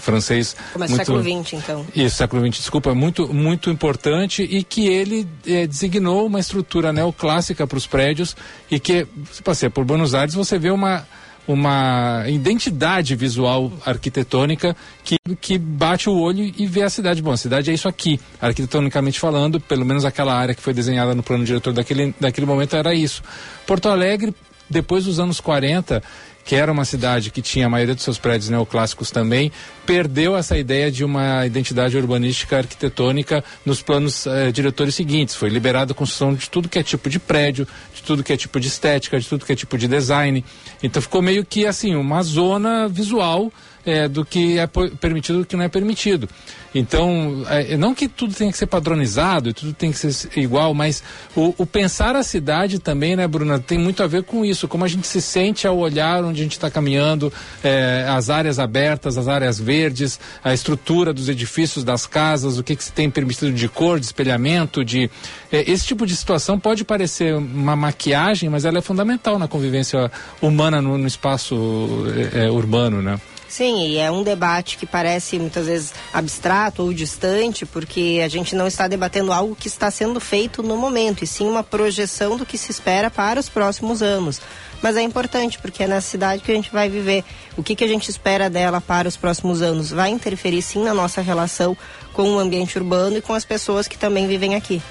francês. 0.00 0.56
Começa 0.72 0.94
muito, 0.94 1.06
século 1.06 1.22
XX, 1.22 1.52
então. 1.52 1.86
Isso, 1.94 2.16
século 2.16 2.44
XX, 2.44 2.58
desculpa, 2.58 2.92
muito, 2.92 3.32
muito 3.32 3.70
importante 3.70 4.42
e 4.42 4.64
que 4.64 4.88
ele 4.88 5.26
é, 5.46 5.66
designou 5.66 6.26
uma 6.26 6.40
estrutura 6.40 6.92
neoclássica 6.92 7.64
para 7.64 7.78
os 7.78 7.86
prédios 7.86 8.36
e 8.68 8.80
que, 8.80 9.06
se 9.30 9.42
passeia 9.42 9.70
por 9.70 9.84
Buenos 9.84 10.12
Aires, 10.12 10.34
você 10.34 10.58
vê 10.58 10.70
uma 10.70 11.06
uma 11.48 12.24
identidade 12.26 13.14
visual 13.14 13.72
arquitetônica 13.84 14.76
que, 15.04 15.16
que 15.40 15.56
bate 15.56 16.10
o 16.10 16.18
olho 16.18 16.52
e 16.56 16.66
vê 16.66 16.82
a 16.82 16.90
cidade. 16.90 17.22
Bom, 17.22 17.30
a 17.30 17.36
cidade 17.36 17.70
é 17.70 17.74
isso 17.74 17.86
aqui, 17.86 18.18
arquitetonicamente 18.40 19.20
falando, 19.20 19.60
pelo 19.60 19.84
menos 19.84 20.04
aquela 20.04 20.34
área 20.34 20.54
que 20.54 20.60
foi 20.60 20.74
desenhada 20.74 21.14
no 21.14 21.22
plano 21.22 21.44
diretor 21.44 21.72
daquele, 21.72 22.12
daquele 22.18 22.46
momento 22.46 22.74
era 22.74 22.92
isso. 22.94 23.22
Porto 23.64 23.88
Alegre, 23.88 24.34
depois 24.68 25.04
dos 25.04 25.20
anos 25.20 25.38
40, 25.40 26.02
que 26.46 26.54
era 26.54 26.70
uma 26.70 26.84
cidade 26.84 27.32
que 27.32 27.42
tinha 27.42 27.66
a 27.66 27.68
maioria 27.68 27.94
dos 27.94 28.04
seus 28.04 28.18
prédios 28.18 28.48
neoclássicos 28.48 29.10
também, 29.10 29.50
perdeu 29.84 30.36
essa 30.36 30.56
ideia 30.56 30.92
de 30.92 31.04
uma 31.04 31.44
identidade 31.44 31.96
urbanística 31.96 32.56
arquitetônica 32.56 33.44
nos 33.64 33.82
planos 33.82 34.28
eh, 34.28 34.52
diretores 34.52 34.94
seguintes. 34.94 35.34
Foi 35.34 35.48
liberada 35.48 35.90
a 35.90 35.94
construção 35.94 36.32
de 36.32 36.48
tudo 36.48 36.68
que 36.68 36.78
é 36.78 36.84
tipo 36.84 37.10
de 37.10 37.18
prédio, 37.18 37.66
de 37.92 38.00
tudo 38.00 38.22
que 38.22 38.32
é 38.32 38.36
tipo 38.36 38.60
de 38.60 38.68
estética, 38.68 39.18
de 39.18 39.28
tudo 39.28 39.44
que 39.44 39.52
é 39.52 39.56
tipo 39.56 39.76
de 39.76 39.88
design. 39.88 40.44
Então 40.80 41.02
ficou 41.02 41.20
meio 41.20 41.44
que 41.44 41.66
assim, 41.66 41.96
uma 41.96 42.22
zona 42.22 42.86
visual 42.86 43.52
eh, 43.86 44.08
do 44.08 44.24
que 44.24 44.58
é 44.58 44.66
permitido 44.66 45.36
e 45.36 45.38
do 45.42 45.46
que 45.46 45.56
não 45.56 45.64
é 45.64 45.68
permitido. 45.68 46.28
Então, 46.74 47.42
eh, 47.48 47.76
não 47.76 47.94
que 47.94 48.08
tudo 48.08 48.34
tenha 48.34 48.52
que 48.52 48.58
ser 48.58 48.66
padronizado 48.66 49.54
tudo 49.54 49.72
tem 49.72 49.90
que 49.90 49.98
ser 49.98 50.28
igual, 50.38 50.74
mas 50.74 51.02
o, 51.34 51.54
o 51.58 51.66
pensar 51.66 52.16
a 52.16 52.22
cidade 52.22 52.78
também, 52.78 53.16
né, 53.16 53.26
Bruna, 53.26 53.58
tem 53.58 53.78
muito 53.78 54.02
a 54.02 54.06
ver 54.06 54.22
com 54.24 54.44
isso, 54.44 54.68
como 54.68 54.84
a 54.84 54.88
gente 54.88 55.06
se 55.06 55.20
sente 55.20 55.66
ao 55.66 55.78
olhar 55.78 56.24
onde 56.24 56.40
a 56.40 56.42
gente 56.42 56.52
está 56.52 56.70
caminhando, 56.70 57.32
eh, 57.62 58.04
as 58.08 58.28
áreas 58.30 58.58
abertas, 58.58 59.16
as 59.16 59.28
áreas 59.28 59.58
verdes, 59.58 60.18
a 60.44 60.52
estrutura 60.52 61.12
dos 61.12 61.28
edifícios, 61.28 61.84
das 61.84 62.06
casas, 62.06 62.58
o 62.58 62.62
que, 62.62 62.76
que 62.76 62.84
se 62.84 62.92
tem 62.92 63.10
permitido 63.10 63.52
de 63.52 63.68
cor, 63.68 63.98
de 63.98 64.06
espelhamento, 64.06 64.84
de. 64.84 65.10
eh, 65.50 65.64
esse 65.70 65.86
tipo 65.86 66.06
de 66.06 66.14
situação 66.14 66.58
pode 66.58 66.84
parecer 66.84 67.34
uma 67.34 67.76
maquiagem, 67.76 68.50
mas 68.50 68.64
ela 68.64 68.78
é 68.78 68.82
fundamental 68.82 69.38
na 69.38 69.48
convivência 69.48 70.10
humana 70.40 70.82
no, 70.82 70.98
no 70.98 71.06
espaço 71.06 72.04
eh, 72.34 72.50
urbano, 72.50 73.00
né? 73.00 73.18
Sim, 73.56 73.88
e 73.88 73.96
é 73.96 74.10
um 74.10 74.22
debate 74.22 74.76
que 74.76 74.84
parece 74.84 75.38
muitas 75.38 75.66
vezes 75.66 75.94
abstrato 76.12 76.82
ou 76.82 76.92
distante, 76.92 77.64
porque 77.64 78.20
a 78.22 78.28
gente 78.28 78.54
não 78.54 78.66
está 78.66 78.86
debatendo 78.86 79.32
algo 79.32 79.56
que 79.56 79.66
está 79.66 79.90
sendo 79.90 80.20
feito 80.20 80.62
no 80.62 80.76
momento, 80.76 81.24
e 81.24 81.26
sim 81.26 81.48
uma 81.48 81.62
projeção 81.62 82.36
do 82.36 82.44
que 82.44 82.58
se 82.58 82.70
espera 82.70 83.10
para 83.10 83.40
os 83.40 83.48
próximos 83.48 84.02
anos. 84.02 84.42
Mas 84.82 84.94
é 84.98 85.00
importante, 85.00 85.58
porque 85.58 85.84
é 85.84 85.86
nessa 85.86 86.06
cidade 86.06 86.42
que 86.42 86.52
a 86.52 86.54
gente 86.54 86.70
vai 86.70 86.90
viver. 86.90 87.24
O 87.56 87.62
que, 87.62 87.74
que 87.74 87.82
a 87.82 87.88
gente 87.88 88.10
espera 88.10 88.50
dela 88.50 88.78
para 88.78 89.08
os 89.08 89.16
próximos 89.16 89.62
anos 89.62 89.88
vai 89.88 90.10
interferir 90.10 90.60
sim 90.60 90.84
na 90.84 90.92
nossa 90.92 91.22
relação 91.22 91.74
com 92.12 92.34
o 92.34 92.38
ambiente 92.38 92.76
urbano 92.76 93.16
e 93.16 93.22
com 93.22 93.32
as 93.32 93.46
pessoas 93.46 93.88
que 93.88 93.96
também 93.96 94.26
vivem 94.26 94.54
aqui. 94.54 94.82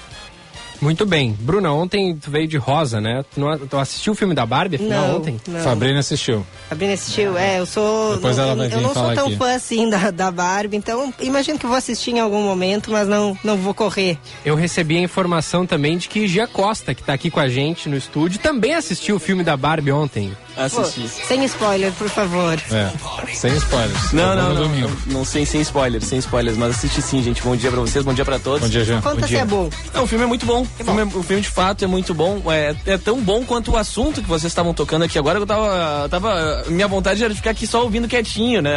Muito 0.80 1.06
bem. 1.06 1.36
Bruna, 1.40 1.72
ontem 1.72 2.14
tu 2.16 2.30
veio 2.30 2.46
de 2.46 2.56
rosa, 2.56 3.00
né? 3.00 3.24
Tu, 3.34 3.40
não, 3.40 3.58
tu 3.58 3.76
assistiu 3.78 4.12
o 4.12 4.16
filme 4.16 4.34
da 4.34 4.44
Barbie 4.44 4.76
afinal, 4.76 5.08
Não, 5.08 5.16
ontem? 5.18 5.40
não. 5.48 5.60
Fabrina 5.60 5.98
assistiu. 6.00 6.46
Sabrina 6.68 6.92
assistiu? 6.94 7.36
É, 7.36 7.58
eu 7.60 7.66
sou. 7.66 8.14
Depois 8.16 8.36
não, 8.36 8.44
ela 8.44 8.52
eu, 8.52 8.56
vai 8.58 8.66
eu 8.66 8.70
vir 8.78 8.82
não 8.82 8.94
sou 8.94 9.14
tão 9.14 9.26
aqui. 9.26 9.36
fã 9.36 9.54
assim 9.54 9.88
da, 9.88 10.10
da 10.10 10.30
Barbie, 10.30 10.76
então 10.76 11.12
imagino 11.20 11.58
que 11.58 11.66
vou 11.66 11.76
assistir 11.76 12.10
em 12.12 12.20
algum 12.20 12.42
momento, 12.42 12.90
mas 12.90 13.08
não, 13.08 13.36
não 13.42 13.56
vou 13.56 13.72
correr. 13.74 14.18
Eu 14.44 14.54
recebi 14.54 14.96
a 14.96 15.00
informação 15.00 15.66
também 15.66 15.96
de 15.98 16.08
que 16.08 16.26
Gia 16.28 16.46
Costa, 16.46 16.94
que 16.94 17.02
tá 17.02 17.12
aqui 17.14 17.30
com 17.30 17.40
a 17.40 17.48
gente 17.48 17.88
no 17.88 17.96
estúdio, 17.96 18.38
também 18.38 18.74
assistiu 18.74 19.16
o 19.16 19.18
filme 19.20 19.42
da 19.42 19.56
Barbie 19.56 19.92
ontem. 19.92 20.36
Pô, 20.74 20.84
sem 20.84 21.44
spoiler, 21.44 21.92
por 21.92 22.08
favor. 22.08 22.58
É, 22.72 22.90
sem 23.34 23.54
spoilers. 23.56 24.12
Não, 24.12 24.30
Eu 24.30 24.36
não, 24.36 24.54
não, 24.54 24.62
domingo. 24.62 24.88
não, 25.06 25.18
não 25.18 25.24
sei, 25.24 25.44
sem 25.44 25.60
spoilers, 25.60 26.04
sem 26.06 26.18
spoilers, 26.18 26.56
mas 26.56 26.70
assiste 26.70 27.02
sim, 27.02 27.22
gente. 27.22 27.42
Bom 27.42 27.54
dia 27.54 27.70
pra 27.70 27.80
vocês, 27.80 28.02
bom 28.02 28.14
dia 28.14 28.24
pra 28.24 28.38
todos. 28.38 28.60
Bom 28.62 28.68
dia, 28.68 28.82
Jean. 28.82 29.02
Conta 29.02 29.16
Bom 29.16 29.22
se 29.22 29.28
dia. 29.28 29.40
é 29.40 29.44
bom. 29.44 29.68
Não, 29.92 30.04
o 30.04 30.06
filme 30.06 30.24
é 30.24 30.26
muito 30.26 30.46
bom. 30.46 30.65
O 30.78 30.84
filme, 30.84 31.00
é- 31.00 31.04
o 31.04 31.22
filme, 31.22 31.42
de 31.42 31.48
fato 31.48 31.84
é 31.84 31.86
muito 31.88 32.12
bom. 32.14 32.42
É, 32.52 32.74
é 32.86 32.98
tão 32.98 33.20
bom 33.20 33.44
quanto 33.44 33.72
o 33.72 33.76
assunto 33.76 34.20
que 34.22 34.28
vocês 34.28 34.50
estavam 34.50 34.72
tocando 34.74 35.02
aqui 35.04 35.18
agora. 35.18 35.38
Eu 35.38 35.46
tava, 35.46 36.08
tava. 36.10 36.64
Minha 36.68 36.86
vontade 36.88 37.22
era 37.22 37.30
de 37.32 37.36
ficar 37.38 37.50
aqui 37.50 37.66
só 37.66 37.82
ouvindo 37.82 38.06
quietinho, 38.08 38.60
né? 38.62 38.72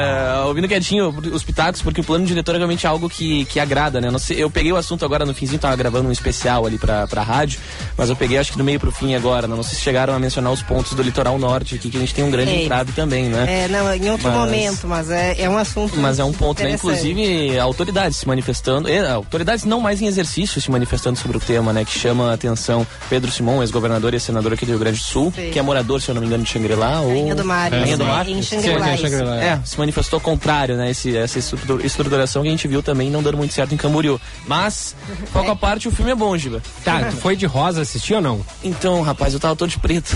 Ouvindo 0.45 0.67
quietinho 0.67 1.09
os 1.33 1.43
pitacos, 1.43 1.81
porque 1.81 2.01
o 2.01 2.03
plano 2.03 2.25
diretor 2.25 2.55
é 2.55 2.57
realmente 2.57 2.85
algo 2.87 3.09
que, 3.09 3.45
que 3.45 3.59
agrada, 3.59 3.99
né? 4.01 4.09
Eu 4.31 4.49
peguei 4.49 4.71
o 4.71 4.75
assunto 4.77 5.03
agora 5.05 5.25
no 5.25 5.33
finzinho, 5.33 5.59
tava 5.59 5.75
gravando 5.75 6.09
um 6.09 6.11
especial 6.11 6.65
ali 6.65 6.77
pra, 6.77 7.07
pra 7.07 7.21
rádio, 7.23 7.59
mas 7.97 8.09
eu 8.09 8.15
peguei 8.15 8.37
acho 8.37 8.51
que 8.51 8.57
do 8.57 8.63
meio 8.63 8.79
pro 8.79 8.91
fim 8.91 9.15
agora. 9.15 9.47
né? 9.47 9.55
Não 9.55 9.63
sei 9.63 9.75
se 9.75 9.81
chegaram 9.81 10.13
a 10.13 10.19
mencionar 10.19 10.51
os 10.51 10.61
pontos 10.61 10.93
do 10.93 11.01
litoral 11.03 11.37
norte 11.37 11.75
aqui, 11.75 11.89
que 11.89 11.97
a 11.97 11.99
gente 11.99 12.13
tem 12.13 12.23
um 12.23 12.31
grande 12.31 12.51
Ei. 12.51 12.63
entrave 12.65 12.91
também, 12.93 13.25
né? 13.25 13.65
É, 13.65 13.67
não, 13.67 13.93
em 13.93 14.09
outro 14.09 14.27
Mas- 14.29 14.37
momento, 14.39 14.87
mas 14.87 15.09
é, 15.11 15.35
é 15.41 15.49
um 15.49 15.57
assunto. 15.57 15.97
Mas 15.97 16.19
é 16.19 16.23
um 16.23 16.31
ponto, 16.33 16.63
né? 16.63 16.71
Inclusive, 16.71 17.57
autoridades 17.59 18.17
se 18.17 18.27
manifestando, 18.27 18.87
autoridades 19.13 19.65
não 19.65 19.79
mais 19.81 20.01
em 20.01 20.07
exercício 20.07 20.61
se 20.61 20.69
manifestando 20.71 21.17
sobre 21.17 21.37
o 21.37 21.39
tema, 21.39 21.71
né? 21.73 21.78
Que 21.85 21.97
chama 21.97 22.31
a 22.31 22.33
atenção 22.33 22.85
Pedro 23.09 23.31
Simão, 23.31 23.61
ex-governador 23.61 24.13
e 24.13 24.19
senador 24.19 24.53
aqui 24.53 24.65
do 24.65 24.69
Rio 24.69 24.79
Grande 24.79 24.97
do 24.99 25.03
Sul, 25.03 25.31
Sim. 25.35 25.49
que 25.51 25.59
é 25.59 25.61
morador, 25.61 26.01
se 26.01 26.09
eu 26.09 26.15
não 26.15 26.21
me 26.21 26.27
engano, 26.27 26.43
de 26.43 26.49
Xangri-Lá. 26.49 27.01
ou... 27.01 27.09
Rainha 27.09 27.35
do 27.35 27.45
Mar, 27.45 27.71
Rainha 27.71 27.97
do 27.97 28.03
é, 28.03 28.07
Mar. 28.07 28.27
em 28.27 28.35
é 28.35 28.39
isso. 28.39 28.55
Xangri-Lá, 28.55 29.35
é. 29.43 29.47
É, 29.47 29.59
se 29.63 29.77
manifestou 29.77 30.19
contrário, 30.19 30.75
né? 30.75 30.89
Esse, 30.91 31.15
essa 31.17 31.39
estrutura- 31.39 31.85
estruturação 31.85 32.41
que 32.41 32.47
a 32.47 32.51
gente 32.51 32.67
viu 32.67 32.81
também 32.83 33.09
não 33.09 33.21
dando 33.23 33.37
muito 33.37 33.53
certo 33.53 33.73
em 33.73 33.77
Camboriú. 33.77 34.19
Mas, 34.47 34.95
à 35.33 35.55
parte, 35.55 35.87
o 35.87 35.91
filme 35.91 36.11
é 36.11 36.15
bom, 36.15 36.35
Giba. 36.37 36.61
Tá, 36.83 37.03
tu 37.05 37.15
foi 37.17 37.35
de 37.35 37.45
rosa 37.45 37.81
assistir 37.81 38.13
ou 38.15 38.21
não? 38.21 38.41
Então, 38.63 39.01
rapaz, 39.01 39.33
eu 39.33 39.39
tava 39.39 39.55
todo 39.55 39.69
de 39.69 39.79
preto. 39.79 40.15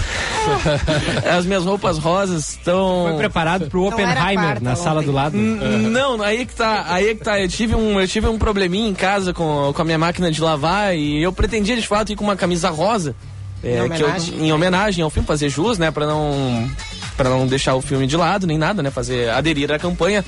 As 1.37 1.45
minhas 1.45 1.63
roupas 1.63 1.97
rosas 1.97 2.49
estão. 2.49 3.05
Foi 3.09 3.17
preparado 3.17 3.67
pro 3.69 3.85
Oppenheimer 3.85 4.33
quarta 4.35 4.61
na 4.63 4.75
sala 4.75 4.97
ontem. 4.99 5.05
do 5.07 5.11
lado? 5.11 5.37
N- 5.37 5.89
Não, 5.89 6.21
aí 6.21 6.45
que 6.45 6.53
tá, 6.55 6.85
aí 6.89 7.15
que 7.15 7.23
tá. 7.23 7.39
Eu 7.39 7.47
tive 7.47 7.75
um, 7.75 7.99
eu 7.99 8.07
tive 8.07 8.27
um 8.27 8.37
probleminha 8.37 8.87
em 8.87 8.93
casa 8.93 9.33
com, 9.33 9.71
com 9.73 9.81
a 9.81 9.85
minha 9.85 9.97
máquina 9.97 10.31
de 10.31 10.41
lavar 10.41 10.95
e 10.95 11.21
eu 11.21 11.31
pretendia 11.53 11.75
de 11.75 11.87
fato 11.87 12.11
ir 12.11 12.15
com 12.15 12.23
uma 12.23 12.35
camisa 12.35 12.69
rosa. 12.71 13.15
é, 13.63 13.77
Em 13.85 13.89
que 13.89 14.01
eu- 14.01 14.07
homenagem? 14.07 14.45
em 14.47 14.51
homenagem 14.51 15.03
ao 15.03 15.09
filme, 15.09 15.25
fazer 15.25 15.47
jus, 15.49 15.77
né, 15.77 15.89
Pra 15.91 16.05
não 16.05 16.69
para 17.15 17.29
não 17.29 17.47
deixar 17.47 17.75
o 17.75 17.81
filme 17.81 18.07
de 18.07 18.17
lado 18.17 18.45
nem 18.47 18.57
nada, 18.57 18.81
né, 18.83 18.91
fazer 18.91 19.29
aderir 19.29 19.71
à 19.71 19.79
campanha. 19.79 20.23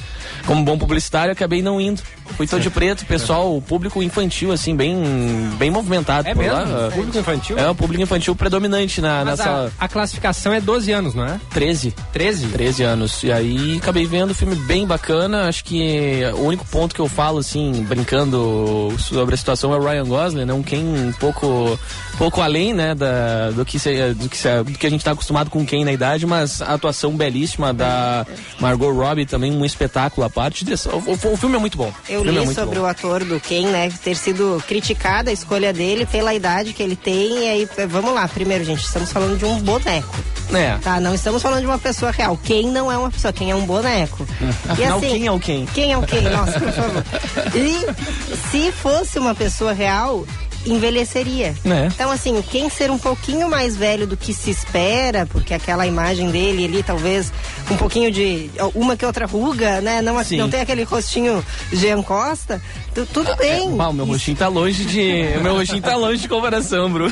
Como 0.46 0.64
bom 0.64 0.78
publicitário, 0.78 1.32
acabei 1.32 1.62
não 1.62 1.80
indo. 1.80 2.02
Fui 2.38 2.48
todo 2.48 2.62
de 2.62 2.70
preto, 2.70 3.06
pessoal, 3.06 3.56
o 3.56 3.62
público 3.62 4.02
infantil 4.02 4.52
assim, 4.52 4.76
bem 4.76 4.96
bem 5.58 5.70
movimentado 5.70 6.28
É 6.28 6.34
por 6.34 6.44
mesmo? 6.44 6.58
lá. 6.58 6.92
Público 6.92 7.18
infantil? 7.18 7.58
É, 7.58 7.70
o 7.70 7.76
público 7.76 8.02
infantil 8.02 8.36
predominante 8.36 9.00
na 9.02 9.24
Mas 9.24 9.40
nessa 9.40 9.72
a, 9.80 9.86
a 9.86 9.88
classificação 9.88 10.52
é 10.52 10.60
12 10.60 10.92
anos, 10.92 11.14
não 11.14 11.26
é? 11.26 11.40
13. 11.52 11.94
13? 12.12 12.48
13 12.48 12.84
anos. 12.84 13.24
E 13.24 13.32
aí 13.32 13.78
acabei 13.78 14.06
vendo 14.06 14.32
o 14.32 14.36
filme 14.36 14.56
bem 14.56 14.86
bacana. 14.88 15.48
Acho 15.48 15.64
que 15.64 16.22
o 16.36 16.42
único 16.42 16.66
ponto 16.66 16.96
que 16.96 17.02
eu 17.02 17.08
falo, 17.08 17.40
assim, 17.40 17.86
brincando 17.88 18.94
sobre 18.98 19.36
a 19.36 19.38
situação 19.38 19.74
é 19.74 19.78
o 19.78 19.84
Ryan 19.84 20.06
Gosling, 20.06 20.46
né? 20.46 20.54
Um 20.54 20.64
Ken 20.64 20.78
um 20.80 21.12
pouco, 21.14 21.80
pouco 22.18 22.42
além, 22.42 22.74
né? 22.74 22.96
Da, 22.96 23.52
do, 23.52 23.66
que 23.66 23.78
se, 23.80 24.14
do, 24.14 24.30
que 24.30 24.38
se- 24.38 24.64
do 24.64 24.72
que 24.72 24.88
a 24.88 24.90
gente 24.90 25.04
tá 25.04 25.12
acostumado 25.12 25.50
com 25.50 25.66
Ken 25.66 25.84
na 25.86 25.92
idade, 25.92 26.26
mas 26.26 26.62
a 26.62 26.74
atuação 26.74 27.12
belíssima 27.16 27.74
da 27.74 28.26
Margot 28.60 28.92
Robbie 28.92 29.26
também 29.26 29.52
um 29.52 29.66
espetáculo 29.66 30.26
à 30.26 30.30
parte. 30.30 30.64
Desse, 30.66 30.88
o, 30.90 30.98
o- 30.98 31.34
o 31.34 31.38
filme 31.38 31.56
é 31.56 31.60
muito 31.60 31.78
bom. 31.78 31.92
Eu 32.10 32.22
é 32.22 32.24
li 32.32 32.40
muito 32.40 32.54
sobre 32.54 32.80
bom. 32.80 32.86
o 32.86 32.88
ator 32.88 33.24
do 33.24 33.40
Ken, 33.40 33.68
né? 33.68 33.92
Ter 34.04 34.16
sido 34.16 34.62
criticada 34.68 35.30
a 35.30 35.34
escolha 35.34 35.72
dele 35.74 36.06
pela 36.06 36.34
idade 36.34 36.74
que 36.74 36.82
ele 36.84 36.96
tem. 36.96 37.44
E 37.44 37.48
aí, 37.50 37.70
vamos 37.90 38.14
lá. 38.14 38.28
Primeiro, 38.28 38.64
gente, 38.64 38.84
estamos 38.84 39.12
falando 39.12 39.38
de 39.38 39.46
um 39.46 39.60
boneco. 39.60 40.16
É. 40.54 40.78
Tá? 40.78 41.00
Não 41.00 41.14
estamos 41.16 41.42
falando 41.42 41.62
de 41.62 41.66
uma 41.66 41.80
pessoa 41.80 42.12
real. 42.12 42.38
Quem 42.44 42.70
não 42.70 42.92
é 42.92 42.98
uma 42.98 43.10
pessoa, 43.10 43.34
quem 43.34 43.50
é 43.52 43.56
um 43.56 43.66
boneco. 43.66 44.26
E 44.68 44.72
Afinal, 44.72 44.98
assim, 45.00 45.10
quem 45.10 45.26
é 45.26 45.32
o 45.32 45.40
Ken? 45.40 45.66
Quem 45.74 45.92
é 45.92 45.98
o 45.98 46.04
quem? 46.04 46.22
Nossa, 46.22 46.60
por 46.60 46.72
favor. 46.72 47.04
E 47.56 48.38
se 48.52 48.72
fosse 48.72 49.18
uma 49.18 49.34
pessoa 49.34 49.74
real, 49.74 50.26
envelheceria. 50.66 51.54
É. 51.66 51.88
Então, 51.88 52.12
assim, 52.12 52.42
quem 52.50 52.70
ser 52.70 52.90
um 52.92 52.98
pouquinho 52.98 53.50
mais 53.50 53.76
velho 53.76 54.06
do 54.08 54.18
que 54.18 54.34
se 54.34 54.50
espera, 54.50 55.26
porque 55.26 55.54
aquela 55.54 55.86
imagem 55.88 56.30
dele 56.32 56.66
ali, 56.66 56.84
talvez 56.84 57.32
um 57.70 57.78
pouquinho 57.78 58.12
de. 58.12 58.50
uma 58.74 58.96
que 58.96 59.06
outra 59.06 59.26
ruga, 59.26 59.82
né? 59.82 60.02
Não, 60.02 60.18
assim, 60.18 60.36
Sim. 60.36 60.38
não 60.42 60.50
tem 60.50 60.62
aquele 60.62 60.84
rostinho 60.84 61.44
Jean 61.72 62.02
Costa, 62.02 62.62
tu- 62.94 63.06
tudo 63.06 63.36
bem. 63.36 63.76
Ah, 63.80 63.90
o 63.90 63.94
meu 63.94 64.06
rostinho 64.06 64.38
tá 64.38 64.48
longe 64.48 64.86
de. 64.86 65.38
O 65.40 65.44
meu 65.44 65.56
rostinho 65.56 65.82
tá 65.82 65.96
longe 65.96 66.22
de 66.22 66.28
comparação, 66.28 66.90
Bru. 66.92 67.08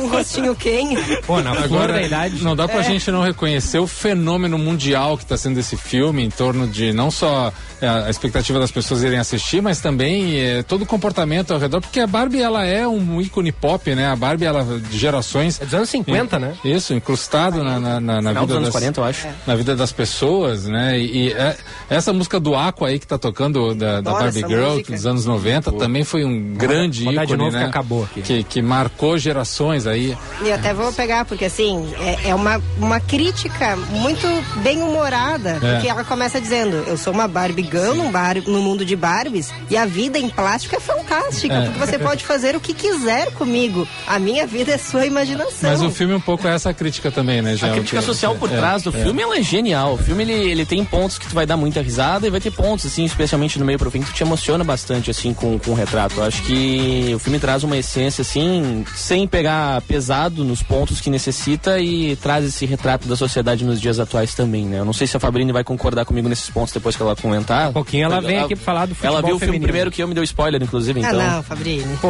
Um 0.00 0.08
rostinho 0.08 0.54
quem? 0.54 0.96
Pô, 1.26 1.40
na 1.40 1.50
Agora, 1.52 1.94
da 1.94 2.02
idade. 2.02 2.42
não 2.42 2.54
dá 2.56 2.66
pra 2.68 2.80
É. 2.80 2.84
gente 2.84 3.10
não 3.10 3.22
reconhecer 3.22 3.78
o 3.78 3.86
fenômeno 3.86 4.58
mundial 4.58 5.16
que 5.16 5.24
está 5.24 5.36
sendo 5.36 5.58
esse 5.58 5.76
filme, 5.76 6.22
em 6.24 6.30
torno 6.30 6.66
de 6.66 6.92
não 6.92 7.10
só 7.10 7.52
é, 7.80 7.88
a 7.88 8.10
expectativa 8.10 8.58
das 8.58 8.70
pessoas 8.70 9.02
irem 9.02 9.18
assistir, 9.18 9.60
mas 9.60 9.80
também 9.80 10.38
é, 10.38 10.62
todo 10.62 10.82
o 10.82 10.86
comportamento 10.86 11.52
ao 11.52 11.58
redor, 11.58 11.80
porque 11.80 12.00
a 12.00 12.06
Barbie 12.06 12.40
ela 12.40 12.64
é 12.66 12.79
um 12.86 13.20
ícone 13.20 13.52
pop, 13.52 13.94
né? 13.94 14.08
A 14.08 14.16
Barbie 14.16 14.44
ela 14.44 14.64
de 14.64 14.98
gerações. 14.98 15.60
É 15.60 15.64
dos 15.64 15.74
anos 15.74 15.88
50, 15.90 16.38
né? 16.38 16.54
Isso, 16.64 16.94
incrustado 16.94 17.62
na, 17.62 17.78
na, 17.78 18.00
na, 18.00 18.20
na 18.22 18.30
Final 18.30 18.34
dos 18.34 18.40
vida 18.46 18.54
anos 18.54 18.68
das, 18.68 18.72
40, 18.72 19.00
eu 19.00 19.04
acho. 19.04 19.28
na 19.46 19.54
vida 19.54 19.76
das 19.76 19.92
pessoas, 19.92 20.66
né? 20.66 20.98
E, 20.98 21.28
e, 21.28 21.32
é, 21.32 21.56
essa 21.88 22.12
música 22.12 22.38
do 22.40 22.54
Aqua 22.54 22.88
aí 22.88 22.98
que 22.98 23.06
tá 23.06 23.18
tocando 23.18 23.74
da, 23.74 24.00
da 24.00 24.12
Barbie 24.12 24.40
Girl 24.46 24.70
música. 24.72 24.92
dos 24.92 25.06
anos 25.06 25.26
90 25.26 25.72
também 25.72 26.04
foi 26.04 26.24
um 26.24 26.54
grande 26.54 27.04
de 27.04 27.08
ícone, 27.10 27.36
novo 27.36 27.50
né? 27.52 27.62
que 27.64 27.68
acabou 27.70 28.04
aqui. 28.04 28.22
Que, 28.22 28.44
que 28.44 28.62
marcou 28.62 29.16
gerações 29.18 29.86
aí. 29.86 30.16
E 30.42 30.52
até 30.52 30.72
vou 30.74 30.92
pegar, 30.92 31.24
porque 31.24 31.44
assim, 31.44 31.92
é, 32.00 32.30
é 32.30 32.34
uma, 32.34 32.60
uma 32.78 33.00
crítica 33.00 33.76
muito 33.90 34.26
bem 34.62 34.82
humorada. 34.82 35.58
É. 35.62 35.74
Porque 35.74 35.88
ela 35.88 36.04
começa 36.04 36.40
dizendo: 36.40 36.76
Eu 36.86 36.96
sou 36.96 37.12
uma 37.12 37.26
Barbie 37.28 37.62
Girl 37.62 37.94
num, 37.94 38.10
bar, 38.10 38.36
no 38.46 38.60
mundo 38.60 38.84
de 38.84 38.96
Barbies 38.96 39.52
e 39.68 39.76
a 39.76 39.86
vida 39.86 40.18
em 40.18 40.28
plástico 40.28 40.76
é 40.76 40.80
fantástica, 40.80 41.54
É. 41.54 41.64
porque 41.66 41.78
você 41.78 41.98
pode 41.98 42.24
fazer 42.24 42.54
o 42.56 42.60
que 42.60 42.69
que 42.74 42.88
quiser 42.90 43.30
comigo. 43.32 43.86
A 44.06 44.18
minha 44.18 44.46
vida 44.46 44.72
é 44.72 44.78
sua 44.78 45.06
imaginação. 45.06 45.70
Mas 45.70 45.82
o 45.82 45.90
filme 45.90 46.14
um 46.14 46.20
pouco 46.20 46.46
é 46.46 46.54
essa 46.54 46.72
crítica 46.72 47.10
também, 47.10 47.42
né, 47.42 47.52
A 47.52 47.56
Gel? 47.56 47.74
crítica 47.74 48.02
social 48.02 48.34
por 48.34 48.50
é, 48.52 48.56
trás 48.56 48.82
do 48.82 48.90
é. 48.90 49.02
filme 49.02 49.22
ela 49.22 49.38
é 49.38 49.42
genial. 49.42 49.94
O 49.94 49.98
filme 49.98 50.22
ele, 50.22 50.32
ele 50.32 50.66
tem 50.66 50.84
pontos 50.84 51.18
que 51.18 51.28
tu 51.28 51.34
vai 51.34 51.46
dar 51.46 51.56
muita 51.56 51.80
risada 51.82 52.26
e 52.26 52.30
vai 52.30 52.40
ter 52.40 52.50
pontos, 52.50 52.86
assim, 52.86 53.04
especialmente 53.04 53.58
no 53.58 53.64
meio 53.64 53.78
pro 53.78 53.90
fim, 53.90 54.00
que 54.00 54.06
tu 54.10 54.14
te 54.14 54.22
emociona 54.22 54.64
bastante, 54.64 55.10
assim, 55.10 55.32
com, 55.34 55.58
com 55.58 55.70
o 55.72 55.74
retrato. 55.74 56.16
Eu 56.18 56.24
acho 56.24 56.42
que 56.42 57.12
o 57.14 57.18
filme 57.18 57.38
traz 57.38 57.62
uma 57.64 57.76
essência, 57.76 58.22
assim, 58.22 58.84
sem 58.94 59.26
pegar 59.26 59.80
pesado 59.82 60.44
nos 60.44 60.62
pontos 60.62 61.00
que 61.00 61.10
necessita 61.10 61.78
e 61.80 62.16
traz 62.16 62.44
esse 62.44 62.66
retrato 62.66 63.08
da 63.08 63.16
sociedade 63.16 63.64
nos 63.64 63.80
dias 63.80 63.98
atuais 63.98 64.34
também, 64.34 64.64
né? 64.64 64.78
Eu 64.80 64.84
não 64.84 64.92
sei 64.92 65.06
se 65.06 65.16
a 65.16 65.20
Fabrini 65.20 65.52
vai 65.52 65.64
concordar 65.64 66.04
comigo 66.04 66.28
nesses 66.28 66.48
pontos 66.50 66.72
depois 66.72 66.96
que 66.96 67.02
ela 67.02 67.16
comentar. 67.16 67.70
Um 67.70 67.72
pouquinho 67.72 68.04
ela 68.04 68.20
vem 68.20 68.38
aqui 68.38 68.54
pra 68.56 68.64
falar 68.64 68.86
do 68.86 68.96
Ela 69.02 69.16
futebol 69.16 69.22
viu 69.22 69.36
o 69.36 69.38
filme 69.38 69.52
feminino. 69.52 69.64
primeiro 69.64 69.90
que 69.90 70.02
eu 70.02 70.08
me 70.08 70.14
deu 70.14 70.22
spoiler, 70.24 70.62
inclusive, 70.62 71.00
então. 71.00 71.20
Ah, 71.20 71.34
não, 71.36 71.42
Fabrini. 71.42 71.96
Pô. 72.00 72.08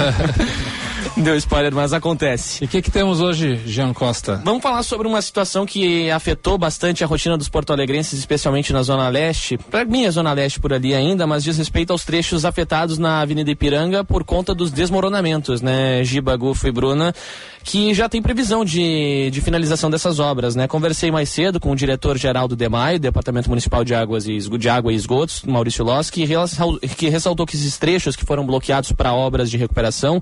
Deu 1.16 1.36
spoiler, 1.36 1.74
mas 1.74 1.92
acontece. 1.92 2.62
E 2.62 2.66
o 2.66 2.68
que, 2.68 2.80
que 2.80 2.90
temos 2.90 3.20
hoje, 3.20 3.60
Jean 3.66 3.92
Costa? 3.92 4.40
Vamos 4.44 4.62
falar 4.62 4.82
sobre 4.82 5.06
uma 5.06 5.20
situação 5.20 5.66
que 5.66 6.10
afetou 6.10 6.56
bastante 6.56 7.02
a 7.04 7.06
rotina 7.06 7.36
dos 7.36 7.48
porto-alegrenses, 7.48 8.18
especialmente 8.18 8.72
na 8.72 8.82
Zona 8.82 9.08
Leste. 9.08 9.58
Para 9.58 9.84
mim, 9.84 10.04
é 10.04 10.10
Zona 10.10 10.32
Leste 10.32 10.60
por 10.60 10.72
ali 10.72 10.94
ainda, 10.94 11.26
mas 11.26 11.44
diz 11.44 11.58
respeito 11.58 11.92
aos 11.92 12.04
trechos 12.04 12.44
afetados 12.44 12.96
na 12.96 13.20
Avenida 13.20 13.50
Ipiranga 13.50 14.04
por 14.04 14.24
conta 14.24 14.54
dos 14.54 14.70
desmoronamentos, 14.70 15.60
né? 15.60 16.02
Giba, 16.04 16.36
Gufo 16.36 16.66
e 16.66 16.72
Bruna, 16.72 17.14
que 17.64 17.92
já 17.92 18.08
tem 18.08 18.22
previsão 18.22 18.64
de, 18.64 19.30
de 19.30 19.40
finalização 19.40 19.90
dessas 19.90 20.18
obras, 20.18 20.54
né? 20.54 20.66
Conversei 20.66 21.10
mais 21.10 21.28
cedo 21.28 21.60
com 21.60 21.70
o 21.70 21.76
diretor 21.76 22.16
Geraldo 22.16 22.56
Demaio, 22.56 22.98
Departamento 22.98 23.48
Municipal 23.48 23.84
de 23.84 23.94
Águas 23.94 24.26
e 24.26 24.38
de 24.38 24.68
Água 24.68 24.92
e 24.92 24.96
Esgotos, 24.96 25.42
Maurício 25.42 25.84
Loss, 25.84 26.08
que, 26.08 26.26
que 26.96 27.08
ressaltou 27.08 27.46
que 27.46 27.56
esses 27.56 27.76
trechos 27.78 28.16
que 28.16 28.24
foram 28.24 28.46
bloqueados 28.46 28.92
para 28.92 29.12
obras 29.12 29.50
de 29.50 29.56
recuperação 29.56 29.89
comunicação 29.90 30.20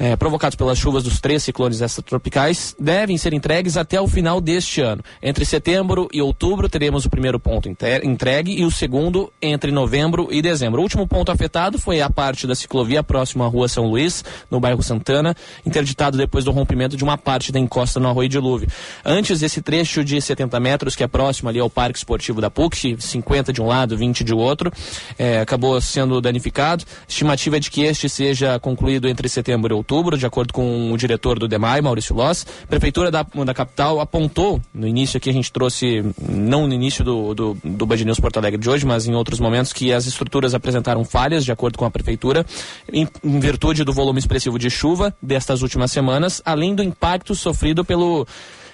é, 0.00 0.16
provocados 0.16 0.56
pelas 0.56 0.78
chuvas 0.78 1.04
dos 1.04 1.20
três 1.20 1.42
ciclones 1.42 1.82
extratropicais 1.82 2.74
devem 2.80 3.18
ser 3.18 3.34
entregues 3.34 3.76
até 3.76 4.00
o 4.00 4.08
final 4.08 4.40
deste 4.40 4.80
ano. 4.80 5.04
Entre 5.22 5.44
setembro 5.44 6.08
e 6.10 6.22
outubro 6.22 6.70
teremos 6.70 7.04
o 7.04 7.10
primeiro 7.10 7.38
ponto 7.38 7.68
entregue 7.68 8.58
e 8.58 8.64
o 8.64 8.70
segundo 8.70 9.30
entre 9.42 9.70
novembro 9.70 10.28
e 10.30 10.40
dezembro. 10.40 10.80
O 10.80 10.82
último 10.82 11.06
ponto 11.06 11.30
afetado 11.30 11.78
foi 11.78 12.00
a 12.00 12.08
parte 12.08 12.46
da 12.46 12.54
ciclovia 12.54 13.02
próxima 13.02 13.44
à 13.44 13.48
Rua 13.48 13.68
São 13.68 13.88
Luís, 13.88 14.24
no 14.50 14.58
bairro 14.58 14.82
Santana, 14.82 15.36
interditado 15.66 16.16
depois 16.16 16.46
do 16.46 16.50
rompimento 16.50 16.96
de 16.96 17.04
uma 17.04 17.18
parte 17.18 17.52
da 17.52 17.58
encosta 17.58 18.00
no 18.00 18.08
Arroio 18.08 18.28
Dilúvio. 18.30 18.68
Antes, 19.04 19.42
esse 19.42 19.60
trecho 19.60 20.02
de 20.02 20.18
70 20.18 20.58
metros, 20.58 20.96
que 20.96 21.04
é 21.04 21.06
próximo 21.06 21.50
ali 21.50 21.60
ao 21.60 21.68
Parque 21.68 21.98
Esportivo 21.98 22.40
da 22.40 22.50
PUC, 22.50 22.96
50 22.98 23.52
de 23.52 23.60
um 23.60 23.66
lado, 23.66 23.98
20 23.98 24.24
de 24.24 24.32
outro, 24.32 24.72
é, 25.18 25.40
acabou 25.40 25.78
sendo 25.78 26.22
danificado. 26.22 26.84
Estimativa 27.06 27.58
é 27.58 27.60
de 27.60 27.70
que 27.70 27.82
este 27.82 28.08
seja 28.08 28.58
concluído 28.58 29.06
entre 29.06 29.28
setembro 29.28 29.74
e 29.74 29.76
outubro, 29.76 29.89
de 30.16 30.24
acordo 30.24 30.52
com 30.52 30.92
o 30.92 30.96
diretor 30.96 31.38
do 31.38 31.48
DEMAI, 31.48 31.80
Maurício 31.80 32.14
Loss. 32.14 32.46
Prefeitura 32.68 33.10
da, 33.10 33.22
da 33.22 33.52
capital 33.52 34.00
apontou, 34.00 34.60
no 34.72 34.86
início 34.86 35.16
aqui 35.16 35.28
a 35.28 35.32
gente 35.32 35.50
trouxe, 35.50 36.04
não 36.28 36.68
no 36.68 36.72
início 36.72 37.02
do, 37.02 37.34
do, 37.34 37.58
do 37.64 37.86
Band 37.86 37.96
News 37.96 38.20
Porto 38.20 38.36
Alegre 38.36 38.60
de 38.60 38.70
hoje, 38.70 38.86
mas 38.86 39.08
em 39.08 39.14
outros 39.14 39.40
momentos, 39.40 39.72
que 39.72 39.92
as 39.92 40.06
estruturas 40.06 40.54
apresentaram 40.54 41.04
falhas, 41.04 41.44
de 41.44 41.50
acordo 41.50 41.76
com 41.76 41.84
a 41.84 41.90
prefeitura, 41.90 42.46
em, 42.92 43.06
em 43.24 43.40
virtude 43.40 43.82
do 43.82 43.92
volume 43.92 44.20
expressivo 44.20 44.58
de 44.58 44.70
chuva 44.70 45.12
destas 45.20 45.60
últimas 45.60 45.90
semanas, 45.90 46.40
além 46.44 46.72
do 46.74 46.82
impacto 46.82 47.34
sofrido 47.34 47.84
pelo 47.84 48.26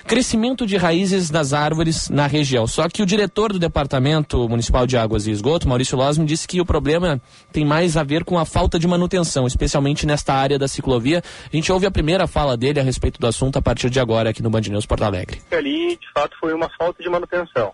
crescimento 0.07 0.65
de 0.65 0.77
raízes 0.77 1.31
das 1.31 1.53
árvores 1.53 2.09
na 2.09 2.27
região. 2.27 2.67
Só 2.67 2.89
que 2.89 3.03
o 3.03 3.07
diretor 3.07 3.53
do 3.53 3.59
Departamento 3.59 4.49
Municipal 4.49 4.87
de 4.87 4.97
Águas 4.97 5.27
e 5.27 5.33
Esgoto, 5.33 5.69
Maurício 5.69 5.99
Losme, 5.99 6.25
disse 6.25 6.47
que 6.47 6.61
o 6.61 6.65
problema 6.65 7.21
tem 7.53 7.65
mais 7.65 7.97
a 7.97 8.05
ver 8.05 8.25
com 8.25 8.39
a 8.39 8.45
falta 8.45 8.79
de 8.79 8.87
manutenção, 8.87 9.47
especialmente 9.47 10.07
nesta 10.07 10.33
área 10.33 10.59
da 10.59 10.69
ciclovia. 10.69 11.23
A 11.53 11.57
gente 11.57 11.71
ouve 11.73 11.87
a 11.87 11.91
primeira 11.91 12.27
fala 12.27 12.57
dele 12.57 12.79
a 12.79 12.83
respeito 12.83 13.21
do 13.21 13.27
assunto 13.27 13.59
a 13.59 13.63
partir 13.63 13.91
de 13.91 13.99
agora 13.99 14.31
aqui 14.31 14.43
no 14.43 14.51
Band 14.51 14.63
News 14.63 14.87
Porto 14.87 15.03
Alegre. 15.03 15.43
ali 15.51 15.97
de 15.97 16.13
fato 16.13 16.37
foi 16.39 16.55
uma 16.55 16.71
falta 16.79 17.03
de 17.03 17.09
manutenção. 17.09 17.73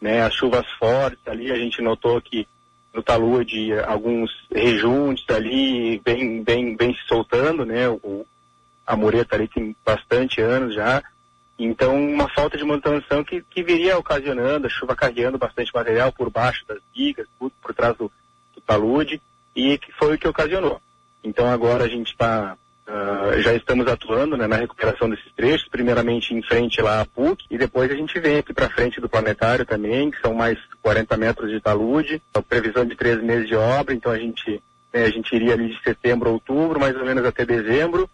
Né? 0.00 0.22
As 0.22 0.34
chuvas 0.34 0.66
fortes 0.78 1.26
ali, 1.26 1.50
a 1.50 1.56
gente 1.56 1.82
notou 1.82 2.20
que 2.20 2.46
no 2.94 3.02
talude 3.02 3.72
alguns 3.86 4.30
rejuntes 4.54 5.24
ali 5.30 6.00
bem, 6.04 6.42
bem, 6.42 6.76
bem 6.76 6.94
se 6.94 7.00
soltando, 7.08 7.64
né? 7.64 7.88
O, 7.88 8.26
a 8.86 8.96
mureta 8.96 9.34
ali 9.34 9.48
tem 9.48 9.74
bastante 9.84 10.40
anos 10.40 10.74
já. 10.74 11.02
Então, 11.64 11.96
uma 11.96 12.28
falta 12.28 12.56
de 12.56 12.64
manutenção 12.64 13.22
que, 13.22 13.42
que 13.42 13.62
viria 13.62 13.98
ocasionando, 13.98 14.66
a 14.66 14.70
chuva 14.70 14.96
carregando 14.96 15.38
bastante 15.38 15.72
material 15.74 16.12
por 16.12 16.30
baixo 16.30 16.64
das 16.66 16.78
vigas, 16.94 17.26
por, 17.38 17.50
por 17.62 17.74
trás 17.74 17.96
do, 17.96 18.10
do 18.54 18.60
talude, 18.60 19.20
e 19.54 19.78
que 19.78 19.92
foi 19.92 20.14
o 20.14 20.18
que 20.18 20.28
ocasionou. 20.28 20.80
Então, 21.22 21.46
agora 21.46 21.84
a 21.84 21.88
gente 21.88 22.10
está 22.12 22.56
ah, 22.86 23.40
já 23.40 23.54
estamos 23.54 23.86
atuando 23.86 24.36
né, 24.36 24.46
na 24.46 24.56
recuperação 24.56 25.08
desses 25.08 25.32
trechos, 25.36 25.68
primeiramente 25.68 26.34
em 26.34 26.42
frente 26.42 26.82
lá 26.82 27.00
à 27.00 27.06
PUC, 27.06 27.44
e 27.50 27.56
depois 27.56 27.90
a 27.90 27.94
gente 27.94 28.18
vem 28.18 28.38
aqui 28.38 28.52
para 28.52 28.68
frente 28.68 29.00
do 29.00 29.08
planetário 29.08 29.64
também, 29.64 30.10
que 30.10 30.20
são 30.20 30.34
mais 30.34 30.58
40 30.82 31.16
metros 31.16 31.50
de 31.50 31.60
talude, 31.60 32.20
a 32.34 32.42
previsão 32.42 32.84
de 32.84 32.96
três 32.96 33.22
meses 33.22 33.48
de 33.48 33.54
obra, 33.54 33.94
então 33.94 34.10
a 34.10 34.18
gente, 34.18 34.60
né, 34.92 35.04
a 35.04 35.10
gente 35.10 35.34
iria 35.34 35.54
ali 35.54 35.68
de 35.68 35.82
setembro 35.82 36.28
a 36.28 36.32
outubro, 36.32 36.80
mais 36.80 36.96
ou 36.96 37.04
menos 37.04 37.24
até 37.24 37.46
dezembro. 37.46 38.10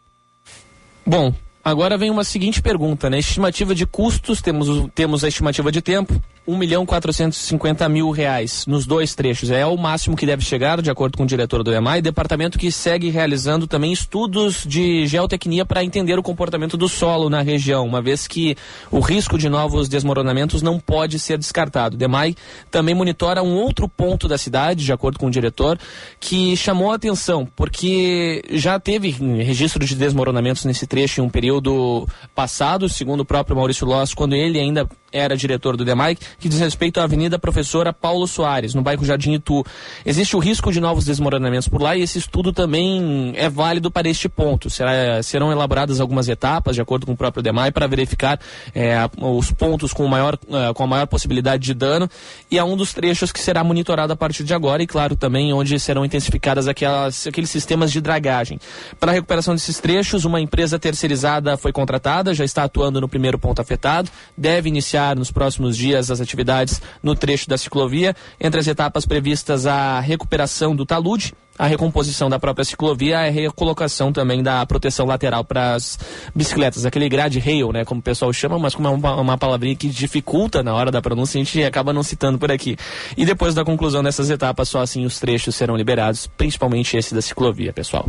Bom, 1.06 1.34
agora 1.64 1.98
vem 1.98 2.10
uma 2.10 2.24
seguinte 2.24 2.62
pergunta, 2.62 3.08
né? 3.10 3.18
Estimativa 3.18 3.74
de 3.74 3.86
custos, 3.86 4.40
temos, 4.40 4.88
temos 4.94 5.24
a 5.24 5.28
estimativa 5.28 5.70
de 5.70 5.82
tempo, 5.82 6.20
1 6.48 6.56
milhão 6.56 6.86
450 6.86 7.86
mil 7.90 8.10
reais 8.10 8.64
nos 8.66 8.86
dois 8.86 9.14
trechos. 9.14 9.50
É 9.50 9.66
o 9.66 9.76
máximo 9.76 10.16
que 10.16 10.24
deve 10.24 10.42
chegar, 10.42 10.80
de 10.80 10.90
acordo 10.90 11.18
com 11.18 11.24
o 11.24 11.26
diretor 11.26 11.62
do 11.62 11.74
EMAI, 11.74 12.00
departamento 12.00 12.58
que 12.58 12.72
segue 12.72 13.10
realizando 13.10 13.66
também 13.66 13.92
estudos 13.92 14.64
de 14.64 15.06
geotecnia 15.06 15.66
para 15.66 15.84
entender 15.84 16.18
o 16.18 16.22
comportamento 16.22 16.78
do 16.78 16.88
solo 16.88 17.28
na 17.28 17.42
região, 17.42 17.86
uma 17.86 18.00
vez 18.00 18.26
que 18.26 18.56
o 18.90 18.98
risco 19.00 19.36
de 19.36 19.50
novos 19.50 19.90
desmoronamentos 19.90 20.62
não 20.62 20.80
pode 20.80 21.18
ser 21.18 21.36
descartado. 21.36 21.96
O 21.96 21.98
DEMAI 21.98 22.34
também 22.70 22.94
monitora 22.94 23.42
um 23.42 23.54
outro 23.56 23.86
ponto 23.86 24.26
da 24.26 24.38
cidade, 24.38 24.86
de 24.86 24.92
acordo 24.92 25.18
com 25.18 25.26
o 25.26 25.30
diretor, 25.30 25.78
que 26.18 26.56
chamou 26.56 26.90
a 26.90 26.94
atenção, 26.94 27.46
porque 27.54 28.42
já 28.52 28.80
teve 28.80 29.10
registro 29.10 29.84
de 29.84 29.94
desmoronamentos 29.94 30.64
nesse 30.64 30.86
trecho 30.86 31.20
em 31.20 31.24
um 31.24 31.28
período 31.28 32.08
passado, 32.34 32.88
segundo 32.88 33.20
o 33.20 33.24
próprio 33.26 33.54
Maurício 33.54 33.86
Loss, 33.86 34.14
quando 34.14 34.34
ele 34.34 34.58
ainda 34.58 34.88
era 35.12 35.36
diretor 35.36 35.76
do 35.76 35.84
DEMAI, 35.84 36.18
que 36.38 36.48
diz 36.48 36.60
respeito 36.60 37.00
à 37.00 37.04
Avenida 37.04 37.38
Professora 37.38 37.92
Paulo 37.92 38.26
Soares, 38.28 38.72
no 38.74 38.80
bairro 38.82 39.04
Jardim 39.04 39.32
Itu. 39.32 39.64
Existe 40.06 40.36
o 40.36 40.38
risco 40.38 40.70
de 40.72 40.80
novos 40.80 41.04
desmoronamentos 41.04 41.66
por 41.68 41.82
lá 41.82 41.96
e 41.96 42.02
esse 42.02 42.18
estudo 42.18 42.52
também 42.52 43.32
é 43.36 43.48
válido 43.48 43.90
para 43.90 44.08
este 44.08 44.28
ponto. 44.28 44.70
Será, 44.70 45.20
serão 45.22 45.50
elaboradas 45.50 46.00
algumas 46.00 46.28
etapas, 46.28 46.76
de 46.76 46.80
acordo 46.80 47.06
com 47.06 47.12
o 47.12 47.16
próprio 47.16 47.42
DEMAI, 47.42 47.72
para 47.72 47.88
verificar 47.88 48.38
a- 48.76 49.10
os 49.26 49.50
pontos 49.50 49.92
com, 49.92 50.06
maior, 50.06 50.38
eh, 50.48 50.72
com 50.74 50.84
a 50.84 50.86
maior 50.86 51.06
possibilidade 51.06 51.64
de 51.64 51.74
dano 51.74 52.08
e 52.50 52.56
é 52.56 52.62
um 52.62 52.76
dos 52.76 52.92
trechos 52.94 53.32
que 53.32 53.40
será 53.40 53.64
monitorado 53.64 54.12
a 54.12 54.16
partir 54.16 54.44
de 54.44 54.54
agora 54.54 54.80
e, 54.82 54.86
claro, 54.86 55.16
também 55.16 55.52
onde 55.52 55.78
serão 55.80 56.04
intensificadas 56.04 56.68
aquelas, 56.68 57.26
aqueles 57.26 57.50
sistemas 57.50 57.90
de 57.90 58.00
dragagem. 58.00 58.60
Para 59.00 59.10
a 59.10 59.14
recuperação 59.14 59.54
desses 59.54 59.80
trechos, 59.80 60.24
uma 60.24 60.40
empresa 60.40 60.78
terceirizada 60.78 61.56
foi 61.56 61.72
contratada, 61.72 62.32
já 62.32 62.44
está 62.44 62.62
atuando 62.62 63.00
no 63.00 63.08
primeiro 63.08 63.38
ponto 63.40 63.60
afetado, 63.60 64.08
deve 64.36 64.68
iniciar 64.68 65.16
nos 65.16 65.32
próximos 65.32 65.76
dias 65.76 66.10
as 66.12 66.27
atividades 66.28 66.80
no 67.02 67.14
trecho 67.14 67.48
da 67.48 67.56
ciclovia. 67.56 68.14
Entre 68.40 68.60
as 68.60 68.66
etapas 68.66 69.06
previstas, 69.06 69.66
a 69.66 69.98
recuperação 70.00 70.76
do 70.76 70.84
talude, 70.84 71.34
a 71.58 71.66
recomposição 71.66 72.30
da 72.30 72.38
própria 72.38 72.64
ciclovia, 72.64 73.18
a 73.18 73.30
recolocação 73.30 74.12
também 74.12 74.42
da 74.42 74.64
proteção 74.64 75.04
lateral 75.06 75.44
para 75.44 75.74
as 75.74 75.98
bicicletas, 76.34 76.86
aquele 76.86 77.08
grade 77.08 77.40
rail, 77.40 77.72
né, 77.72 77.84
como 77.84 77.98
o 77.98 78.02
pessoal 78.02 78.32
chama, 78.32 78.58
mas 78.58 78.74
como 78.74 78.86
é 78.86 78.90
uma, 78.90 79.16
uma 79.16 79.36
palavrinha 79.36 79.74
que 79.74 79.88
dificulta 79.88 80.62
na 80.62 80.72
hora 80.72 80.92
da 80.92 81.02
pronúncia, 81.02 81.40
a 81.40 81.44
gente 81.44 81.64
acaba 81.64 81.92
não 81.92 82.04
citando 82.04 82.38
por 82.38 82.52
aqui. 82.52 82.76
E 83.16 83.26
depois 83.26 83.54
da 83.54 83.64
conclusão 83.64 84.02
dessas 84.02 84.30
etapas, 84.30 84.68
só 84.68 84.80
assim 84.80 85.04
os 85.04 85.18
trechos 85.18 85.56
serão 85.56 85.76
liberados, 85.76 86.28
principalmente 86.28 86.96
esse 86.96 87.12
da 87.12 87.20
ciclovia, 87.20 87.72
pessoal. 87.72 88.08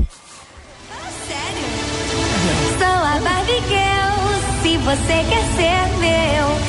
Sou 2.78 2.88
a 2.88 3.20
Barbie 3.24 3.62
Girl, 3.68 4.62
se 4.62 4.78
você 4.78 5.26
quer 5.28 5.44
ser 5.56 5.98
meu 6.00 6.69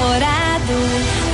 namorado, 0.00 0.72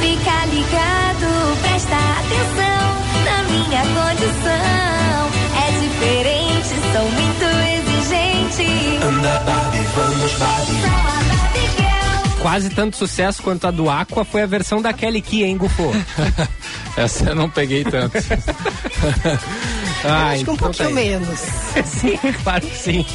fica 0.01 0.45
ligado, 0.47 1.57
presta 1.63 1.97
atenção 1.97 2.97
na 3.25 3.43
minha 3.45 3.83
condição. 3.95 5.31
É 5.57 5.71
diferente, 5.81 6.75
sou 6.93 7.07
muito 7.13 7.45
exigente. 7.77 8.67
Anda 9.05 9.39
Barbie, 9.41 9.87
vamos 9.95 10.33
Barbie. 10.35 10.83
Quase 12.43 12.71
tanto 12.71 12.97
sucesso 12.97 13.43
quanto 13.43 13.67
a 13.67 13.71
do 13.71 13.89
Aqua 13.91 14.25
foi 14.25 14.43
a 14.43 14.47
versão 14.47 14.81
da 14.83 14.93
Kelly 14.93 15.21
Key, 15.21 15.45
hein, 15.45 15.57
Gufo? 15.57 15.93
Essa 16.97 17.31
eu 17.31 17.35
não 17.35 17.51
peguei 17.51 17.85
tanto. 17.85 18.17
Ah, 20.09 20.31
acho 20.31 20.45
que 20.45 20.51
um 20.51 20.55
então 20.55 20.70
tá 20.70 20.85
pouquinho 20.85 20.99
aí. 20.99 21.11
menos. 21.11 21.41
sim, 21.85 22.19
claro 22.43 22.66
que 22.66 22.77
sim. 22.77 23.07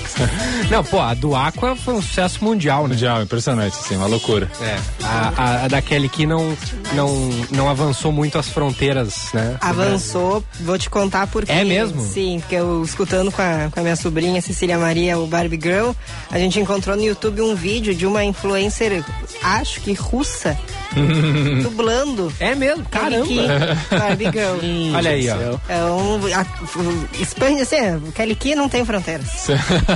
Não, 0.70 0.84
pô, 0.84 1.00
a 1.00 1.14
do 1.14 1.36
Aqua 1.36 1.76
foi 1.76 1.94
um 1.94 2.02
sucesso 2.02 2.44
mundial, 2.44 2.84
né? 2.84 2.94
Mundial, 2.94 3.22
impressionante, 3.22 3.78
assim, 3.78 3.96
uma 3.96 4.08
loucura. 4.08 4.50
É. 4.62 4.78
A, 5.04 5.34
a, 5.36 5.66
a 5.66 5.68
da 5.68 5.82
Kelly 5.82 6.10
Key 6.10 6.26
não, 6.26 6.56
não, 6.94 7.30
não 7.52 7.70
avançou 7.70 8.12
muito 8.12 8.38
as 8.38 8.50
fronteiras, 8.50 9.30
né? 9.34 9.58
Avançou, 9.62 10.44
vou 10.62 10.78
te 10.78 10.90
contar 10.90 11.28
porque. 11.28 11.52
É 11.52 11.64
mesmo? 11.64 12.02
Sim, 12.02 12.40
porque 12.40 12.56
eu 12.56 12.84
escutando 12.84 13.32
com 13.32 13.42
a, 13.42 13.70
com 13.72 13.80
a 13.80 13.84
minha 13.84 13.96
sobrinha 13.96 14.42
Cecília 14.42 14.78
Maria, 14.78 15.18
o 15.18 15.28
Barbie 15.28 15.60
Girl, 15.62 15.92
a 16.30 16.38
gente 16.38 16.60
encontrou 16.60 16.96
no 16.96 17.04
YouTube 17.04 17.42
um 17.42 17.56
vídeo 17.56 17.94
de 17.94 18.06
uma 18.06 18.24
influencer, 18.24 19.04
acho 19.44 19.82
que 19.82 19.94
russa, 19.94 20.58
dublando. 21.64 22.32
É 22.40 22.56
mesmo? 22.56 22.86
Caramba! 22.86 23.26
Kelly 23.26 23.48
Key, 23.48 23.98
Barbie 23.98 24.26
Girl. 24.26 24.96
Olha 24.96 25.12
aí, 25.12 25.30
ó. 25.30 25.36
Então, 25.66 26.20
a, 26.36 26.46
expande 27.20 27.62
assim, 27.62 27.96
o 28.08 28.12
Kelly 28.12 28.36
Key 28.36 28.56
não 28.56 28.70
tem 28.70 28.86
fronteiras. 28.86 29.48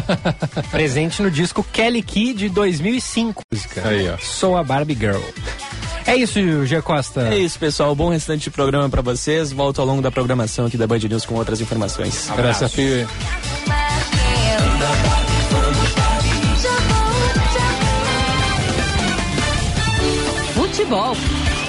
Presente 0.72 1.22
no 1.22 1.32
disco 1.32 1.64
Kelly 1.64 2.02
Key 2.02 2.34
de 2.34 2.50
2005. 2.50 3.42
Música. 3.52 3.88
Aí, 3.88 4.10
ó. 4.10 4.18
Sou 4.18 4.58
a 4.58 4.64
Barbie 4.64 4.96
Girl. 4.96 5.22
É 6.08 6.16
isso, 6.16 6.66
G 6.66 6.82
Costa. 6.82 7.30
É 7.30 7.38
isso, 7.38 7.58
pessoal. 7.58 7.96
Bom 7.96 8.10
restante 8.10 8.44
de 8.44 8.52
programa 8.52 8.88
pra 8.90 9.02
vocês. 9.02 9.52
Volto 9.52 9.82
ao 9.82 9.88
longo 9.88 10.02
da 10.02 10.12
programação 10.12 10.66
aqui 10.68 10.78
da 10.78 10.86
Band 10.86 11.00
News 11.00 11.26
com 11.26 11.36
outras 11.36 11.62
informações. 11.62 12.30
Abraço, 12.30 12.70
Fio. 12.70 13.08
Futebol. 20.54 21.16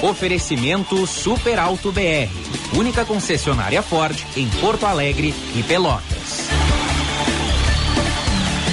Oferecimento 0.01 1.07
Super 1.07 1.57
Alto 1.57 1.91
BR, 1.91 2.29
única 2.73 3.05
concessionária 3.05 3.81
Ford 3.81 4.17
em 4.35 4.47
Porto 4.61 4.85
Alegre 4.85 5.33
e 5.55 5.63
Pelotas. 5.63 6.47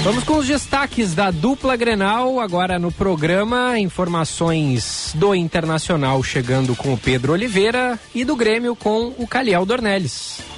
Vamos 0.04 0.22
com 0.22 0.36
os 0.36 0.46
destaques 0.46 1.14
da 1.14 1.30
dupla 1.30 1.76
Grenal 1.76 2.38
agora 2.38 2.78
no 2.78 2.92
programa. 2.92 3.78
Informações 3.78 5.12
do 5.14 5.34
Internacional 5.34 6.22
chegando 6.22 6.76
com 6.76 6.92
o 6.92 6.98
Pedro 6.98 7.32
Oliveira 7.32 7.98
e 8.14 8.22
do 8.22 8.36
Grêmio 8.36 8.76
com 8.76 9.14
o 9.16 9.26
Caliel 9.26 9.64
Dornelles. 9.64 10.53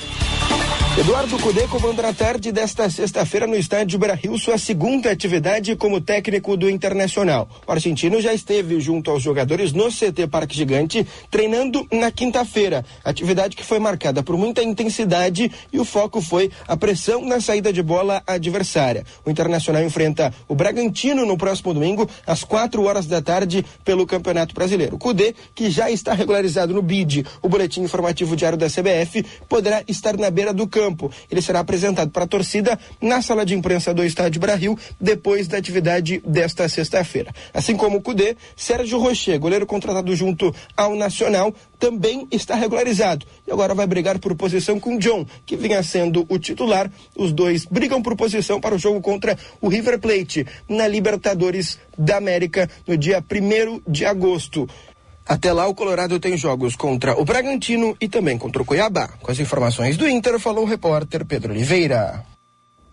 Eduardo 0.98 1.38
Cudê 1.38 1.68
comanda 1.68 2.00
na 2.00 2.14
tarde 2.14 2.50
desta 2.50 2.88
sexta-feira 2.88 3.46
no 3.46 3.54
estádio 3.54 3.98
Beira-Rio 3.98 4.38
sua 4.38 4.56
segunda 4.56 5.10
atividade 5.10 5.76
como 5.76 6.00
técnico 6.00 6.56
do 6.56 6.70
Internacional. 6.70 7.46
O 7.66 7.70
argentino 7.70 8.18
já 8.18 8.32
esteve 8.32 8.80
junto 8.80 9.10
aos 9.10 9.22
jogadores 9.22 9.74
no 9.74 9.88
CT 9.88 10.26
Parque 10.26 10.56
Gigante, 10.56 11.06
treinando 11.30 11.86
na 11.92 12.10
quinta-feira. 12.10 12.82
Atividade 13.04 13.54
que 13.54 13.62
foi 13.62 13.78
marcada 13.78 14.22
por 14.22 14.38
muita 14.38 14.62
intensidade 14.62 15.52
e 15.70 15.78
o 15.78 15.84
foco 15.84 16.22
foi 16.22 16.50
a 16.66 16.78
pressão 16.78 17.26
na 17.26 17.42
saída 17.42 17.70
de 17.70 17.82
bola 17.82 18.22
adversária. 18.26 19.04
O 19.22 19.30
Internacional 19.30 19.82
enfrenta 19.82 20.32
o 20.48 20.54
Bragantino 20.54 21.26
no 21.26 21.36
próximo 21.36 21.74
domingo, 21.74 22.08
às 22.26 22.42
quatro 22.42 22.84
horas 22.84 23.04
da 23.04 23.20
tarde, 23.20 23.66
pelo 23.84 24.06
Campeonato 24.06 24.54
Brasileiro. 24.54 24.96
Cudê, 24.96 25.34
que 25.54 25.70
já 25.70 25.90
está 25.90 26.14
regularizado 26.14 26.72
no 26.72 26.80
BID, 26.80 27.26
o 27.42 27.50
Boletim 27.50 27.82
Informativo 27.82 28.34
Diário 28.34 28.56
da 28.56 28.68
CBF, 28.68 29.22
poderá 29.46 29.84
estar 29.86 30.16
na 30.16 30.30
beira 30.30 30.54
do 30.54 30.66
campo. 30.66 30.85
Ele 31.30 31.42
será 31.42 31.60
apresentado 31.60 32.10
para 32.10 32.24
a 32.24 32.26
torcida 32.26 32.78
na 33.00 33.22
sala 33.22 33.44
de 33.44 33.54
imprensa 33.54 33.94
do 33.94 34.04
Estádio 34.04 34.40
Brasil 34.40 34.78
depois 35.00 35.48
da 35.48 35.56
atividade 35.58 36.22
desta 36.26 36.68
sexta-feira. 36.68 37.32
Assim 37.52 37.76
como 37.76 37.98
o 37.98 38.02
Cudê, 38.02 38.36
Sérgio 38.54 38.98
Rocher, 38.98 39.38
goleiro 39.38 39.66
contratado 39.66 40.14
junto 40.14 40.54
ao 40.76 40.94
Nacional, 40.94 41.54
também 41.78 42.26
está 42.30 42.54
regularizado 42.54 43.26
e 43.46 43.52
agora 43.52 43.74
vai 43.74 43.86
brigar 43.86 44.18
por 44.18 44.34
posição 44.34 44.80
com 44.80 44.98
John, 44.98 45.26
que 45.44 45.56
vinha 45.56 45.82
sendo 45.82 46.26
o 46.28 46.38
titular. 46.38 46.90
Os 47.14 47.32
dois 47.32 47.64
brigam 47.64 48.02
por 48.02 48.16
posição 48.16 48.60
para 48.60 48.74
o 48.74 48.78
jogo 48.78 49.00
contra 49.00 49.38
o 49.60 49.68
River 49.68 49.98
Plate 49.98 50.46
na 50.68 50.88
Libertadores 50.88 51.78
da 51.96 52.16
América 52.16 52.68
no 52.86 52.96
dia 52.96 53.22
1 53.22 53.90
de 53.90 54.04
agosto. 54.04 54.68
Até 55.28 55.52
lá, 55.52 55.66
o 55.66 55.74
Colorado 55.74 56.20
tem 56.20 56.36
jogos 56.36 56.76
contra 56.76 57.20
o 57.20 57.24
Bragantino 57.24 57.96
e 58.00 58.08
também 58.08 58.38
contra 58.38 58.62
o 58.62 58.64
Cuiabá. 58.64 59.08
Com 59.20 59.32
as 59.32 59.40
informações 59.40 59.96
do 59.96 60.08
Inter, 60.08 60.38
falou 60.38 60.64
o 60.64 60.68
repórter 60.68 61.24
Pedro 61.24 61.52
Oliveira. 61.52 62.24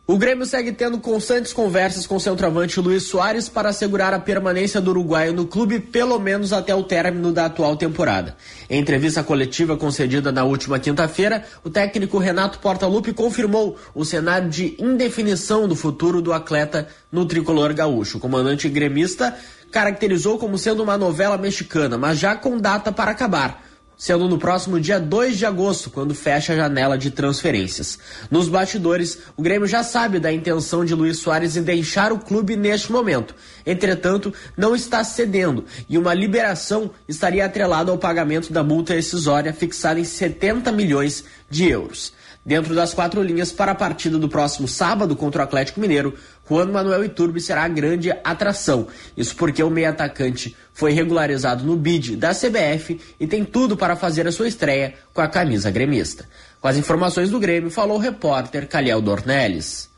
O 0.05 0.17
Grêmio 0.17 0.45
segue 0.45 0.73
tendo 0.73 0.99
constantes 0.99 1.53
conversas 1.53 2.05
com 2.05 2.17
o 2.17 2.19
centroavante 2.19 2.77
Luiz 2.77 3.03
Soares 3.03 3.47
para 3.47 3.69
assegurar 3.69 4.13
a 4.13 4.19
permanência 4.19 4.81
do 4.81 4.91
uruguaio 4.91 5.31
no 5.31 5.47
clube 5.47 5.79
pelo 5.79 6.19
menos 6.19 6.51
até 6.51 6.75
o 6.75 6.83
término 6.83 7.31
da 7.31 7.45
atual 7.45 7.77
temporada. 7.77 8.35
Em 8.69 8.81
entrevista 8.81 9.23
coletiva 9.23 9.77
concedida 9.77 10.29
na 10.29 10.43
última 10.43 10.77
quinta-feira, 10.77 11.45
o 11.63 11.69
técnico 11.69 12.17
Renato 12.17 12.59
Portaluppi 12.59 13.13
confirmou 13.13 13.77
o 13.95 14.03
cenário 14.03 14.49
de 14.49 14.75
indefinição 14.77 15.69
do 15.69 15.75
futuro 15.75 16.21
do 16.21 16.33
atleta 16.33 16.85
no 17.09 17.25
tricolor 17.25 17.71
gaúcho. 17.73 18.17
O 18.17 18.19
comandante 18.19 18.67
gremista 18.67 19.33
caracterizou 19.73 20.37
como 20.37 20.57
sendo 20.57 20.83
uma 20.83 20.97
novela 20.97 21.37
mexicana, 21.37 21.97
mas 21.97 22.19
já 22.19 22.35
com 22.35 22.57
data 22.57 22.91
para 22.91 23.11
acabar 23.11 23.61
sendo 23.95 24.27
no 24.27 24.37
próximo 24.37 24.81
dia 24.81 24.99
2 24.99 25.37
de 25.37 25.45
agosto, 25.45 25.89
quando 25.89 26.13
fecha 26.13 26.51
a 26.51 26.55
janela 26.57 26.97
de 26.97 27.09
transferências. 27.09 27.97
Nos 28.29 28.49
bastidores, 28.49 29.19
o 29.37 29.41
Grêmio 29.41 29.65
já 29.65 29.81
sabe 29.81 30.19
da 30.19 30.33
intenção 30.33 30.83
de 30.83 30.93
Luiz 30.93 31.19
Soares 31.19 31.55
em 31.55 31.63
deixar 31.63 32.11
o 32.11 32.19
clube 32.19 32.57
neste 32.57 32.91
momento. 32.91 33.33
Entretanto, 33.65 34.33
não 34.57 34.75
está 34.75 35.05
cedendo 35.05 35.63
e 35.87 35.97
uma 35.97 36.13
liberação 36.13 36.91
estaria 37.07 37.45
atrelada 37.45 37.91
ao 37.91 37.97
pagamento 37.97 38.51
da 38.51 38.61
multa 38.61 38.93
rescisória 38.93 39.53
fixada 39.53 39.99
em 39.99 40.03
70 40.03 40.69
milhões 40.73 41.23
de 41.49 41.69
euros. 41.69 42.11
Dentro 42.45 42.75
das 42.75 42.93
quatro 42.93 43.23
linhas 43.23 43.53
para 43.53 43.71
a 43.71 43.75
partida 43.75 44.19
do 44.19 44.27
próximo 44.27 44.67
sábado 44.67 45.15
contra 45.15 45.41
o 45.41 45.45
Atlético 45.45 45.79
Mineiro, 45.79 46.13
Juan 46.49 46.65
Manuel 46.65 47.05
Iturbe 47.05 47.39
será 47.39 47.63
a 47.63 47.69
grande 47.69 48.11
atração. 48.23 48.87
Isso 49.15 49.35
porque 49.35 49.63
o 49.63 49.69
meio 49.69 49.89
atacante 49.89 50.55
foi 50.73 50.91
regularizado 50.91 51.63
no 51.63 51.75
bid 51.75 52.15
da 52.15 52.31
CBF 52.33 52.99
e 53.19 53.27
tem 53.27 53.45
tudo 53.45 53.77
para 53.77 53.95
fazer 53.95 54.27
a 54.27 54.31
sua 54.31 54.47
estreia 54.47 54.93
com 55.13 55.21
a 55.21 55.27
camisa 55.27 55.71
gremista. 55.71 56.27
Com 56.59 56.67
as 56.67 56.77
informações 56.77 57.29
do 57.29 57.39
Grêmio, 57.39 57.69
falou 57.69 57.97
o 57.97 58.01
repórter 58.01 58.67
Calhau 58.67 59.01
Dornelles. 59.01 59.89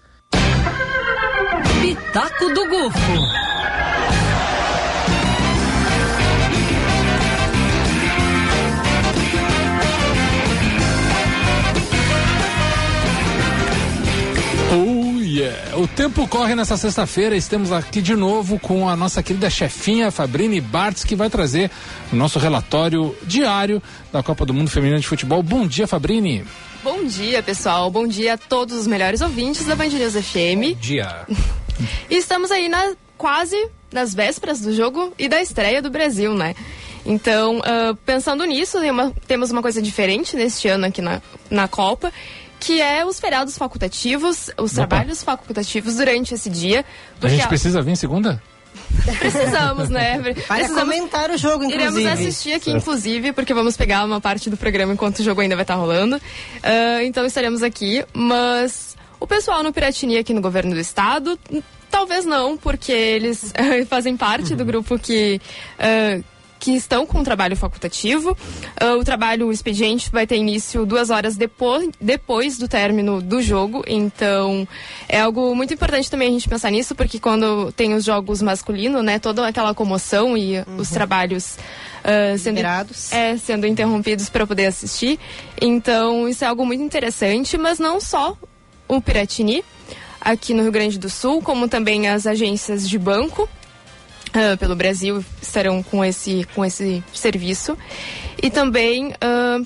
Pitaco 1.81 2.53
do 2.53 2.67
Gufo. 2.67 3.44
Yeah! 15.35 15.77
O 15.77 15.87
tempo 15.87 16.27
corre 16.27 16.55
nessa 16.55 16.77
sexta-feira. 16.77 17.35
Estamos 17.35 17.71
aqui 17.71 18.01
de 18.01 18.15
novo 18.15 18.59
com 18.59 18.87
a 18.87 18.95
nossa 18.95 19.21
querida 19.21 19.49
chefinha 19.49 20.11
Fabrini 20.11 20.61
Bartz, 20.61 21.03
que 21.03 21.15
vai 21.15 21.29
trazer 21.29 21.69
o 22.11 22.15
nosso 22.15 22.39
relatório 22.39 23.15
diário 23.23 23.81
da 24.11 24.21
Copa 24.23 24.45
do 24.45 24.53
Mundo 24.53 24.69
Feminino 24.69 24.99
de 24.99 25.07
Futebol. 25.07 25.41
Bom 25.43 25.67
dia, 25.67 25.87
Fabrini. 25.87 26.45
Bom 26.83 27.03
dia, 27.05 27.41
pessoal. 27.41 27.89
Bom 27.89 28.07
dia 28.07 28.33
a 28.33 28.37
todos 28.37 28.75
os 28.77 28.87
melhores 28.87 29.21
ouvintes 29.21 29.65
da 29.65 29.75
Band 29.75 29.89
News 29.89 30.13
FM. 30.13 30.79
Dia. 30.79 31.25
E 32.09 32.15
estamos 32.15 32.51
aí 32.51 32.69
na, 32.69 32.93
quase 33.17 33.67
nas 33.91 34.13
vésperas 34.15 34.61
do 34.61 34.73
jogo 34.73 35.11
e 35.19 35.27
da 35.27 35.41
estreia 35.41 35.81
do 35.81 35.89
Brasil, 35.89 36.33
né? 36.33 36.55
Então, 37.05 37.59
ah, 37.65 37.93
pensando 38.05 38.45
nisso, 38.45 38.79
tem 38.79 38.89
uma- 38.91 39.11
temos 39.27 39.51
uma 39.51 39.61
coisa 39.61 39.81
diferente 39.81 40.37
neste 40.37 40.69
ano 40.69 40.85
aqui 40.85 41.01
na, 41.01 41.21
na 41.49 41.67
Copa, 41.67 42.13
que 42.59 42.81
é 42.81 43.05
os 43.05 43.19
feriados 43.19 43.57
facultativos, 43.57 44.49
os 44.57 44.73
Opa. 44.77 44.87
trabalhos 44.87 45.23
facultativos 45.23 45.95
durante 45.95 46.33
esse 46.33 46.49
dia. 46.49 46.83
A 47.21 47.27
gente 47.27 47.47
precisa 47.47 47.81
vir 47.81 47.95
segunda? 47.95 48.41
Precisamos, 49.19 49.89
né? 49.89 50.17
Para 50.19 50.33
Precisamos- 50.33 50.79
comentar 50.79 51.29
o 51.29 51.37
jogo, 51.37 51.63
inclusive. 51.63 52.01
Iremos 52.01 52.19
assistir 52.19 52.53
aqui, 52.53 52.71
inclusive, 52.71 53.33
porque 53.33 53.53
vamos 53.53 53.77
pegar 53.77 54.03
uma 54.05 54.19
parte 54.21 54.49
do 54.49 54.57
programa 54.57 54.93
enquanto 54.93 55.19
o 55.19 55.23
jogo 55.23 55.41
ainda 55.41 55.55
vai 55.55 55.63
estar 55.63 55.75
rolando. 55.75 56.19
Ah, 56.63 57.03
então 57.03 57.25
estaremos 57.25 57.61
aqui, 57.63 58.03
mas 58.13 58.95
o 59.19 59.27
pessoal 59.27 59.63
no 59.63 59.71
Piratini 59.73 60.17
aqui 60.17 60.33
no 60.33 60.41
governo 60.41 60.73
do 60.73 60.79
estado, 60.79 61.39
talvez 61.89 62.25
não, 62.25 62.57
porque 62.57 62.91
eles 62.91 63.53
ah, 63.55 63.85
fazem 63.87 64.17
parte 64.17 64.55
do 64.55 64.65
grupo 64.65 64.97
que. 64.99 65.39
ah, 65.79 66.19
que 66.65 66.71
estão 66.71 67.05
com 67.05 67.19
o 67.19 67.23
trabalho 67.23 67.55
facultativo. 67.55 68.35
Ah, 68.75 68.95
o 68.95 69.03
trabalho, 69.03 69.49
o 69.49 69.51
expediente, 69.51 70.09
vai 70.11 70.25
ter 70.25 70.37
início 70.37 70.83
duas 70.83 71.11
horas 71.11 71.37
depois, 71.37 71.91
depois 72.01 72.57
do 72.57 72.67
término 72.67 73.21
do 73.21 73.39
jogo. 73.39 73.83
Então, 73.85 74.67
é 75.07 75.19
algo 75.19 75.53
muito 75.53 75.75
importante 75.75 76.09
também 76.09 76.29
a 76.29 76.31
gente 76.31 76.49
pensar 76.49 76.71
nisso, 76.71 76.95
porque 76.95 77.19
quando 77.19 77.71
tem 77.73 77.93
os 77.93 78.03
jogos 78.03 78.41
masculinos, 78.41 79.03
né, 79.03 79.19
toda 79.19 79.47
aquela 79.47 79.75
comoção 79.75 80.35
e 80.35 80.55
os 80.75 80.89
trabalhos 80.89 81.55
ah, 82.03 82.35
sendo, 82.35 82.61
é, 83.11 83.37
sendo 83.37 83.67
interrompidos 83.67 84.27
para 84.27 84.47
poder 84.47 84.65
assistir. 84.65 85.19
Então, 85.61 86.27
isso 86.27 86.43
é 86.43 86.47
algo 86.47 86.65
muito 86.65 86.81
interessante, 86.81 87.59
mas 87.59 87.77
não 87.77 88.01
só 88.01 88.35
o 88.87 88.99
Piratini, 88.99 89.63
aqui 90.19 90.55
no 90.55 90.63
Rio 90.63 90.71
Grande 90.71 90.97
do 90.97 91.11
Sul, 91.11 91.43
como 91.43 91.67
também 91.67 92.07
as 92.07 92.25
agências 92.25 92.89
de 92.89 92.97
banco 92.97 93.47
ah, 94.35 94.57
pelo 94.57 94.75
Brasil 94.75 95.23
estarão 95.41 95.81
com 95.81 96.03
esse, 96.03 96.45
com 96.53 96.65
esse 96.65 97.01
serviço. 97.13 97.77
E 98.41 98.49
também 98.49 99.13
ah, 99.21 99.61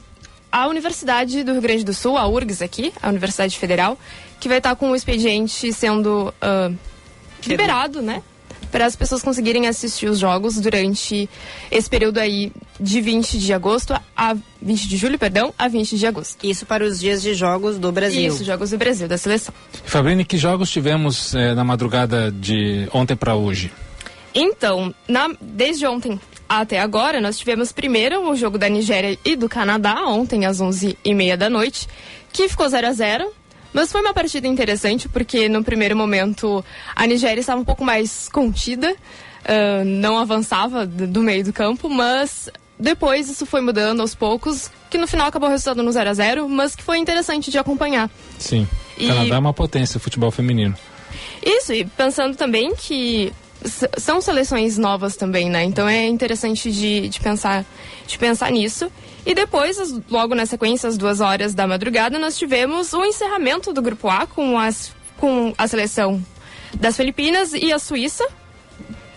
a 0.52 0.68
Universidade 0.68 1.44
do 1.44 1.54
Rio 1.54 1.62
Grande 1.62 1.84
do 1.84 1.94
Sul, 1.94 2.18
a 2.18 2.28
URGS 2.28 2.62
aqui, 2.62 2.94
a 3.02 3.10
Universidade 3.10 3.58
Federal, 3.58 3.98
que 4.40 4.48
vai 4.48 4.60
estar 4.60 4.76
com 4.76 4.92
o 4.92 4.96
expediente 4.96 5.74
sendo 5.74 6.34
ah, 6.40 6.72
liberado, 7.46 8.02
né? 8.02 8.22
Para 8.72 8.86
as 8.86 8.96
pessoas 8.96 9.24
conseguirem 9.24 9.66
assistir 9.66 10.08
os 10.08 10.20
jogos 10.20 10.58
durante 10.60 11.28
esse 11.72 11.90
período 11.90 12.20
aí 12.20 12.52
de 12.80 13.02
20 13.02 13.40
de 13.40 13.52
agosto 13.52 14.00
a 14.16 14.38
20 14.62 14.88
de 14.88 14.96
julho, 14.96 15.18
perdão, 15.18 15.52
a 15.58 15.68
20 15.68 15.98
de 15.98 16.06
agosto. 16.06 16.46
Isso 16.46 16.68
para 16.68 16.84
os 16.84 17.00
dias 17.00 17.24
de 17.24 17.34
jogos 17.34 17.80
do 17.80 17.92
Brasil. 17.92 18.28
Isso, 18.28 18.44
jogos 18.44 18.70
do 18.70 18.78
Brasil, 18.78 19.08
da 19.08 19.18
seleção. 19.18 19.52
Fabrini, 19.86 20.24
que 20.24 20.38
jogos 20.38 20.70
tivemos 20.70 21.34
eh, 21.34 21.56
na 21.56 21.64
madrugada 21.64 22.32
de 22.32 22.88
ontem 22.94 23.16
para 23.16 23.34
hoje? 23.34 23.72
Então, 24.34 24.94
na- 25.08 25.32
desde 25.42 25.86
ontem 25.88 26.20
até 26.48 26.80
agora, 26.80 27.22
nós 27.22 27.38
tivemos 27.38 27.72
primeiro 27.72 28.28
o 28.30 28.36
jogo 28.36 28.58
da 28.58 28.68
Nigéria 28.70 29.18
e 29.24 29.36
do 29.36 29.48
Canadá, 29.50 30.04
ontem 30.08 30.46
às 30.46 30.60
11h30 30.60 31.36
da 31.38 31.50
noite, 31.50 31.88
que 32.32 32.48
ficou 32.50 32.68
0 32.68 32.88
a 32.88 32.92
0 32.92 33.32
mas 33.72 33.92
foi 33.92 34.02
uma 34.02 34.16
partida 34.16 34.48
interessante, 34.48 35.08
porque 35.08 35.48
no 35.48 35.64
primeiro 35.64 35.96
momento 35.96 36.66
a 36.96 37.06
Nigéria 37.06 37.40
estava 37.40 37.62
um 37.62 37.66
pouco 37.66 37.86
mais 37.86 38.28
contida, 38.30 38.96
ah, 39.46 39.84
não 39.86 40.18
avançava 40.18 40.88
do, 40.88 41.22
meio 41.22 41.44
do 41.44 41.54
campo, 41.54 41.88
mas 41.88 42.50
depois 42.80 43.30
isso 43.30 43.46
foi 43.46 43.62
mudando 43.62 44.00
aos 44.02 44.16
poucos, 44.16 44.72
que 44.90 44.98
no 44.98 45.06
final 45.06 45.28
acabou 45.28 45.50
resultando 45.50 45.84
no 45.84 45.92
0 45.92 46.10
a 46.10 46.14
0 46.16 46.50
mas 46.50 46.76
que 46.76 46.82
foi 46.82 46.98
interessante 46.98 47.52
de 47.52 47.60
acompanhar. 47.60 48.10
Sim. 48.40 48.68
E- 48.98 49.06
Canadá 49.08 49.36
é 49.36 49.40
uma 49.40 49.54
potência, 49.54 50.00
futebol 50.00 50.32
feminino. 50.32 50.76
Isso, 51.46 51.72
e 51.72 51.86
pensando 51.86 52.36
também 52.36 52.74
que 52.76 53.32
são 53.98 54.22
seleções 54.22 54.78
novas 54.78 55.16
também, 55.16 55.50
né? 55.50 55.64
Então 55.64 55.88
é 55.88 56.08
interessante 56.08 56.72
de, 56.72 57.10
de 57.10 57.20
pensar 57.20 57.66
de 58.08 58.18
pensar 58.18 58.52
nisso. 58.52 58.92
E 59.26 59.36
depois, 59.36 59.78
logo 60.10 60.34
na 60.34 60.46
sequência, 60.46 60.90
às 60.90 60.98
duas 60.98 61.22
horas 61.22 61.54
da 61.54 61.68
madrugada, 61.68 62.18
nós 62.18 62.38
tivemos 62.38 62.94
o 62.94 63.06
encerramento 63.06 63.72
do 63.72 63.82
grupo 63.82 64.10
A 64.10 64.26
com, 64.26 64.58
as, 64.58 64.92
com 65.18 65.54
a 65.58 65.68
seleção 65.68 66.24
das 66.74 66.98
Filipinas 66.98 67.54
e 67.54 67.72
a 67.72 67.78
Suíça. 67.78 68.28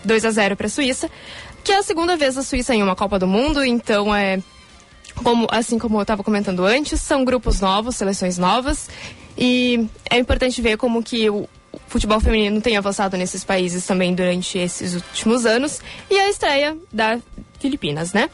2 0.05 0.25
a 0.25 0.31
0 0.31 0.57
para 0.57 0.67
a 0.67 0.69
Suíça, 0.69 1.09
que 1.63 1.71
é 1.71 1.77
a 1.77 1.83
segunda 1.83 2.17
vez 2.17 2.37
a 2.37 2.43
Suíça 2.43 2.75
em 2.75 2.83
uma 2.83 2.93
Copa 2.95 3.17
do 3.17 3.25
Mundo, 3.25 3.63
então 3.63 4.13
é 4.13 4.39
como 5.23 5.47
assim 5.49 5.79
como 5.79 5.97
eu 5.97 6.01
estava 6.01 6.23
comentando 6.23 6.65
antes, 6.65 6.99
são 6.99 7.23
grupos 7.23 7.61
novos, 7.61 7.95
seleções 7.95 8.37
novas, 8.37 8.89
e 9.37 9.87
é 10.09 10.17
importante 10.17 10.61
ver 10.61 10.75
como 10.75 11.01
que 11.01 11.29
o 11.29 11.47
futebol 11.87 12.19
feminino 12.19 12.61
tem 12.61 12.77
avançado 12.77 13.17
nesses 13.17 13.43
países 13.43 13.85
também 13.85 14.13
durante 14.13 14.57
esses 14.57 14.95
últimos 14.95 15.45
anos, 15.45 15.79
e 16.09 16.19
a 16.19 16.29
estreia 16.29 16.77
da 16.91 17.19
Filipinas, 17.59 18.13
né? 18.13 18.29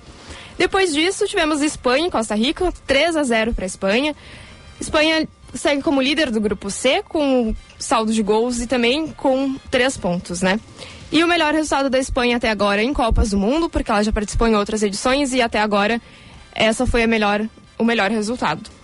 Depois 0.57 0.93
disso, 0.93 1.25
tivemos 1.25 1.61
Espanha 1.61 2.07
e 2.07 2.11
Costa 2.11 2.35
Rica, 2.35 2.73
3 2.85 3.15
a 3.15 3.23
0 3.23 3.53
para 3.53 3.63
a 3.63 3.67
Espanha. 3.67 4.15
Espanha 4.79 5.27
segue 5.53 5.81
como 5.81 6.01
líder 6.01 6.31
do 6.31 6.41
grupo 6.41 6.69
C, 6.69 7.01
com 7.07 7.55
saldo 7.77 8.13
de 8.13 8.21
gols 8.21 8.59
e 8.59 8.67
também 8.67 9.07
com 9.07 9.55
três 9.71 9.95
pontos, 9.97 10.41
né? 10.41 10.59
E 11.11 11.23
o 11.23 11.27
melhor 11.27 11.53
resultado 11.53 11.89
da 11.89 11.97
Espanha 11.97 12.37
até 12.37 12.49
agora 12.49 12.83
em 12.83 12.93
Copas 12.93 13.31
do 13.31 13.37
Mundo, 13.37 13.69
porque 13.69 13.89
ela 13.89 14.03
já 14.03 14.11
participou 14.11 14.47
em 14.47 14.55
outras 14.55 14.83
edições 14.83 15.33
e 15.33 15.41
até 15.41 15.59
agora 15.59 15.99
essa 16.53 16.85
foi 16.85 17.03
a 17.03 17.07
melhor, 17.07 17.41
o 17.77 17.83
melhor 17.83 18.11
resultado. 18.11 18.78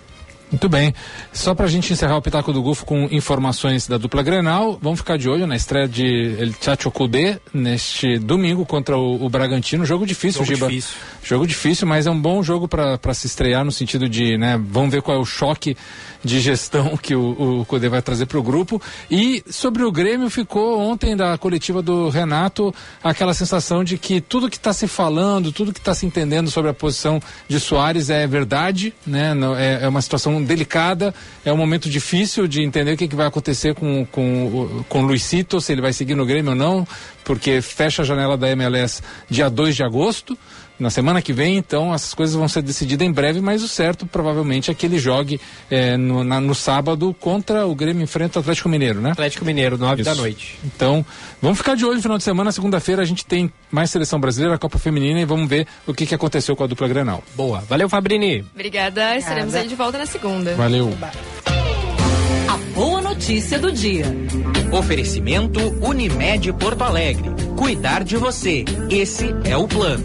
Muito 0.51 0.69
bem. 0.69 0.93
Só 1.33 1.55
pra 1.55 1.67
gente 1.67 1.91
encerrar 1.91 2.17
o 2.17 2.21
Pitaco 2.21 2.53
do 2.53 2.61
Golfo 2.61 2.85
com 2.85 3.07
informações 3.11 3.87
da 3.87 3.97
dupla 3.97 4.21
Grenal, 4.21 4.77
vamos 4.81 4.99
ficar 4.99 5.17
de 5.17 5.27
olho 5.27 5.47
na 5.47 5.55
estreia 5.55 5.87
de 5.87 6.35
El 6.39 6.53
Chacho 6.61 6.91
Kudê 6.91 7.39
neste 7.53 8.19
domingo 8.19 8.65
contra 8.65 8.97
o, 8.97 9.25
o 9.25 9.29
Bragantino. 9.29 9.85
Jogo 9.85 10.05
difícil, 10.05 10.45
Jogo 10.45 10.55
Giba. 10.55 10.67
difícil. 10.67 10.95
Jogo 11.23 11.47
difícil, 11.47 11.87
mas 11.87 12.05
é 12.05 12.11
um 12.11 12.19
bom 12.19 12.43
jogo 12.43 12.67
para 12.67 13.13
se 13.13 13.27
estrear 13.27 13.65
no 13.65 13.71
sentido 13.71 14.07
de, 14.07 14.37
né, 14.37 14.59
vamos 14.63 14.91
ver 14.91 15.01
qual 15.01 15.17
é 15.17 15.19
o 15.19 15.25
choque 15.25 15.75
de 16.23 16.39
gestão 16.39 16.95
que 17.01 17.15
o, 17.15 17.61
o 17.61 17.65
Kudê 17.65 17.89
vai 17.89 18.01
trazer 18.01 18.25
para 18.27 18.39
o 18.39 18.43
grupo. 18.43 18.81
E 19.09 19.43
sobre 19.49 19.83
o 19.83 19.91
Grêmio, 19.91 20.29
ficou 20.29 20.79
ontem 20.79 21.15
da 21.15 21.37
coletiva 21.37 21.81
do 21.81 22.09
Renato 22.09 22.73
aquela 23.03 23.33
sensação 23.33 23.83
de 23.83 23.97
que 23.97 24.21
tudo 24.21 24.49
que 24.49 24.57
está 24.57 24.73
se 24.73 24.87
falando, 24.87 25.51
tudo 25.51 25.73
que 25.73 25.79
está 25.79 25.93
se 25.93 26.05
entendendo 26.05 26.49
sobre 26.49 26.69
a 26.69 26.73
posição 26.73 27.19
de 27.47 27.59
Soares 27.59 28.09
é 28.09 28.25
verdade, 28.27 28.93
né? 29.05 29.33
É, 29.57 29.85
é 29.85 29.87
uma 29.87 30.01
situação 30.01 30.34
delicada, 30.43 31.13
é 31.43 31.51
um 31.51 31.57
momento 31.57 31.89
difícil 31.89 32.47
de 32.47 32.61
entender 32.61 32.93
o 32.93 32.97
que, 32.97 33.07
que 33.07 33.15
vai 33.15 33.27
acontecer 33.27 33.73
com, 33.75 34.05
com, 34.05 34.83
com 34.87 35.03
o 35.03 35.05
Luizito, 35.05 35.59
se 35.61 35.71
ele 35.71 35.81
vai 35.81 35.93
seguir 35.93 36.15
no 36.15 36.25
Grêmio 36.25 36.51
ou 36.51 36.55
não, 36.55 36.87
porque 37.23 37.61
fecha 37.61 38.01
a 38.01 38.05
janela 38.05 38.37
da 38.37 38.49
MLS 38.49 39.01
dia 39.29 39.49
2 39.49 39.75
de 39.75 39.83
agosto 39.83 40.37
na 40.79 40.89
semana 40.89 41.21
que 41.21 41.31
vem, 41.33 41.57
então 41.57 41.93
essas 41.93 42.13
coisas 42.13 42.35
vão 42.35 42.47
ser 42.47 42.61
decididas 42.61 43.07
em 43.07 43.11
breve, 43.11 43.39
mas 43.41 43.63
o 43.63 43.67
certo 43.67 44.05
provavelmente 44.05 44.69
é 44.69 44.73
que 44.73 44.85
ele 44.85 44.99
jogue 44.99 45.39
eh, 45.71 45.95
no, 45.97 46.23
na- 46.23 46.41
no 46.41 46.53
sábado 46.55 47.15
contra 47.19 47.65
o 47.65 47.73
Grêmio 47.75 48.03
enfrenta 48.03 48.39
o 48.39 48.41
Atlético 48.41 48.67
Mineiro, 48.69 48.99
né? 49.01 49.11
Atlético 49.11 49.45
Mineiro, 49.45 49.77
9 49.77 50.03
da 50.03 50.13
noite. 50.15 50.57
Então, 50.63 51.05
vamos 51.41 51.57
ficar 51.57 51.75
de 51.75 51.85
olho 51.85 51.95
no 51.95 52.01
final 52.01 52.17
de 52.17 52.23
semana. 52.23 52.51
Segunda-feira 52.51 53.01
a 53.01 53.05
gente 53.05 53.25
tem 53.25 53.51
mais 53.71 53.89
seleção 53.89 54.19
brasileira, 54.19 54.57
Copa 54.57 54.77
Feminina 54.77 55.19
e 55.21 55.25
vamos 55.25 55.47
ver 55.49 55.65
o 55.87 55.93
que, 55.93 56.05
que 56.05 56.13
aconteceu 56.15 56.55
com 56.55 56.63
a 56.63 56.67
dupla 56.67 56.87
Grenal. 56.87 57.23
Boa. 57.35 57.59
Valeu, 57.69 57.87
Fabrini. 57.89 58.45
Obrigada, 58.53 59.15
estaremos 59.17 59.55
aí 59.55 59.67
de 59.67 59.75
volta 59.75 59.97
na 59.97 60.05
segunda. 60.05 60.55
Valeu. 60.55 60.93
A 62.47 62.57
boa 62.73 63.01
notícia 63.01 63.57
do 63.59 63.71
dia. 63.71 64.05
Oferecimento 64.71 65.59
Unimed 65.81 66.51
Porto 66.53 66.83
Alegre. 66.83 67.29
Cuidar 67.57 68.03
de 68.03 68.17
você. 68.17 68.63
Esse 68.89 69.33
é 69.45 69.55
o 69.57 69.67
plano. 69.67 70.03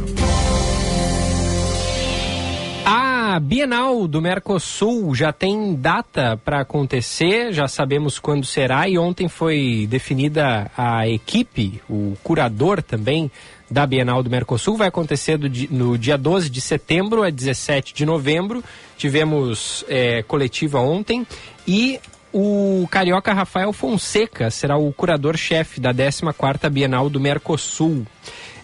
A 3.33 3.39
Bienal 3.39 4.09
do 4.09 4.21
Mercosul 4.21 5.15
já 5.15 5.33
tem 5.33 5.77
data 5.77 6.37
para 6.45 6.63
acontecer, 6.63 7.53
já 7.53 7.69
sabemos 7.69 8.19
quando 8.19 8.45
será 8.45 8.89
e 8.89 8.99
ontem 8.99 9.29
foi 9.29 9.87
definida 9.89 10.69
a 10.77 11.07
equipe, 11.07 11.81
o 11.89 12.17
curador 12.25 12.83
também 12.83 13.31
da 13.71 13.87
Bienal 13.87 14.21
do 14.25 14.29
Mercosul. 14.29 14.77
Vai 14.77 14.89
acontecer 14.89 15.39
do 15.39 15.49
no 15.71 15.97
dia 15.97 16.19
12 16.19 16.51
de 16.51 16.61
setembro 16.61 17.23
a 17.23 17.31
17 17.31 17.95
de 17.95 18.05
novembro. 18.05 18.65
Tivemos 18.99 19.85
eh, 19.89 20.25
coletiva 20.25 20.81
ontem 20.81 21.25
e 21.69 22.01
o 22.33 22.89
carioca 22.91 23.33
Rafael 23.33 23.73
Fonseca 23.73 24.51
será 24.51 24.77
o 24.77 24.93
curador-chefe 24.93 25.81
da 25.81 25.95
14ª 25.95 26.69
Bienal 26.69 27.09
do 27.09 27.21
Mercosul. 27.21 28.05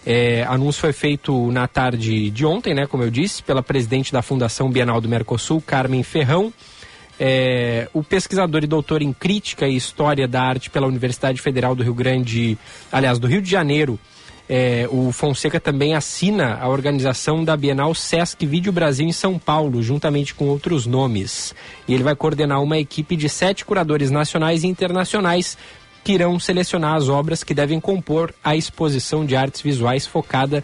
É, 0.09 0.45
anúncio 0.47 0.79
foi 0.79 0.93
feito 0.93 1.51
na 1.51 1.67
tarde 1.67 2.29
de 2.29 2.45
ontem, 2.45 2.73
né, 2.73 2.87
como 2.87 3.03
eu 3.03 3.11
disse, 3.11 3.43
pela 3.43 3.61
presidente 3.61 4.13
da 4.13 4.21
Fundação 4.21 4.71
Bienal 4.71 5.01
do 5.01 5.09
Mercosul, 5.09 5.59
Carmen 5.59 6.01
Ferrão. 6.01 6.53
É, 7.19 7.89
o 7.93 8.01
pesquisador 8.01 8.63
e 8.63 8.67
doutor 8.67 9.01
em 9.01 9.11
crítica 9.11 9.67
e 9.67 9.75
história 9.75 10.25
da 10.25 10.41
arte 10.41 10.69
pela 10.69 10.87
Universidade 10.87 11.41
Federal 11.41 11.75
do 11.75 11.83
Rio 11.83 11.93
Grande, 11.93 12.57
aliás, 12.89 13.19
do 13.19 13.27
Rio 13.27 13.41
de 13.41 13.51
Janeiro, 13.51 13.99
é, 14.49 14.87
o 14.89 15.11
Fonseca 15.11 15.59
também 15.59 15.93
assina 15.93 16.57
a 16.61 16.69
organização 16.69 17.43
da 17.43 17.57
Bienal 17.57 17.93
Sesc 17.93 18.45
Vídeo 18.45 18.71
Brasil 18.71 19.05
em 19.05 19.11
São 19.11 19.37
Paulo, 19.37 19.83
juntamente 19.83 20.33
com 20.33 20.45
outros 20.45 20.85
nomes. 20.85 21.53
E 21.85 21.93
ele 21.93 22.03
vai 22.03 22.15
coordenar 22.15 22.63
uma 22.63 22.77
equipe 22.77 23.17
de 23.17 23.27
sete 23.27 23.65
curadores 23.65 24.09
nacionais 24.09 24.63
e 24.63 24.67
internacionais 24.67 25.57
que 26.07 26.13
irão 26.13 26.39
selecionar 26.39 26.95
as 26.95 27.09
obras 27.09 27.43
que 27.43 27.53
devem 27.53 27.81
compor 27.81 28.33
a 28.41 28.55
exposição 28.55 29.25
de 29.25 29.35
artes 29.35 29.59
visuais 29.59 30.07
focada 30.07 30.63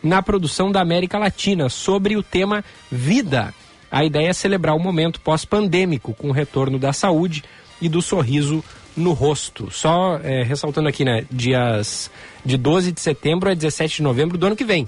na 0.00 0.22
produção 0.22 0.70
da 0.70 0.80
América 0.80 1.18
Latina 1.18 1.68
sobre 1.68 2.16
o 2.16 2.22
tema 2.22 2.64
Vida. 2.92 3.52
A 3.90 4.04
ideia 4.04 4.28
é 4.28 4.32
celebrar 4.32 4.76
o 4.76 4.78
momento 4.78 5.20
pós-pandêmico 5.20 6.14
com 6.14 6.28
o 6.28 6.32
retorno 6.32 6.78
da 6.78 6.92
saúde 6.92 7.42
e 7.82 7.88
do 7.88 8.00
sorriso 8.00 8.62
no 8.96 9.14
rosto. 9.14 9.68
Só 9.68 10.20
eh, 10.22 10.44
ressaltando 10.44 10.88
aqui, 10.88 11.04
né, 11.04 11.26
dias 11.28 12.08
de 12.44 12.56
12 12.56 12.92
de 12.92 13.00
setembro 13.00 13.50
a 13.50 13.54
17 13.54 13.96
de 13.96 14.02
novembro 14.04 14.38
do 14.38 14.46
ano 14.46 14.54
que 14.54 14.64
vem. 14.64 14.86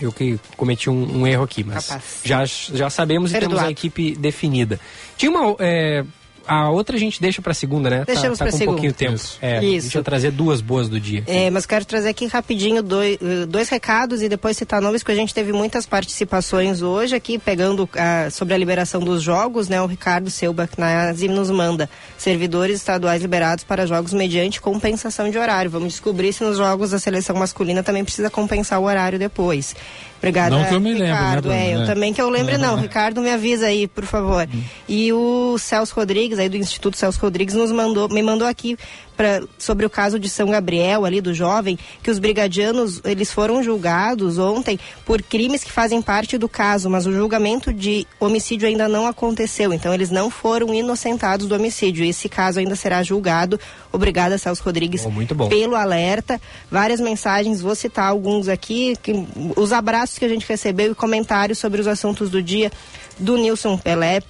Eu 0.00 0.10
que 0.10 0.40
cometi 0.56 0.90
um, 0.90 1.18
um 1.20 1.24
erro 1.24 1.44
aqui, 1.44 1.62
mas 1.62 1.86
Capaz. 1.86 2.20
já, 2.24 2.44
já 2.44 2.90
sabemos 2.90 3.30
e 3.30 3.34
temos 3.34 3.46
Perdoado. 3.46 3.68
a 3.68 3.70
equipe 3.70 4.16
definida. 4.16 4.80
Tinha 5.16 5.30
uma. 5.30 5.54
eh, 5.60 6.04
a 6.46 6.70
outra 6.70 6.96
a 6.96 6.98
gente 6.98 7.20
deixa 7.20 7.40
pra 7.40 7.54
segunda, 7.54 7.90
né? 7.90 8.04
Deixamos 8.06 8.38
tá, 8.38 8.44
tá 8.44 8.50
pra 8.50 8.50
com 8.50 8.56
um 8.56 8.58
segunda. 8.58 8.76
pouquinho 8.76 8.92
tempo. 8.92 9.14
Isso. 9.14 9.38
É, 9.40 9.64
Isso. 9.64 9.78
A 9.78 9.80
gente 9.82 9.94
vai 9.94 10.02
trazer 10.02 10.30
duas 10.30 10.60
boas 10.60 10.88
do 10.88 11.00
dia. 11.00 11.22
É, 11.26 11.50
mas 11.50 11.66
quero 11.66 11.84
trazer 11.84 12.08
aqui 12.08 12.26
rapidinho 12.26 12.82
dois, 12.82 13.18
eh, 13.20 13.46
dois 13.46 13.68
recados 13.68 14.22
e 14.22 14.28
depois 14.28 14.56
citar 14.56 14.80
nomes, 14.80 15.02
porque 15.02 15.12
a 15.12 15.16
gente 15.16 15.34
teve 15.34 15.52
muitas 15.52 15.86
participações 15.86 16.82
hoje 16.82 17.14
aqui, 17.14 17.38
pegando 17.38 17.88
ah, 17.94 18.28
sobre 18.30 18.54
a 18.54 18.58
liberação 18.58 19.00
dos 19.00 19.22
jogos, 19.22 19.68
né? 19.68 19.80
O 19.80 19.86
Ricardo 19.86 20.30
Selbach 20.30 20.78
Nazi 20.78 21.28
nos 21.28 21.50
manda 21.50 21.88
servidores 22.18 22.76
estaduais 22.76 23.22
liberados 23.22 23.64
para 23.64 23.86
jogos 23.86 24.12
mediante 24.12 24.60
compensação 24.60 25.30
de 25.30 25.38
horário. 25.38 25.70
Vamos 25.70 25.92
descobrir 25.94 26.32
se 26.32 26.44
nos 26.44 26.56
jogos 26.56 26.90
da 26.90 26.98
seleção 26.98 27.36
masculina 27.36 27.82
também 27.82 28.04
precisa 28.04 28.30
compensar 28.30 28.80
o 28.80 28.84
horário 28.84 29.18
depois. 29.18 29.74
Obrigada, 30.24 30.56
Não 30.56 30.64
que 30.64 30.74
eu 30.74 30.80
me 30.80 30.92
lembre, 30.92 31.06
né, 31.08 31.12
Ricardo. 31.14 31.42
Bruno? 31.42 31.54
é, 31.56 31.74
eu 31.74 31.82
É. 31.82 31.86
também 31.86 32.12
que 32.14 32.20
eu 32.22 32.28
lembre, 32.30 32.56
não. 32.58 32.76
Ricardo, 32.76 33.20
me 33.20 33.30
avisa 33.30 33.66
aí, 33.66 33.86
por 33.86 34.04
favor. 34.04 34.48
E 34.88 35.12
o 35.12 35.56
Celso 35.58 35.94
Rodrigues, 35.94 36.38
aí 36.38 36.48
do 36.48 36.56
Instituto 36.56 36.96
Celso 36.96 37.20
Rodrigues, 37.20 37.54
nos 37.54 37.70
mandou, 37.70 38.08
me 38.08 38.22
mandou 38.22 38.46
aqui 38.48 38.76
pra, 39.16 39.42
sobre 39.58 39.84
o 39.86 39.90
caso 39.90 40.18
de 40.18 40.28
São 40.28 40.50
Gabriel, 40.50 41.04
ali 41.04 41.20
do 41.20 41.32
jovem, 41.34 41.78
que 42.02 42.10
os 42.10 42.18
brigadianos 42.18 43.00
eles 43.04 43.32
foram 43.32 43.62
julgados 43.62 44.38
ontem 44.38 44.78
por 45.04 45.22
crimes 45.22 45.62
que 45.64 45.70
fazem 45.72 46.00
parte 46.02 46.36
do 46.38 46.48
caso, 46.48 46.88
mas 46.90 47.06
o 47.06 47.12
julgamento 47.12 47.72
de 47.72 48.06
homicídio 48.20 48.68
ainda 48.68 48.88
não 48.88 49.06
aconteceu. 49.06 49.72
Então, 49.72 49.92
eles 49.94 50.10
não 50.10 50.30
foram 50.30 50.72
inocentados 50.74 51.46
do 51.46 51.54
homicídio. 51.54 52.04
Esse 52.04 52.28
caso 52.28 52.58
ainda 52.58 52.76
será 52.76 53.02
julgado. 53.02 53.58
Obrigada, 53.92 54.36
Celso 54.38 54.62
Rodrigues, 54.64 55.04
Oh, 55.06 55.10
muito 55.10 55.34
bom. 55.34 55.48
pelo 55.48 55.76
alerta. 55.76 56.40
Várias 56.70 57.00
mensagens, 57.00 57.60
vou 57.60 57.74
citar 57.74 58.08
alguns 58.08 58.48
aqui. 58.48 58.94
que- 59.02 59.26
os 59.56 59.72
abraços 59.72 60.18
que 60.18 60.24
a 60.24 60.28
gente 60.28 60.46
recebeu 60.48 60.92
e 60.92 60.94
comentários 60.94 61.58
sobre 61.58 61.80
os 61.80 61.86
assuntos 61.86 62.30
do 62.30 62.42
dia 62.42 62.70
do 63.18 63.36
Nilson 63.36 63.76
Pelé. 63.78 64.20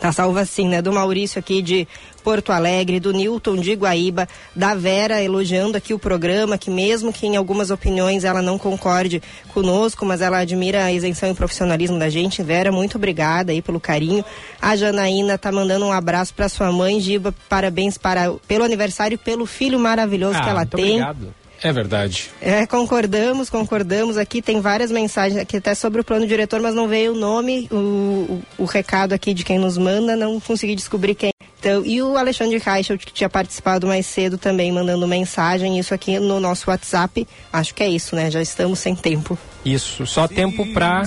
Tá 0.00 0.12
salvo 0.12 0.38
assim, 0.38 0.68
né? 0.68 0.82
Do 0.82 0.92
Maurício 0.92 1.38
aqui 1.38 1.62
de 1.62 1.88
Porto 2.22 2.52
Alegre, 2.52 3.00
do 3.00 3.12
Newton 3.12 3.56
de 3.56 3.72
Guaíba, 3.74 4.28
da 4.54 4.74
Vera 4.74 5.22
elogiando 5.22 5.76
aqui 5.76 5.94
o 5.94 5.98
programa, 5.98 6.58
que 6.58 6.70
mesmo 6.70 7.12
que 7.12 7.26
em 7.26 7.36
algumas 7.36 7.70
opiniões 7.70 8.22
ela 8.24 8.42
não 8.42 8.58
concorde 8.58 9.22
conosco, 9.54 10.04
mas 10.04 10.20
ela 10.20 10.38
admira 10.38 10.84
a 10.84 10.92
isenção 10.92 11.30
e 11.30 11.34
profissionalismo 11.34 11.98
da 11.98 12.10
gente. 12.10 12.42
Vera, 12.42 12.70
muito 12.70 12.96
obrigada 12.96 13.52
aí 13.52 13.62
pelo 13.62 13.80
carinho. 13.80 14.24
A 14.60 14.76
Janaína 14.76 15.38
tá 15.38 15.50
mandando 15.50 15.86
um 15.86 15.92
abraço 15.92 16.34
para 16.34 16.48
sua 16.48 16.70
mãe, 16.70 17.00
Giba, 17.00 17.34
parabéns 17.48 17.96
para, 17.96 18.32
pelo 18.46 18.64
aniversário 18.64 19.14
e 19.14 19.18
pelo 19.18 19.46
filho 19.46 19.78
maravilhoso 19.78 20.36
Ah, 20.38 20.42
que 20.42 20.48
ela 20.50 20.60
muito 20.60 20.76
tem. 20.76 20.84
obrigado. 21.02 21.34
É 21.66 21.72
verdade. 21.72 22.30
É, 22.40 22.64
concordamos, 22.64 23.50
concordamos. 23.50 24.16
Aqui 24.16 24.40
tem 24.40 24.60
várias 24.60 24.88
mensagens 24.88 25.40
aqui 25.40 25.56
até 25.56 25.74
sobre 25.74 26.00
o 26.00 26.04
plano 26.04 26.24
diretor, 26.24 26.60
mas 26.60 26.76
não 26.76 26.86
veio 26.86 27.12
o 27.12 27.16
nome, 27.16 27.68
o, 27.72 27.74
o, 27.76 28.42
o 28.58 28.64
recado 28.64 29.12
aqui 29.12 29.34
de 29.34 29.42
quem 29.42 29.58
nos 29.58 29.76
manda, 29.76 30.14
não 30.14 30.38
consegui 30.38 30.76
descobrir 30.76 31.16
quem. 31.16 31.32
Então, 31.58 31.84
e 31.84 32.00
o 32.00 32.16
Alexandre 32.16 32.58
Reichelt, 32.58 33.04
que 33.04 33.12
tinha 33.12 33.28
participado 33.28 33.84
mais 33.84 34.06
cedo 34.06 34.38
também, 34.38 34.70
mandando 34.70 35.08
mensagem, 35.08 35.76
isso 35.76 35.92
aqui 35.92 36.20
no 36.20 36.38
nosso 36.38 36.70
WhatsApp. 36.70 37.26
Acho 37.52 37.74
que 37.74 37.82
é 37.82 37.88
isso, 37.88 38.14
né? 38.14 38.30
Já 38.30 38.40
estamos 38.40 38.78
sem 38.78 38.94
tempo. 38.94 39.36
Isso, 39.64 40.06
só 40.06 40.28
tempo 40.28 40.64
pra 40.72 41.02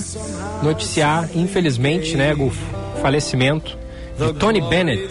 noticiar, 0.62 1.30
infelizmente, 1.34 2.18
né, 2.18 2.34
o 2.34 2.52
falecimento 3.00 3.79
de 4.26 4.32
Tony 4.34 4.60
Bennett, 4.60 5.08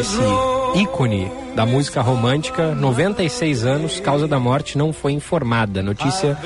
esse 0.00 0.80
ícone 0.82 1.30
da 1.54 1.64
música 1.64 2.02
romântica, 2.02 2.74
96 2.74 3.64
anos, 3.64 3.98
causa 4.00 4.28
da 4.28 4.38
morte 4.38 4.76
não 4.76 4.92
foi 4.92 5.12
informada. 5.12 5.82
Notícia 5.82 6.36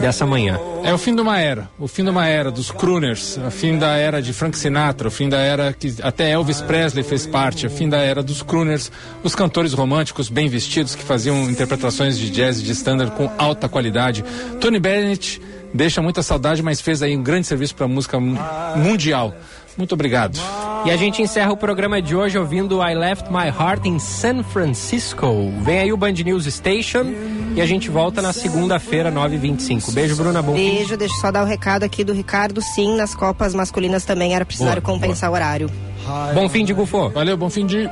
dessa 0.00 0.26
manhã. 0.26 0.58
É 0.82 0.92
o 0.92 0.98
fim 0.98 1.14
de 1.14 1.20
uma 1.20 1.38
era, 1.38 1.68
o 1.78 1.86
fim 1.86 2.02
de 2.02 2.10
uma 2.10 2.26
era 2.26 2.50
dos 2.50 2.70
crooners, 2.70 3.36
o 3.46 3.50
fim 3.50 3.78
da 3.78 3.96
era 3.96 4.20
de 4.20 4.32
Frank 4.32 4.56
Sinatra, 4.58 5.06
o 5.08 5.10
fim 5.10 5.28
da 5.28 5.38
era 5.38 5.72
que 5.72 5.94
até 6.02 6.30
Elvis 6.32 6.60
Presley 6.60 7.04
fez 7.04 7.26
parte, 7.26 7.66
o 7.66 7.70
fim 7.70 7.88
da 7.88 7.98
era 7.98 8.22
dos 8.22 8.42
crooners, 8.42 8.90
os 9.22 9.34
cantores 9.34 9.72
românticos 9.72 10.28
bem 10.28 10.48
vestidos 10.48 10.94
que 10.94 11.02
faziam 11.04 11.48
interpretações 11.48 12.18
de 12.18 12.30
jazz 12.30 12.60
de 12.62 12.72
standard 12.72 13.12
com 13.12 13.30
alta 13.38 13.68
qualidade. 13.68 14.24
Tony 14.60 14.80
Bennett 14.80 15.40
deixa 15.72 16.00
muita 16.02 16.22
saudade, 16.22 16.62
mas 16.62 16.80
fez 16.80 17.02
aí 17.02 17.16
um 17.16 17.22
grande 17.22 17.46
serviço 17.46 17.74
para 17.74 17.84
a 17.84 17.88
música 17.88 18.18
mu- 18.18 18.38
mundial. 18.76 19.34
Muito 19.78 19.92
obrigado. 19.94 20.38
E 20.84 20.90
a 20.90 20.96
gente 20.96 21.22
encerra 21.22 21.52
o 21.52 21.56
programa 21.56 22.02
de 22.02 22.14
hoje 22.14 22.36
ouvindo 22.36 22.82
I 22.82 22.94
Left 22.94 23.30
My 23.30 23.46
Heart 23.46 23.86
in 23.86 23.98
San 24.00 24.42
Francisco. 24.42 25.52
Vem 25.62 25.78
aí 25.78 25.92
o 25.92 25.96
Band 25.96 26.12
News 26.12 26.46
Station 26.46 27.06
e 27.54 27.60
a 27.60 27.66
gente 27.66 27.88
volta 27.88 28.20
na 28.20 28.32
segunda-feira, 28.32 29.12
9h25. 29.12 29.92
Beijo, 29.92 30.16
Bruna. 30.16 30.42
Bom 30.42 30.54
fim. 30.54 30.76
Beijo, 30.76 30.96
deixa 30.96 31.14
eu 31.14 31.20
só 31.20 31.30
dar 31.30 31.44
o 31.44 31.46
recado 31.46 31.84
aqui 31.84 32.02
do 32.02 32.12
Ricardo. 32.12 32.60
Sim, 32.60 32.96
nas 32.96 33.14
Copas 33.14 33.54
masculinas 33.54 34.04
também 34.04 34.34
era 34.34 34.44
precisário 34.44 34.82
Boa, 34.82 34.94
compensar 34.94 35.30
o 35.30 35.34
horário. 35.34 35.70
Bom 36.34 36.48
fim 36.48 36.64
de 36.64 36.72
Gufo. 36.72 37.10
Valeu, 37.10 37.36
bom 37.36 37.48
fim 37.48 37.64
de. 37.64 37.88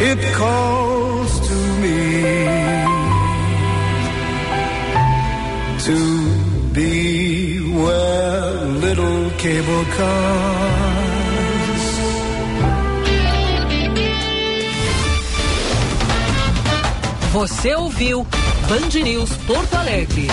It 0.00 0.20
calls 0.36 1.38
to 1.48 1.54
me 1.80 2.82
to 5.84 6.21
little 8.80 9.30
cable 9.38 9.84
cars. 9.96 11.02
Você 17.32 17.74
ouviu 17.74 18.26
Band 18.68 19.02
News 19.02 19.30
Porto 19.46 19.74
Alegre. 19.74 20.28